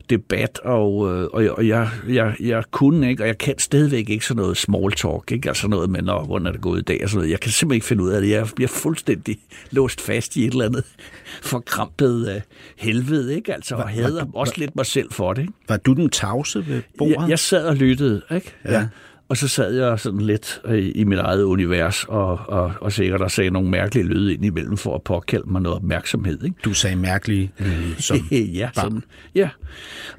debat, 0.09 0.59
og, 0.63 1.13
øh, 1.13 1.29
og, 1.33 1.43
og 1.57 1.67
jeg, 1.67 1.89
jeg, 2.07 2.35
jeg 2.39 2.63
kunne 2.71 3.09
ikke, 3.09 3.23
og 3.23 3.27
jeg 3.27 3.37
kan 3.37 3.59
stadigvæk 3.59 4.09
ikke 4.09 4.25
sådan 4.25 4.41
noget 4.41 4.57
small 4.57 4.91
talk, 4.91 5.31
ikke? 5.31 5.49
altså 5.49 5.67
noget 5.67 5.89
med, 5.89 6.01
når, 6.01 6.25
hvordan 6.25 6.47
er 6.47 6.51
det 6.51 6.61
gået 6.61 6.79
i 6.79 6.83
dag, 6.83 7.03
og 7.03 7.09
sådan 7.09 7.17
noget. 7.17 7.31
Jeg 7.31 7.39
kan 7.39 7.51
simpelthen 7.51 7.75
ikke 7.75 7.85
finde 7.85 8.03
ud 8.03 8.09
af 8.09 8.21
det. 8.21 8.29
Jeg 8.29 8.47
bliver 8.55 8.67
fuldstændig 8.67 9.37
låst 9.71 10.01
fast 10.01 10.35
i 10.35 10.45
et 10.45 10.51
eller 10.51 10.65
andet 10.65 10.83
forkrampet 11.51 12.35
uh, 12.35 12.41
helvede, 12.77 13.35
ikke? 13.35 13.53
Altså, 13.53 13.75
og 13.75 13.89
hader 13.89 14.25
også 14.33 14.53
var, 14.53 14.59
lidt 14.59 14.75
mig 14.75 14.85
selv 14.85 15.11
for 15.11 15.33
det. 15.33 15.41
Ikke? 15.41 15.53
Var 15.67 15.77
du 15.77 15.93
den 15.93 16.09
tavse 16.09 16.67
ved 16.67 16.81
bordet? 16.97 17.15
Jeg, 17.15 17.29
jeg 17.29 17.39
sad 17.39 17.65
og 17.65 17.75
lyttede, 17.75 18.21
ikke? 18.35 18.53
Ja. 18.65 18.73
ja. 18.73 18.87
Og 19.29 19.37
så 19.37 19.47
sad 19.47 19.73
jeg 19.73 19.99
sådan 19.99 20.21
lidt 20.21 20.61
øh, 20.65 20.91
i 20.95 21.03
mit 21.03 21.19
eget 21.19 21.43
univers, 21.43 22.03
og, 22.03 22.39
og, 22.47 22.73
og 22.81 22.91
sikkert 22.91 23.19
der 23.19 23.27
sagde 23.27 23.49
nogle 23.49 23.69
mærkelige 23.69 24.05
lyde 24.05 24.33
ind 24.33 24.45
imellem 24.45 24.77
for 24.77 24.95
at 24.95 25.03
påkalde 25.03 25.51
mig 25.51 25.61
noget 25.61 25.75
opmærksomhed. 25.75 26.43
Ikke? 26.43 26.55
Du 26.65 26.73
sagde 26.73 26.95
mærkelige 26.95 27.51
lyde 27.59 28.01
som 28.07 28.17
ja, 28.31 28.69
sådan, 28.73 29.03
ja. 29.35 29.49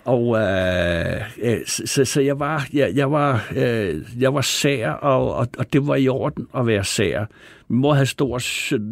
Og 0.04 0.36
øh, 0.36 1.56
så, 1.66 2.04
så 2.04 2.20
jeg 2.20 2.38
var, 2.40 2.66
jeg, 2.72 2.92
jeg 2.94 3.12
var, 3.12 3.48
øh, 3.56 4.02
jeg 4.18 4.34
var 4.34 4.40
sær, 4.40 4.90
og, 4.90 5.34
og, 5.34 5.48
og 5.58 5.72
det 5.72 5.86
var 5.86 5.96
i 5.96 6.08
orden 6.08 6.46
at 6.56 6.66
være 6.66 6.84
sær. 6.84 7.24
Mor 7.68 7.94
havde 7.94 8.06
stor 8.06 8.38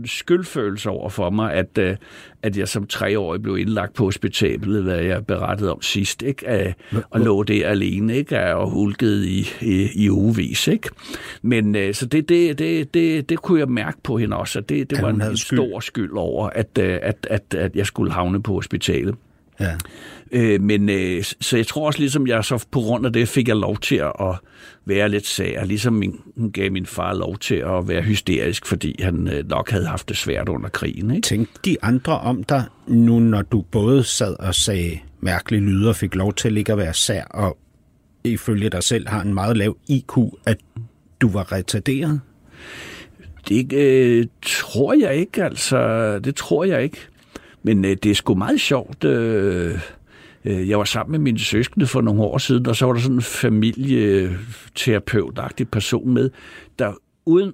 skyldfølelse 0.06 0.90
over 0.90 1.08
for 1.08 1.30
mig, 1.30 1.52
at, 1.52 1.78
øh, 1.78 1.96
at 2.42 2.56
jeg 2.56 2.68
som 2.68 2.86
treårig 2.86 3.42
blev 3.42 3.58
indlagt 3.58 3.94
på 3.94 4.04
hospitalet, 4.04 4.82
hvad 4.82 4.98
jeg 4.98 5.26
berettede 5.26 5.72
om 5.72 5.82
sidst, 5.82 6.22
ikke? 6.22 6.74
og 7.10 7.20
lå 7.20 7.42
der 7.42 7.68
alene, 7.68 8.16
ikke? 8.16 8.54
og 8.54 8.70
hulkede 8.70 9.28
i, 9.28 9.48
i, 9.60 9.88
i 9.94 10.10
ugevis. 10.10 10.68
Ikke? 10.68 10.88
Men 11.42 11.76
øh, 11.76 11.94
så 11.94 12.06
det, 12.06 12.28
det, 12.28 12.58
det, 12.58 12.94
det, 12.94 13.28
det 13.28 13.38
kunne 13.38 13.60
jeg 13.60 13.68
mærke 13.68 13.98
på 14.02 14.18
hende 14.18 14.36
også, 14.36 14.58
at 14.58 14.68
det, 14.68 14.90
det 14.90 15.02
var 15.02 15.08
en, 15.08 15.22
en 15.22 15.36
stor 15.36 15.80
skyld 15.80 16.12
over, 16.12 16.48
at, 16.48 16.78
øh, 16.78 16.98
at, 17.02 17.26
at, 17.30 17.54
at 17.54 17.76
jeg 17.76 17.86
skulle 17.86 18.12
havne 18.12 18.42
på 18.42 18.52
hospitalet. 18.52 19.14
Ja. 19.60 19.76
Øh, 20.32 20.60
men 20.60 20.88
øh, 20.88 21.24
så 21.40 21.56
jeg 21.56 21.66
tror 21.66 21.86
også, 21.86 21.98
ligesom 21.98 22.26
jeg 22.26 22.44
så 22.44 22.66
på 22.70 22.80
grund 22.80 23.06
af 23.06 23.12
det 23.12 23.28
fik 23.28 23.48
jeg 23.48 23.56
lov 23.56 23.78
til 23.78 23.96
at 23.96 24.34
være 24.84 25.08
lidt 25.08 25.26
sær, 25.26 25.64
ligesom 25.64 25.92
min, 25.92 26.20
hun 26.36 26.52
gav 26.52 26.72
min 26.72 26.86
far 26.86 27.14
lov 27.14 27.38
til 27.38 27.54
at 27.54 27.88
være 27.88 28.02
hysterisk, 28.02 28.66
fordi 28.66 29.02
han 29.02 29.28
øh, 29.28 29.48
nok 29.48 29.70
havde 29.70 29.86
haft 29.86 30.08
det 30.08 30.16
svært 30.16 30.48
under 30.48 30.68
krigen. 30.68 31.10
Ikke? 31.10 31.26
Tænk 31.26 31.48
de 31.64 31.76
andre 31.82 32.18
om 32.18 32.44
dig 32.44 32.64
nu, 32.86 33.18
når 33.18 33.42
du 33.42 33.60
både 33.60 34.04
sad 34.04 34.36
og 34.40 34.54
sagde 34.54 34.98
mærkelige 35.20 35.62
lyder 35.62 35.92
fik 35.92 36.14
lov 36.14 36.34
til 36.34 36.48
at 36.48 36.54
ligge 36.54 36.72
og 36.72 36.78
være 36.78 36.94
sær, 36.94 37.24
og 37.24 37.58
ifølge 38.24 38.70
dig 38.70 38.82
selv 38.82 39.08
har 39.08 39.22
en 39.22 39.34
meget 39.34 39.56
lav 39.56 39.76
IQ, 39.88 40.16
at 40.46 40.58
du 41.20 41.28
var 41.28 41.52
retarderet? 41.52 42.20
Det 43.48 43.72
øh, 43.72 44.26
tror 44.42 44.94
jeg 44.94 45.16
ikke, 45.16 45.44
altså. 45.44 46.18
Det 46.18 46.36
tror 46.36 46.64
jeg 46.64 46.82
ikke. 46.82 46.98
Men 47.62 47.84
øh, 47.84 47.96
det 48.02 48.10
er 48.10 48.14
sgu 48.14 48.34
meget 48.34 48.60
sjovt. 48.60 49.04
Øh, 49.04 49.78
Øh, 50.46 50.68
jeg 50.68 50.78
var 50.78 50.84
sammen 50.84 51.12
med 51.12 51.18
mine 51.18 51.38
søskende 51.38 51.86
for 51.86 52.00
nogle 52.00 52.22
år 52.22 52.38
siden, 52.38 52.66
og 52.66 52.76
så 52.76 52.86
var 52.86 52.92
der 52.92 53.00
sådan 53.00 53.16
en 53.16 53.22
familieterapeutagtig 53.22 55.68
person 55.68 56.14
med, 56.14 56.30
der 56.78 56.92
uden 57.26 57.52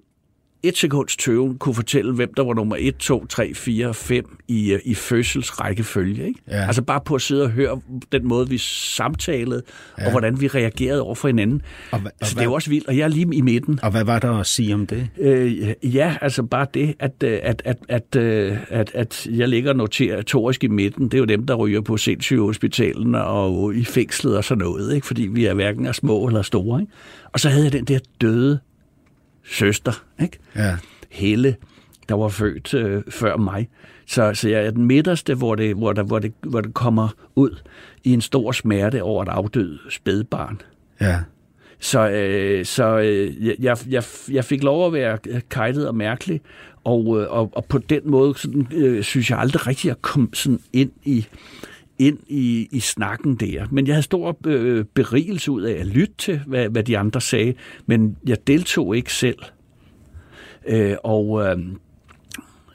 et 0.63 0.79
sekunds 0.79 1.17
tøven 1.17 1.59
kunne 1.59 1.75
fortælle, 1.75 2.15
hvem 2.15 2.35
der 2.35 2.45
var 2.45 2.55
nummer 2.55 2.77
1, 2.79 2.97
2, 2.97 3.27
3, 3.27 3.55
4, 3.55 3.95
5 3.95 4.39
i, 4.49 4.73
øh, 4.73 4.81
i 4.85 4.95
fødselsrækkefølge. 4.95 6.27
Ikke? 6.27 6.41
Ja. 6.49 6.67
Altså 6.67 6.83
bare 6.83 7.01
på 7.05 7.15
at 7.15 7.23
sidde 7.23 7.43
og 7.43 7.51
høre 7.51 7.81
den 8.13 8.29
måde, 8.29 8.49
vi 8.49 8.59
samtalede, 8.59 9.63
ja. 9.99 10.05
og 10.05 10.11
hvordan 10.11 10.41
vi 10.41 10.49
reagerede 10.49 11.03
over 11.03 11.15
for 11.15 11.29
hinanden. 11.29 11.63
Og, 11.91 12.01
hva, 12.01 12.11
og 12.21 12.27
så 12.27 12.35
det 12.35 12.41
er 12.41 12.45
jo 12.45 12.53
også 12.53 12.71
vildt, 12.71 12.89
og 12.89 12.97
jeg 12.97 13.05
er 13.05 13.09
lige 13.09 13.35
i 13.35 13.41
midten. 13.41 13.81
Og 13.83 13.91
hvad 13.91 14.05
var 14.05 14.19
der 14.19 14.31
at 14.31 14.47
sige 14.47 14.75
om 14.75 14.87
det? 14.87 15.09
Øh, 15.19 15.75
ja, 15.83 16.17
altså 16.21 16.43
bare 16.43 16.67
det, 16.75 16.95
at, 16.99 17.13
øh, 17.25 17.39
at, 17.43 17.63
at, 17.65 17.77
at, 17.89 18.17
øh, 18.17 18.57
at, 18.69 18.91
at 18.95 19.27
jeg 19.31 19.49
ligger 19.49 19.73
notatorisk 19.73 20.65
i 20.65 20.69
midten. 20.69 21.05
Det 21.05 21.15
er 21.15 21.19
jo 21.19 21.25
dem, 21.25 21.47
der 21.47 21.55
ryger 21.55 21.81
på 21.81 21.97
sindssygehospitalen 21.97 23.15
og 23.15 23.75
i 23.75 23.85
fængslet 23.85 24.37
og 24.37 24.45
sådan 24.45 24.65
noget, 24.65 24.95
ikke? 24.95 25.07
fordi 25.07 25.23
vi 25.23 25.45
er 25.45 25.55
hverken 25.55 25.87
er 25.87 25.93
små 25.93 26.27
eller 26.27 26.43
store. 26.43 26.81
Ikke? 26.81 26.93
Og 27.33 27.41
så 27.41 27.49
havde 27.49 27.65
jeg 27.65 27.73
den 27.73 27.85
der 27.85 27.99
døde 28.21 28.61
søster, 29.45 30.05
ikke? 30.21 30.39
Ja. 30.57 30.77
Helle, 31.11 31.57
der 32.09 32.15
var 32.15 32.29
født 32.29 32.75
øh, 32.75 33.03
før 33.11 33.37
mig. 33.37 33.69
Så, 34.07 34.35
så 34.35 34.49
jeg 34.49 34.67
er 34.67 34.71
den 34.71 34.85
midterste, 34.85 35.35
hvor 35.35 35.55
det, 35.55 35.75
hvor, 35.75 35.93
der, 35.93 36.03
hvor, 36.03 36.19
det, 36.19 36.33
hvor 36.43 36.61
det 36.61 36.75
kommer 36.75 37.09
ud 37.35 37.59
i 38.05 38.13
en 38.13 38.21
stor 38.21 38.53
smerte 38.53 39.03
over 39.03 39.23
et 39.23 39.29
afdød 39.29 39.79
spædbarn. 39.91 40.61
Ja. 41.01 41.21
Så, 41.79 42.11
øh, 42.11 42.65
så 42.65 42.99
øh, 42.99 43.49
jeg, 43.65 43.77
jeg, 43.89 44.03
jeg 44.31 44.45
fik 44.45 44.63
lov 44.63 44.87
at 44.87 44.93
være 44.93 45.19
kajtet 45.51 45.89
og 45.89 45.95
mærkelig, 45.95 46.41
og, 46.85 47.21
øh, 47.21 47.31
og, 47.31 47.51
og 47.53 47.65
på 47.65 47.79
den 47.79 48.01
måde 48.05 48.35
sådan, 48.39 48.69
øh, 48.75 49.03
synes 49.03 49.31
jeg 49.31 49.39
aldrig 49.39 49.67
rigtig 49.67 49.91
at 49.91 50.03
komme 50.03 50.29
sådan 50.33 50.61
ind 50.73 50.91
i 51.05 51.27
ind 52.07 52.19
i, 52.29 52.69
i 52.71 52.81
snakken 52.81 53.35
der. 53.35 53.67
Men 53.71 53.87
jeg 53.87 53.95
havde 53.95 54.03
stor 54.03 54.39
øh, 54.47 54.85
berigelse 54.95 55.51
ud 55.51 55.63
af 55.63 55.81
at 55.81 55.87
lytte 55.87 56.15
til, 56.19 56.41
hvad, 56.47 56.69
hvad 56.69 56.83
de 56.83 56.99
andre 56.99 57.21
sagde, 57.21 57.55
men 57.87 58.17
jeg 58.27 58.47
deltog 58.47 58.97
ikke 58.97 59.13
selv. 59.13 59.39
Øh, 60.69 60.97
og 61.05 61.43
øh, 61.47 61.59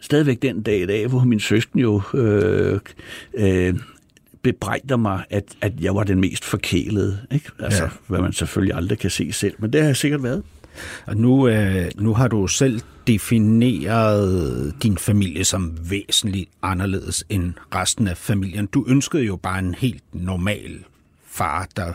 stadigvæk 0.01 0.41
den 0.41 0.61
dag 0.61 0.81
i 0.81 0.85
dag, 0.85 1.07
hvor 1.07 1.23
min 1.23 1.39
søsken 1.39 1.79
jo 1.79 2.01
øh, 2.13 2.79
øh, 3.33 3.75
bebrejder 4.41 4.97
mig, 4.97 5.23
at, 5.29 5.43
at 5.61 5.73
jeg 5.81 5.95
var 5.95 6.03
den 6.03 6.19
mest 6.19 6.45
forkælede. 6.45 7.19
Ikke? 7.31 7.49
Altså, 7.59 7.83
ja. 7.83 7.89
hvad 8.07 8.19
man 8.19 8.33
selvfølgelig 8.33 8.75
aldrig 8.75 8.99
kan 8.99 9.09
se 9.09 9.31
selv, 9.31 9.53
men 9.59 9.73
det 9.73 9.81
har 9.81 9.87
jeg 9.87 9.97
sikkert 9.97 10.23
været. 10.23 10.43
Og 11.05 11.17
nu, 11.17 11.47
øh, 11.47 11.85
nu 11.97 12.13
har 12.13 12.27
du 12.27 12.47
selv 12.47 12.81
defineret 13.07 14.73
din 14.83 14.97
familie 14.97 15.43
som 15.43 15.77
væsentligt 15.89 16.49
anderledes 16.61 17.25
end 17.29 17.53
resten 17.75 18.07
af 18.07 18.17
familien. 18.17 18.65
Du 18.65 18.85
ønskede 18.87 19.23
jo 19.23 19.35
bare 19.35 19.59
en 19.59 19.75
helt 19.75 20.03
normal 20.13 20.83
far, 21.27 21.67
der 21.75 21.93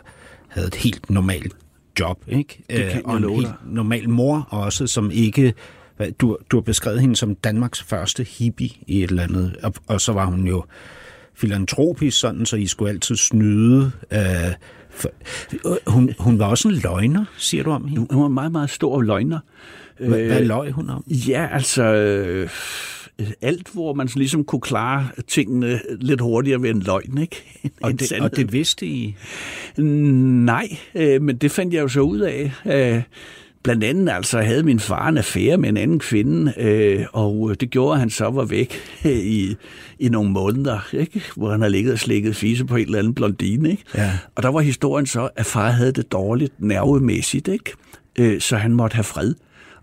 havde 0.49 0.67
et 0.67 0.75
helt 0.75 1.11
normalt 1.11 1.57
job, 2.01 2.25
ikke? 2.29 2.65
Det 2.71 2.91
kan 2.91 2.99
øh, 2.99 3.03
og 3.05 3.17
en 3.17 3.31
helt 3.31 3.55
normal 3.67 4.09
mor 4.09 4.49
også, 4.51 4.87
som 4.87 5.11
ikke... 5.11 5.55
Du, 6.21 6.39
du 6.51 6.57
har 6.57 6.63
beskrevet 6.63 7.01
hende 7.01 7.17
som 7.17 7.35
Danmarks 7.35 7.83
første 7.83 8.25
hippie 8.25 8.71
i 8.87 9.03
et 9.03 9.11
eller 9.11 9.23
andet, 9.23 9.57
og, 9.63 9.75
og 9.87 10.01
så 10.01 10.13
var 10.13 10.27
hun 10.27 10.47
jo 10.47 10.65
filantropisk 11.35 12.21
sådan, 12.21 12.47
så 12.47 12.57
I 12.57 12.67
skulle 12.67 12.91
altid 12.91 13.17
snyde. 13.17 13.93
Øh, 14.13 14.21
hun, 15.87 16.15
hun 16.19 16.39
var 16.39 16.47
også 16.47 16.69
en 16.69 16.75
løgner, 16.75 17.25
siger 17.37 17.65
du 17.65 17.71
om 17.71 17.85
hende? 17.85 18.07
Hun 18.11 18.21
var 18.21 18.27
en 18.27 18.35
meget, 18.35 18.53
meget 18.53 18.71
stor 18.71 19.03
løgner. 19.03 19.39
Hvad, 19.99 20.27
hvad 20.27 20.45
løg 20.45 20.73
hun 20.73 20.91
om? 20.91 21.05
Ja, 21.07 21.49
altså... 21.53 21.83
Øh, 21.83 22.49
alt, 23.41 23.69
hvor 23.73 23.95
man 23.95 24.09
ligesom 24.17 24.45
kunne 24.45 24.61
klare 24.61 25.09
tingene 25.29 25.81
lidt 26.01 26.21
hurtigere 26.21 26.63
ved 26.63 26.71
en 26.71 26.81
løgn, 26.81 27.19
ikke? 27.19 27.61
Og, 27.83 27.93
det, 27.93 28.13
og 28.21 28.37
det 28.37 28.53
vidste 28.53 28.87
I? 28.87 29.17
Nej, 29.77 30.79
øh, 30.95 31.23
men 31.23 31.37
det 31.37 31.51
fandt 31.51 31.75
jeg 31.75 31.83
jo 31.83 31.89
så 31.89 32.01
ud 32.01 32.21
af. 32.21 32.53
Øh, 32.67 33.03
blandt 33.63 33.85
andet 33.85 34.13
altså 34.13 34.41
havde 34.41 34.63
min 34.63 34.81
far 34.81 35.09
en 35.09 35.19
affære 35.19 35.57
med 35.57 35.69
en 35.69 35.77
anden 35.77 35.99
kvinde, 35.99 36.55
øh, 36.57 37.07
og 37.13 37.61
det 37.61 37.71
gjorde, 37.71 37.93
at 37.93 38.01
han 38.01 38.11
så 38.11 38.31
var 38.31 38.45
væk 38.45 38.75
øh, 39.05 39.13
i, 39.13 39.57
i 39.99 40.09
nogle 40.09 40.31
måneder, 40.31 40.89
ikke? 40.93 41.23
hvor 41.37 41.51
han 41.51 41.61
har 41.61 41.69
ligget 41.69 41.93
og 41.93 41.99
slikket 41.99 42.37
fise 42.37 42.65
på 42.65 42.77
en 42.77 42.85
eller 42.85 42.99
anden 42.99 43.15
blondine. 43.15 43.71
Ikke? 43.71 43.85
Ja. 43.95 44.19
Og 44.35 44.43
der 44.43 44.49
var 44.49 44.61
historien 44.61 45.07
så, 45.07 45.29
at 45.37 45.47
far 45.47 45.71
havde 45.71 45.93
det 45.93 46.13
dårligt 46.13 46.53
nervemæssigt, 46.59 47.49
ikke? 47.49 47.73
Øh, 48.19 48.41
så 48.41 48.57
han 48.57 48.73
måtte 48.73 48.95
have 48.95 49.05
fred. 49.05 49.35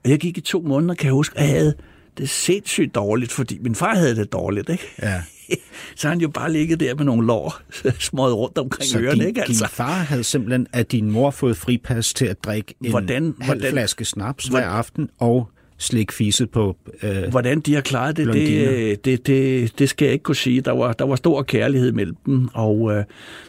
Og 0.03 0.09
jeg 0.09 0.19
gik 0.19 0.38
i 0.38 0.41
to 0.41 0.61
måneder, 0.61 0.93
kan 0.93 1.05
jeg 1.05 1.13
huske, 1.13 1.39
at 1.39 1.43
jeg 1.43 1.53
havde 1.55 1.73
det 2.17 2.30
sindssygt 2.30 2.95
dårligt, 2.95 3.32
fordi 3.32 3.57
min 3.61 3.75
far 3.75 3.95
havde 3.95 4.15
det 4.15 4.34
dårligt, 4.34 4.69
ikke? 4.69 4.84
Ja. 5.01 5.21
så 5.95 6.08
han 6.10 6.22
jo 6.22 6.30
bare 6.30 6.52
ligget 6.52 6.80
der 6.80 6.95
med 6.95 7.06
nogle 7.06 7.28
lår 7.28 7.62
smået 8.00 8.36
rundt 8.36 8.58
omkring 8.58 8.89
så 8.89 9.00
ørerne, 9.00 9.20
din, 9.20 9.28
ikke? 9.28 9.41
Altså. 9.41 9.64
din 9.64 9.70
far 9.70 9.93
havde 9.93 10.24
simpelthen 10.24 10.68
af 10.74 10.86
din 10.86 11.12
mor 11.12 11.32
fået 11.32 11.58
fripas 11.58 12.14
til 12.14 12.26
at 12.26 12.43
drikke 12.43 12.76
en 12.84 12.89
hvordan, 12.89 13.36
halv 13.41 13.60
hvordan, 13.60 13.72
flaske 13.72 14.06
snaps 14.06 14.45
hver 14.45 14.66
aften 14.66 15.10
og 15.20 15.50
slik 15.78 16.12
fise 16.12 16.47
på 16.47 16.78
øh, 17.04 17.24
Hvordan 17.30 17.60
de 17.60 17.74
har 17.74 17.82
klaret 17.82 18.18
det, 18.18 18.34
det, 18.34 19.06
det, 19.06 19.28
det, 19.28 19.80
det 19.80 19.89
skal 19.89 20.06
jeg 20.06 20.14
ikke 20.14 20.24
kunne 20.24 20.36
sige. 20.36 20.62
Der 20.62 20.72
var, 20.72 20.93
der 20.93 21.06
var 21.06 21.16
stor 21.16 21.43
kærlighed 21.43 21.91
mellem 21.91 22.16
dem, 22.26 22.50
og, 22.54 22.92
øh, 22.92 23.04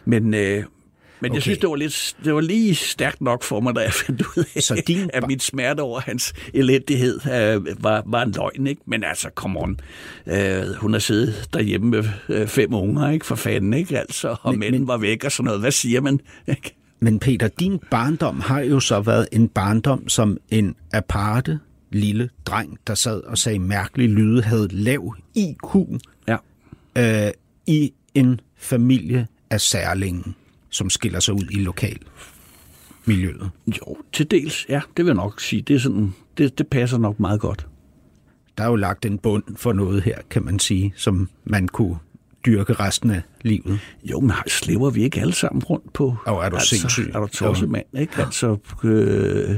men, 0.05 0.33
øh, 0.33 0.63
men 1.21 1.31
okay. 1.31 1.35
jeg 1.35 1.41
synes, 1.41 1.57
det 1.57 1.69
var, 1.69 1.75
lidt, 1.75 2.15
det 2.23 2.33
var 2.33 2.41
lige 2.41 2.75
stærkt 2.75 3.21
nok 3.21 3.43
for 3.43 3.59
mig, 3.59 3.75
da 3.75 3.81
jeg 3.81 3.93
fandt 3.93 4.21
ud 4.21 4.43
af, 4.55 4.63
så 4.63 4.83
din... 4.87 5.09
at 5.13 5.27
mit 5.27 5.43
smerte 5.43 5.81
over 5.81 5.99
hans 5.99 6.33
elendighed 6.53 7.19
øh, 7.25 7.83
var, 7.83 8.03
var 8.05 8.23
en 8.23 8.31
løgn. 8.31 8.67
Ikke? 8.67 8.81
Men 8.85 9.03
altså, 9.03 9.29
come 9.35 9.59
on. 9.59 9.79
Øh, 10.27 10.63
hun 10.77 10.93
har 10.93 10.99
siddet 10.99 11.49
derhjemme 11.53 11.89
med 11.89 12.03
øh, 12.29 12.47
fem 12.47 12.73
unger, 12.73 13.09
ikke? 13.09 13.25
for 13.25 13.35
fanden, 13.35 13.73
ikke? 13.73 13.99
Altså, 13.99 14.35
og 14.41 14.51
men, 14.51 14.59
mænden 14.59 14.81
men... 14.81 14.87
var 14.87 14.97
væk 14.97 15.23
og 15.23 15.31
sådan 15.31 15.45
noget. 15.45 15.59
Hvad 15.59 15.71
siger 15.71 16.01
man? 16.01 16.19
Ikke? 16.47 16.75
Men 16.99 17.19
Peter, 17.19 17.47
din 17.47 17.79
barndom 17.91 18.39
har 18.39 18.59
jo 18.59 18.79
så 18.79 19.01
været 19.01 19.27
en 19.31 19.47
barndom 19.47 20.09
som 20.09 20.37
en 20.49 20.75
aparte 20.93 21.59
lille 21.91 22.29
dreng, 22.45 22.77
der 22.87 22.95
sad 22.95 23.23
og 23.23 23.37
sagde 23.37 23.59
mærkelige 23.59 24.09
lyde, 24.09 24.41
havde 24.41 24.67
lav 24.71 25.15
IQ 25.35 25.75
ja. 26.27 26.37
øh, 26.97 27.31
i 27.67 27.93
en 28.13 28.39
familie 28.57 29.27
af 29.49 29.61
særlingen 29.61 30.35
som 30.71 30.89
skiller 30.89 31.19
sig 31.19 31.33
ud 31.33 31.47
i 31.51 31.55
lokal 31.55 31.97
miljøet? 33.05 33.49
Jo, 33.67 33.97
til 34.13 34.31
dels, 34.31 34.65
ja, 34.69 34.81
det 34.97 35.05
vil 35.05 35.09
jeg 35.09 35.15
nok 35.15 35.41
sige. 35.41 35.61
Det, 35.61 35.75
er 35.75 35.79
sådan, 35.79 36.13
det, 36.37 36.57
det 36.57 36.67
passer 36.67 36.97
nok 36.97 37.19
meget 37.19 37.39
godt. 37.39 37.67
Der 38.57 38.63
er 38.63 38.67
jo 38.67 38.75
lagt 38.75 39.05
en 39.05 39.17
bund 39.17 39.43
for 39.55 39.73
noget 39.73 40.03
her, 40.03 40.17
kan 40.29 40.45
man 40.45 40.59
sige, 40.59 40.93
som 40.95 41.29
man 41.43 41.67
kunne 41.67 41.97
dyrke 42.45 42.73
resten 42.73 43.11
af 43.11 43.21
livet. 43.41 43.79
Jo, 44.03 44.19
men 44.19 44.31
slæver 44.47 44.89
vi 44.89 45.03
ikke 45.03 45.21
alle 45.21 45.33
sammen 45.33 45.63
rundt 45.63 45.93
på? 45.93 46.15
Og 46.25 46.45
er 46.45 46.49
du 46.49 46.55
altså, 46.55 46.75
sindssyg? 46.75 47.11
Er 47.13 47.19
du 47.19 47.27
tosset 47.27 47.69
mand, 47.69 47.85
ikke? 47.99 48.13
Altså, 48.17 48.57
øh, 48.83 49.57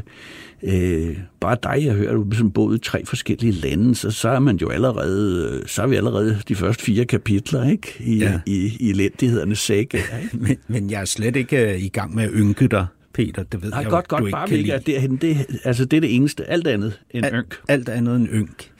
øh, 0.63 1.17
bare 1.39 1.57
dig, 1.63 1.85
jeg 1.85 1.93
hører, 1.93 2.13
du 2.13 2.35
har 2.35 2.49
boet 2.49 2.77
i 2.77 2.79
tre 2.79 3.05
forskellige 3.05 3.51
lande, 3.51 3.95
så, 3.95 4.11
så 4.11 4.29
er 4.29 4.39
man 4.39 4.55
jo 4.55 4.69
allerede, 4.69 5.63
så 5.65 5.81
er 5.83 5.87
vi 5.87 5.95
allerede 5.95 6.41
de 6.47 6.55
første 6.55 6.83
fire 6.83 7.05
kapitler, 7.05 7.69
ikke? 7.69 7.95
I, 7.99 8.17
ja. 8.17 8.39
i, 8.45 8.77
i 8.79 8.89
elendighedernes 8.89 9.59
sække. 9.59 9.99
men, 10.33 10.57
men 10.67 10.89
jeg 10.89 11.01
er 11.01 11.05
slet 11.05 11.35
ikke 11.35 11.73
øh, 11.73 11.83
i 11.83 11.89
gang 11.89 12.15
med 12.15 12.23
at 12.23 12.31
ynke 12.33 12.67
dig 12.67 12.85
Peter. 13.13 13.43
Det 13.43 13.61
ved 13.61 13.69
Nej, 13.69 13.79
jeg 13.79 13.89
godt, 13.89 14.07
godt. 14.07 14.21
du 14.21 14.25
ikke 14.25 14.35
Bare 14.35 14.49
vi 14.49 14.55
ikke 14.55 14.71
er 14.71 14.79
derhen. 14.79 15.15
Det, 15.15 15.59
altså, 15.63 15.85
det 15.85 15.97
er 15.97 16.01
det 16.01 16.15
eneste. 16.15 16.45
Alt 16.45 16.67
andet 16.67 17.01
end 17.11 17.25
Al- 17.25 17.33
ynk. 17.33 17.55
Alt 17.67 17.89
andet 17.89 18.15
end 18.15 18.27
ynk. 18.27 18.71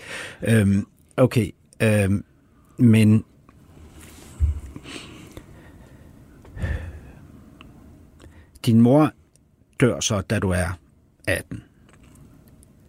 Øhm, 0.47 0.87
okay, 1.17 1.49
øhm, 1.83 2.23
men... 2.77 3.23
Din 8.65 8.81
mor 8.81 9.13
dør 9.79 9.99
så, 9.99 10.21
da 10.21 10.39
du 10.39 10.49
er 10.49 10.79
18. 11.27 11.63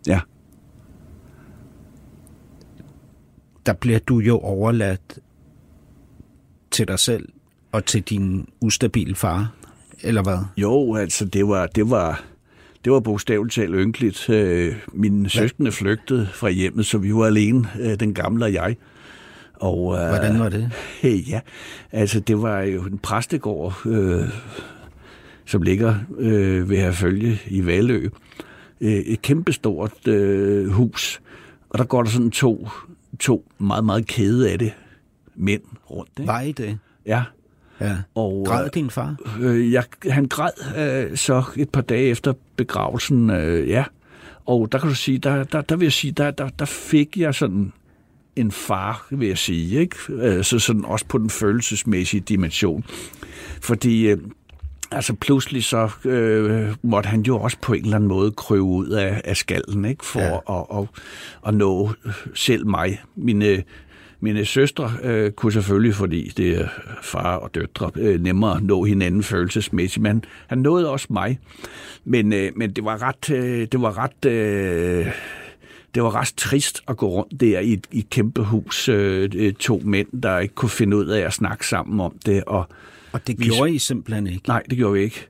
Ja. 0.07 0.21
Der 3.67 3.73
bliver 3.73 3.99
du 3.99 4.19
jo 4.19 4.39
overladt 4.39 5.19
til 6.71 6.89
dig 6.89 6.99
selv 6.99 7.29
og 7.73 7.85
til 7.85 8.03
din 8.03 8.49
ustabile 8.61 9.15
far, 9.15 9.53
eller 10.03 10.23
hvad? 10.23 10.39
Jo, 10.57 10.95
altså, 10.95 11.25
det 11.25 11.49
var, 11.49 11.67
det 11.67 11.91
var, 11.91 12.25
det 12.85 12.93
var 12.93 13.01
bogstaveligt 13.01 13.55
talt 13.55 13.75
ynkeligt. 13.75 14.31
Øh, 14.31 14.77
Mine 14.93 15.29
søskende 15.29 15.73
flygtede 15.73 16.29
fra 16.35 16.51
hjemmet, 16.51 16.87
så 16.87 16.99
vi 16.99 17.15
var 17.15 17.27
alene, 17.27 17.69
øh, 17.81 18.01
den 18.01 18.15
gamle 18.15 18.45
og 18.45 18.53
jeg. 18.53 18.77
Og, 19.55 19.95
øh, 19.95 20.09
Hvordan 20.09 20.39
var 20.39 20.49
det? 20.49 20.71
Ja, 21.31 21.41
altså 21.93 22.21
det 22.21 22.43
var 22.43 22.61
jo 22.63 22.83
en 22.83 22.99
præstegård, 22.99 23.87
øh, 23.87 24.29
som 25.45 25.63
ligger 25.63 25.95
øh, 26.19 26.71
ved 26.71 26.77
Herfølge 26.77 27.41
i 27.47 27.67
Valø. 27.67 28.09
Øh, 28.81 28.93
et 28.93 29.23
kæmpestort 29.23 30.09
øh, 30.09 30.69
hus, 30.69 31.21
og 31.71 31.79
der 31.79 31.85
går 31.85 32.03
der 32.03 32.11
sådan 32.11 32.31
to, 32.31 32.69
to 33.21 33.51
meget, 33.59 33.85
meget 33.85 34.07
kede 34.07 34.51
af 34.53 34.59
det 34.59 34.73
mænd 35.35 35.63
rundt. 35.91 36.11
Ikke? 36.19 36.27
Var 36.27 36.41
I 36.41 36.53
det? 36.53 36.79
Ja, 37.07 37.23
Ja. 37.81 37.97
og 38.15 38.45
Græd 38.47 38.69
din 38.71 38.91
far? 38.91 39.17
øh, 39.41 39.73
jeg, 39.73 39.85
han 40.11 40.27
græd 40.27 40.51
øh, 41.11 41.17
så 41.17 41.43
et 41.57 41.69
par 41.71 41.81
dage 41.81 42.05
efter 42.09 42.33
begravelsen, 42.57 43.31
øh, 43.31 43.69
ja. 43.69 43.85
Og 44.47 44.73
der 44.73 44.79
kan 44.79 44.89
du 44.89 44.95
sige, 44.95 45.19
der, 45.19 45.45
der, 45.45 45.61
der 45.61 45.77
vil 45.77 45.85
jeg 45.87 45.93
sige, 45.93 46.13
der, 46.13 46.31
der, 46.31 46.49
der 46.49 46.65
fik 46.65 47.17
jeg 47.17 47.35
sådan 47.35 47.73
en 48.37 48.51
far, 48.53 49.07
vil 49.11 49.29
jeg 49.29 49.39
sige, 49.39 49.81
ikke? 49.81 49.97
Øh, 50.09 50.45
Så 50.45 50.59
sådan 50.59 50.85
også 50.85 51.07
på 51.07 51.19
den 51.19 51.31
følelsesmæssige 51.31 52.21
dimension. 52.21 52.85
Fordi 53.63 54.07
øh, 54.09 54.19
altså 54.95 55.15
pludselig 55.15 55.65
så 55.65 55.91
øh, 56.05 56.75
måtte 56.83 57.07
han 57.07 57.21
jo 57.21 57.39
også 57.39 57.57
på 57.63 57.73
en 57.73 57.85
eller 57.85 57.97
anden 57.97 58.09
måde 58.09 58.31
krøve 58.31 58.63
ud 58.63 58.89
af, 58.89 59.21
af 59.25 59.37
skallen, 59.37 59.85
ikke? 59.85 60.05
For 60.05 60.21
Ja. 60.21 60.61
at, 60.61 60.83
at, 60.83 60.89
at 61.49 61.55
nå 61.55 61.91
selv 62.35 62.67
mig. 62.67 63.01
Mine, 63.17 63.63
mine 64.21 64.45
søstre 64.45 64.93
øh, 65.03 65.31
kunne 65.33 65.53
selvfølgelig, 65.53 65.95
fordi 65.95 66.29
det 66.37 66.61
er 66.61 66.69
far 67.03 67.37
og 67.37 67.55
døtre, 67.55 67.91
øh, 67.97 68.21
nemmere 68.21 68.57
at 68.57 68.63
nå 68.63 68.85
hinanden 68.85 69.23
følelsesmæssigt, 69.23 70.03
men 70.03 70.25
han 70.47 70.59
nåede 70.59 70.91
også 70.91 71.07
mig. 71.11 71.39
Men, 72.05 72.33
øh, 72.33 72.53
men 72.57 72.71
det 72.73 72.85
var 72.85 73.03
ret, 73.03 73.31
øh, 73.31 73.67
det 73.73 73.81
var 73.81 73.99
ret 73.99 74.31
øh, 74.31 75.07
det 75.95 76.03
var 76.03 76.15
ret 76.15 76.33
trist 76.37 76.83
at 76.89 76.97
gå 76.97 77.09
rundt 77.09 77.41
der 77.41 77.59
i 77.61 77.73
et, 77.73 77.87
i 77.93 77.99
et 77.99 78.11
kæmpe 78.11 78.43
hus, 78.43 78.89
øh, 78.89 79.31
øh, 79.35 79.53
to 79.53 79.81
mænd, 79.85 80.21
der 80.23 80.39
ikke 80.39 80.55
kunne 80.55 80.69
finde 80.71 80.97
ud 80.97 81.07
af 81.07 81.21
at 81.21 81.33
snakke 81.33 81.67
sammen 81.67 82.01
om 82.01 82.15
det. 82.27 82.45
Og, 82.45 82.69
Og 83.15 83.27
det 83.27 83.39
vi- 83.41 83.45
gjorde 83.45 83.75
I 83.75 83.79
simpelthen 83.79 84.27
ikke? 84.27 84.49
nej, 84.49 84.63
det 84.71 84.79
gjorde 84.79 84.95
vi 84.95 85.03
ikke. 85.03 85.27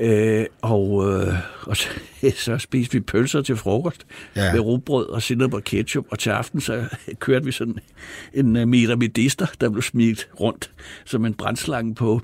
Øh, 0.00 0.46
og, 0.62 1.08
øh, 1.12 1.34
og 1.62 1.76
så, 1.76 1.88
så 2.44 2.58
spiste 2.58 2.92
vi 2.92 3.00
pølser 3.00 3.42
til 3.42 3.56
frokost 3.56 4.06
Ja. 4.36 4.52
med 4.52 4.60
rugbrød 4.60 5.06
og 5.08 5.22
sinnep 5.22 5.54
og 5.54 5.64
ketchup. 5.64 6.04
Og 6.10 6.18
til 6.18 6.30
aften 6.30 6.60
så 6.60 6.84
kørte 7.20 7.44
vi 7.44 7.52
sådan 7.52 7.78
en 8.34 8.56
uh, 8.56 8.68
miramidister, 8.68 9.46
der 9.60 9.70
blev 9.70 9.82
smidt 9.82 10.28
rundt 10.40 10.70
som 11.04 11.24
en 11.24 11.34
brændslange 11.34 11.94
på, 11.94 12.20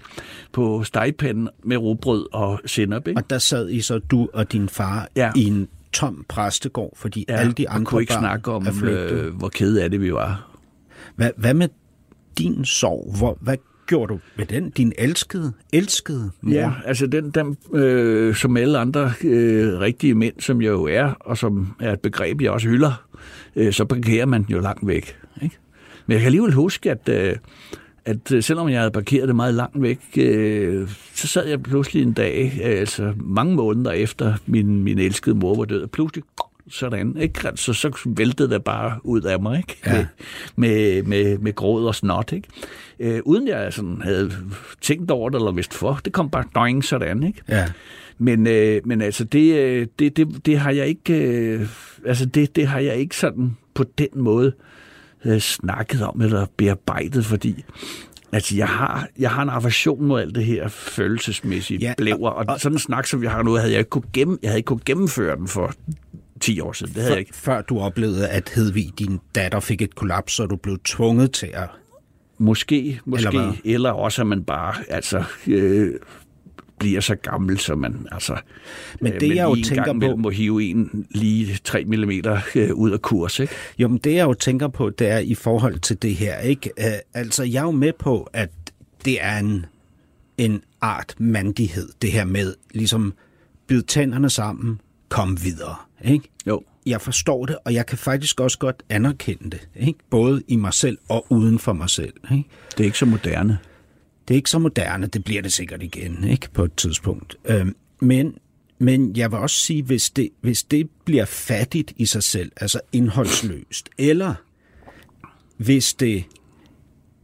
på 0.53 0.85
stegepanden 0.85 1.49
med 1.65 1.77
rugbrød 1.77 2.27
og 2.33 2.61
sinnep. 2.67 3.09
Ikke? 3.09 3.21
Og 3.21 3.31
der 3.31 3.39
sad 3.39 3.71
I 3.71 3.81
så, 3.81 3.99
du 3.99 4.29
og 4.33 4.53
din 4.53 4.69
far, 4.69 5.09
Ja. 5.17 5.33
i 5.37 5.45
en 5.45 5.69
tom 5.93 6.25
præstegård, 6.29 6.93
fordi 6.97 7.25
ja, 7.29 7.35
alle 7.37 7.53
de 7.53 7.69
andre 7.69 7.85
kunne 7.91 8.03
ikke 8.03 8.13
børn 8.13 8.21
snakke 8.23 8.53
om, 8.53 8.67
øh, 8.85 9.35
hvor 9.37 9.49
kede 9.49 9.83
af 9.83 9.91
det 9.91 10.01
vi 10.01 10.13
var. 10.13 10.51
Hvad, 11.17 11.31
hvad 11.37 11.55
med 11.55 11.69
din 12.39 12.65
sorg? 12.65 13.15
Hvor, 13.19 13.39
hvad 13.41 13.57
gjorde 13.87 14.13
du 14.13 14.21
med 14.37 14.47
den? 14.47 14.71
Din 14.71 14.93
elskede, 14.99 15.53
elskede 15.73 16.31
mor? 16.41 16.53
Ja, 16.53 16.73
altså 16.85 17.07
den, 17.07 17.31
den 17.31 17.57
øh, 17.75 18.35
som 18.35 18.57
alle 18.57 18.79
andre 18.79 19.13
øh, 19.25 19.81
rigtige 19.81 20.15
mænd, 20.15 20.35
som 20.39 20.63
jeg 20.63 20.69
jo 20.69 20.85
er, 20.85 21.05
og 21.21 21.39
som 21.39 21.75
er 21.81 21.93
et 21.93 22.01
begreb, 22.01 22.41
jeg 22.41 22.51
også 22.51 22.69
hylder, 22.69 23.05
øh, 23.57 23.73
så 23.73 23.85
parkerer 23.85 24.27
man 24.27 24.43
den 24.43 24.53
jo 24.53 24.61
langt 24.61 24.87
væk. 24.87 25.17
Ikke? 25.43 25.57
Men 26.07 26.13
jeg 26.13 26.21
kan 26.21 26.27
alligevel 26.27 26.53
huske, 26.53 26.91
at, 26.91 27.09
øh, 27.09 27.37
at 28.05 28.33
øh, 28.33 28.43
selvom 28.43 28.69
jeg 28.69 28.79
havde 28.79 28.91
parkeret 28.91 29.29
det 29.29 29.37
meget 29.37 29.55
langt 29.55 29.83
væk, 29.83 30.01
øh, 30.17 30.89
så 31.15 31.27
sad 31.27 31.47
jeg 31.47 31.63
pludselig 31.63 32.03
en 32.03 32.13
dag, 32.13 32.61
øh, 32.65 32.81
altså 32.81 33.13
mange 33.17 33.55
måneder 33.55 33.91
efter 33.91 34.35
min, 34.47 34.83
min 34.83 34.99
elskede 34.99 35.35
mor 35.35 35.57
var 35.57 35.65
død, 35.65 35.83
og 35.83 35.91
pludselig 35.91 36.25
sådan, 36.71 37.17
ikke? 37.17 37.51
Så, 37.55 37.73
så 37.73 37.99
væltede 38.07 38.51
det 38.51 38.65
bare 38.65 38.99
ud 39.03 39.23
af 39.23 39.41
mig, 39.41 39.59
ikke? 39.59 39.77
Ja. 39.87 39.93
Med, 39.93 40.07
med, 40.57 41.03
med, 41.03 41.39
med 41.39 41.55
gråd 41.55 41.87
og 41.87 41.95
snot, 41.95 42.33
ikke? 42.33 42.49
Øh, 42.99 43.21
uden 43.25 43.49
jeg 43.49 43.73
sådan 43.73 44.03
havde 44.03 44.33
tænkt 44.81 45.11
over 45.11 45.31
det 45.31 45.39
eller 45.39 45.53
vidst 45.53 45.75
for. 45.75 46.01
Det 46.05 46.13
kom 46.13 46.31
bare 46.31 46.45
doing 46.55 46.85
sådan, 46.85 47.23
ikke? 47.23 47.43
ja. 47.49 47.67
Men, 48.19 48.47
øh, 48.47 48.81
men 48.85 49.03
altså, 49.03 49.25
det, 49.25 49.55
øh, 49.55 49.87
det, 49.99 50.17
det, 50.17 50.47
det 50.47 50.59
har 50.59 50.71
jeg 50.71 50.87
ikke, 50.87 51.15
øh, 51.15 51.69
altså 52.07 52.27
det, 52.27 52.57
det 52.57 52.67
har 52.67 52.79
jeg 52.79 52.97
ikke 52.97 53.17
sådan 53.17 53.57
på 53.75 53.85
den 53.99 54.09
måde 54.15 54.53
øh, 55.25 55.41
snakket 55.41 56.03
om 56.03 56.21
eller 56.21 56.47
bearbejdet, 56.57 57.25
fordi 57.25 57.65
altså, 58.33 58.57
jeg 58.57 58.69
har, 58.69 59.09
jeg 59.19 59.31
har 59.31 59.43
en 59.43 59.49
aversion 59.49 60.05
mod 60.05 60.21
alt 60.21 60.35
det 60.35 60.45
her 60.45 60.69
følelsesmæssige 60.69 61.81
Ja, 61.81 61.87
ja, 61.89 61.95
blæver, 61.97 62.31
og, 62.31 62.45
og, 62.49 62.61
sådan 62.61 62.77
en 62.77 62.79
snak, 62.79 63.07
som 63.07 63.21
vi 63.21 63.27
har 63.27 63.43
nu, 63.43 63.55
havde 63.55 63.71
jeg 63.71 63.79
ikke 63.79 63.91
kunne, 63.91 64.05
gennem, 64.13 64.39
jeg 64.43 64.51
havde 64.51 64.59
ikke 64.59 64.67
kunne 64.67 64.81
gennemføre 64.85 65.37
den 65.37 65.49
for 65.49 65.73
10 66.45 66.61
år 66.61 66.73
siden. 66.73 66.95
Det 66.95 67.03
havde 67.03 67.13
jeg 67.13 67.21
ikke. 67.21 67.35
Før 67.35 67.61
du 67.63 67.81
oplevede, 67.81 68.29
at 68.29 68.49
Hedvig, 68.49 68.93
din 68.99 69.21
datter, 69.35 69.61
fik 69.61 69.83
et 69.83 69.95
kollaps, 69.95 70.33
så 70.33 70.47
du 70.47 70.57
blev 70.57 70.79
tvunget 70.85 71.33
til 71.33 71.51
at... 71.53 71.69
Måske, 72.39 73.01
måske, 73.05 73.27
Eller 73.29 73.43
hvad? 73.45 73.53
eller 73.65 73.91
også 73.91 74.23
at 74.23 74.27
man 74.27 74.45
bare, 74.45 74.75
altså, 74.89 75.25
øh, 75.47 75.95
bliver 76.79 77.01
så 77.01 77.15
gammel, 77.15 77.59
så 77.59 77.75
man, 77.75 78.07
altså, 78.13 78.37
Men 79.01 79.13
øh, 79.13 79.21
det, 79.21 79.29
man 79.29 79.37
jeg 79.37 79.45
jo 79.45 79.57
tænker 79.65 79.93
på- 80.11 80.17
må 80.17 80.31
hive 80.31 80.63
en 80.65 81.07
lige 81.11 81.59
3 81.65 81.85
mm 81.85 82.11
øh, 82.55 82.75
ud 82.75 82.91
af 82.91 83.03
kurs, 83.03 83.39
ikke? 83.41 83.55
Jo, 83.79 83.89
men 83.89 83.99
det 83.99 84.15
jeg 84.15 84.25
jo 84.25 84.35
tænker 84.35 84.69
på, 84.69 84.91
det 84.91 85.09
er 85.09 85.19
i 85.19 85.35
forhold 85.35 85.79
til 85.79 86.03
det 86.03 86.15
her, 86.15 86.39
ikke? 86.39 86.71
Uh, 86.79 86.85
altså, 87.15 87.45
jeg 87.45 87.59
er 87.61 87.65
jo 87.65 87.71
med 87.71 87.93
på, 87.99 88.29
at 88.33 88.51
det 89.05 89.25
er 89.25 89.39
en, 89.39 89.67
en 90.39 90.63
art 90.81 91.15
mandighed, 91.19 91.89
det 92.03 92.13
her 92.13 92.25
med 92.25 92.55
ligesom 92.71 93.15
bid 93.67 93.83
tænderne 93.83 94.31
sammen, 94.31 94.81
kom 95.15 95.45
videre, 95.45 95.77
ikke? 96.05 96.29
Jo. 96.47 96.63
Jeg 96.87 97.01
forstår 97.01 97.47
det, 97.47 97.57
og 97.65 97.75
jeg 97.75 97.87
kan 97.87 97.99
faktisk 97.99 98.41
også 98.41 98.59
godt 98.59 98.83
anerkende 98.89 99.51
det, 99.51 99.69
ikke? 99.77 99.99
Både 100.11 100.43
i 100.49 100.57
mig 100.57 100.75
selv 100.75 100.99
og 101.09 101.27
uden 101.31 101.59
for 101.59 101.73
mig 101.73 101.91
selv, 101.91 102.13
ikke? 102.33 102.45
Det 102.71 102.81
er 102.81 102.85
ikke 102.85 102.99
så 102.99 103.07
moderne. 103.07 103.59
Det 104.29 104.35
er 104.35 104.37
ikke 104.37 104.51
så 104.51 104.59
moderne, 104.59 105.07
det 105.07 105.25
bliver 105.25 105.43
det 105.43 105.53
sikkert 105.53 105.83
igen, 105.83 106.25
ikke? 106.25 106.51
På 106.51 106.65
et 106.65 106.75
tidspunkt. 106.77 107.37
Øhm, 107.45 107.77
men, 108.01 108.39
men 108.79 109.17
jeg 109.17 109.31
vil 109.31 109.39
også 109.39 109.57
sige, 109.57 109.83
hvis 109.83 110.11
det, 110.11 110.29
hvis 110.41 110.63
det 110.63 110.91
bliver 111.05 111.25
fattigt 111.25 111.93
i 111.97 112.07
sig 112.07 112.23
selv, 112.23 112.53
altså 112.57 112.81
indholdsløst, 112.93 113.89
eller 113.99 114.35
hvis 115.57 115.95
det 115.95 116.25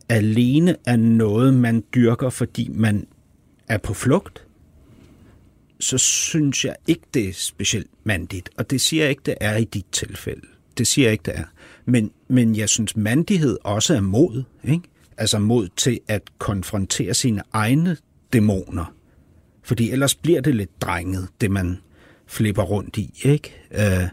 alene 0.08 0.76
er 0.86 0.96
noget, 0.96 1.54
man 1.54 1.84
dyrker, 1.94 2.30
fordi 2.30 2.68
man 2.68 3.06
er 3.68 3.78
på 3.78 3.94
flugt, 3.94 4.44
så 5.80 5.98
synes 5.98 6.64
jeg 6.64 6.76
ikke, 6.86 7.02
det 7.14 7.28
er 7.28 7.32
specielt 7.32 7.90
mandigt. 8.04 8.50
Og 8.56 8.70
det 8.70 8.80
siger 8.80 9.02
jeg 9.02 9.10
ikke, 9.10 9.22
det 9.26 9.34
er 9.40 9.56
i 9.56 9.64
dit 9.64 9.86
tilfælde. 9.92 10.46
Det 10.78 10.86
siger 10.86 11.06
jeg 11.06 11.12
ikke, 11.12 11.22
det 11.22 11.38
er. 11.38 11.44
Men, 11.84 12.10
men 12.28 12.56
jeg 12.56 12.68
synes, 12.68 12.96
mandighed 12.96 13.58
også 13.64 13.94
er 13.94 14.00
mod. 14.00 14.42
Ikke? 14.64 14.82
Altså 15.16 15.38
mod 15.38 15.68
til 15.76 16.00
at 16.08 16.22
konfrontere 16.38 17.14
sine 17.14 17.42
egne 17.52 17.96
dæmoner. 18.32 18.94
Fordi 19.62 19.90
ellers 19.90 20.14
bliver 20.14 20.40
det 20.40 20.54
lidt 20.54 20.82
drenget, 20.82 21.28
det 21.40 21.50
man 21.50 21.78
flipper 22.26 22.62
rundt 22.62 22.96
i. 22.96 23.20
Ikke? 23.22 23.62
Øh, 23.70 24.08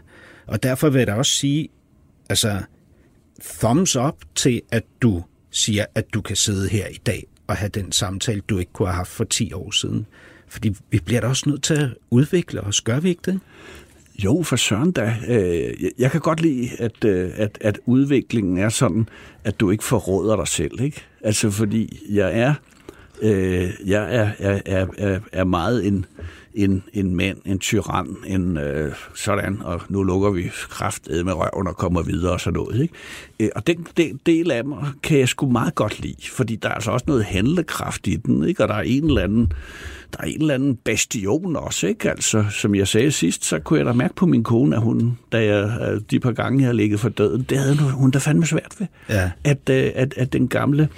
og 0.46 0.62
derfor 0.62 0.88
vil 0.88 0.98
jeg 0.98 1.06
da 1.06 1.14
også 1.14 1.32
sige, 1.32 1.68
altså 2.28 2.62
thumbs 3.44 3.96
up 3.96 4.14
til, 4.34 4.62
at 4.70 4.84
du 5.02 5.24
siger, 5.50 5.86
at 5.94 6.14
du 6.14 6.20
kan 6.20 6.36
sidde 6.36 6.68
her 6.68 6.86
i 6.86 6.98
dag 7.06 7.26
og 7.46 7.56
have 7.56 7.68
den 7.68 7.92
samtale, 7.92 8.40
du 8.40 8.58
ikke 8.58 8.72
kunne 8.72 8.88
have 8.88 8.96
haft 8.96 9.10
for 9.10 9.24
10 9.24 9.52
år 9.52 9.70
siden. 9.70 10.06
Fordi 10.48 10.72
vi 10.90 11.00
bliver 11.04 11.20
da 11.20 11.26
også 11.26 11.48
nødt 11.50 11.62
til 11.62 11.74
at 11.74 11.88
udvikle 12.10 12.60
os, 12.60 12.80
gør 12.80 13.00
vi 13.00 13.08
ikke 13.08 13.22
det? 13.24 13.40
Jo, 14.24 14.42
for 14.42 14.56
søren 14.56 14.92
da. 14.92 15.14
Øh, 15.28 15.74
jeg- 15.98 16.10
kan 16.10 16.20
godt 16.20 16.40
lide, 16.40 16.70
at, 16.78 17.04
øh, 17.04 17.30
at, 17.34 17.58
at 17.60 17.78
udviklingen 17.86 18.58
er 18.58 18.68
sådan, 18.68 19.08
at 19.44 19.60
du 19.60 19.70
ikke 19.70 19.84
forråder 19.84 20.36
dig 20.36 20.48
selv. 20.48 20.80
Ikke? 20.80 21.00
Altså 21.24 21.50
fordi 21.50 22.00
jeg 22.10 22.38
er, 22.38 22.54
øh, 23.22 23.70
jeg 23.86 24.14
er, 24.16 24.30
er, 24.38 24.60
er, 24.66 24.86
er- 24.98 25.20
er 25.32 25.44
meget 25.44 25.86
en, 25.86 26.04
en, 26.54 26.82
en 26.92 27.16
mand, 27.16 27.38
en 27.44 27.58
tyran, 27.58 28.16
en 28.26 28.56
øh, 28.56 28.92
sådan, 29.14 29.62
og 29.62 29.80
nu 29.88 30.02
lukker 30.02 30.30
vi 30.30 30.50
kraftedet 30.70 31.24
med 31.24 31.32
røven 31.36 31.66
og 31.66 31.76
kommer 31.76 32.02
videre 32.02 32.32
og 32.32 32.40
sådan 32.40 32.56
noget. 32.60 32.82
Ikke? 32.82 32.94
Øh, 33.40 33.48
og 33.56 33.66
den, 33.66 33.86
den 33.96 34.20
del 34.26 34.50
af 34.50 34.64
mig 34.64 34.84
kan 35.02 35.18
jeg 35.18 35.28
sgu 35.28 35.50
meget 35.50 35.74
godt 35.74 36.00
lide, 36.00 36.28
fordi 36.32 36.56
der 36.56 36.68
er 36.68 36.72
altså 36.74 36.90
også 36.90 37.04
noget 37.08 37.24
handlekraft 37.24 38.06
i 38.06 38.16
den, 38.16 38.44
ikke? 38.48 38.62
og 38.62 38.68
der 38.68 38.74
er 38.74 38.82
en 38.82 39.04
eller 39.04 39.22
anden 39.22 39.52
der 40.12 40.18
er 40.22 40.26
en 40.26 40.40
eller 40.40 40.54
anden 40.54 40.76
bastion 40.76 41.56
også, 41.56 41.86
ikke? 41.86 42.10
Altså, 42.10 42.44
som 42.50 42.74
jeg 42.74 42.88
sagde 42.88 43.12
sidst, 43.12 43.44
så 43.44 43.58
kunne 43.58 43.78
jeg 43.78 43.86
da 43.86 43.92
mærke 43.92 44.14
på 44.14 44.26
min 44.26 44.44
kone, 44.44 44.76
at 44.76 44.82
hun, 44.82 45.18
da 45.32 45.44
jeg 45.44 45.90
øh, 45.92 46.00
de 46.10 46.20
par 46.20 46.32
gange, 46.32 46.64
har 46.64 46.72
ligget 46.72 47.00
for 47.00 47.08
døden, 47.08 47.42
det 47.42 47.58
havde 47.58 47.76
hun 47.76 48.10
da 48.10 48.18
fandme 48.18 48.46
svært 48.46 48.74
ved. 48.78 48.86
Ja. 49.08 49.30
At, 49.44 49.70
øh, 49.70 49.90
at, 49.94 50.14
at 50.16 50.32
den 50.32 50.48
gamle 50.48 50.88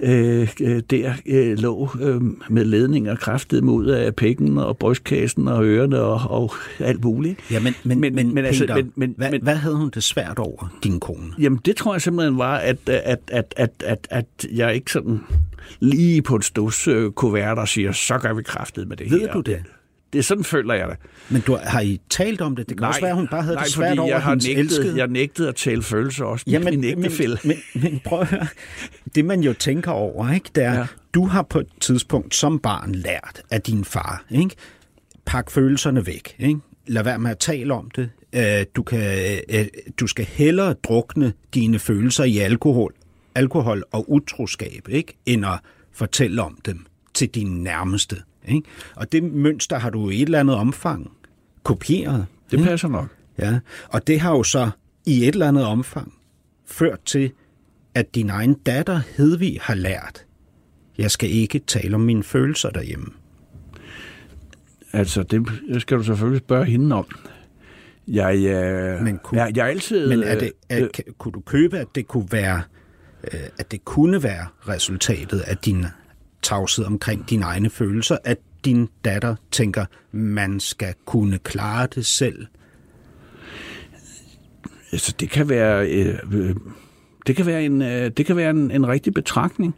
øh, 0.00 0.48
øh, 0.60 0.82
der 0.90 1.12
øh, 1.26 1.58
lå 1.58 1.90
øh, 2.00 2.20
med 2.48 2.64
ledninger 2.64 3.16
kraftet 3.16 3.64
mod 3.64 3.86
af 3.86 4.14
pækken 4.14 4.58
og 4.58 4.78
brystkassen 4.78 5.48
og 5.48 5.64
ørerne 5.64 6.00
og, 6.00 6.20
og 6.30 6.54
alt 6.78 7.04
muligt. 7.04 7.40
Ja, 7.50 7.60
men, 7.60 7.74
men, 7.84 8.00
men, 8.00 8.14
men, 8.14 8.34
men, 8.34 8.44
altså, 8.44 8.62
Peter, 8.62 8.74
altså, 8.74 8.90
men, 8.94 9.08
men, 9.08 9.14
hvad, 9.16 9.30
men, 9.30 9.42
hvad 9.42 9.56
havde 9.56 9.76
hun 9.76 9.90
det 9.94 10.02
svært 10.02 10.38
over, 10.38 10.76
din 10.84 11.00
kone? 11.00 11.32
Jamen, 11.38 11.60
det 11.64 11.76
tror 11.76 11.94
jeg 11.94 12.02
simpelthen 12.02 12.38
var, 12.38 12.56
at, 12.56 12.76
at, 12.86 13.18
at, 13.28 13.54
at, 13.56 13.70
at, 13.84 14.06
at 14.10 14.26
jeg 14.52 14.74
ikke 14.74 14.92
sådan 14.92 15.20
lige 15.80 16.22
på 16.22 16.36
en 16.36 16.42
stus 16.42 16.88
øh, 16.88 17.12
der 17.16 17.54
og 17.56 17.68
siger, 17.68 17.92
så 17.92 18.18
gør 18.18 18.32
vi 18.32 18.42
kraftet 18.42 18.88
med 18.88 18.96
det 18.96 19.10
Ved 19.10 19.20
her. 19.20 19.26
Ved 19.26 19.32
du 19.32 19.40
det? 19.40 19.64
Det 20.14 20.18
er 20.18 20.22
sådan 20.22 20.44
føler 20.44 20.74
jeg 20.74 20.88
det. 20.88 20.96
Men 21.28 21.40
du, 21.40 21.58
har 21.62 21.80
I 21.80 22.00
talt 22.10 22.40
om 22.40 22.56
det? 22.56 22.68
Det 22.68 22.76
kan 22.76 22.82
nej, 22.82 22.88
også 22.88 23.00
være, 23.00 23.10
at 23.10 23.16
hun 23.16 23.28
bare 23.28 23.42
havde 23.42 23.54
nej, 23.54 23.64
det 23.64 23.72
svært 23.72 23.98
over 23.98 24.08
jeg 24.08 24.22
har 24.22 24.34
nægtet, 24.34 24.58
elskede. 24.58 24.96
Jeg 24.96 25.06
nægtede 25.06 25.48
at 25.48 25.54
tale 25.54 25.82
følelser 25.82 26.24
også. 26.24 26.44
Ja, 26.48 26.58
men, 26.58 26.80
min 26.80 27.00
men, 27.00 27.10
men, 27.44 27.56
men 27.82 28.00
prøv 28.04 28.20
at 28.20 28.26
høre. 28.26 28.46
Det 29.14 29.24
man 29.24 29.40
jo 29.40 29.52
tænker 29.52 29.90
over, 29.90 30.32
ikke, 30.32 30.50
det 30.54 30.64
er, 30.64 30.74
ja. 30.74 30.86
du 31.14 31.26
har 31.26 31.42
på 31.42 31.60
et 31.60 31.66
tidspunkt 31.80 32.34
som 32.34 32.58
barn 32.58 32.94
lært 32.94 33.42
af 33.50 33.60
din 33.60 33.84
far, 33.84 34.24
ikke? 34.30 34.54
Pak 35.26 35.50
følelserne 35.50 36.06
væk. 36.06 36.36
Ikke? 36.38 36.60
Lad 36.86 37.04
være 37.04 37.18
med 37.18 37.30
at 37.30 37.38
tale 37.38 37.74
om 37.74 37.90
det. 37.90 38.10
Øh, 38.34 38.66
du, 38.76 38.82
kan, 38.82 39.38
øh, 39.48 39.66
du 40.00 40.06
skal 40.06 40.24
hellere 40.24 40.72
drukne 40.72 41.32
dine 41.54 41.78
følelser 41.78 42.24
i 42.24 42.38
alkohol, 42.38 42.94
alkohol 43.34 43.84
og 43.92 44.12
utroskab, 44.12 44.88
ikke? 44.88 45.18
end 45.26 45.46
at 45.46 45.58
fortælle 45.92 46.42
om 46.42 46.58
dem 46.66 46.86
til 47.14 47.28
dine 47.28 47.62
nærmeste. 47.62 48.16
Ikke? 48.48 48.62
Og 48.96 49.12
det 49.12 49.22
mønster 49.22 49.78
har 49.78 49.90
du 49.90 50.10
i 50.10 50.16
et 50.16 50.22
eller 50.22 50.40
andet 50.40 50.56
omfang 50.56 51.10
kopieret. 51.62 52.26
Det 52.50 52.60
passer 52.60 52.88
nok. 52.88 53.08
Ja, 53.38 53.58
og 53.88 54.06
det 54.06 54.20
har 54.20 54.30
jo 54.30 54.42
så 54.42 54.70
i 55.06 55.28
et 55.28 55.32
eller 55.32 55.48
andet 55.48 55.64
omfang 55.64 56.14
ført 56.66 57.00
til, 57.04 57.32
at 57.94 58.14
din 58.14 58.30
egen 58.30 58.54
datter 58.54 59.00
Hedvig 59.16 59.58
har 59.62 59.74
lært, 59.74 60.24
jeg 60.98 61.10
skal 61.10 61.30
ikke 61.30 61.58
tale 61.58 61.94
om 61.94 62.00
mine 62.00 62.22
følelser 62.22 62.70
derhjemme. 62.70 63.06
Altså, 64.92 65.22
det 65.22 65.46
skal 65.78 65.98
du 65.98 66.02
selvfølgelig 66.02 66.40
spørge 66.40 66.64
hende 66.64 66.96
om. 66.96 67.06
Jeg, 68.08 68.36
øh, 68.36 69.02
men 69.02 69.18
kunne, 69.18 69.42
jeg, 69.42 69.56
jeg 69.56 69.68
altid... 69.68 70.08
Men 70.08 70.22
er 70.22 70.38
det, 70.38 70.52
er, 70.68 70.82
øh, 70.82 70.88
kunne 71.18 71.32
du 71.32 71.40
købe, 71.40 71.78
at 71.78 71.86
det 71.94 72.08
kunne 72.08 72.28
være, 72.30 72.56
øh, 72.56 72.62
at 73.58 73.70
det 73.70 73.84
kunne 73.84 74.22
være 74.22 74.46
resultatet 74.68 75.40
af 75.40 75.56
din 75.56 75.86
tavshed 76.42 76.84
omkring 76.84 77.30
dine 77.30 77.44
egne 77.44 77.70
følelser, 77.70 78.16
at 78.24 78.38
din 78.64 78.88
datter 79.04 79.36
tænker, 79.50 79.84
man 80.12 80.60
skal 80.60 80.94
kunne 81.04 81.38
klare 81.38 81.88
det 81.94 82.06
selv? 82.06 82.46
Altså, 84.92 85.14
det 85.20 85.30
kan 85.30 85.48
være... 85.48 85.88
Øh, 85.88 86.18
øh, 86.32 86.54
det 87.26 87.36
kan 87.36 87.46
være 87.46 87.64
en, 87.64 87.82
øh, 87.82 88.10
det 88.16 88.26
kan 88.26 88.36
være 88.36 88.50
en, 88.50 88.70
en 88.70 88.88
rigtig 88.88 89.14
betragtning. 89.14 89.74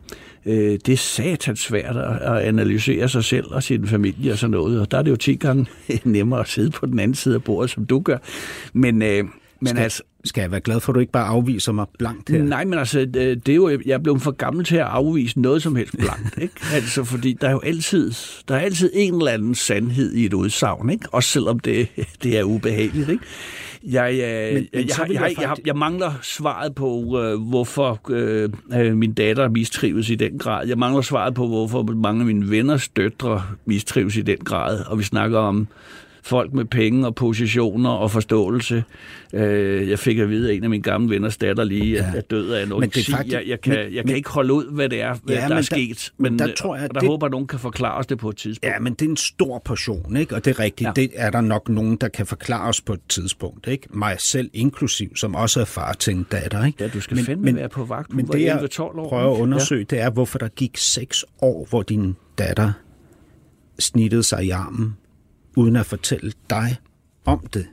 Øh, 0.47 0.78
det 0.86 0.89
er 0.89 0.97
satans 0.97 1.60
svært 1.60 1.97
at 1.97 2.39
analysere 2.39 3.09
sig 3.09 3.24
selv 3.24 3.47
og 3.51 3.62
sin 3.62 3.86
familie 3.86 4.32
og 4.32 4.39
sådan 4.39 4.51
noget, 4.51 4.81
og 4.81 4.90
der 4.90 4.98
er 4.98 5.02
det 5.02 5.10
jo 5.10 5.16
10 5.16 5.35
gange 5.35 5.66
nemmere 6.05 6.40
at 6.40 6.48
sidde 6.48 6.70
på 6.70 6.86
den 6.86 6.98
anden 6.98 7.14
side 7.14 7.35
af 7.35 7.44
bordet, 7.44 7.70
som 7.70 7.86
du 7.86 8.01
gør. 8.01 8.18
Men, 8.73 9.02
øh, 9.02 9.24
men 9.60 9.68
skal, 9.68 9.82
altså, 9.82 10.02
skal 10.26 10.40
jeg 10.40 10.50
være 10.50 10.60
glad 10.60 10.80
for, 10.80 10.92
at 10.92 10.94
du 10.94 11.00
ikke 11.00 11.12
bare 11.12 11.26
afviser 11.26 11.72
mig 11.72 11.86
blankt 11.98 12.30
her? 12.30 12.42
Nej, 12.42 12.64
men 12.64 12.78
altså, 12.78 13.04
det 13.14 13.48
er 13.48 13.54
jo, 13.54 13.68
jeg 13.68 13.94
er 13.94 13.98
blevet 13.98 14.22
for 14.22 14.30
gammel 14.30 14.64
til 14.64 14.76
at 14.76 14.82
afvise 14.82 15.40
noget 15.40 15.62
som 15.62 15.76
helst 15.76 15.98
blankt. 15.98 16.38
ikke? 16.42 16.54
Altså, 16.72 17.04
fordi 17.04 17.32
der 17.40 17.48
er 17.48 17.52
jo 17.52 17.60
altid, 17.60 18.12
der 18.48 18.54
er 18.54 18.60
altid 18.60 18.90
en 18.94 19.14
eller 19.14 19.32
anden 19.32 19.54
sandhed 19.54 20.12
i 20.12 20.24
et 20.24 20.32
udsagn, 20.32 20.90
ikke? 20.90 21.08
også 21.12 21.28
selvom 21.28 21.58
det, 21.58 21.88
det 22.22 22.38
er 22.38 22.42
ubehageligt. 22.42 23.08
Ikke? 23.08 23.24
Jeg, 23.84 24.12
øh, 24.12 24.54
men, 24.54 24.68
men 24.72 24.88
jeg, 24.88 24.98
jeg, 24.98 25.10
jeg, 25.10 25.22
jeg, 25.22 25.34
jeg, 25.40 25.56
jeg 25.66 25.76
mangler 25.76 26.12
svaret 26.22 26.74
på, 26.74 27.20
øh, 27.22 27.40
hvorfor 27.40 28.00
øh, 28.10 28.50
øh, 28.74 28.96
min 28.96 29.12
datter 29.12 29.48
mistrives 29.48 30.10
i 30.10 30.14
den 30.14 30.38
grad. 30.38 30.66
Jeg 30.68 30.78
mangler 30.78 31.02
svaret 31.02 31.34
på, 31.34 31.46
hvorfor 31.46 31.82
mange 31.82 32.20
af 32.20 32.26
mine 32.26 32.50
venners 32.50 32.88
døtre 32.88 33.42
mistrives 33.64 34.16
i 34.16 34.22
den 34.22 34.38
grad. 34.38 34.84
Og 34.86 34.98
vi 34.98 35.04
snakker 35.04 35.38
om 35.38 35.68
folk 36.26 36.52
med 36.52 36.64
penge 36.64 37.06
og 37.06 37.14
positioner 37.14 37.90
og 37.90 38.10
forståelse. 38.10 38.84
Øh, 39.32 39.88
jeg 39.88 39.98
fik 39.98 40.18
at 40.18 40.30
vide, 40.30 40.50
at 40.50 40.56
en 40.56 40.64
af 40.64 40.70
mine 40.70 40.82
gamle 40.82 41.10
venners 41.10 41.36
datter 41.36 41.64
lige 41.64 41.92
ja. 41.92 42.12
er 42.16 42.20
død 42.20 42.50
af 42.50 42.62
en 42.62 42.68
men 42.68 42.90
faktisk, 42.90 43.32
jeg, 43.32 43.42
jeg, 43.46 43.60
kan, 43.60 43.72
men, 43.72 43.78
jeg 43.78 43.92
kan 43.92 44.06
men, 44.06 44.16
ikke 44.16 44.30
holde 44.30 44.52
ud, 44.52 44.64
hvad 44.70 44.88
det 44.88 45.00
er, 45.00 45.14
hvad 45.22 45.34
ja, 45.34 45.40
der 45.40 45.48
er 45.48 45.54
der, 45.54 45.62
sket. 45.62 46.12
Men 46.18 46.38
der, 46.38 46.54
tror 46.54 46.76
jeg, 46.76 46.94
der 46.94 47.00
det, 47.00 47.08
håber, 47.08 47.26
at 47.26 47.32
nogen 47.32 47.46
kan 47.46 47.58
forklare 47.58 47.94
os 47.94 48.06
det 48.06 48.18
på 48.18 48.28
et 48.28 48.36
tidspunkt. 48.36 48.74
Ja, 48.74 48.80
men 48.80 48.94
det 48.94 49.06
er 49.06 49.10
en 49.10 49.16
stor 49.16 49.58
portion, 49.58 50.16
ikke? 50.16 50.34
og 50.34 50.44
det 50.44 50.50
er 50.50 50.60
rigtigt. 50.60 50.86
Ja. 50.86 50.92
Det 50.96 51.10
er 51.14 51.30
der 51.30 51.40
nok 51.40 51.68
nogen, 51.68 51.96
der 51.96 52.08
kan 52.08 52.26
forklare 52.26 52.68
os 52.68 52.80
på 52.80 52.92
et 52.92 53.00
tidspunkt. 53.08 53.66
Ikke? 53.68 53.86
Mig 53.90 54.16
selv 54.18 54.50
inklusiv, 54.52 55.16
som 55.16 55.34
også 55.34 55.60
er 55.60 55.64
far 55.64 55.92
til 55.92 56.14
en 56.14 56.26
datter. 56.32 56.64
Ikke? 56.64 56.84
Ja, 56.84 56.88
du 56.88 57.00
skal 57.00 57.14
men, 57.14 57.24
fandme 57.24 57.44
men, 57.44 57.56
være 57.56 57.68
på 57.68 57.84
vagt. 57.84 58.14
Men 58.14 58.26
det, 58.26 58.42
jeg 58.42 58.68
prøver 58.78 59.34
at 59.34 59.40
undersøge, 59.40 59.86
ja. 59.90 59.96
det 59.96 60.04
er, 60.04 60.10
hvorfor 60.10 60.38
der 60.38 60.48
gik 60.48 60.76
seks 60.76 61.24
år, 61.42 61.66
hvor 61.70 61.82
din 61.82 62.16
datter 62.38 62.72
snittede 63.78 64.22
sig 64.22 64.44
i 64.44 64.50
armen 64.50 64.96
uden 65.56 65.76
at 65.76 65.86
fortælle 65.86 66.32
dig 66.50 66.76
om 67.24 67.46
det. 67.54 67.66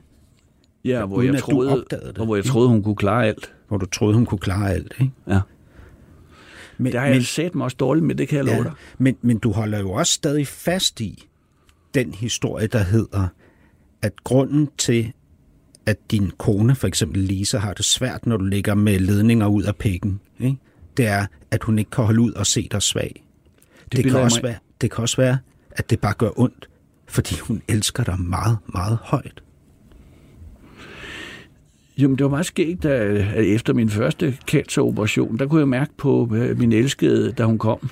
Ja, 0.84 1.06
hvor 1.06 1.16
uden 1.16 1.34
jeg 1.34 1.40
troede, 1.40 1.84
det. 1.90 2.18
Og 2.18 2.24
hvor 2.24 2.36
jeg 2.36 2.44
troede, 2.44 2.68
hun 2.68 2.82
kunne 2.82 2.96
klare 2.96 3.26
alt. 3.26 3.52
Hvor 3.68 3.76
du 3.76 3.86
troede, 3.86 4.14
hun 4.14 4.26
kunne 4.26 4.38
klare 4.38 4.72
alt, 4.72 4.94
ikke? 5.00 5.12
Ja. 5.28 5.40
Men, 6.78 6.92
det 6.92 7.00
har 7.00 7.06
jeg 7.06 7.24
sat 7.24 7.54
mig 7.54 7.64
også 7.64 7.76
dårligt 7.80 8.06
med, 8.06 8.14
det 8.14 8.28
kan 8.28 8.38
jeg 8.38 8.46
ja, 8.46 8.52
love 8.54 8.64
dig. 8.64 8.72
Men, 8.98 9.16
men 9.22 9.38
du 9.38 9.52
holder 9.52 9.78
jo 9.78 9.92
også 9.92 10.12
stadig 10.12 10.46
fast 10.46 11.00
i 11.00 11.28
den 11.94 12.14
historie, 12.14 12.66
der 12.66 12.82
hedder, 12.82 13.28
at 14.02 14.24
grunden 14.24 14.68
til, 14.78 15.12
at 15.86 16.10
din 16.10 16.30
kone, 16.38 16.74
for 16.74 16.86
eksempel 16.86 17.22
Lisa, 17.22 17.58
har 17.58 17.72
det 17.72 17.84
svært, 17.84 18.26
når 18.26 18.36
du 18.36 18.44
ligger 18.44 18.74
med 18.74 18.98
ledninger 18.98 19.46
ud 19.46 19.62
af 19.62 19.76
pikken, 19.76 20.20
ikke? 20.40 20.56
det 20.96 21.06
er, 21.06 21.26
at 21.50 21.62
hun 21.62 21.78
ikke 21.78 21.90
kan 21.90 22.04
holde 22.04 22.20
ud 22.20 22.32
og 22.32 22.46
se 22.46 22.68
dig 22.72 22.82
svag. 22.82 23.24
Det, 23.84 24.04
det, 24.04 24.12
kan 24.12 24.20
også 24.20 24.42
være, 24.42 24.56
det 24.80 24.90
kan 24.90 25.02
også 25.02 25.16
være, 25.16 25.38
at 25.70 25.90
det 25.90 26.00
bare 26.00 26.14
gør 26.14 26.30
ondt, 26.36 26.68
fordi 27.14 27.38
hun 27.40 27.62
elsker 27.68 28.04
dig 28.04 28.20
meget, 28.20 28.58
meget 28.74 28.98
højt. 29.02 29.42
Jamen, 31.98 32.18
det 32.18 32.24
var 32.24 32.30
meget 32.30 32.46
skægt, 32.46 32.84
at 32.84 33.44
efter 33.44 33.74
min 33.74 33.90
første 33.90 34.38
canceroperation, 34.46 35.38
der 35.38 35.46
kunne 35.46 35.60
jeg 35.60 35.68
mærke 35.68 35.92
på 35.96 36.28
min 36.56 36.72
elskede, 36.72 37.32
da 37.32 37.44
hun 37.44 37.58
kom. 37.58 37.90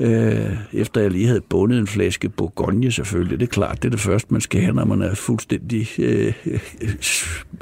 Øh, 0.00 0.56
efter 0.72 1.00
jeg 1.00 1.10
lige 1.10 1.26
havde 1.26 1.40
bundet 1.40 1.78
en 1.78 1.86
flaske 1.86 2.28
Bourgogne 2.28 2.92
selvfølgelig. 2.92 3.40
Det 3.40 3.46
er 3.46 3.50
klart, 3.50 3.82
det 3.82 3.88
er 3.88 3.90
det 3.90 4.00
første, 4.00 4.32
man 4.32 4.40
skal 4.40 4.60
have, 4.60 4.74
når 4.74 4.84
man 4.84 5.02
er 5.02 5.14
fuldstændig 5.14 5.88
øh, 5.98 6.32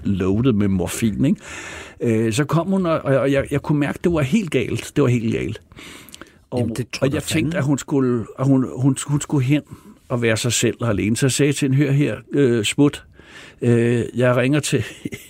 loaded 0.04 0.52
med 0.52 0.68
morfin. 0.68 1.24
Ikke? 1.24 1.40
Øh, 2.26 2.32
så 2.32 2.44
kom 2.44 2.66
hun, 2.66 2.86
og, 2.86 3.00
og 3.00 3.32
jeg, 3.32 3.46
jeg 3.50 3.62
kunne 3.62 3.78
mærke, 3.78 3.96
at 3.96 4.04
det 4.04 4.12
var 4.12 4.22
helt 4.22 4.50
galt. 4.50 4.92
Det 4.96 5.02
var 5.02 5.08
helt 5.08 5.32
galt. 5.32 5.60
Og, 6.50 6.60
Jamen, 6.60 6.76
det 6.76 6.98
og 7.00 7.14
jeg 7.14 7.22
tænkte, 7.22 7.58
at 7.58 7.64
hun 7.64 7.78
skulle, 7.78 8.26
at 8.38 8.46
hun, 8.46 8.66
hun, 8.80 8.96
hun 9.06 9.20
skulle 9.20 9.44
hen 9.44 9.62
at 10.10 10.22
være 10.22 10.36
sig 10.36 10.52
selv 10.52 10.76
og 10.80 10.88
alene. 10.88 11.16
Så 11.16 11.26
jeg 11.26 11.32
sagde 11.32 11.52
til 11.52 11.68
hende, 11.68 11.84
hør 11.84 11.90
her, 11.90 12.16
øh, 12.32 12.64
smut, 12.64 13.04
øh, 13.62 14.04
jeg 14.14 14.36
ringer 14.36 14.60
til 14.60 14.84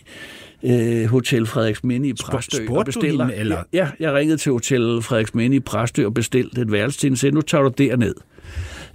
øh, 0.65 1.05
Hotel 1.05 1.47
Frederiksminde 1.47 2.09
i 2.09 2.13
Præstø 2.13 2.67
og 2.69 2.85
bestiller... 2.85 3.25
Hende, 3.25 3.37
eller? 3.41 3.63
Ja, 3.73 3.91
jeg 4.01 4.15
ringede 4.15 4.37
til 4.37 4.53
Hotel 4.53 5.03
Frederiksminde 5.03 5.57
i 5.57 5.61
Præstø 5.61 6.07
og 6.07 6.15
bestilte 6.15 6.61
et 6.61 6.73
værelse 6.73 6.99
til 6.99 7.09
hende, 7.09 7.35
nu 7.35 7.41
tager 7.41 7.63
du 7.63 7.71
derned. 7.79 8.15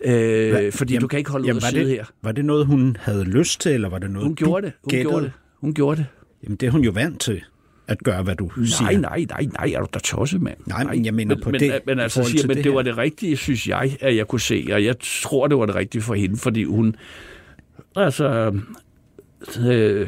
Øh, 0.06 0.52
Hva? 0.52 0.70
fordi 0.70 0.94
jamen, 0.94 1.02
du 1.02 1.08
kan 1.08 1.20
ikke 1.20 1.32
holde 1.32 1.48
jamen, 1.48 1.58
ud 1.58 1.64
at 1.64 1.72
sidde 1.72 1.86
det, 1.86 1.92
her. 1.92 2.06
Var 2.22 2.32
det 2.32 2.46
noget, 2.46 2.66
hun 2.66 2.98
havde 3.00 3.24
lyst 3.24 3.62
til, 3.62 3.72
eller 3.72 3.90
var 3.90 4.00
det 4.00 4.12
noget, 4.12 4.28
hun 4.28 4.36
gjorde 4.36 4.66
det. 4.66 4.74
Hun 4.84 4.90
gættede? 4.90 5.10
gjorde 5.12 5.26
det. 5.26 5.32
Hun 5.62 5.74
gjorde 5.74 5.98
det. 5.98 6.06
Jamen, 6.44 6.56
det 6.56 6.68
er 6.68 6.72
hun 6.72 6.84
jo 6.84 6.92
vant 6.92 7.22
til 7.22 7.42
at 7.88 8.04
gøre, 8.04 8.24
hvad 8.24 8.36
du 8.36 8.52
nej, 8.58 8.66
siger. 8.66 8.92
Nej, 8.92 8.96
nej, 8.96 9.26
nej, 9.30 9.48
nej, 9.60 9.74
er 9.76 9.80
du 9.80 9.88
da 9.94 10.00
tosset, 10.00 10.42
mand? 10.42 10.58
Nej, 10.66 10.84
men 10.84 11.06
jeg 11.06 11.14
mener 11.14 11.36
på 11.44 11.50
men, 11.50 11.60
det. 11.60 11.82
Men 11.86 12.00
altså, 12.00 12.24
siger, 12.24 12.48
men 12.48 12.58
det, 12.58 12.64
det 12.64 12.74
var 12.74 12.82
det 12.82 12.98
rigtige, 12.98 13.38
synes 13.38 13.68
jeg, 13.68 13.98
at 14.00 14.16
jeg 14.16 14.28
kunne 14.28 14.42
se, 14.42 14.68
og 14.72 14.86
jeg 14.86 14.96
tror, 15.00 15.48
det 15.48 15.58
var 15.58 15.66
det 15.66 15.76
rigtige 15.76 16.02
for 16.02 16.14
hende, 16.14 16.38
fordi 16.38 16.64
hun, 16.64 16.96
altså, 17.96 18.54
øh, 19.60 20.08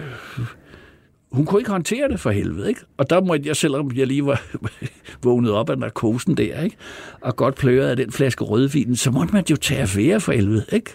hun 1.31 1.45
kunne 1.45 1.61
ikke 1.61 1.71
håndtere 1.71 2.07
det 2.07 2.19
for 2.19 2.31
helvede, 2.31 2.69
ikke? 2.69 2.81
Og 2.97 3.09
der 3.09 3.21
måtte 3.21 3.47
jeg, 3.47 3.55
selvom 3.55 3.91
jeg 3.95 4.07
lige 4.07 4.25
var 4.25 4.41
vågnet 5.23 5.51
op 5.51 5.69
af 5.69 5.77
narkosen 5.77 6.37
der, 6.37 6.61
ikke? 6.61 6.75
Og 7.21 7.35
godt 7.35 7.55
pløret 7.55 7.89
af 7.89 7.95
den 7.95 8.11
flaske 8.11 8.43
rødvin, 8.43 8.95
så 8.95 9.11
måtte 9.11 9.33
man 9.33 9.43
jo 9.49 9.55
tage 9.55 9.81
affære 9.81 10.19
for 10.19 10.31
helvede, 10.31 10.65
ikke? 10.71 10.91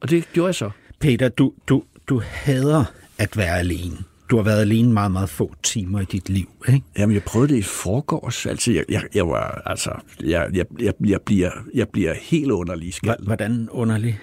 Og 0.00 0.10
det 0.10 0.28
gjorde 0.32 0.46
jeg 0.46 0.54
så. 0.54 0.70
Peter, 0.98 1.28
du, 1.28 1.52
du, 1.68 1.82
du 2.08 2.22
hader 2.24 2.84
at 3.18 3.36
være 3.36 3.58
alene 3.58 3.96
du 4.30 4.36
har 4.36 4.42
været 4.42 4.60
alene 4.60 4.92
meget, 4.92 5.12
meget 5.12 5.28
få 5.28 5.54
timer 5.62 6.00
i 6.00 6.04
dit 6.04 6.28
liv, 6.28 6.48
ikke? 6.68 6.82
Jamen, 6.98 7.14
jeg 7.14 7.22
prøvede 7.22 7.52
det 7.52 7.58
i 7.58 7.62
forgårs. 7.62 8.46
Altså, 8.46 8.72
jeg, 8.72 8.84
jeg, 8.88 9.02
jeg 9.14 9.28
var, 9.28 9.62
altså, 9.66 9.90
jeg, 10.22 10.48
jeg, 10.54 10.66
jeg, 10.80 10.94
jeg, 11.06 11.20
bliver, 11.20 11.50
jeg 11.74 11.88
bliver 11.88 12.14
helt 12.14 12.50
underlig 12.50 12.94
skald. 12.94 13.26
Hvordan 13.26 13.68
underlig? 13.70 14.18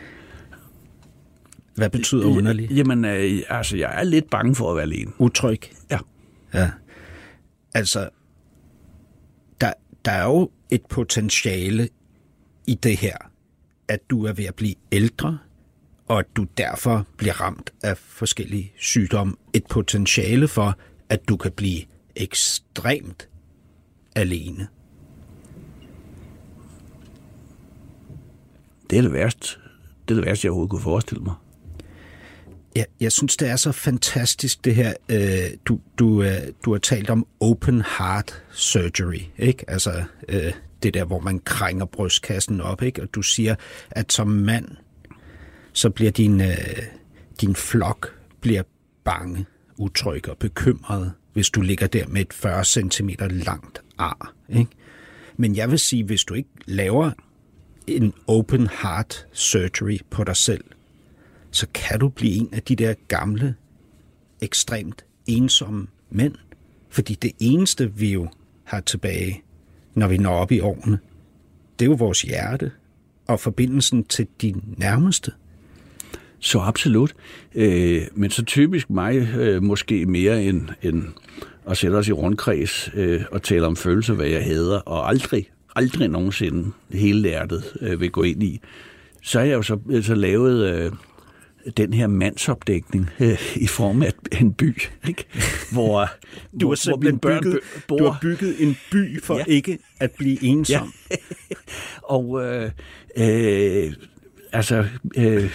Hvad 1.75 1.89
betyder 1.89 2.27
underlig? 2.27 2.71
Jamen, 2.71 3.05
øh, 3.05 3.41
altså, 3.49 3.77
jeg 3.77 3.99
er 3.99 4.03
lidt 4.03 4.29
bange 4.29 4.55
for 4.55 4.69
at 4.71 4.75
være 4.75 4.83
alene. 4.83 5.11
Utryg? 5.19 5.61
Ja. 5.91 5.99
Ja. 6.53 6.71
Altså, 7.73 8.09
der, 9.61 9.73
der 10.05 10.11
er 10.11 10.23
jo 10.23 10.51
et 10.69 10.81
potentiale 10.89 11.89
i 12.67 12.73
det 12.73 12.97
her, 12.97 13.17
at 13.87 13.99
du 14.09 14.25
er 14.25 14.33
ved 14.33 14.45
at 14.45 14.55
blive 14.55 14.75
ældre, 14.91 15.37
og 16.07 16.19
at 16.19 16.25
du 16.35 16.45
derfor 16.57 17.07
bliver 17.17 17.41
ramt 17.41 17.73
af 17.83 17.97
forskellige 17.97 18.73
sygdomme. 18.79 19.35
Et 19.53 19.65
potentiale 19.69 20.47
for, 20.47 20.77
at 21.09 21.29
du 21.29 21.37
kan 21.37 21.51
blive 21.51 21.81
ekstremt 22.15 23.29
alene. 24.15 24.67
Det 28.89 28.97
er 28.97 29.01
det 29.01 29.13
værste. 29.13 29.59
Det 30.07 30.13
er 30.13 30.15
det 30.15 30.25
værste, 30.25 30.45
jeg 30.45 30.51
overhovedet 30.51 30.71
kunne 30.71 30.81
forestille 30.81 31.23
mig. 31.23 31.35
Ja, 32.75 32.83
jeg 32.99 33.11
synes, 33.11 33.37
det 33.37 33.49
er 33.49 33.55
så 33.55 33.71
fantastisk, 33.71 34.65
det 34.65 34.75
her. 34.75 34.93
Øh, 35.09 35.57
du, 35.65 35.79
du, 35.99 36.23
øh, 36.23 36.37
du 36.65 36.71
har 36.71 36.79
talt 36.79 37.09
om 37.09 37.27
open 37.39 37.83
heart 37.97 38.43
surgery, 38.51 39.19
ikke? 39.37 39.69
Altså 39.69 40.03
øh, 40.29 40.53
det 40.83 40.93
der, 40.93 41.05
hvor 41.05 41.19
man 41.19 41.39
krænger 41.39 41.85
brystkassen 41.85 42.61
op, 42.61 42.81
ikke? 42.81 43.01
Og 43.01 43.07
du 43.15 43.21
siger, 43.21 43.55
at 43.91 44.13
som 44.13 44.27
mand, 44.27 44.67
så 45.77 45.89
bliver 45.89 46.11
din, 46.11 46.41
øh, 46.41 46.83
din 47.41 47.55
flok 47.55 48.19
bliver 48.41 48.63
bange, 49.03 49.45
utryg 49.77 50.29
og 50.29 50.37
bekymret, 50.37 51.13
hvis 51.33 51.49
du 51.49 51.61
ligger 51.61 51.87
der 51.87 52.07
med 52.07 52.21
et 52.21 52.33
40 52.33 52.65
cm 52.65 53.09
langt 53.19 53.81
ar, 53.97 54.33
ikke? 54.49 54.71
Men 55.37 55.55
jeg 55.55 55.71
vil 55.71 55.79
sige, 55.79 56.03
hvis 56.03 56.23
du 56.23 56.33
ikke 56.33 56.49
laver 56.65 57.11
en 57.87 58.13
open 58.27 58.69
heart 58.81 59.27
surgery 59.31 59.97
på 60.09 60.23
dig 60.23 60.35
selv, 60.35 60.63
så 61.51 61.67
kan 61.73 61.99
du 61.99 62.09
blive 62.09 62.33
en 62.33 62.49
af 62.51 62.61
de 62.61 62.75
der 62.75 62.93
gamle, 63.07 63.55
ekstremt 64.41 65.05
ensomme 65.27 65.87
mænd. 66.09 66.35
Fordi 66.89 67.13
det 67.13 67.31
eneste, 67.39 67.93
vi 67.93 68.13
jo 68.13 68.29
har 68.63 68.79
tilbage, 68.79 69.43
når 69.93 70.07
vi 70.07 70.17
når 70.17 70.33
op 70.33 70.51
i 70.51 70.59
årene, 70.59 70.99
det 71.79 71.85
er 71.85 71.89
jo 71.89 71.95
vores 71.95 72.21
hjerte 72.21 72.71
og 73.27 73.39
forbindelsen 73.39 74.03
til 74.03 74.27
de 74.41 74.53
nærmeste. 74.77 75.31
Så 76.39 76.59
absolut. 76.59 77.13
Øh, 77.55 78.01
men 78.15 78.29
så 78.29 78.45
typisk 78.45 78.89
mig 78.89 79.15
øh, 79.17 79.63
måske 79.63 80.05
mere 80.05 80.43
end, 80.43 80.61
end 80.81 81.03
at 81.69 81.77
sætte 81.77 81.95
os 81.95 82.07
i 82.07 82.11
rundkreds 82.11 82.89
øh, 82.93 83.21
og 83.31 83.43
tale 83.43 83.65
om 83.65 83.75
følelser, 83.75 84.13
hvad 84.13 84.27
jeg 84.27 84.43
hader, 84.43 84.79
og 84.79 85.09
aldrig, 85.09 85.49
aldrig 85.75 86.07
nogensinde 86.07 86.71
hele 86.91 87.29
hjertet 87.29 87.63
øh, 87.81 88.01
vil 88.01 88.11
gå 88.11 88.23
ind 88.23 88.43
i. 88.43 88.59
Så 89.23 89.39
har 89.39 89.45
jeg 89.45 89.55
jo 89.55 89.61
så, 89.61 89.79
så 90.01 90.15
lavet 90.15 90.73
øh, 90.73 90.91
den 91.77 91.93
her 91.93 92.07
mandsopdækning 92.07 93.09
øh, 93.19 93.55
i 93.55 93.67
form 93.67 94.03
af 94.03 94.13
en 94.41 94.53
by, 94.53 94.81
ikke? 95.07 95.25
hvor, 95.71 95.81
Du 95.91 95.97
har 95.99 96.09
hvor, 96.51 96.67
hvor 96.67 96.75
simpelthen 96.75 97.19
børn 97.19 97.43
bygget, 97.43 97.59
bor. 97.87 97.97
du 97.97 98.05
har 98.05 98.19
bygget 98.21 98.55
en 98.59 98.77
by 98.91 99.21
for 99.21 99.37
ja. 99.37 99.43
ikke 99.47 99.77
at 99.99 100.11
blive 100.11 100.43
ensom. 100.43 100.93
Ja. 101.11 101.15
Og 102.17 102.45
øh, 102.45 102.71
øh, 103.17 103.93
altså, 104.51 104.85
øh, 105.17 105.51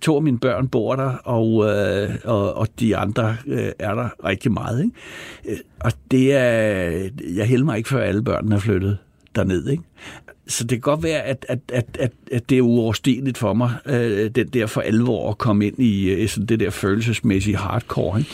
to 0.00 0.16
af 0.16 0.22
mine 0.22 0.38
børn 0.38 0.68
bor 0.68 0.96
der, 0.96 1.14
og, 1.24 1.64
øh, 1.70 2.10
og, 2.24 2.54
og 2.54 2.68
de 2.80 2.96
andre 2.96 3.36
øh, 3.46 3.72
er 3.78 3.94
der 3.94 4.08
rigtig 4.24 4.52
meget. 4.52 4.84
Ikke? 4.84 4.94
Øh, 5.48 5.56
Og 5.80 5.92
det 6.10 6.32
er, 6.32 7.10
jeg 7.36 7.46
hælder 7.46 7.64
mig 7.64 7.76
ikke 7.76 7.88
før 7.88 8.02
alle 8.02 8.22
børnene 8.22 8.54
er 8.54 8.58
flyttet 8.58 8.98
derned. 9.34 9.68
Ikke? 9.68 9.82
Så 10.46 10.64
det 10.64 10.70
kan 10.70 10.80
godt 10.80 11.02
være, 11.02 11.22
at, 11.22 11.46
at, 11.48 11.58
at, 11.72 11.96
at, 11.98 12.12
at 12.32 12.50
det 12.50 12.58
er 12.58 12.62
uoverstigeligt 12.62 13.38
for 13.38 13.52
mig, 13.52 13.70
øh, 13.86 14.30
den 14.30 14.48
der 14.48 14.66
for 14.66 14.80
alvor 14.80 15.30
at 15.30 15.38
komme 15.38 15.66
ind 15.66 15.78
i 15.78 16.10
øh, 16.10 16.28
sådan 16.28 16.46
det 16.46 16.60
der 16.60 16.70
følelsesmæssige 16.70 17.56
hardcore. 17.56 18.18
Ikke? 18.18 18.30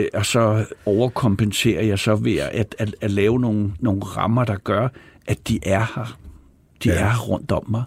Øh, 0.00 0.06
og 0.14 0.26
så 0.26 0.64
overkompenserer 0.86 1.82
jeg 1.82 1.98
så 1.98 2.14
ved 2.14 2.36
at, 2.36 2.74
at, 2.78 2.96
at 3.00 3.10
lave 3.10 3.40
nogle, 3.40 3.72
nogle 3.80 4.02
rammer, 4.02 4.44
der 4.44 4.56
gør, 4.56 4.88
at 5.26 5.48
de 5.48 5.58
er 5.62 5.92
her. 5.94 6.18
De 6.84 6.88
ja. 6.88 6.94
Ja. 6.94 7.00
er 7.00 7.18
rundt 7.18 7.52
om 7.52 7.64
mig. 7.68 7.82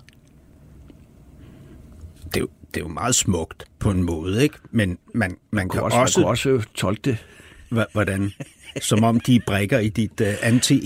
Det, 2.74 2.80
er 2.80 2.86
jo, 2.86 2.88
meget 2.88 3.16
smukt 3.16 3.66
på 3.80 3.92
en 3.92 4.04
måde, 4.04 4.44
ikke? 4.44 4.56
Men 4.72 4.98
man, 5.14 5.38
man 5.52 5.70
kan 5.70 5.82
også, 5.82 5.98
også, 5.98 6.20
man 6.20 6.24
kunne 6.24 6.30
også 6.30 6.62
tolke 6.76 7.02
det. 7.06 7.18
Hvordan? 7.92 8.32
Som 8.82 9.04
om 9.04 9.20
de 9.20 9.40
brækker 9.48 9.80
i 9.80 9.90
dit 9.90 10.22
uh, 10.22 10.28
anti 10.42 10.80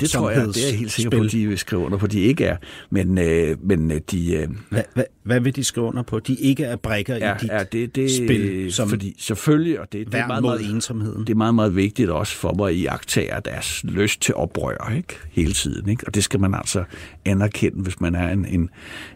Det 0.00 0.10
tror 0.10 0.30
jeg, 0.30 0.46
det 0.46 0.64
er 0.64 0.68
jeg 0.68 0.78
helt 0.78 0.92
sikker 0.92 1.18
på, 1.18 1.24
at 1.24 1.32
de 1.32 1.46
vil 1.46 1.58
skrive 1.58 1.82
under 1.82 1.98
på, 1.98 2.06
de 2.06 2.20
ikke 2.20 2.44
er. 2.44 2.56
Men, 2.90 3.18
øh, 3.18 3.56
men 3.62 3.90
øh, 3.90 4.00
de, 4.10 4.34
øh, 4.34 4.48
Hvad, 4.70 4.82
hvad, 4.94 5.04
hvad 5.22 5.40
vil 5.40 5.56
de 5.56 5.64
skrive 5.64 5.86
under 5.86 6.02
på? 6.02 6.18
De 6.18 6.34
ikke 6.34 6.64
er 6.64 6.76
brækker 6.76 7.14
er, 7.14 7.34
i 7.34 7.38
dit 7.40 7.50
er 7.52 7.64
det, 7.64 7.96
det, 7.96 8.10
spil, 8.10 8.72
som 8.72 8.88
fordi 8.88 9.16
selvfølgelig, 9.18 9.80
og 9.80 9.92
det, 9.92 10.06
det, 10.06 10.14
er 10.14 10.26
meget, 10.26 10.42
mod 10.42 10.58
meget, 10.58 10.74
ensomheden. 10.74 11.26
det 11.26 11.32
er 11.32 11.36
meget, 11.36 11.54
meget 11.54 11.76
vigtigt 11.76 12.10
også 12.10 12.36
for 12.36 12.52
mig 12.52 12.68
at 12.68 12.74
iagtage 12.74 13.40
deres 13.44 13.84
lyst 13.84 14.20
til 14.20 14.34
oprør 14.34 14.92
ikke? 14.96 15.14
hele 15.30 15.52
tiden. 15.52 15.88
Ikke? 15.88 16.06
Og 16.06 16.14
det 16.14 16.24
skal 16.24 16.40
man 16.40 16.54
altså 16.54 16.84
anerkende, 17.24 17.82
hvis 17.82 18.00
man 18.00 18.14
er 18.14 18.28
en, 18.28 18.44
en, 18.44 18.70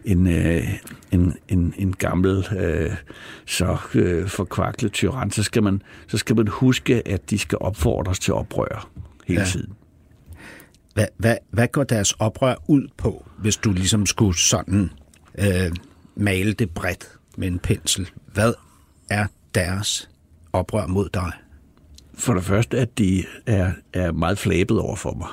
en, 0.05 0.27
øh, 0.27 0.63
en, 1.11 1.33
en, 1.47 1.73
en 1.77 1.93
gammel, 1.93 2.47
øh, 2.59 2.91
så 3.45 3.77
øh, 3.93 4.27
forkvaklet 4.27 4.91
tyran. 4.91 5.31
Så 5.31 5.43
skal, 5.43 5.63
man, 5.63 5.81
så 6.07 6.17
skal 6.17 6.35
man 6.35 6.47
huske, 6.47 7.07
at 7.07 7.29
de 7.29 7.37
skal 7.37 7.57
opfordres 7.61 8.19
til 8.19 8.33
oprør 8.33 8.89
hele. 9.27 9.41
Ja. 9.41 9.45
tiden. 9.45 9.73
Hvad, 10.93 11.07
hvad, 11.17 11.37
hvad 11.49 11.67
går 11.67 11.83
deres 11.83 12.11
oprør 12.11 12.55
ud 12.67 12.87
på, 12.97 13.27
hvis 13.37 13.57
du 13.57 13.71
ligesom 13.71 14.05
skulle 14.05 14.37
sådan 14.39 14.91
øh, 15.37 15.71
male 16.15 16.53
det 16.53 16.69
bredt 16.69 17.07
med 17.37 17.47
en 17.47 17.59
pensel? 17.59 18.09
Hvad 18.33 18.53
er 19.09 19.25
deres 19.55 20.09
oprør 20.53 20.87
mod 20.87 21.09
dig? 21.13 21.31
For 22.13 22.33
det 22.33 22.43
første, 22.43 22.77
at 22.77 22.97
de 22.97 23.23
er, 23.45 23.71
er 23.93 24.11
meget 24.11 24.37
flabet 24.39 24.79
over 24.79 24.95
for 24.95 25.13
mig. 25.13 25.27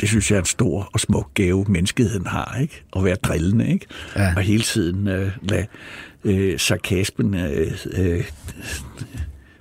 Det 0.00 0.08
synes 0.08 0.30
jeg 0.30 0.36
er 0.36 0.40
en 0.40 0.46
stor 0.46 0.90
og 0.92 1.00
smuk 1.00 1.34
gave, 1.34 1.64
menneskeheden 1.68 2.26
har, 2.26 2.58
ikke? 2.60 2.84
At 2.96 3.04
være 3.04 3.14
drillende, 3.14 3.68
ikke? 3.68 3.86
Ja. 4.16 4.32
Og 4.36 4.42
hele 4.42 4.62
tiden 4.62 5.08
øh, 5.08 5.30
lade 5.42 5.66
øh, 6.24 6.58
sarkasmen 6.58 7.34
øh, 7.34 7.72
øh, 7.92 8.24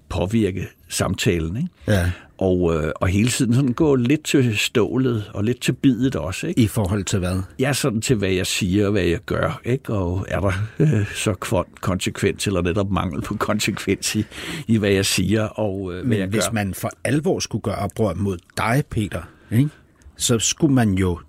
påvirke 0.10 0.68
samtalen, 0.90 1.58
ikke? 1.58 1.70
Ja. 1.88 2.12
Og, 2.44 2.76
øh, 2.76 2.92
og 2.96 3.08
hele 3.08 3.30
tiden 3.30 3.54
sådan 3.54 3.74
gå 3.74 3.96
lidt 3.96 4.24
til 4.24 4.58
stålet 4.58 5.32
og 5.34 5.44
lidt 5.44 5.62
til 5.62 5.72
bidet 5.72 6.16
også, 6.16 6.48
ikke? 6.48 6.62
I 6.62 6.68
forhold 6.68 7.04
til 7.04 7.20
hvad? 7.20 7.42
Er 7.60 7.74
sådan 7.74 8.02
til, 8.02 8.16
hvad 8.16 8.30
jeg 8.30 8.48
siger 8.48 8.86
og 8.86 8.92
hvad 8.92 9.04
jeg 9.04 9.20
gør, 9.26 9.62
ikke? 9.66 9.94
Og 9.94 10.26
er 10.28 10.40
der 10.40 10.52
øh, 10.80 11.14
så 11.16 11.64
konsekvens 11.82 12.48
eller 12.48 12.62
netop 12.62 12.92
mangel 12.92 13.22
på 13.22 13.36
konsekvens 13.36 14.16
i, 14.16 14.26
i 14.68 14.78
hvad 14.78 14.90
jeg 14.90 15.06
siger 15.06 15.44
og 15.44 15.94
øh, 15.94 15.96
hvad 15.96 16.04
Men 16.04 16.20
jeg 16.20 16.28
hvis 16.28 16.44
gør. 16.44 16.52
man 16.52 16.74
for 16.74 16.90
alvor 17.04 17.40
skulle 17.40 17.62
gøre 17.62 17.76
oprør 17.76 18.14
mod 18.14 18.38
dig, 18.58 18.84
Peter, 18.90 19.22
ikke? 19.52 19.70
så 20.18 20.40
skulle 20.40 20.74
man 20.74 20.94
jo 20.94 21.20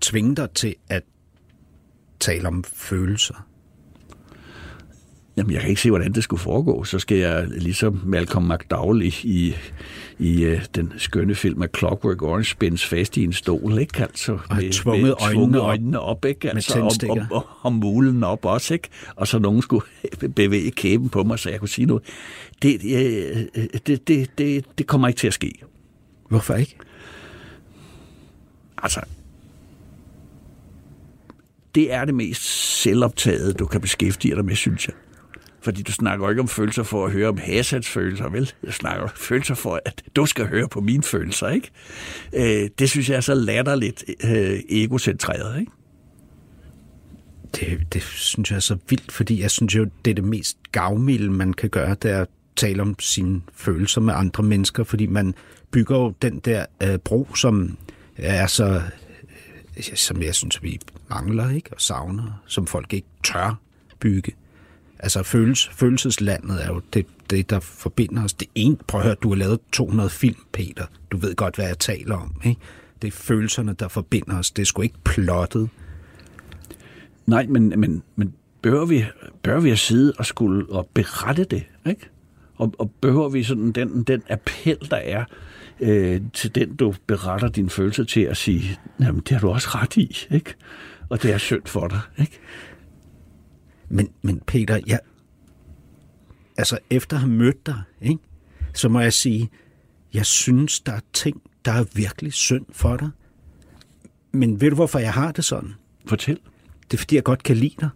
tvinge 0.00 0.36
dig 0.36 0.50
til 0.50 0.74
at 0.88 1.02
tale 2.20 2.48
om 2.48 2.64
følelser. 2.64 3.48
Jamen, 5.36 5.52
jeg 5.52 5.60
kan 5.60 5.70
ikke 5.70 5.82
se, 5.82 5.90
hvordan 5.90 6.12
det 6.12 6.24
skulle 6.24 6.40
foregå. 6.40 6.84
Så 6.84 6.98
skal 6.98 7.16
jeg 7.16 7.46
ligesom 7.48 8.02
Malcolm 8.04 8.44
McDowell 8.44 9.02
i, 9.02 9.14
i, 9.24 9.54
i 10.18 10.46
uh, 10.46 10.58
den 10.74 10.92
skønne 10.96 11.34
film 11.34 11.62
af 11.62 11.68
Clockwork 11.78 12.22
Orange 12.22 12.44
spændes 12.44 12.86
fast 12.86 13.16
i 13.16 13.24
en 13.24 13.32
stol, 13.32 13.78
ikke? 13.78 14.02
Altså, 14.02 14.32
Og 14.32 14.62
tvunget 14.72 15.14
øjnene 15.20 15.34
tvunget 15.34 15.60
op 15.60 15.68
øjnene 15.68 16.00
op, 16.00 16.24
ikke? 16.24 16.50
Altså, 16.50 16.80
og, 16.80 17.10
og, 17.10 17.26
og, 17.30 17.46
og, 17.60 17.72
mulen 17.72 18.24
op 18.24 18.44
også, 18.44 18.74
ikke? 18.74 18.88
Og 19.16 19.28
så 19.28 19.38
nogen 19.38 19.62
skulle 19.62 19.84
bevæge 20.36 20.70
kæben 20.70 21.08
på 21.08 21.22
mig, 21.22 21.38
så 21.38 21.50
jeg 21.50 21.58
kunne 21.60 21.68
sige 21.68 21.86
noget. 21.86 22.02
Det, 22.62 22.80
øh, 22.84 23.62
det, 23.86 24.08
det, 24.08 24.38
det, 24.38 24.64
det 24.78 24.86
kommer 24.86 25.08
ikke 25.08 25.18
til 25.18 25.26
at 25.26 25.34
ske. 25.34 25.52
Hvorfor 26.28 26.54
ikke? 26.54 26.76
Altså, 28.82 29.00
det 31.74 31.92
er 31.92 32.04
det 32.04 32.14
mest 32.14 32.42
selvoptagede, 32.82 33.52
du 33.52 33.66
kan 33.66 33.80
beskæftige 33.80 34.34
dig 34.34 34.44
med, 34.44 34.54
synes 34.54 34.86
jeg. 34.86 34.94
Fordi 35.68 35.82
du 35.82 35.92
snakker 35.92 36.26
jo 36.26 36.30
ikke 36.30 36.42
om 36.42 36.48
følelser 36.48 36.82
for 36.82 37.06
at 37.06 37.12
høre 37.12 37.28
om 37.28 37.38
Hassans 37.38 37.88
følelser, 37.88 38.28
vel? 38.28 38.52
Jeg 38.64 38.74
snakker 38.74 39.02
om 39.02 39.10
følelser 39.16 39.54
for, 39.54 39.80
at 39.84 40.02
du 40.16 40.26
skal 40.26 40.46
høre 40.46 40.68
på 40.68 40.80
mine 40.80 41.02
følelser, 41.02 41.48
ikke? 41.48 41.70
Øh, 42.32 42.70
det 42.78 42.90
synes 42.90 43.10
jeg 43.10 43.16
er 43.16 43.20
så 43.20 43.34
latterligt 43.34 44.04
øh, 44.24 44.60
egocentreret, 44.68 45.60
ikke? 45.60 45.72
Det, 47.54 47.92
det 47.92 48.02
synes 48.02 48.50
jeg 48.50 48.56
er 48.56 48.60
så 48.60 48.76
vildt, 48.88 49.12
fordi 49.12 49.40
jeg 49.40 49.50
synes 49.50 49.74
jo, 49.74 49.86
det 50.04 50.10
er 50.10 50.14
det 50.14 50.24
mest 50.24 50.58
gavmilde, 50.72 51.30
man 51.30 51.52
kan 51.52 51.70
gøre, 51.70 51.96
det 52.02 52.10
er 52.10 52.20
at 52.22 52.28
tale 52.56 52.82
om 52.82 52.98
sine 52.98 53.40
følelser 53.54 54.00
med 54.00 54.14
andre 54.16 54.42
mennesker, 54.42 54.84
fordi 54.84 55.06
man 55.06 55.34
bygger 55.70 55.96
jo 55.96 56.14
den 56.22 56.38
der 56.38 56.66
øh, 56.82 56.98
bro, 56.98 57.34
som 57.34 57.76
er 58.16 58.46
så, 58.46 58.82
øh, 59.76 59.82
som 59.94 60.22
jeg 60.22 60.34
synes, 60.34 60.62
vi 60.62 60.78
mangler 61.10 61.50
ikke 61.50 61.70
og 61.72 61.80
savner, 61.80 62.42
som 62.46 62.66
folk 62.66 62.92
ikke 62.92 63.08
tør 63.24 63.60
bygge. 64.00 64.32
Altså 64.98 65.22
følels, 65.22 65.68
følelseslandet 65.68 66.64
er 66.64 66.68
jo 66.68 66.80
det, 66.92 67.06
det, 67.30 67.50
der 67.50 67.60
forbinder 67.60 68.24
os. 68.24 68.32
Det 68.32 68.48
ene, 68.54 68.76
prøv 68.86 69.00
at 69.00 69.06
høre, 69.06 69.16
du 69.22 69.28
har 69.28 69.36
lavet 69.36 69.60
200 69.72 70.10
film, 70.10 70.36
Peter. 70.52 70.86
Du 71.10 71.16
ved 71.16 71.34
godt, 71.34 71.56
hvad 71.56 71.66
jeg 71.66 71.78
taler 71.78 72.16
om. 72.16 72.34
Ikke? 72.44 72.60
Det 73.02 73.08
er 73.08 73.12
følelserne, 73.12 73.72
der 73.72 73.88
forbinder 73.88 74.38
os. 74.38 74.50
Det 74.50 74.62
er 74.62 74.66
sgu 74.66 74.82
ikke 74.82 74.98
plottet. 75.04 75.68
Nej, 77.26 77.46
men, 77.46 77.80
men, 77.80 78.02
men 78.16 78.34
behøver 78.62 78.86
vi, 78.86 79.04
behøver 79.42 79.62
vi 79.62 79.70
at 79.70 79.78
sidde 79.78 80.12
og 80.18 80.26
skulle 80.26 80.66
og 80.72 80.88
berette 80.94 81.44
det, 81.44 81.64
ikke? 81.86 82.08
Og, 82.56 82.74
og 82.78 82.90
behøver 83.00 83.28
vi 83.28 83.42
sådan 83.42 83.72
den, 83.72 84.02
den 84.02 84.22
appel, 84.30 84.78
der 84.90 84.96
er 84.96 85.24
øh, 85.80 86.20
til 86.32 86.54
den, 86.54 86.76
du 86.76 86.94
beretter 87.06 87.48
din 87.48 87.70
følelse 87.70 88.04
til 88.04 88.20
at 88.20 88.36
sige, 88.36 88.78
jamen 89.00 89.20
det 89.20 89.30
har 89.30 89.40
du 89.40 89.48
også 89.50 89.68
ret 89.70 89.96
i, 89.96 90.16
ikke? 90.30 90.54
Og 91.08 91.22
det 91.22 91.32
er 91.32 91.38
synd 91.38 91.62
for 91.66 91.88
dig, 91.88 92.00
ikke? 92.18 92.38
Men, 93.88 94.08
men 94.22 94.40
Peter, 94.46 94.80
jeg, 94.86 95.00
altså 96.56 96.78
efter 96.90 97.16
at 97.16 97.20
have 97.20 97.32
mødt 97.32 97.66
dig, 97.66 97.82
ikke, 98.02 98.22
så 98.74 98.88
må 98.88 99.00
jeg 99.00 99.12
sige, 99.12 99.50
jeg 100.14 100.26
synes, 100.26 100.80
der 100.80 100.92
er 100.92 101.00
ting, 101.12 101.42
der 101.64 101.72
er 101.72 101.84
virkelig 101.94 102.32
synd 102.32 102.66
for 102.72 102.96
dig. 102.96 103.10
Men 104.32 104.60
ved 104.60 104.70
du, 104.70 104.74
hvorfor 104.74 104.98
jeg 104.98 105.12
har 105.12 105.32
det 105.32 105.44
sådan? 105.44 105.74
Fortæl. 106.06 106.38
Det 106.90 106.96
er, 106.96 106.98
fordi 106.98 107.14
jeg 107.14 107.24
godt 107.24 107.42
kan 107.42 107.56
lide 107.56 107.74
dig. 107.80 107.88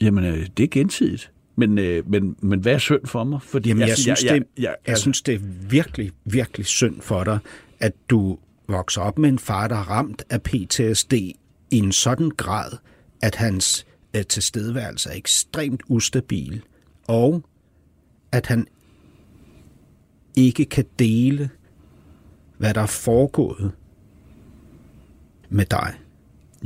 Jamen, 0.00 0.24
øh, 0.24 0.46
det 0.56 0.64
er 0.64 0.68
gensidigt. 0.68 1.30
Men, 1.56 1.78
øh, 1.78 2.10
men, 2.10 2.36
men 2.40 2.60
hvad 2.60 2.74
er 2.74 2.78
synd 2.78 3.06
for 3.06 3.24
mig? 3.24 3.42
Fordi 3.42 3.68
Jamen, 3.68 3.80
jeg, 3.80 3.88
jeg, 3.88 3.96
synes, 3.96 4.24
jeg, 4.24 4.34
det, 4.34 4.46
jeg, 4.56 4.62
jeg, 4.62 4.74
jeg 4.86 4.98
synes, 4.98 5.22
det 5.22 5.34
er 5.34 5.38
virkelig, 5.68 6.10
virkelig 6.24 6.66
synd 6.66 7.00
for 7.00 7.24
dig, 7.24 7.38
at 7.80 7.92
du 8.10 8.38
vokser 8.68 9.00
op 9.00 9.18
med 9.18 9.28
en 9.28 9.38
far, 9.38 9.68
der 9.68 9.76
er 9.76 9.90
ramt 9.90 10.24
af 10.30 10.42
PTSD 10.42 11.12
i 11.12 11.36
en 11.70 11.92
sådan 11.92 12.30
grad, 12.30 12.72
at 13.22 13.34
hans 13.34 13.86
øh, 14.16 14.26
tilstedeværelse 14.26 15.10
er 15.10 15.14
ekstremt 15.14 15.82
ustabil, 15.88 16.62
og 17.08 17.42
at 18.32 18.46
han 18.46 18.66
ikke 20.36 20.64
kan 20.64 20.84
dele, 20.98 21.50
hvad 22.58 22.74
der 22.74 22.80
er 22.80 22.86
foregået 22.86 23.72
med 25.48 25.64
dig. 25.64 25.94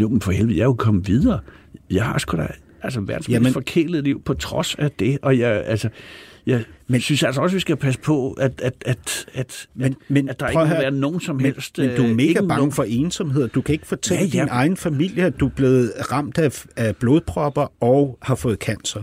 Jo, 0.01 0.09
men 0.09 0.21
for 0.21 0.33
helvede, 0.33 0.57
jeg 0.57 0.63
er 0.63 0.67
jo 0.67 0.75
kommet 0.75 1.09
videre. 1.09 1.41
Jeg 1.91 2.05
har 2.05 2.19
sgu 2.19 2.37
da 2.37 2.49
altså, 2.83 3.01
verdens 3.01 3.29
Jamen- 3.29 3.43
mest 3.43 3.53
forkælet 3.55 4.05
liv 4.05 4.23
på 4.23 4.35
trods 4.35 4.75
af 4.75 4.91
det. 4.91 5.19
Og 5.23 5.39
jeg, 5.39 5.65
altså, 5.67 5.89
jeg 6.49 6.65
men, 6.89 7.01
synes 7.01 7.23
altså 7.23 7.41
også, 7.41 7.57
vi 7.57 7.61
skal 7.61 7.77
passe 7.77 8.01
på, 8.01 8.33
at, 8.33 8.61
at, 8.61 8.75
at, 8.87 9.27
at, 9.35 9.67
Men, 9.75 9.97
men 10.09 10.29
at 10.29 10.41
der 10.41 10.49
ikke 10.49 10.59
må 10.59 10.65
være 10.67 10.91
nogen 10.91 11.21
som 11.21 11.37
men, 11.37 11.45
helst... 11.45 11.79
Men 11.79 11.89
du 11.97 12.03
er 12.03 12.09
øh, 12.11 12.17
mega 12.17 12.29
ikke 12.29 12.39
bange 12.41 12.57
nogen- 12.57 12.73
for 12.73 12.83
ensomhed. 12.85 13.49
Du 13.49 13.61
kan 13.61 13.73
ikke 13.73 13.87
fortælle 13.87 14.25
Ja, 14.25 14.31
ja. 14.37 14.41
din 14.43 14.49
egen 14.51 14.77
familie, 14.77 15.25
at 15.25 15.41
du 15.41 15.47
er 15.47 15.51
blevet 15.51 15.93
ramt 16.13 16.39
af, 16.39 16.65
af 16.77 16.97
blodpropper 16.97 17.73
og 17.83 18.19
har 18.23 18.35
fået 18.35 18.59
cancer. 18.59 19.03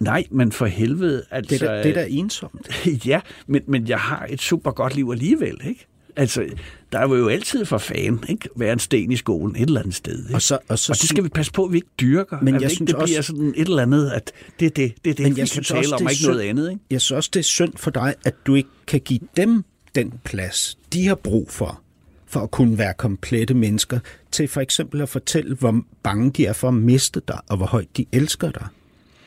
Nej, 0.00 0.24
men 0.30 0.52
for 0.52 0.66
helvede, 0.66 1.22
altså... 1.30 1.54
Det 1.54 1.62
er, 1.62 1.74
da, 1.74 1.82
det 1.82 1.90
er 1.90 1.94
da 1.94 2.06
ensomt. 2.10 2.86
ja, 3.06 3.20
men, 3.46 3.62
men 3.66 3.88
jeg 3.88 3.98
har 3.98 4.26
et 4.30 4.40
super 4.40 4.70
godt 4.70 4.94
liv 4.96 5.08
alligevel, 5.12 5.60
ikke? 5.68 5.86
Altså, 6.20 6.46
der 6.92 7.06
vil 7.08 7.18
jo 7.18 7.28
altid 7.28 7.64
for 7.64 7.78
fan, 7.78 8.24
ikke? 8.28 8.48
Være 8.56 8.72
en 8.72 8.78
sten 8.78 9.12
i 9.12 9.16
skolen 9.16 9.56
et 9.56 9.62
eller 9.62 9.80
andet 9.80 9.94
sted. 9.94 10.18
Ikke? 10.24 10.34
Og, 10.34 10.42
så, 10.42 10.58
og, 10.68 10.78
så, 10.78 10.92
og 10.92 10.96
det 11.00 11.08
skal 11.08 11.24
vi 11.24 11.28
passe 11.28 11.52
på, 11.52 11.64
at 11.64 11.72
vi 11.72 11.76
ikke 11.76 11.88
dyrker. 12.00 12.38
Men 12.42 12.54
at 12.54 12.62
jeg 12.62 12.70
ikke 12.70 12.76
synes 12.76 12.90
det 12.92 12.98
bliver 13.04 13.18
også- 13.18 13.26
sådan 13.32 13.54
et 13.56 13.68
eller 13.68 13.82
andet, 13.82 14.10
at 14.10 14.32
det 14.60 14.66
er 14.66 14.70
det, 14.70 14.94
det, 15.04 15.10
er 15.10 15.14
det 15.14 15.18
Men 15.24 15.36
vi 15.36 15.40
jeg 15.40 15.48
kan 15.50 15.62
tale 15.64 15.78
også, 15.78 15.94
om, 15.94 16.08
ikke 16.10 16.22
noget 16.24 16.40
synd. 16.40 16.48
andet. 16.48 16.70
Ikke? 16.70 16.82
jeg 16.90 17.00
synes 17.00 17.16
også, 17.16 17.30
det 17.32 17.40
er 17.40 17.44
synd 17.44 17.72
for 17.76 17.90
dig, 17.90 18.14
at 18.24 18.34
du 18.46 18.54
ikke 18.54 18.68
kan 18.86 19.00
give 19.00 19.20
dem 19.36 19.64
den 19.94 20.12
plads, 20.24 20.78
de 20.92 21.06
har 21.06 21.14
brug 21.14 21.50
for, 21.50 21.80
for 22.26 22.40
at 22.40 22.50
kunne 22.50 22.78
være 22.78 22.94
komplette 22.94 23.54
mennesker, 23.54 23.98
til 24.30 24.48
for 24.48 24.60
eksempel 24.60 25.00
at 25.00 25.08
fortælle, 25.08 25.54
hvor 25.56 25.80
bange 26.02 26.30
de 26.30 26.46
er 26.46 26.52
for 26.52 26.68
at 26.68 26.74
miste 26.74 27.22
dig, 27.28 27.38
og 27.48 27.56
hvor 27.56 27.66
højt 27.66 27.96
de 27.96 28.06
elsker 28.12 28.50
dig. 28.50 28.66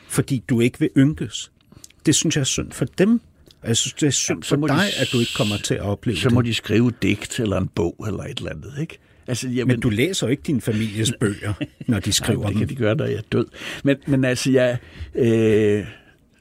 Fordi 0.08 0.42
du 0.48 0.60
ikke 0.60 0.78
vil 0.78 0.90
ynkes. 0.96 1.50
Det 2.06 2.14
synes 2.14 2.36
jeg 2.36 2.40
er 2.40 2.44
synd 2.44 2.72
for 2.72 2.84
dem. 2.84 3.20
Og 3.64 3.68
jeg 3.68 3.76
synes, 3.76 3.92
det 3.94 4.06
er 4.06 4.10
synd 4.10 4.34
Jamen, 4.34 4.42
så 4.42 4.48
for 4.48 4.56
må 4.56 4.66
de 4.66 4.72
dig, 4.72 4.88
s- 4.92 5.00
at 5.00 5.08
du 5.12 5.20
ikke 5.20 5.32
kommer 5.36 5.56
til 5.56 5.74
at 5.74 5.80
opleve 5.80 6.16
Så 6.16 6.30
må 6.30 6.42
det. 6.42 6.48
de 6.48 6.54
skrive 6.54 6.88
et 6.88 7.02
digt 7.02 7.40
eller 7.40 7.56
en 7.56 7.68
bog 7.68 8.04
eller 8.06 8.22
et 8.24 8.38
eller 8.38 8.50
andet, 8.50 8.72
ikke? 8.80 8.98
Altså, 9.26 9.48
jamen, 9.48 9.68
Men 9.72 9.80
du 9.80 9.88
læser 9.90 10.26
jo 10.26 10.30
ikke 10.30 10.42
din 10.46 10.60
families 10.60 11.12
bøger, 11.20 11.52
når 11.88 12.00
de 12.00 12.12
skriver 12.12 12.40
Nej, 12.42 12.50
det 12.50 12.58
kan 12.58 12.68
de 12.68 12.74
gøre, 12.74 12.94
når 12.94 13.04
jeg 13.04 13.14
er 13.16 13.20
død. 13.32 13.46
Men, 13.84 13.96
men 14.06 14.24
altså, 14.24 14.50
jeg... 14.50 14.78
Øh, 15.14 15.84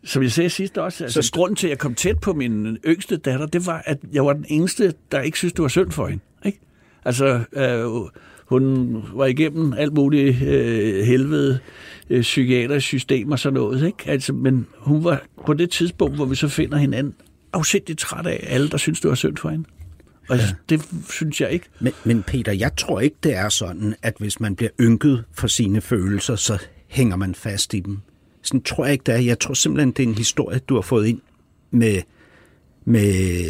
som 0.05 0.23
jeg 0.23 0.31
sagde 0.31 0.49
sidst 0.49 0.77
også, 0.77 1.03
altså, 1.03 1.21
Så 1.21 1.27
så 1.27 1.33
grunden 1.33 1.55
til, 1.55 1.67
at 1.67 1.69
jeg 1.71 1.77
kom 1.79 1.95
tæt 1.95 2.19
på 2.19 2.33
min 2.33 2.77
yngste 2.87 3.17
datter, 3.17 3.45
det 3.45 3.65
var, 3.65 3.81
at 3.85 3.97
jeg 4.13 4.25
var 4.25 4.33
den 4.33 4.45
eneste, 4.47 4.93
der 5.11 5.21
ikke 5.21 5.37
synes, 5.37 5.53
det 5.53 5.61
var 5.61 5.67
synd 5.67 5.91
for 5.91 6.07
hende. 6.07 6.23
Ikke? 6.45 6.59
Altså, 7.05 7.25
øh, 7.53 8.09
hun 8.59 9.03
var 9.13 9.25
igennem 9.25 9.73
alt 9.73 9.93
muligt 9.93 10.43
øh, 10.43 11.03
helvede, 11.05 11.59
øh, 12.09 12.21
psykiatrisk 12.21 12.87
system 12.87 13.31
og 13.31 13.39
sådan 13.39 13.53
noget. 13.53 13.85
Ikke? 13.85 14.03
Altså, 14.05 14.33
men 14.33 14.67
hun 14.77 15.03
var 15.03 15.23
på 15.45 15.53
det 15.53 15.69
tidspunkt, 15.69 16.15
hvor 16.15 16.25
vi 16.25 16.35
så 16.35 16.47
finder 16.47 16.77
hinanden, 16.77 17.13
afsindigt 17.53 17.99
træt 17.99 18.25
af 18.25 18.45
alle, 18.49 18.69
der 18.69 18.77
synes, 18.77 19.01
det 19.01 19.09
var 19.09 19.15
synd 19.15 19.37
for 19.37 19.49
hende. 19.49 19.65
Og 20.29 20.37
ja. 20.37 20.43
det 20.69 20.81
synes 21.09 21.41
jeg 21.41 21.51
ikke. 21.51 21.65
Men, 21.79 21.93
men 22.03 22.23
Peter, 22.23 22.51
jeg 22.51 22.75
tror 22.77 22.99
ikke, 22.99 23.15
det 23.23 23.35
er 23.35 23.49
sådan, 23.49 23.95
at 24.01 24.13
hvis 24.19 24.39
man 24.39 24.55
bliver 24.55 24.71
ynket 24.81 25.23
for 25.33 25.47
sine 25.47 25.81
følelser, 25.81 26.35
så 26.35 26.61
hænger 26.87 27.15
man 27.15 27.35
fast 27.35 27.73
i 27.73 27.79
dem. 27.79 27.99
Sådan 28.41 28.61
tror 28.61 28.85
jeg 28.85 28.93
ikke, 28.93 29.03
det 29.05 29.15
er. 29.15 29.19
Jeg 29.19 29.39
tror 29.39 29.53
simpelthen, 29.53 29.91
det 29.91 30.03
er 30.03 30.07
en 30.07 30.15
historie, 30.15 30.59
du 30.59 30.75
har 30.75 30.81
fået 30.81 31.07
ind 31.07 31.21
med, 31.71 32.01
med 32.85 33.45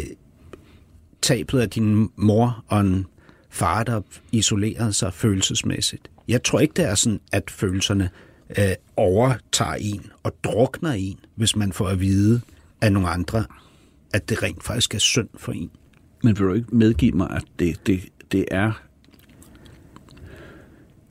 tabet 1.22 1.60
af 1.60 1.70
din 1.70 2.10
mor 2.16 2.64
og 2.68 2.80
en 2.80 3.06
far, 3.54 3.82
der 3.82 4.00
isolerede 4.32 4.92
sig 4.92 5.14
følelsesmæssigt. 5.14 6.10
Jeg 6.28 6.42
tror 6.42 6.60
ikke, 6.60 6.74
det 6.76 6.84
er 6.84 6.94
sådan, 6.94 7.20
at 7.32 7.50
følelserne 7.50 8.10
øh, 8.58 8.74
overtager 8.96 9.74
en 9.74 10.06
og 10.22 10.32
drukner 10.44 10.92
en, 10.92 11.18
hvis 11.34 11.56
man 11.56 11.72
får 11.72 11.88
at 11.88 12.00
vide 12.00 12.40
af 12.80 12.92
nogle 12.92 13.08
andre, 13.08 13.44
at 14.12 14.28
det 14.28 14.42
rent 14.42 14.64
faktisk 14.64 14.94
er 14.94 14.98
synd 14.98 15.28
for 15.36 15.52
en. 15.52 15.70
Men 16.22 16.38
vil 16.38 16.46
du 16.46 16.54
ikke 16.54 16.76
medgive 16.76 17.12
mig, 17.12 17.30
at 17.30 17.44
det, 17.58 17.86
det, 17.86 18.00
det 18.32 18.44
er 18.50 18.72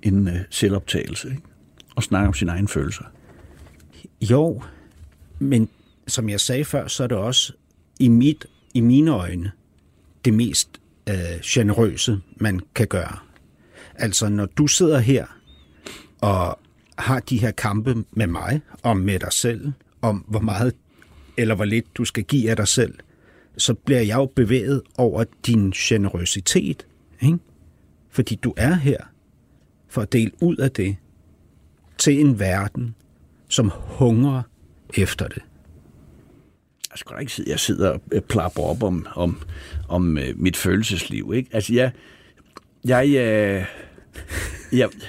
en 0.02 0.28
øh, 0.28 0.36
selvoptagelse, 0.49 1.30
ikke? 1.30 1.41
At 1.98 2.03
snakke 2.03 2.28
om 2.28 2.34
sine 2.34 2.52
egne 2.52 2.68
følelser. 2.68 3.06
Jo, 4.22 4.64
men 5.40 5.70
som 6.07 6.30
jeg 6.30 6.40
sagde 6.40 6.65
før, 6.65 6.88
så 6.88 7.03
er 7.03 7.07
det 7.07 7.18
også 7.18 7.53
i, 7.99 8.07
mit, 8.07 8.45
i 8.74 8.82
mine 8.82 9.11
øjne 9.11 9.52
det 10.26 10.34
mest 10.34 10.80
øh, 11.09 11.39
generøse, 11.43 12.19
man 12.38 12.59
kan 12.75 12.88
gøre. 12.88 13.17
Altså, 13.95 14.30
når 14.30 14.45
du 14.45 14.67
sidder 14.67 14.99
her 14.99 15.25
og 16.21 16.59
har 16.97 17.19
de 17.19 17.38
her 17.38 17.51
kampe 17.51 18.03
med 18.11 18.27
mig 18.27 18.61
og 18.84 18.97
med 18.97 19.19
dig 19.19 19.34
selv, 19.34 19.71
om 20.01 20.25
hvor 20.27 20.39
meget 20.39 20.75
eller 21.38 21.55
hvor 21.55 21.65
lidt 21.65 21.97
du 21.97 22.05
skal 22.05 22.23
give 22.23 22.49
af 22.49 22.55
dig 22.55 22.67
selv, 22.67 22.93
så 23.57 23.73
bliver 23.73 24.01
jeg 24.01 24.15
jo 24.15 24.25
bevæget 24.25 24.81
over 24.97 25.23
din 25.45 25.71
generøsitet, 25.71 26.88
ikke? 27.21 27.38
Fordi 28.09 28.35
du 28.35 28.53
er 28.57 28.73
her 28.73 28.97
for 29.88 30.01
at 30.01 30.13
dele 30.13 30.31
ud 30.41 30.55
af 30.55 30.71
det 30.71 30.95
til 31.97 32.19
en 32.19 32.39
verden, 32.39 32.95
som 33.49 33.71
hungrer 33.73 34.41
efter 34.97 35.27
det. 35.27 35.43
Jeg 36.94 36.98
skal 36.99 37.15
da 37.15 37.20
ikke 37.20 37.32
sidde, 37.32 37.49
jeg 37.52 37.60
sidder 37.60 37.90
og 37.90 38.02
øh, 38.11 38.22
plapper 38.22 38.64
op 38.64 38.84
om, 38.84 39.07
om, 39.15 39.38
om 39.90 40.18
øh, 40.18 40.34
mit 40.36 40.57
følelsesliv. 40.57 41.32
Ikke? 41.36 41.49
Altså, 41.53 41.74
jeg... 41.74 41.91
Jeg, 42.86 43.07
øh, 43.07 43.65
jeg 44.80 44.90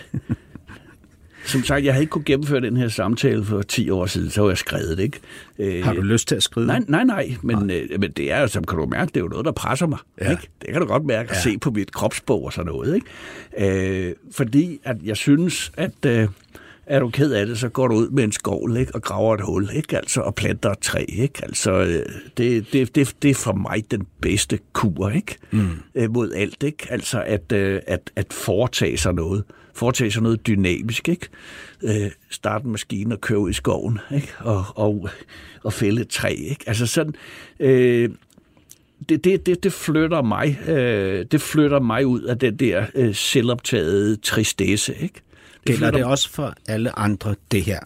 som 1.46 1.64
sagt, 1.64 1.84
jeg 1.84 1.92
havde 1.92 2.02
ikke 2.02 2.10
kunne 2.10 2.24
gennemføre 2.24 2.60
den 2.60 2.76
her 2.76 2.88
samtale 2.88 3.44
for 3.44 3.62
10 3.62 3.90
år 3.90 4.06
siden, 4.06 4.30
så 4.30 4.40
var 4.42 4.48
jeg 4.48 4.58
skrevet, 4.58 4.98
ikke? 4.98 5.20
Øh, 5.58 5.84
Har 5.84 5.92
du 5.92 6.00
lyst 6.00 6.28
til 6.28 6.34
at 6.34 6.42
skrive? 6.42 6.66
Nej, 6.66 6.80
nej, 6.88 7.04
nej, 7.04 7.36
men, 7.42 7.70
øh, 7.70 8.00
men 8.00 8.10
det 8.10 8.32
er 8.32 8.46
som 8.46 8.64
kan 8.64 8.78
du 8.78 8.86
mærke, 8.86 9.08
det 9.08 9.16
er 9.16 9.20
jo 9.20 9.28
noget, 9.28 9.44
der 9.44 9.52
presser 9.52 9.86
mig. 9.86 9.98
Ja. 10.20 10.30
Ikke? 10.30 10.48
Det 10.60 10.68
kan 10.72 10.80
du 10.80 10.86
godt 10.86 11.04
mærke 11.04 11.30
at 11.30 11.36
se 11.36 11.58
på 11.58 11.70
mit 11.70 11.92
kropsbog 11.92 12.44
og 12.44 12.52
sådan 12.52 12.72
noget. 12.72 12.94
Ikke? 12.94 14.08
Øh, 14.08 14.14
fordi 14.32 14.80
at 14.84 14.96
jeg 15.04 15.16
synes, 15.16 15.72
at 15.76 16.06
øh, 16.06 16.28
er 16.86 17.00
du 17.00 17.10
ked 17.10 17.32
af 17.32 17.46
det, 17.46 17.58
så 17.58 17.68
går 17.68 17.88
du 17.88 17.94
ud 17.94 18.08
med 18.08 18.24
en 18.24 18.32
skovl 18.32 18.76
ikke? 18.76 18.94
og 18.94 19.02
graver 19.02 19.34
et 19.34 19.40
hul 19.40 19.70
ikke? 19.74 19.96
Altså, 19.96 20.20
og 20.20 20.34
planter 20.34 20.70
et 20.70 20.78
træ. 20.78 21.04
Ikke? 21.08 21.40
Altså, 21.42 21.72
øh, 21.72 22.06
det, 22.36 22.72
det, 22.72 22.94
det, 22.94 23.16
det 23.22 23.30
er 23.30 23.34
for 23.34 23.52
mig 23.52 23.84
den 23.90 24.06
bedste 24.20 24.58
kur 24.72 25.10
ikke? 25.10 25.36
Mm. 25.50 25.68
Øh, 25.94 26.10
mod 26.10 26.32
alt. 26.32 26.62
Ikke? 26.62 26.86
Altså 26.90 27.22
at, 27.22 27.52
øh, 27.52 27.80
at, 27.86 28.10
at 28.16 28.32
foretage 28.32 28.96
sig 28.96 29.14
noget. 29.14 29.44
Foretage 29.74 30.10
sig 30.10 30.22
noget 30.22 30.46
dynamisk. 30.46 31.08
Ikke? 31.08 31.28
Øh, 31.82 32.10
starte 32.30 32.64
en 32.64 32.70
maskine 32.70 33.14
og 33.14 33.20
køre 33.20 33.38
ud 33.38 33.50
i 33.50 33.52
skoven 33.52 33.98
ikke? 34.14 34.32
Og, 34.38 34.64
og, 34.74 35.08
og 35.64 35.72
fælde 35.72 36.00
et 36.00 36.08
træ. 36.08 36.30
Ikke? 36.30 36.64
Altså 36.66 36.86
sådan... 36.86 37.14
Øh, 37.60 38.10
det, 39.08 39.24
det, 39.24 39.46
det, 39.46 39.64
det 39.64 39.72
flytter 39.72 40.22
mig 40.22 40.58
øh, 40.68 41.26
det 41.32 41.40
flytter 41.40 41.80
mig 41.80 42.06
ud 42.06 42.22
af 42.22 42.38
den 42.38 42.56
der 42.56 42.86
øh, 42.94 43.14
selvoptagede 43.14 44.16
tristesse, 44.16 44.94
ikke? 45.00 45.20
Gælder 45.64 45.90
det 45.90 46.04
også 46.04 46.30
for 46.30 46.54
alle 46.68 46.98
andre, 46.98 47.34
det 47.50 47.62
her, 47.62 47.80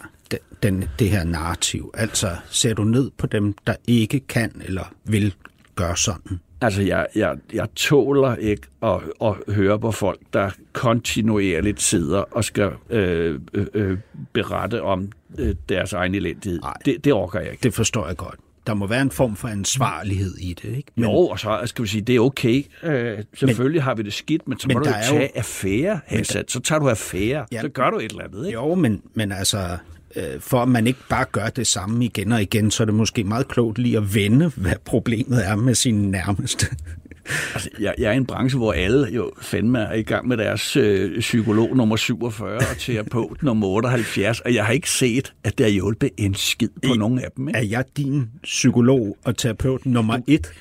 den, 0.63 0.85
det 0.99 1.11
her 1.11 1.25
narrativ? 1.25 1.91
Altså, 1.95 2.37
ser 2.51 2.75
du 2.75 2.85
ned 2.85 3.11
på 3.19 3.27
dem, 3.27 3.55
der 3.67 3.75
ikke 3.87 4.21
kan 4.21 4.63
eller 4.65 4.93
vil 5.05 5.35
gøre 5.75 5.97
sådan? 5.97 6.41
Altså, 6.61 6.83
jeg, 6.83 7.07
jeg, 7.15 7.37
jeg 7.53 7.69
tåler 7.77 8.37
ikke 8.37 8.63
at, 8.83 9.01
at 9.23 9.55
høre 9.55 9.79
på 9.79 9.93
folk, 9.93 10.21
der 10.33 10.51
kontinuerligt 10.73 11.83
sidder 11.83 12.19
og 12.19 12.45
skal 12.45 12.71
øh, 12.91 13.41
øh, 13.55 13.67
øh, 13.75 13.99
berette 14.33 14.83
om 14.83 15.13
øh, 15.39 15.55
deres 15.69 15.93
egen 15.93 16.15
elendighed. 16.15 16.61
Nej. 16.61 16.75
Det, 16.85 17.05
det 17.05 17.13
orker 17.13 17.41
jeg 17.41 17.51
ikke. 17.51 17.63
Det 17.63 17.75
forstår 17.75 18.07
jeg 18.07 18.17
godt. 18.17 18.39
Der 18.69 18.75
må 18.75 18.87
være 18.87 19.03
en 19.03 19.11
form 19.11 19.37
for 19.37 19.49
ansvarlighed 19.49 20.37
i 20.39 20.55
det, 20.63 20.77
ikke? 20.77 20.93
Men, 20.97 21.05
jo, 21.05 21.11
og 21.11 21.41
så 21.41 21.63
skal 21.65 21.83
vi 21.83 21.89
sige, 21.89 22.01
det 22.01 22.17
er 22.17 22.21
okay. 22.21 22.65
Øh, 22.83 23.19
selvfølgelig 23.35 23.79
men, 23.79 23.85
har 23.85 23.95
vi 23.95 24.03
det 24.03 24.13
skidt, 24.13 24.49
men 24.49 24.59
så 24.59 24.69
må 24.69 24.75
men 24.75 24.83
du 24.83 24.89
jo 24.89 24.95
tage 25.03 25.23
jo, 25.23 25.29
affære, 25.35 26.01
Hansat. 26.07 26.51
Så 26.51 26.61
tager 26.61 26.79
du 26.79 26.89
affære. 26.89 27.47
Ja, 27.53 27.61
så 27.61 27.69
gør 27.69 27.91
du 27.91 27.99
et 27.99 28.11
eller 28.11 28.25
andet, 28.25 28.47
ikke? 28.47 28.59
Jo, 28.59 28.75
men, 28.75 29.03
men 29.15 29.33
altså, 29.33 29.77
øh, 30.17 30.41
for 30.41 30.63
at 30.63 30.69
man 30.69 30.87
ikke 30.87 30.99
bare 31.09 31.25
gør 31.33 31.47
det 31.47 31.67
samme 31.67 32.05
igen 32.05 32.33
og 32.33 32.43
igen, 32.43 32.71
så 32.71 32.83
er 32.83 32.85
det 32.85 32.95
måske 32.95 33.25
meget 33.25 33.49
klogt 33.49 33.79
lige 33.79 33.97
at 33.97 34.15
vende, 34.15 34.53
hvad 34.57 34.75
problemet 34.85 35.47
er 35.47 35.57
med 35.57 35.75
sine 35.75 36.11
nærmeste. 36.11 36.67
Altså, 37.55 37.71
jeg, 37.81 37.95
jeg 37.99 38.09
er 38.09 38.13
i 38.13 38.17
en 38.17 38.27
branche, 38.27 38.59
hvor 38.59 38.73
alle 38.73 39.09
jo 39.11 39.33
fandme 39.43 39.79
er 39.79 39.95
i 39.95 40.03
gang 40.03 40.29
med 40.29 40.37
deres 40.37 40.77
øh, 40.77 41.21
psykolog 41.21 41.77
nummer 41.77 41.97
47 41.97 42.57
og 42.57 42.79
terapeut 42.79 43.43
nummer 43.43 43.67
78, 43.67 44.41
og 44.41 44.55
jeg 44.55 44.67
har 44.67 44.73
ikke 44.73 44.91
set, 44.91 45.35
at 45.45 45.59
det 45.59 45.67
har 45.67 45.71
hjulpet 45.71 46.11
en 46.17 46.35
skid 46.35 46.69
på 46.87 46.95
I, 46.95 46.97
nogen 46.97 47.19
af 47.19 47.31
dem. 47.37 47.49
Ikke? 47.49 47.59
Er 47.59 47.65
jeg 47.65 47.85
din 47.97 48.31
psykolog 48.43 49.17
og 49.25 49.37
terapeut 49.37 49.87
nummer 49.87 50.19
1? 50.27 50.53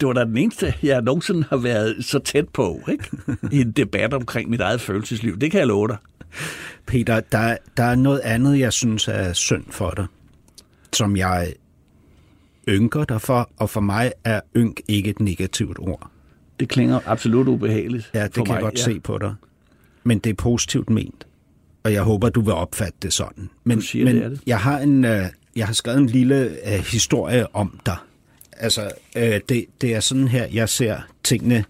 Det 0.00 0.08
var 0.08 0.12
da 0.12 0.24
den 0.24 0.36
eneste, 0.36 0.74
jeg 0.82 1.02
nogensinde 1.02 1.44
har 1.50 1.56
været 1.56 1.96
så 2.00 2.18
tæt 2.18 2.48
på, 2.48 2.80
ikke? 2.90 3.04
I 3.52 3.60
en 3.60 3.72
debat 3.72 4.14
omkring 4.14 4.50
mit 4.50 4.60
eget 4.60 4.80
følelsesliv. 4.80 5.38
Det 5.38 5.50
kan 5.50 5.60
jeg 5.60 5.66
love 5.66 5.88
dig. 5.88 5.96
Peter, 6.86 7.20
der, 7.20 7.56
der 7.76 7.82
er 7.82 7.94
noget 7.94 8.20
andet, 8.20 8.58
jeg 8.58 8.72
synes 8.72 9.08
er 9.08 9.32
synd 9.32 9.64
for 9.70 9.90
dig, 9.90 10.06
som 10.92 11.16
jeg 11.16 11.52
ynker 12.68 13.04
dig 13.04 13.20
for, 13.20 13.50
og 13.56 13.70
for 13.70 13.80
mig 13.80 14.12
er 14.24 14.40
ynk 14.56 14.80
ikke 14.88 15.10
et 15.10 15.20
negativt 15.20 15.78
ord. 15.78 16.10
Det 16.60 16.68
klinger 16.68 17.00
absolut 17.06 17.48
ubehageligt 17.48 18.10
Ja, 18.14 18.24
det 18.24 18.34
kan 18.34 18.44
mig. 18.46 18.54
jeg 18.54 18.62
godt 18.62 18.78
ja. 18.78 18.82
se 18.82 19.00
på 19.00 19.18
dig. 19.18 19.34
Men 20.04 20.18
det 20.18 20.30
er 20.30 20.34
positivt 20.34 20.90
ment, 20.90 21.26
og 21.82 21.92
jeg 21.92 22.02
håber, 22.02 22.28
du 22.28 22.40
vil 22.40 22.52
opfatte 22.52 22.98
det 23.02 23.12
sådan. 23.12 23.50
Men, 23.64 23.76
du 23.78 23.82
siger, 23.82 24.04
men 24.04 24.16
det 24.16 24.24
er 24.24 24.28
det. 24.28 24.40
Jeg, 24.46 24.60
har 24.60 24.78
en, 24.78 25.04
uh, 25.04 25.10
jeg 25.56 25.66
har 25.66 25.72
skrevet 25.72 25.98
en 25.98 26.06
lille 26.06 26.56
uh, 26.66 26.72
historie 26.72 27.54
om 27.56 27.80
dig. 27.86 27.96
Altså, 28.52 28.90
uh, 29.16 29.22
det, 29.22 29.64
det 29.80 29.94
er 29.94 30.00
sådan 30.00 30.28
her, 30.28 30.46
jeg 30.52 30.68
ser 30.68 30.98
tingene 31.24 31.64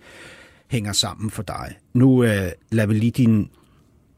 hænger 0.68 0.92
sammen 0.92 1.30
for 1.30 1.42
dig. 1.42 1.74
Nu 1.92 2.08
uh, 2.08 2.26
lader 2.70 2.86
vi 2.86 2.94
lige 2.94 3.10
din 3.10 3.48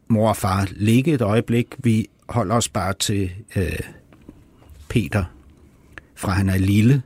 mor 0.09 0.29
og 0.29 0.37
far 0.37 0.69
ligge 0.71 1.13
et 1.13 1.23
øjeblik. 1.23 1.67
Vi 1.79 2.07
holder 2.29 2.55
os 2.55 2.69
bare 2.69 2.93
til 2.93 3.31
uh, 3.57 3.63
Peter 4.89 5.25
fra 6.19 6.31
han 6.33 6.49
er 6.49 6.59
lille, 6.59 7.03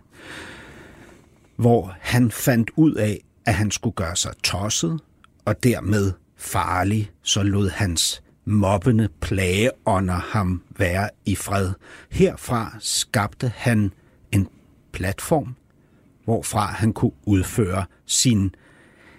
hvor 1.57 1.97
han 2.01 2.31
fandt 2.31 2.71
ud 2.77 2.95
af, 2.95 3.21
at 3.47 3.55
han 3.55 3.71
skulle 3.71 3.95
gøre 3.95 4.17
sig 4.17 4.33
tosset 4.43 5.01
og 5.45 5.63
dermed 5.63 6.13
farlig, 6.37 7.11
så 7.23 7.43
lod 7.43 7.71
hans 7.71 8.23
mobbende 8.45 9.09
plageånder 9.21 10.15
ham 10.15 10.63
være 10.77 11.11
i 11.25 11.35
fred. 11.35 11.71
Herfra 12.11 12.77
skabte 12.81 13.53
han 13.57 13.93
en 14.33 14.49
platform, 14.93 15.55
hvorfra 16.25 16.67
han 16.67 16.93
kunne 16.93 17.13
udføre 17.25 17.85
sin, 18.07 18.55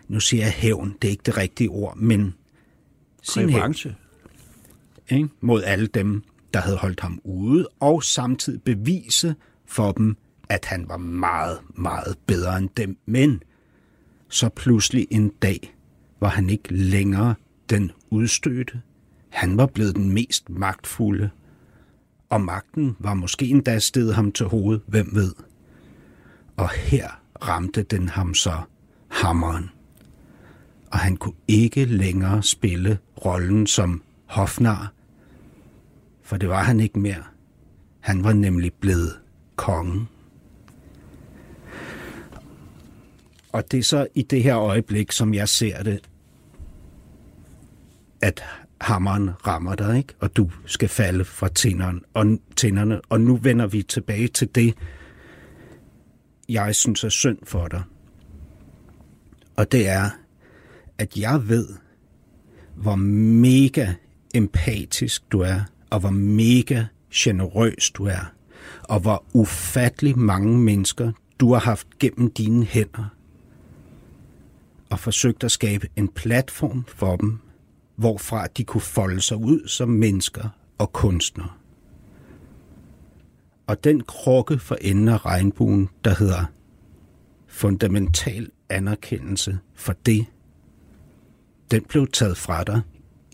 nu 0.07 0.19
siger 0.19 0.43
jeg 0.43 0.53
hævn, 0.53 0.95
det 1.01 1.07
er 1.07 1.11
ikke 1.11 1.23
det 1.25 1.37
rigtige 1.37 1.69
ord, 1.69 1.97
men 1.97 2.35
sin 3.21 3.49
hævn 3.49 3.75
ikke? 5.09 5.29
mod 5.41 5.63
alle 5.63 5.87
dem, 5.87 6.23
der 6.53 6.59
havde 6.59 6.77
holdt 6.77 6.99
ham 6.99 7.21
ude, 7.23 7.67
og 7.79 8.03
samtidig 8.03 8.61
bevise 8.61 9.35
for 9.73 9.91
dem, 9.91 10.17
at 10.49 10.65
han 10.65 10.89
var 10.89 10.97
meget, 10.97 11.59
meget 11.75 12.17
bedre 12.27 12.57
end 12.57 12.69
dem. 12.77 12.97
Men 13.05 13.43
så 14.29 14.49
pludselig 14.49 15.07
en 15.11 15.29
dag 15.29 15.75
var 16.19 16.29
han 16.29 16.49
ikke 16.49 16.73
længere 16.73 17.35
den 17.69 17.91
udstødte. 18.09 18.81
Han 19.29 19.57
var 19.57 19.65
blevet 19.65 19.95
den 19.95 20.13
mest 20.13 20.49
magtfulde. 20.49 21.29
Og 22.29 22.41
magten 22.41 22.95
var 22.99 23.13
måske 23.13 23.45
endda 23.45 23.79
sted 23.79 24.13
ham 24.13 24.31
til 24.31 24.45
hovedet, 24.45 24.81
hvem 24.87 25.09
ved. 25.13 25.33
Og 26.57 26.69
her 26.69 27.09
ramte 27.41 27.83
den 27.83 28.09
ham 28.09 28.33
så 28.33 28.61
hammeren. 29.07 29.69
Og 30.91 30.99
han 30.99 31.17
kunne 31.17 31.35
ikke 31.47 31.85
længere 31.85 32.43
spille 32.43 32.97
rollen 33.25 33.67
som 33.67 34.03
hofnar, 34.25 34.93
for 36.23 36.37
det 36.37 36.49
var 36.49 36.63
han 36.63 36.79
ikke 36.79 36.99
mere. 36.99 37.23
Han 37.99 38.23
var 38.23 38.33
nemlig 38.33 38.73
blevet 38.73 39.22
kongen. 39.55 40.09
Og 43.51 43.71
det 43.71 43.79
er 43.79 43.83
så 43.83 44.07
i 44.15 44.21
det 44.21 44.43
her 44.43 44.57
øjeblik, 44.57 45.11
som 45.11 45.33
jeg 45.33 45.49
ser 45.49 45.83
det, 45.83 46.09
at 48.21 48.43
hammeren 48.81 49.29
rammer 49.47 49.75
dig, 49.75 49.97
ikke? 49.97 50.13
og 50.19 50.35
du 50.35 50.51
skal 50.65 50.89
falde 50.89 51.25
fra 51.25 51.47
tænderne. 51.47 51.99
Og, 52.13 52.25
tænderne. 52.55 53.01
og 53.09 53.21
nu 53.21 53.35
vender 53.35 53.67
vi 53.67 53.83
tilbage 53.83 54.27
til 54.27 54.49
det, 54.55 54.73
jeg 56.49 56.75
synes 56.75 57.03
er 57.03 57.09
synd 57.09 57.37
for 57.43 57.67
dig. 57.67 57.83
Og 59.55 59.71
det 59.71 59.89
er, 59.89 60.09
at 60.97 61.17
jeg 61.17 61.49
ved, 61.49 61.67
hvor 62.75 62.95
mega 62.95 63.93
empatisk 64.33 65.31
du 65.31 65.39
er, 65.39 65.59
og 65.89 65.99
hvor 65.99 66.09
mega 66.09 66.85
generøs 67.13 67.91
du 67.91 68.05
er 68.05 68.33
og 68.83 68.99
hvor 68.99 69.23
ufattelig 69.33 70.19
mange 70.19 70.57
mennesker 70.57 71.11
du 71.39 71.53
har 71.53 71.59
haft 71.59 71.87
gennem 71.99 72.31
dine 72.31 72.65
hænder 72.65 73.05
og 74.89 74.99
forsøgt 74.99 75.43
at 75.43 75.51
skabe 75.51 75.87
en 75.95 76.07
platform 76.07 76.85
for 76.87 77.15
dem, 77.15 77.39
hvorfra 77.95 78.47
de 78.47 78.63
kunne 78.63 78.81
folde 78.81 79.21
sig 79.21 79.37
ud 79.37 79.67
som 79.67 79.89
mennesker 79.89 80.49
og 80.77 80.93
kunstnere. 80.93 81.49
Og 83.67 83.83
den 83.83 84.01
krukke 84.01 84.59
for 84.59 84.75
enden 84.81 85.07
af 85.07 85.25
regnbuen, 85.25 85.89
der 86.03 86.15
hedder 86.15 86.45
fundamental 87.47 88.49
anerkendelse 88.69 89.59
for 89.73 89.93
det, 90.05 90.25
den 91.71 91.83
blev 91.83 92.07
taget 92.07 92.37
fra 92.37 92.63
dig 92.63 92.81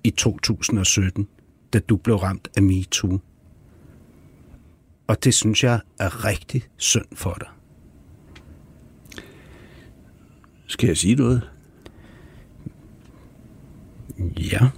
i 0.04 0.10
2017, 0.10 1.28
da 1.74 1.80
du 1.80 1.98
blev 1.98 2.16
ramt 2.16 2.48
af 2.58 2.64
MeToo. 2.64 3.20
Og 5.10 5.24
det 5.24 5.34
synes 5.34 5.64
jeg 5.64 5.82
er 6.00 6.26
rigtig 6.26 6.64
synd 6.78 7.06
for 7.14 7.38
dig. 7.40 7.48
Skal 10.68 10.88
jeg 10.88 10.98
sige 10.98 11.16
noget? 11.16 11.50
Ja. 14.52 14.70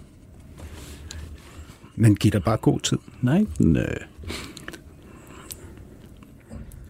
Men 1.95 2.15
giv 2.15 2.31
dig 2.31 2.43
bare 2.43 2.57
god 2.57 2.79
tid. 2.79 2.97
Nej, 3.21 3.45
nej. 3.59 3.97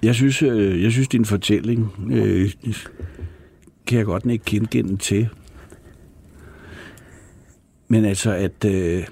Jeg 0.04 0.16
synes, 0.16 0.42
øh, 0.42 0.84
jeg 0.84 0.92
synes 0.92 1.08
din 1.08 1.26
fortælling 1.26 2.12
øh, 2.12 2.52
kan 3.86 3.98
jeg 3.98 4.06
godt 4.06 4.26
ikke 4.26 4.68
kende 4.68 4.98
til. 4.98 5.30
Men 7.88 8.06
altså, 8.06 8.32
at, 8.32 8.66
øh, 8.66 9.08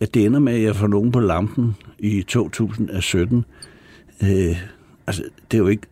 at 0.00 0.14
det 0.14 0.26
ender 0.26 0.40
med, 0.40 0.52
at 0.52 0.62
jeg 0.62 0.76
får 0.76 0.86
nogen 0.86 1.12
på 1.12 1.20
lampen 1.20 1.74
i 1.98 2.22
2017. 2.22 3.44
Øh, 4.22 4.56
altså, 5.06 5.22
det 5.50 5.56
er 5.56 5.62
jo 5.62 5.68
ikke 5.68 5.86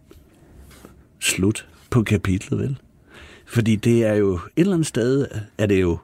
slut 1.20 1.68
på 1.90 2.02
kapitlet, 2.02 2.60
vel? 2.60 2.78
Fordi 3.46 3.76
det 3.76 4.04
er 4.04 4.14
jo 4.14 4.34
et 4.34 4.40
eller 4.56 4.72
andet 4.72 4.86
sted, 4.86 5.26
er 5.58 5.66
det 5.66 5.80
jo, 5.80 5.98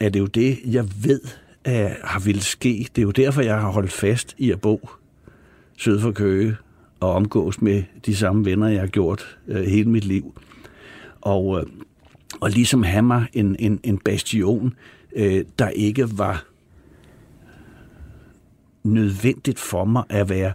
er 0.00 0.08
det, 0.08 0.20
jo 0.20 0.26
det, 0.26 0.58
jeg 0.64 0.88
ved, 1.04 1.20
at 1.64 1.96
har 2.04 2.20
ville 2.20 2.42
ske. 2.42 2.88
Det 2.96 3.02
er 3.02 3.06
jo 3.06 3.10
derfor, 3.10 3.42
jeg 3.42 3.60
har 3.60 3.70
holdt 3.70 3.92
fast 3.92 4.34
i 4.38 4.50
at 4.50 4.60
bo 4.60 4.88
syd 5.76 6.00
for 6.00 6.12
Køge 6.12 6.56
og 7.00 7.12
omgås 7.12 7.62
med 7.62 7.82
de 8.06 8.16
samme 8.16 8.44
venner, 8.44 8.68
jeg 8.68 8.80
har 8.80 8.86
gjort 8.86 9.38
øh, 9.48 9.64
hele 9.64 9.90
mit 9.90 10.04
liv. 10.04 10.40
Og, 11.20 11.58
øh, 11.58 11.66
og 12.40 12.50
ligesom 12.50 12.82
have 12.82 13.02
mig 13.02 13.26
en, 13.32 13.56
en, 13.58 13.80
en 13.82 13.98
bastion, 13.98 14.74
øh, 15.16 15.44
der 15.58 15.68
ikke 15.68 16.18
var 16.18 16.47
nødvendigt 18.84 19.58
for 19.58 19.84
mig 19.84 20.02
at 20.08 20.28
være 20.28 20.52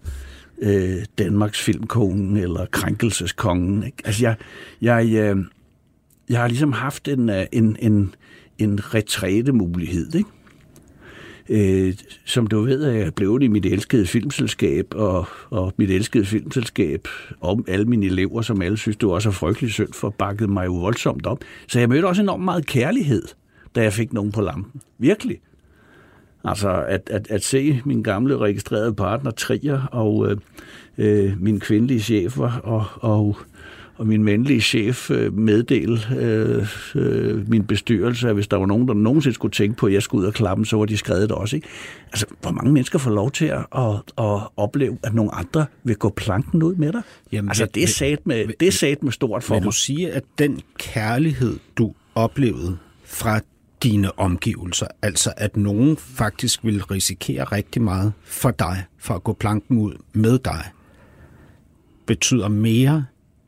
øh, 0.62 1.06
Danmarks 1.18 1.62
filmkongen 1.62 2.38
eller 2.38 2.66
krænkelseskongen. 2.66 3.84
Ikke? 3.84 3.98
Altså 4.06 4.24
jeg, 4.24 4.36
jeg, 4.82 5.06
øh, 5.06 5.46
jeg 6.30 6.40
har 6.40 6.48
ligesom 6.48 6.72
haft 6.72 7.08
en, 7.08 7.30
øh, 7.30 7.46
en, 7.52 7.78
en, 7.80 8.16
en 8.58 8.94
retrætemulighed, 8.94 10.16
ikke? 10.16 10.30
Øh, 11.50 11.94
som 12.26 12.48
du 12.48 12.62
ved, 12.62 12.84
er 12.84 12.92
jeg 12.92 13.14
blevet 13.14 13.44
i 13.44 13.48
mit 13.48 13.66
elskede 13.66 14.08
filmselskab, 14.08 14.94
og, 14.96 15.26
og 15.50 15.74
mit 15.78 15.92
elskede 15.92 16.26
filmselskab, 16.26 17.08
om 17.42 17.66
alle 17.68 17.86
mine 17.86 18.06
elever, 18.06 18.42
som 18.42 18.62
alle 18.62 18.78
synes, 18.78 18.98
det 18.98 19.10
var 19.10 19.16
er 19.16 19.32
frygtelig 19.32 19.72
synd 19.72 19.94
for, 19.94 20.10
bakket 20.10 20.50
mig 20.50 20.66
jo 20.66 20.74
voldsomt 20.74 21.26
op. 21.26 21.40
Så 21.68 21.80
jeg 21.80 21.90
mødte 21.90 22.06
også 22.06 22.22
enormt 22.22 22.44
meget 22.44 22.66
kærlighed, 22.66 23.24
da 23.76 23.82
jeg 23.82 23.94
fik 23.94 24.14
nogen 24.14 24.32
på 24.32 24.42
lampen. 24.42 24.82
Virkelig. 24.98 25.40
Altså 26.44 26.84
at, 26.88 27.10
at, 27.12 27.28
at 27.30 27.44
se 27.44 27.82
min 27.86 28.04
gamle 28.04 28.38
registrerede 28.38 28.94
partner 28.94 29.32
Trier 29.32 29.82
og 29.92 30.32
øh, 30.32 30.38
øh, 30.98 31.42
min 31.42 31.60
kvindelige 31.60 32.00
chefer 32.00 32.52
og, 32.64 32.86
og, 32.96 33.38
og 33.98 34.08
min 34.08 34.26
venlige 34.26 34.62
chef 34.62 35.12
øh, 35.12 35.34
meddele 35.38 36.00
øh, 36.18 36.68
øh, 36.96 37.50
min 37.50 37.64
bestyrelse, 37.64 38.28
at 38.30 38.34
hvis 38.34 38.48
der 38.48 38.58
var 38.58 38.66
nogen, 38.66 38.88
der 38.88 38.94
nogensinde 38.94 39.34
skulle 39.36 39.52
tænke 39.52 39.78
på, 39.78 39.86
at 39.86 39.94
jeg 39.94 40.02
skulle 40.02 40.22
ud 40.22 40.28
og 40.28 40.34
klappe, 40.34 40.66
så 40.66 40.78
var 40.78 40.86
de 40.86 40.98
skrevet 40.98 41.22
det 41.30 41.32
også. 41.32 41.56
Ikke? 41.56 41.68
Altså, 42.12 42.26
hvor 42.42 42.52
mange 42.52 42.72
mennesker 42.74 43.00
får 43.00 43.12
lov 43.12 43.32
til 43.32 43.46
at, 43.46 43.66
at, 43.78 43.96
at 44.18 44.40
opleve, 44.58 44.98
at 45.04 45.14
nogle 45.14 45.36
andre 45.36 45.66
vil 45.84 45.96
gå 45.96 46.10
planken 46.10 46.64
ud 46.64 46.76
med 46.76 46.92
dig? 46.92 47.02
Jamen, 47.32 47.50
altså, 47.50 47.64
vil- 47.64 47.76
det 47.76 47.84
er 47.84 47.88
sat 47.88 48.28
med, 48.28 48.46
det 48.60 48.68
er 48.68 48.72
sat 48.72 49.04
med 49.04 49.12
stort 49.12 49.44
for 49.44 49.54
Vil 49.56 49.62
mig. 49.62 49.66
du 49.66 49.72
sige, 49.72 50.12
at 50.12 50.24
den 50.40 50.62
kærlighed, 50.78 51.58
du 51.78 51.94
oplevede 52.16 52.78
fra 53.06 53.40
dine 53.84 54.20
omgivelser, 54.20 54.88
altså 55.02 55.34
at 55.38 55.58
nogen 55.58 55.98
faktisk 55.98 56.64
vil 56.64 56.84
risikere 56.84 57.44
rigtig 57.44 57.82
meget 57.82 58.14
for 58.24 58.52
dig, 58.52 58.84
for 58.98 59.14
at 59.14 59.24
gå 59.24 59.34
planken 59.34 59.78
ud 59.78 59.94
med 60.14 60.40
dig, 60.40 60.66
betyder 62.06 62.48
mere 62.48 63.06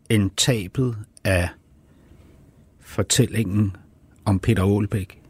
end 0.09 0.31
tabet 0.37 0.97
af 1.23 1.49
fortællingen 2.79 3.75
om 4.25 4.39
Peter 4.39 4.63
Aalbæk 4.63 5.21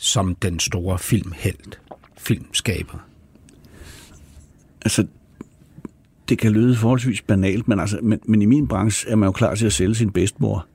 som 0.00 0.34
den 0.34 0.60
store 0.60 0.98
filmhelt, 0.98 1.80
filmskaber. 2.18 2.98
Altså, 4.82 5.06
det 6.28 6.38
kan 6.38 6.52
lyde 6.52 6.76
forholdsvis 6.76 7.22
banalt, 7.22 7.68
men, 7.68 7.80
altså, 7.80 7.98
men, 8.02 8.20
men 8.24 8.42
i 8.42 8.44
min 8.46 8.68
branche 8.68 9.10
er 9.10 9.16
man 9.16 9.26
jo 9.26 9.32
klar 9.32 9.54
til 9.54 9.66
at 9.66 9.72
sælge 9.72 9.94
sin 9.94 10.12
bedstemor 10.12 10.66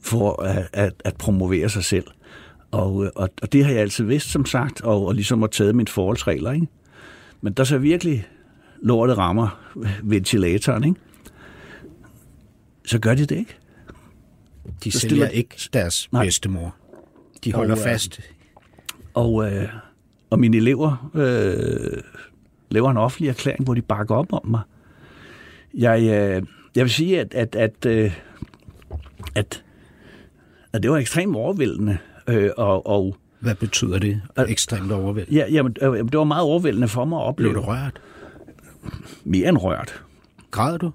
for 0.00 0.42
at, 0.42 0.68
at, 0.72 0.92
at 1.04 1.16
promovere 1.16 1.68
sig 1.68 1.84
selv. 1.84 2.04
Og, 2.70 3.10
og, 3.16 3.28
og 3.42 3.52
det 3.52 3.64
har 3.64 3.72
jeg 3.72 3.80
altid 3.80 4.04
vidst, 4.04 4.30
som 4.30 4.46
sagt, 4.46 4.80
og, 4.80 5.06
og 5.06 5.14
ligesom 5.14 5.40
har 5.40 5.46
taget 5.48 5.74
mine 5.74 5.88
forholdsregler. 5.88 6.52
Ikke? 6.52 6.66
Men 7.40 7.52
der 7.52 7.64
så 7.64 7.78
virkelig 7.78 8.26
lortet 8.82 9.18
rammer 9.18 9.72
ventilatoren, 10.02 10.84
ikke? 10.84 11.00
så 12.86 12.98
gør 12.98 13.14
de 13.14 13.20
det 13.26 13.36
ikke. 13.36 13.56
De 14.84 14.90
Så 14.92 14.98
sælger 14.98 15.10
stiller- 15.10 15.28
ikke 15.28 15.68
deres 15.72 16.08
Nej. 16.12 16.24
bedstemor. 16.24 16.74
De 17.44 17.52
holder 17.52 17.72
Og, 17.74 17.78
øh, 17.78 17.84
fast. 17.84 18.20
Og, 19.14 19.52
øh, 19.52 19.68
og 20.30 20.38
mine 20.40 20.56
elever 20.56 21.10
øh, 21.14 22.02
laver 22.70 22.90
en 22.90 22.96
offentlig 22.96 23.28
erklæring, 23.28 23.64
hvor 23.64 23.74
de 23.74 23.82
bakker 23.82 24.14
op 24.14 24.32
om 24.32 24.46
mig. 24.46 24.60
Jeg, 25.74 26.00
øh, 26.02 26.42
jeg 26.76 26.84
vil 26.84 26.90
sige, 26.90 27.20
at, 27.20 27.34
at, 27.34 27.56
at, 27.56 27.86
øh, 27.86 28.12
at, 29.34 29.64
at 30.72 30.82
det 30.82 30.90
var 30.90 30.96
ekstremt 30.98 31.36
overvældende. 31.36 31.98
Øh, 32.28 32.50
og, 32.56 32.86
og 32.86 33.16
Hvad 33.40 33.54
betyder 33.54 33.98
det? 33.98 34.22
Ekstremt 34.48 34.92
overvældende. 34.92 35.40
ja, 35.40 35.46
jamen, 35.52 35.76
øh, 35.82 35.98
det 36.04 36.18
var 36.18 36.24
meget 36.24 36.42
overvældende 36.42 36.88
for 36.88 37.04
mig 37.04 37.26
at 37.28 37.36
Blev 37.36 37.50
opleve. 37.50 37.64
du 37.66 37.70
rørt? 37.70 38.00
Mere 39.24 39.48
end 39.48 39.58
rørt. 39.58 40.02
Græd 40.50 40.78
du? 40.78 40.90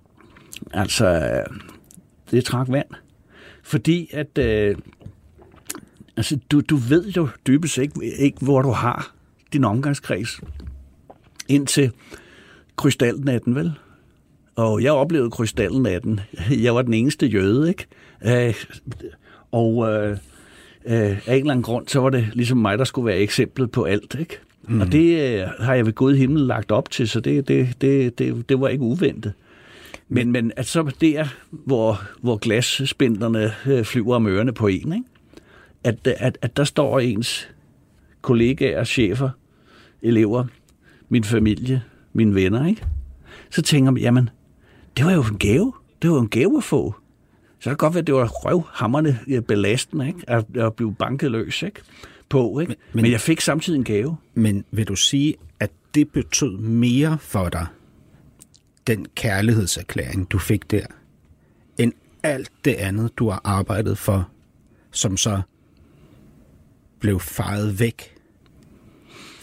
Altså, 0.73 1.05
øh, 1.07 1.57
det 2.31 2.45
trak 2.45 2.67
vand. 2.69 2.87
Fordi 3.63 4.09
at... 4.13 4.37
Øh, 4.37 4.75
altså, 6.17 6.39
du, 6.51 6.61
du 6.61 6.75
ved 6.75 7.09
jo 7.11 7.27
dybest 7.47 7.77
ikke, 7.77 8.05
ikke, 8.19 8.37
hvor 8.41 8.61
du 8.61 8.71
har 8.71 9.15
din 9.53 9.63
omgangskreds. 9.63 10.41
Indtil 11.47 11.91
krystalnatten, 12.75 13.55
vel? 13.55 13.71
Og 14.55 14.83
jeg 14.83 14.91
oplevede 14.91 15.31
krystalnatten. 15.31 16.19
Jeg 16.51 16.75
var 16.75 16.81
den 16.81 16.93
eneste 16.93 17.25
jøde, 17.27 17.69
ikke? 17.69 17.87
Og 19.53 19.91
øh, 19.91 20.11
øh, 20.11 20.17
af 20.85 21.33
en 21.33 21.39
eller 21.39 21.51
anden 21.51 21.63
grund, 21.63 21.87
så 21.87 21.99
var 21.99 22.09
det 22.09 22.29
ligesom 22.33 22.57
mig, 22.57 22.77
der 22.77 22.83
skulle 22.83 23.05
være 23.05 23.17
eksemplet 23.17 23.71
på 23.71 23.83
alt, 23.83 24.15
ikke? 24.19 24.39
Mm. 24.67 24.81
Og 24.81 24.91
det 24.91 25.39
øh, 25.41 25.47
har 25.59 25.73
jeg 25.73 25.85
ved 25.85 25.93
Gud 25.93 26.15
himmel 26.15 26.41
lagt 26.41 26.71
op 26.71 26.89
til, 26.89 27.09
så 27.09 27.19
det, 27.19 27.47
det, 27.47 27.81
det, 27.81 28.19
det, 28.19 28.49
det 28.49 28.59
var 28.59 28.67
ikke 28.67 28.83
uventet. 28.83 29.33
Men, 30.09 30.31
men 30.31 30.51
at 30.55 30.65
så 30.65 30.91
der, 31.01 31.25
hvor, 31.49 32.01
hvor 32.21 32.37
glasspindlerne 32.37 33.51
øh, 33.65 33.83
flyver 33.83 34.15
om 34.15 34.27
ørerne 34.27 34.53
på 34.53 34.67
en, 34.67 34.93
ikke? 34.93 35.05
At, 35.83 36.07
at, 36.07 36.37
at 36.41 36.57
der 36.57 36.63
står 36.63 36.99
ens 36.99 37.49
kollegaer, 38.21 38.83
chefer, 38.83 39.29
elever, 40.01 40.45
min 41.09 41.23
familie, 41.23 41.81
mine 42.13 42.35
venner, 42.35 42.67
ikke? 42.67 42.85
Så 43.49 43.61
tænker 43.61 43.91
man, 43.91 44.01
jamen, 44.01 44.29
det 44.97 45.05
var 45.05 45.11
jo 45.13 45.21
en 45.21 45.37
gave. 45.37 45.73
Det 46.01 46.09
var 46.09 46.15
jo 46.15 46.21
en 46.21 46.29
gave 46.29 46.57
at 46.57 46.63
få. 46.63 46.95
Så 47.63 47.69
kan 47.69 47.71
det 47.71 47.79
godt 47.79 47.93
være, 47.93 48.01
at 48.01 48.07
det 48.07 48.15
var 48.15 48.27
røvhammerne 48.27 49.19
belastende, 49.47 50.07
ikke? 50.07 50.19
At, 50.27 50.45
at 50.57 50.73
blive 50.73 50.95
banket 50.95 51.31
løs, 51.31 51.63
ikke? 51.63 51.81
På, 52.29 52.59
ikke? 52.59 52.69
Men, 52.69 52.77
men- 52.93 53.01
men 53.03 53.11
jeg 53.11 53.21
fik 53.21 53.41
samtidig 53.41 53.77
en 53.77 53.83
gave. 53.83 54.17
Men 54.33 54.65
vil 54.71 54.87
du 54.87 54.95
sige, 54.95 55.35
at 55.59 55.71
det 55.95 56.09
betød 56.11 56.57
mere 56.57 57.17
for 57.21 57.49
dig, 57.49 57.65
den 58.87 59.05
kærlighedserklæring, 59.15 60.31
du 60.31 60.37
fik 60.39 60.71
der, 60.71 60.85
end 61.77 61.93
alt 62.23 62.51
det 62.65 62.73
andet, 62.73 63.11
du 63.17 63.29
har 63.29 63.41
arbejdet 63.43 63.97
for, 63.97 64.29
som 64.91 65.17
så 65.17 65.41
blev 66.99 67.19
fejet 67.19 67.79
væk, 67.79 68.12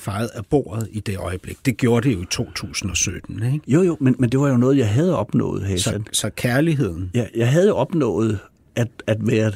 fejet 0.01 0.29
af 0.35 0.47
bordet 0.47 0.89
i 0.93 1.01
det 1.01 1.17
øjeblik. 1.19 1.59
Det 1.67 1.77
gjorde 1.77 2.09
det 2.09 2.15
jo 2.17 2.23
i 2.23 2.27
2017, 2.31 3.43
ikke? 3.53 3.61
Jo, 3.73 3.83
jo, 3.83 3.97
men, 4.01 4.17
men 4.19 4.31
det 4.31 4.41
var 4.41 4.49
jo 4.49 4.57
noget, 4.57 4.77
jeg 4.79 4.89
havde 4.89 5.17
opnået, 5.19 5.63
Hassan. 5.67 6.05
Så, 6.13 6.21
så 6.21 6.31
kærligheden, 6.37 7.11
Jeg, 7.15 7.31
jeg 7.37 7.49
havde 7.51 7.73
opnået 7.75 8.39
at, 8.75 8.89
at 9.07 9.17
være 9.21 9.53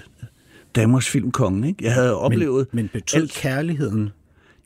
Danmarks 0.74 1.08
filmkonge, 1.08 1.68
ikke? 1.68 1.84
Jeg 1.84 1.94
havde 1.94 2.16
oplevet... 2.16 2.66
men, 2.72 2.82
men 2.82 2.88
betød 2.92 3.20
alt- 3.22 3.32
kærligheden, 3.32 4.10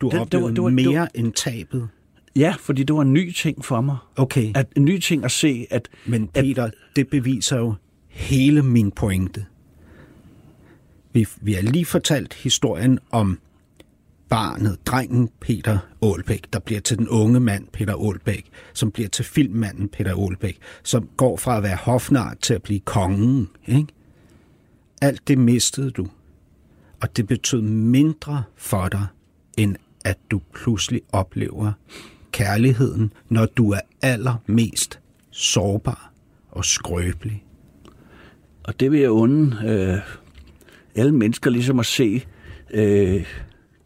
du 0.00 0.06
Det- 0.06 0.12
det 0.12 0.12
var- 0.12 0.20
oplevede 0.20 0.54
det 0.54 0.62
var- 0.62 0.68
det 0.70 0.76
var- 0.86 0.90
mere 0.92 1.16
end 1.16 1.32
tabet? 1.32 1.88
Ja, 2.36 2.54
fordi 2.60 2.82
det 2.82 2.94
var 2.96 3.02
en 3.02 3.12
ny 3.12 3.32
ting 3.32 3.64
for 3.64 3.80
mig. 3.80 3.96
Okay. 4.16 4.52
At, 4.54 4.66
en 4.76 4.84
ny 4.84 4.98
ting 4.98 5.24
at 5.24 5.30
se, 5.30 5.66
at... 5.70 5.88
Men 6.06 6.28
Peter, 6.28 6.70
det 6.96 7.08
beviser 7.08 7.58
jo 7.58 7.74
hele 8.08 8.62
min 8.62 8.90
pointe. 8.90 9.44
Vi, 11.12 11.26
vi 11.40 11.52
har 11.52 11.62
lige 11.62 11.84
fortalt 11.84 12.34
historien 12.34 12.98
om 13.10 13.38
barnet, 14.28 14.78
drengen 14.86 15.28
Peter 15.40 15.78
Aalbæk, 16.02 16.52
der 16.52 16.58
bliver 16.58 16.80
til 16.80 16.98
den 16.98 17.08
unge 17.08 17.40
mand 17.40 17.66
Peter 17.72 17.94
Aalbæk, 17.94 18.50
som 18.72 18.90
bliver 18.90 19.08
til 19.08 19.24
filmmanden 19.24 19.88
Peter 19.88 20.14
Aalbæk, 20.14 20.58
som 20.82 21.08
går 21.16 21.36
fra 21.36 21.56
at 21.56 21.62
være 21.62 21.76
hofnar 21.76 22.34
til 22.34 22.54
at 22.54 22.62
blive 22.62 22.80
kongen. 22.80 23.48
Ikke? 23.66 23.86
Alt 25.02 25.28
det 25.28 25.38
mistede 25.38 25.90
du, 25.90 26.06
og 27.00 27.16
det 27.16 27.26
betød 27.26 27.62
mindre 27.62 28.42
for 28.56 28.88
dig, 28.88 29.06
end 29.56 29.76
at 30.04 30.18
du 30.30 30.40
pludselig 30.54 31.00
oplever 31.12 31.72
kærligheden, 32.32 33.12
når 33.28 33.46
du 33.46 33.70
er 33.70 33.80
allermest 34.02 35.00
sårbar 35.30 36.12
og 36.50 36.64
skrøbelig. 36.64 37.44
Og 38.64 38.80
det 38.80 38.92
vil 38.92 39.00
jeg 39.00 39.10
unde 39.10 39.56
øh, 39.66 39.98
alle 40.94 41.12
mennesker 41.12 41.50
ligesom 41.50 41.78
at 41.78 41.86
se 41.86 42.24
øh, 42.70 43.26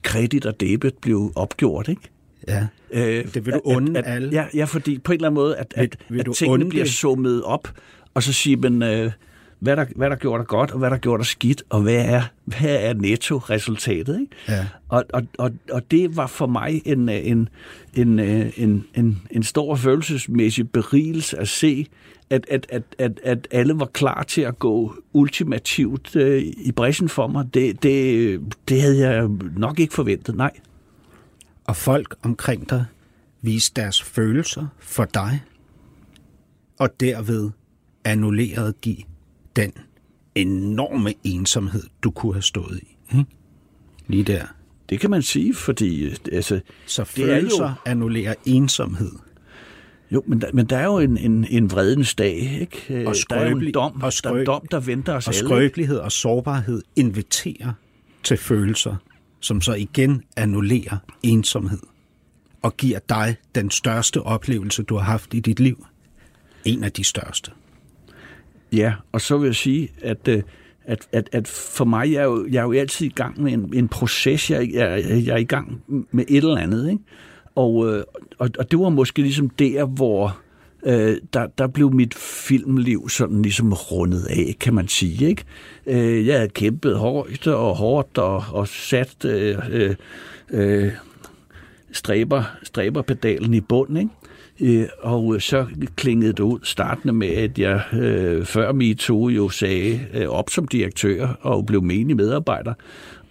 kredit 0.03 0.47
og 0.47 0.61
debit 0.61 0.95
blive 0.95 1.33
opgjort, 1.35 1.89
ikke? 1.89 2.03
Ja. 2.49 2.67
Øh, 2.93 3.35
Det 3.35 3.47
vil 3.47 3.55
du 3.55 3.61
unde 3.65 3.99
at, 3.99 4.07
at, 4.07 4.15
alle? 4.15 4.29
Ja, 4.33 4.45
ja, 4.55 4.65
fordi 4.65 4.99
på 4.99 5.13
en 5.13 5.17
eller 5.17 5.29
anden 5.29 5.35
måde, 5.35 5.57
at, 5.57 5.73
Vil- 5.77 5.83
at, 5.83 5.97
vil 6.09 6.21
at 6.21 6.27
tingene 6.35 6.69
bliver 6.69 6.85
det? 6.85 6.93
summet 6.93 7.43
op, 7.43 7.69
og 8.15 8.23
så 8.23 8.33
sige, 8.33 8.57
men, 8.57 8.83
øh, 8.83 9.11
hvad, 9.59 9.77
der, 9.77 9.85
hvad 9.97 10.11
der 10.11 10.17
gjorde 10.17 10.41
dig 10.41 10.49
godt, 10.49 10.71
og 10.71 10.79
hvad 10.79 10.91
der 10.91 10.97
gjorde 10.97 11.19
dig 11.21 11.27
skidt, 11.27 11.63
og 11.71 11.83
hvad 11.83 12.05
er, 12.05 12.23
hvad 12.45 12.77
er 12.81 12.95
netto-resultatet, 12.95 14.21
ikke? 14.21 14.33
Ja. 14.49 14.67
Og, 14.89 15.05
og, 15.13 15.23
og, 15.39 15.51
og 15.73 15.91
det 15.91 16.17
var 16.17 16.27
for 16.27 16.47
mig 16.47 16.83
en, 16.85 17.09
øh, 17.09 17.27
en, 17.27 17.49
en, 17.95 18.19
øh, 18.19 18.53
en, 18.57 18.85
en, 18.95 19.23
en 19.31 19.43
stor 19.43 19.77
følelsesmæssig 19.77 20.71
berigelse 20.71 21.39
at 21.39 21.49
se, 21.49 21.87
at, 22.33 22.45
at, 22.49 22.67
at, 22.69 22.83
at, 22.99 23.21
at 23.23 23.49
alle 23.51 23.79
var 23.81 23.87
klar 23.87 24.23
til 24.23 24.41
at 24.41 24.59
gå 24.59 24.95
ultimativt 25.13 26.17
øh, 26.17 26.43
i 26.43 26.73
bræschen 26.73 27.09
for 27.09 27.27
mig. 27.27 27.55
Det, 27.55 27.83
det, 27.83 28.41
det 28.69 28.81
havde 28.81 28.99
jeg 29.09 29.29
nok 29.57 29.81
ikke 29.81 29.95
forventet, 29.95 30.35
nej. 30.37 30.51
Og 31.65 31.77
folk 31.77 32.15
omkring 32.23 32.71
dig 32.71 32.85
viste 33.43 33.81
deres 33.81 34.03
følelser 34.03 34.67
for 34.79 35.05
dig, 35.05 35.43
og 36.79 37.01
derved 37.01 37.51
annullerede 38.05 38.75
de 38.85 38.97
den 39.57 39.73
enorme 40.35 41.15
ensomhed, 41.25 41.83
du 42.03 42.11
kunne 42.11 42.33
have 42.35 42.43
stået 42.43 42.81
i. 42.83 42.97
Ikke? 43.19 43.31
Lige 44.07 44.25
der. 44.25 44.45
Det 44.89 45.01
kan 45.01 45.11
man 45.11 45.23
sige, 45.23 45.55
fordi 45.55 46.05
øh, 46.05 46.17
altså, 46.33 46.61
Så 46.87 47.03
Det 47.17 47.23
er 47.23 47.27
jo- 47.27 47.33
følelser 47.35 47.83
annullerer 47.87 48.35
ensomhed. 48.45 49.13
Jo, 50.13 50.23
men 50.27 50.41
der, 50.41 50.47
men 50.53 50.67
der 50.67 50.77
er 50.77 50.85
jo 50.85 50.99
en, 50.99 51.17
en, 51.19 51.47
en 51.51 51.71
vredens 51.71 52.15
dag, 52.15 52.59
ikke? 52.61 52.95
Øh, 53.01 53.07
Og 53.07 53.15
der 53.31 53.37
er 53.37 53.51
jo 53.51 53.59
en 53.59 53.75
dom, 53.75 53.95
og 53.95 54.01
der, 54.03 54.11
skrøb- 54.11 54.45
dom, 54.47 54.67
der 54.71 54.81
venter 54.81 55.13
os 55.15 55.27
Og 55.29 55.35
alle. 55.35 55.39
ikke? 55.41 55.47
skrøbelighed 55.49 55.97
og 55.99 56.13
sårbarhed 56.13 56.83
inviterer 56.97 57.73
til 58.23 58.37
følelser, 58.37 58.97
som 59.41 59.61
så 59.61 59.75
igen 59.75 60.23
annullerer 60.37 60.97
ensomhed 61.23 61.79
og 62.63 62.77
giver 62.77 62.99
dig 63.09 63.37
den 63.55 63.71
største 63.71 64.23
oplevelse, 64.23 64.83
du 64.83 64.95
har 64.97 65.03
haft 65.05 65.35
i 65.35 65.41
dit 65.41 65.61
liv. 65.61 65.87
En 66.65 66.85
af 66.85 66.93
de 66.93 67.05
største. 67.05 67.51
Ja, 68.73 68.95
og 69.13 69.21
så 69.21 69.39
vil 69.39 69.47
jeg 69.47 69.55
sige, 69.55 69.89
at, 70.03 70.29
øh, 70.29 70.43
at, 70.85 71.09
at, 71.13 71.29
at 71.33 71.49
for 71.49 71.85
mig, 71.85 72.13
jeg 72.13 72.21
er, 72.21 72.25
jo, 72.25 72.47
jeg 72.51 72.59
er 72.59 72.63
jo 72.63 72.73
altid 72.73 73.07
i 73.07 73.13
gang 73.15 73.43
med 73.43 73.53
en, 73.53 73.71
en 73.75 73.89
proces, 73.89 74.51
jeg, 74.51 74.71
jeg, 74.73 75.05
jeg 75.27 75.33
er 75.33 75.37
i 75.37 75.45
gang 75.45 75.83
med 76.11 76.25
et 76.29 76.37
eller 76.37 76.57
andet, 76.57 76.91
ikke? 76.91 77.03
Og, 77.55 77.89
øh, 77.89 78.05
og, 78.39 78.51
og 78.59 78.71
det 78.71 78.79
var 78.79 78.89
måske 78.89 79.23
ligesom 79.23 79.49
der, 79.49 79.85
hvor 79.85 80.39
øh, 80.87 81.17
der, 81.33 81.47
der 81.47 81.67
blev 81.67 81.93
mit 81.93 82.15
filmliv 82.15 83.09
sådan 83.09 83.43
ligesom 83.43 83.73
rundet 83.73 84.25
af, 84.25 84.57
kan 84.61 84.75
man 84.75 84.89
sige. 84.89 85.29
Ikke? 85.29 85.45
Øh, 85.87 86.27
jeg 86.27 86.37
havde 86.37 86.49
kæmpet 86.49 86.99
højt 86.99 87.47
og 87.47 87.77
hårdt 87.77 88.19
og, 88.19 88.45
og 88.53 88.69
sat 88.69 89.25
øh, 89.25 89.59
øh, 89.71 89.95
øh 90.51 90.93
stræber, 91.93 92.43
stræberpedalen 92.63 93.55
i 93.55 93.61
bunden, 93.61 93.97
ikke? 93.97 94.83
Øh, 94.83 94.89
og 95.01 95.43
så 95.43 95.67
klingede 95.97 96.33
det 96.33 96.41
ud 96.41 96.59
startende 96.63 97.15
med, 97.15 97.29
at 97.29 97.59
jeg 97.59 97.83
øh, 97.93 98.45
før 98.45 98.73
MeToo 98.73 99.29
jo 99.29 99.49
sagde 99.49 100.01
øh, 100.15 100.29
op 100.29 100.51
som 100.51 100.69
direktør 100.69 101.29
og 101.41 101.67
blev 101.67 101.83
menig 101.83 102.17
medarbejder. 102.17 102.75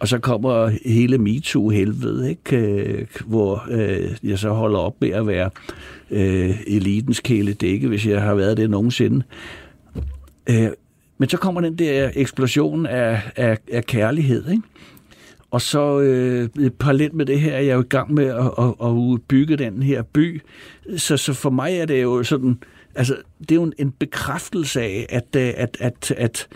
Og 0.01 0.07
så 0.07 0.19
kommer 0.19 0.71
hele 0.85 1.17
MeToo-helvede, 1.17 2.29
ikke? 2.29 2.57
Øh, 2.57 3.07
hvor 3.25 3.65
øh, 3.71 4.11
jeg 4.23 4.39
så 4.39 4.49
holder 4.49 4.79
op 4.79 4.95
med 5.01 5.09
at 5.09 5.27
være 5.27 5.49
øh, 6.11 6.61
elitens 6.67 7.19
kæledække, 7.19 7.87
hvis 7.87 8.07
jeg 8.07 8.21
har 8.21 8.35
været 8.35 8.57
det 8.57 8.69
nogensinde. 8.69 9.25
Øh, 10.49 10.69
men 11.17 11.29
så 11.29 11.37
kommer 11.37 11.61
den 11.61 11.75
der 11.75 12.11
eksplosion 12.15 12.85
af, 12.85 13.21
af, 13.35 13.57
af 13.71 13.85
kærlighed, 13.85 14.49
ikke? 14.49 14.63
Og 15.51 15.61
så 15.61 15.99
øh, 15.99 16.69
parallelt 16.79 17.13
med 17.13 17.25
det 17.25 17.39
her, 17.39 17.53
er 17.53 17.61
jeg 17.61 17.75
jo 17.75 17.81
i 17.81 17.87
gang 17.89 18.13
med 18.13 18.25
at, 18.25 18.51
at, 18.57 18.87
at 18.87 19.21
bygge 19.27 19.57
den 19.57 19.83
her 19.83 20.01
by. 20.01 20.41
Så, 20.97 21.17
så 21.17 21.33
for 21.33 21.49
mig 21.49 21.73
er 21.73 21.85
det 21.85 22.01
jo 22.01 22.23
sådan, 22.23 22.59
altså 22.95 23.15
det 23.39 23.51
er 23.51 23.55
jo 23.55 23.63
en, 23.63 23.73
en 23.77 23.91
bekræftelse 23.91 24.81
af, 24.81 25.05
at, 25.09 25.35
at, 25.35 25.77
at, 25.79 26.11
at, 26.17 26.47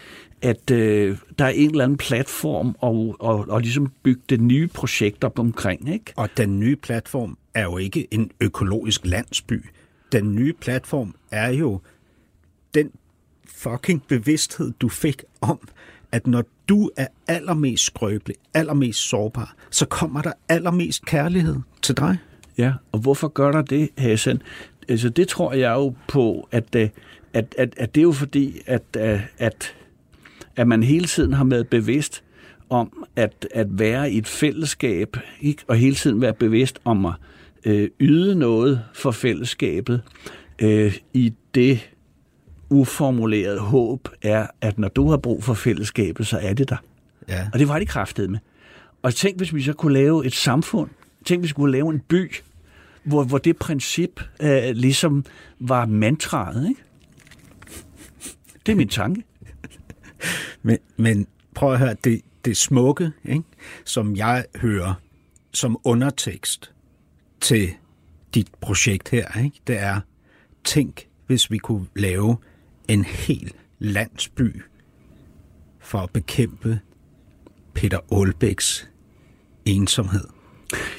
at 0.45 0.71
øh, 0.71 1.17
der 1.39 1.45
er 1.45 1.49
en 1.49 1.69
eller 1.69 1.83
anden 1.83 1.97
platform 1.97 2.75
og, 2.79 3.15
og, 3.19 3.45
og 3.49 3.61
ligesom 3.61 3.91
bygge 4.03 4.21
det 4.29 4.41
nye 4.41 4.67
projekt 4.67 5.23
op 5.23 5.39
omkring. 5.39 5.93
Ikke? 5.93 6.13
Og 6.15 6.29
den 6.37 6.59
nye 6.59 6.75
platform 6.75 7.37
er 7.53 7.63
jo 7.63 7.77
ikke 7.77 8.07
en 8.11 8.31
økologisk 8.41 9.05
landsby. 9.05 9.65
Den 10.11 10.35
nye 10.35 10.53
platform 10.53 11.15
er 11.31 11.49
jo 11.49 11.81
den 12.73 12.91
fucking 13.45 14.03
bevidsthed, 14.07 14.71
du 14.79 14.89
fik 14.89 15.23
om, 15.41 15.59
at 16.11 16.27
når 16.27 16.43
du 16.69 16.89
er 16.97 17.07
allermest 17.27 17.83
skrøbelig, 17.83 18.35
allermest 18.53 18.99
sårbar, 19.09 19.55
så 19.69 19.85
kommer 19.85 20.21
der 20.21 20.31
allermest 20.49 21.05
kærlighed 21.05 21.55
til 21.81 21.97
dig. 21.97 22.17
Ja, 22.57 22.73
og 22.91 22.99
hvorfor 22.99 23.27
gør 23.27 23.51
der 23.51 23.61
det, 23.61 23.89
Hassan? 23.97 24.41
Altså, 24.89 25.09
det 25.09 25.27
tror 25.27 25.53
jeg 25.53 25.73
jo 25.73 25.93
på, 26.07 26.47
at, 26.51 26.75
øh, 26.75 26.89
at, 27.33 27.55
at, 27.57 27.73
at 27.77 27.95
det 27.95 28.01
er 28.01 28.03
jo 28.03 28.11
fordi, 28.11 28.61
at, 28.65 28.83
øh, 28.97 29.21
at, 29.37 29.75
at 30.55 30.67
man 30.67 30.83
hele 30.83 31.05
tiden 31.05 31.33
har 31.33 31.45
været 31.45 31.67
bevidst 31.67 32.23
om 32.69 33.05
at, 33.15 33.47
at 33.51 33.67
være 33.69 34.11
i 34.11 34.17
et 34.17 34.27
fællesskab, 34.27 35.17
ikke? 35.41 35.63
og 35.67 35.75
hele 35.75 35.95
tiden 35.95 36.21
være 36.21 36.33
bevidst 36.33 36.79
om 36.85 37.05
at 37.05 37.13
øh, 37.65 37.89
yde 37.99 38.35
noget 38.35 38.81
for 38.93 39.11
fællesskabet 39.11 40.01
øh, 40.59 40.97
i 41.13 41.33
det 41.55 41.89
uformuleret 42.69 43.59
håb 43.59 44.09
er, 44.21 44.47
at 44.61 44.79
når 44.79 44.87
du 44.87 45.09
har 45.09 45.17
brug 45.17 45.43
for 45.43 45.53
fællesskabet, 45.53 46.27
så 46.27 46.37
er 46.41 46.53
det 46.53 46.69
der. 46.69 46.77
Ja. 47.29 47.47
Og 47.53 47.59
det 47.59 47.67
var 47.67 47.79
det 47.79 47.87
kraftet 47.87 48.29
med. 48.29 48.39
Og 49.01 49.15
tænk, 49.15 49.37
hvis 49.37 49.55
vi 49.55 49.61
så 49.61 49.73
kunne 49.73 49.93
lave 49.93 50.25
et 50.25 50.33
samfund, 50.33 50.89
tænk, 51.25 51.41
hvis 51.41 51.49
vi 51.49 51.53
kunne 51.53 51.71
lave 51.71 51.93
en 51.93 51.99
by, 51.99 52.31
hvor, 53.03 53.23
hvor 53.23 53.37
det 53.37 53.57
princip 53.57 54.21
øh, 54.41 54.69
ligesom 54.73 55.25
var 55.59 55.85
mantraet, 55.85 56.69
ikke? 56.69 56.81
Det 58.65 58.71
er 58.71 58.75
min 58.75 58.87
tanke. 58.87 59.23
Men, 60.61 60.77
men 60.97 61.27
prøv 61.55 61.73
at 61.73 61.79
høre, 61.79 61.95
det, 62.03 62.21
det 62.45 62.57
smukke, 62.57 63.11
ikke, 63.25 63.43
som 63.85 64.15
jeg 64.15 64.45
hører 64.55 64.93
som 65.53 65.77
undertekst 65.83 66.71
til 67.41 67.73
dit 68.33 68.47
projekt 68.61 69.09
her, 69.09 69.43
ikke, 69.43 69.59
det 69.67 69.79
er, 69.79 69.99
tænk, 70.63 71.07
hvis 71.27 71.51
vi 71.51 71.57
kunne 71.57 71.87
lave 71.95 72.37
en 72.87 73.03
hel 73.03 73.53
landsby 73.79 74.61
for 75.79 75.99
at 75.99 76.09
bekæmpe 76.09 76.79
Peter 77.73 77.99
Aalbæks 78.11 78.89
ensomhed. 79.65 80.25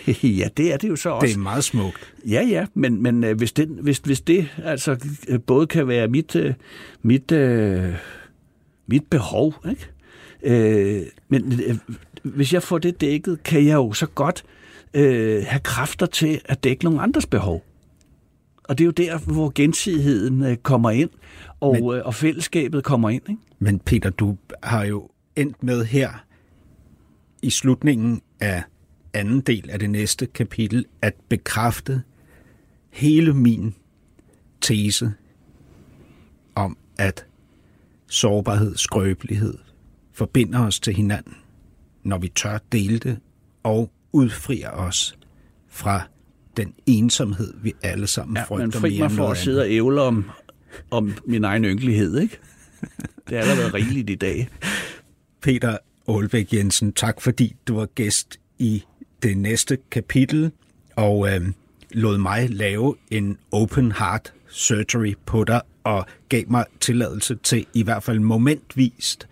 ja, 0.41 0.49
det 0.57 0.73
er 0.73 0.77
det 0.77 0.89
jo 0.89 0.97
så 0.97 1.11
også. 1.11 1.27
Det 1.27 1.35
er 1.35 1.39
meget 1.39 1.65
smukt. 1.65 2.15
Ja, 2.27 2.43
ja, 2.43 2.67
men, 2.75 3.03
men 3.03 3.25
øh, 3.25 3.37
hvis, 3.37 3.53
det, 3.53 3.69
hvis, 3.69 3.99
hvis 3.99 4.21
det 4.21 4.49
altså 4.65 4.97
øh, 5.29 5.41
både 5.41 5.67
kan 5.67 5.89
være 5.89 6.09
mit, 6.09 6.37
øh, 6.37 6.55
mit, 7.03 7.33
øh, 7.33 7.95
mit 8.87 9.05
behov, 9.11 9.55
ikke? 9.71 9.87
Øh, 10.43 11.07
men 11.29 11.53
øh, 11.53 11.77
hvis 12.23 12.53
jeg 12.53 12.63
får 12.63 12.79
det 12.79 13.01
dækket, 13.01 13.43
kan 13.43 13.67
jeg 13.67 13.75
jo 13.75 13.93
så 13.93 14.07
godt 14.07 14.45
øh, 14.95 15.45
have 15.47 15.61
kræfter 15.61 16.07
til 16.07 16.41
at 16.45 16.65
dække 16.65 16.85
nogle 16.85 17.03
andres 17.03 17.27
behov. 17.27 17.65
Og 18.65 18.79
det 18.79 18.85
er 18.85 18.87
jo 18.87 18.91
der, 18.91 19.19
hvor 19.19 19.53
gensidigheden 19.55 20.45
øh, 20.45 20.57
kommer 20.57 20.91
ind, 20.91 21.11
og, 21.61 21.75
men, 21.75 21.95
øh, 21.95 22.07
og 22.07 22.15
fællesskabet 22.15 22.85
kommer 22.85 23.11
ind. 23.11 23.23
Ikke? 23.29 23.43
Men 23.59 23.79
Peter, 23.79 24.11
du 24.11 24.37
har 24.63 24.85
jo 24.85 25.11
endt 25.37 25.63
med 25.63 25.85
her 25.85 26.25
i 27.43 27.51
slutningen 27.51 28.23
af 28.41 28.63
anden 29.15 29.41
del 29.41 29.71
af 29.71 29.79
det 29.79 29.91
næste 29.91 30.27
kapitel 30.27 30.85
at 31.03 31.15
bekræfte 31.29 32.03
hele 32.91 33.35
min 33.35 33.75
tese 34.61 35.13
om, 36.55 36.77
at 36.99 37.26
sårbarhed, 38.09 38.77
skrøbelighed 38.77 39.55
forbinder 40.13 40.67
os 40.67 40.81
til 40.81 40.95
hinanden, 40.95 41.37
når 42.05 42.19
vi 42.19 42.29
tør 42.29 42.59
dele 42.73 42.99
det 42.99 43.19
og 43.63 43.91
udfrier 44.13 44.71
os 44.71 45.19
fra 45.69 46.03
den 46.57 46.75
ensomhed, 46.87 47.55
vi 47.63 47.73
alle 47.83 48.07
sammen 48.07 48.37
ja, 48.37 48.43
frygter 48.43 48.65
men 48.65 48.73
fri 48.73 48.99
mig 48.99 49.11
for 49.11 49.29
at 49.29 49.37
sidde 49.37 49.61
og 49.61 49.71
ævle 49.71 50.03
om, 50.03 50.31
om 50.91 51.13
min 51.27 51.45
egen 51.45 51.65
ynkelighed, 51.65 52.19
ikke? 52.19 52.39
Det 53.29 53.37
er 53.37 53.41
allerede 53.41 53.75
rigeligt 53.75 54.11
i 54.11 54.15
dag. 54.15 54.49
Peter 55.43 55.79
Aalbæk 56.09 56.53
Jensen, 56.53 56.93
tak 56.93 57.21
fordi 57.21 57.57
du 57.69 57.75
var 57.75 57.87
gæst 57.87 58.41
i 58.59 58.85
det 59.23 59.37
næste 59.37 59.79
kapitel, 59.91 60.51
og 60.97 61.35
øh, 61.35 61.41
lod 61.91 62.19
mig 62.19 62.51
lave 62.51 62.95
en 63.11 63.39
open 63.53 63.93
heart 63.93 64.33
surgery 64.49 65.15
på 65.27 65.45
dig, 65.45 65.61
og 65.87 66.07
gav 66.29 66.45
mig 66.49 66.65
tilladelse 66.81 67.35
til 67.35 67.67
i 67.75 67.83
hvert 67.83 68.03
fald 68.03 68.19
momentvist 68.19 69.29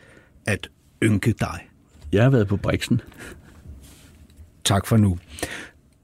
at 0.46 0.68
ynke 1.02 1.34
dig. 1.40 1.68
Jeg 2.12 2.22
har 2.22 2.30
været 2.30 2.48
på 2.48 2.56
Brixen. 2.56 3.00
Tak 4.64 4.86
for 4.86 4.96
nu. 4.96 5.18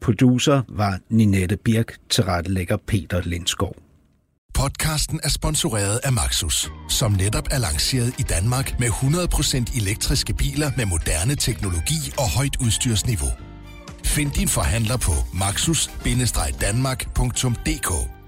Producer 0.00 0.62
var 0.68 0.98
Ninette 1.08 1.56
Birk, 1.56 1.96
tilrettelægger 2.08 2.76
Peter 2.86 3.22
Lindskov. 3.24 3.76
Podcasten 4.54 5.20
er 5.22 5.28
sponsoreret 5.28 6.00
af 6.04 6.12
Maxus, 6.12 6.70
som 6.88 7.12
netop 7.12 7.48
er 7.50 7.58
lanceret 7.58 8.14
i 8.18 8.22
Danmark 8.22 8.80
med 8.80 8.88
100% 8.88 9.82
elektriske 9.82 10.34
biler 10.34 10.70
med 10.76 10.86
moderne 10.86 11.36
teknologi 11.36 12.12
og 12.18 12.30
højt 12.36 12.56
udstyrsniveau. 12.60 13.30
Find 14.04 14.32
din 14.32 14.48
forhandler 14.48 14.96
på 14.96 15.12
maxus-danmark.dk 15.34 18.19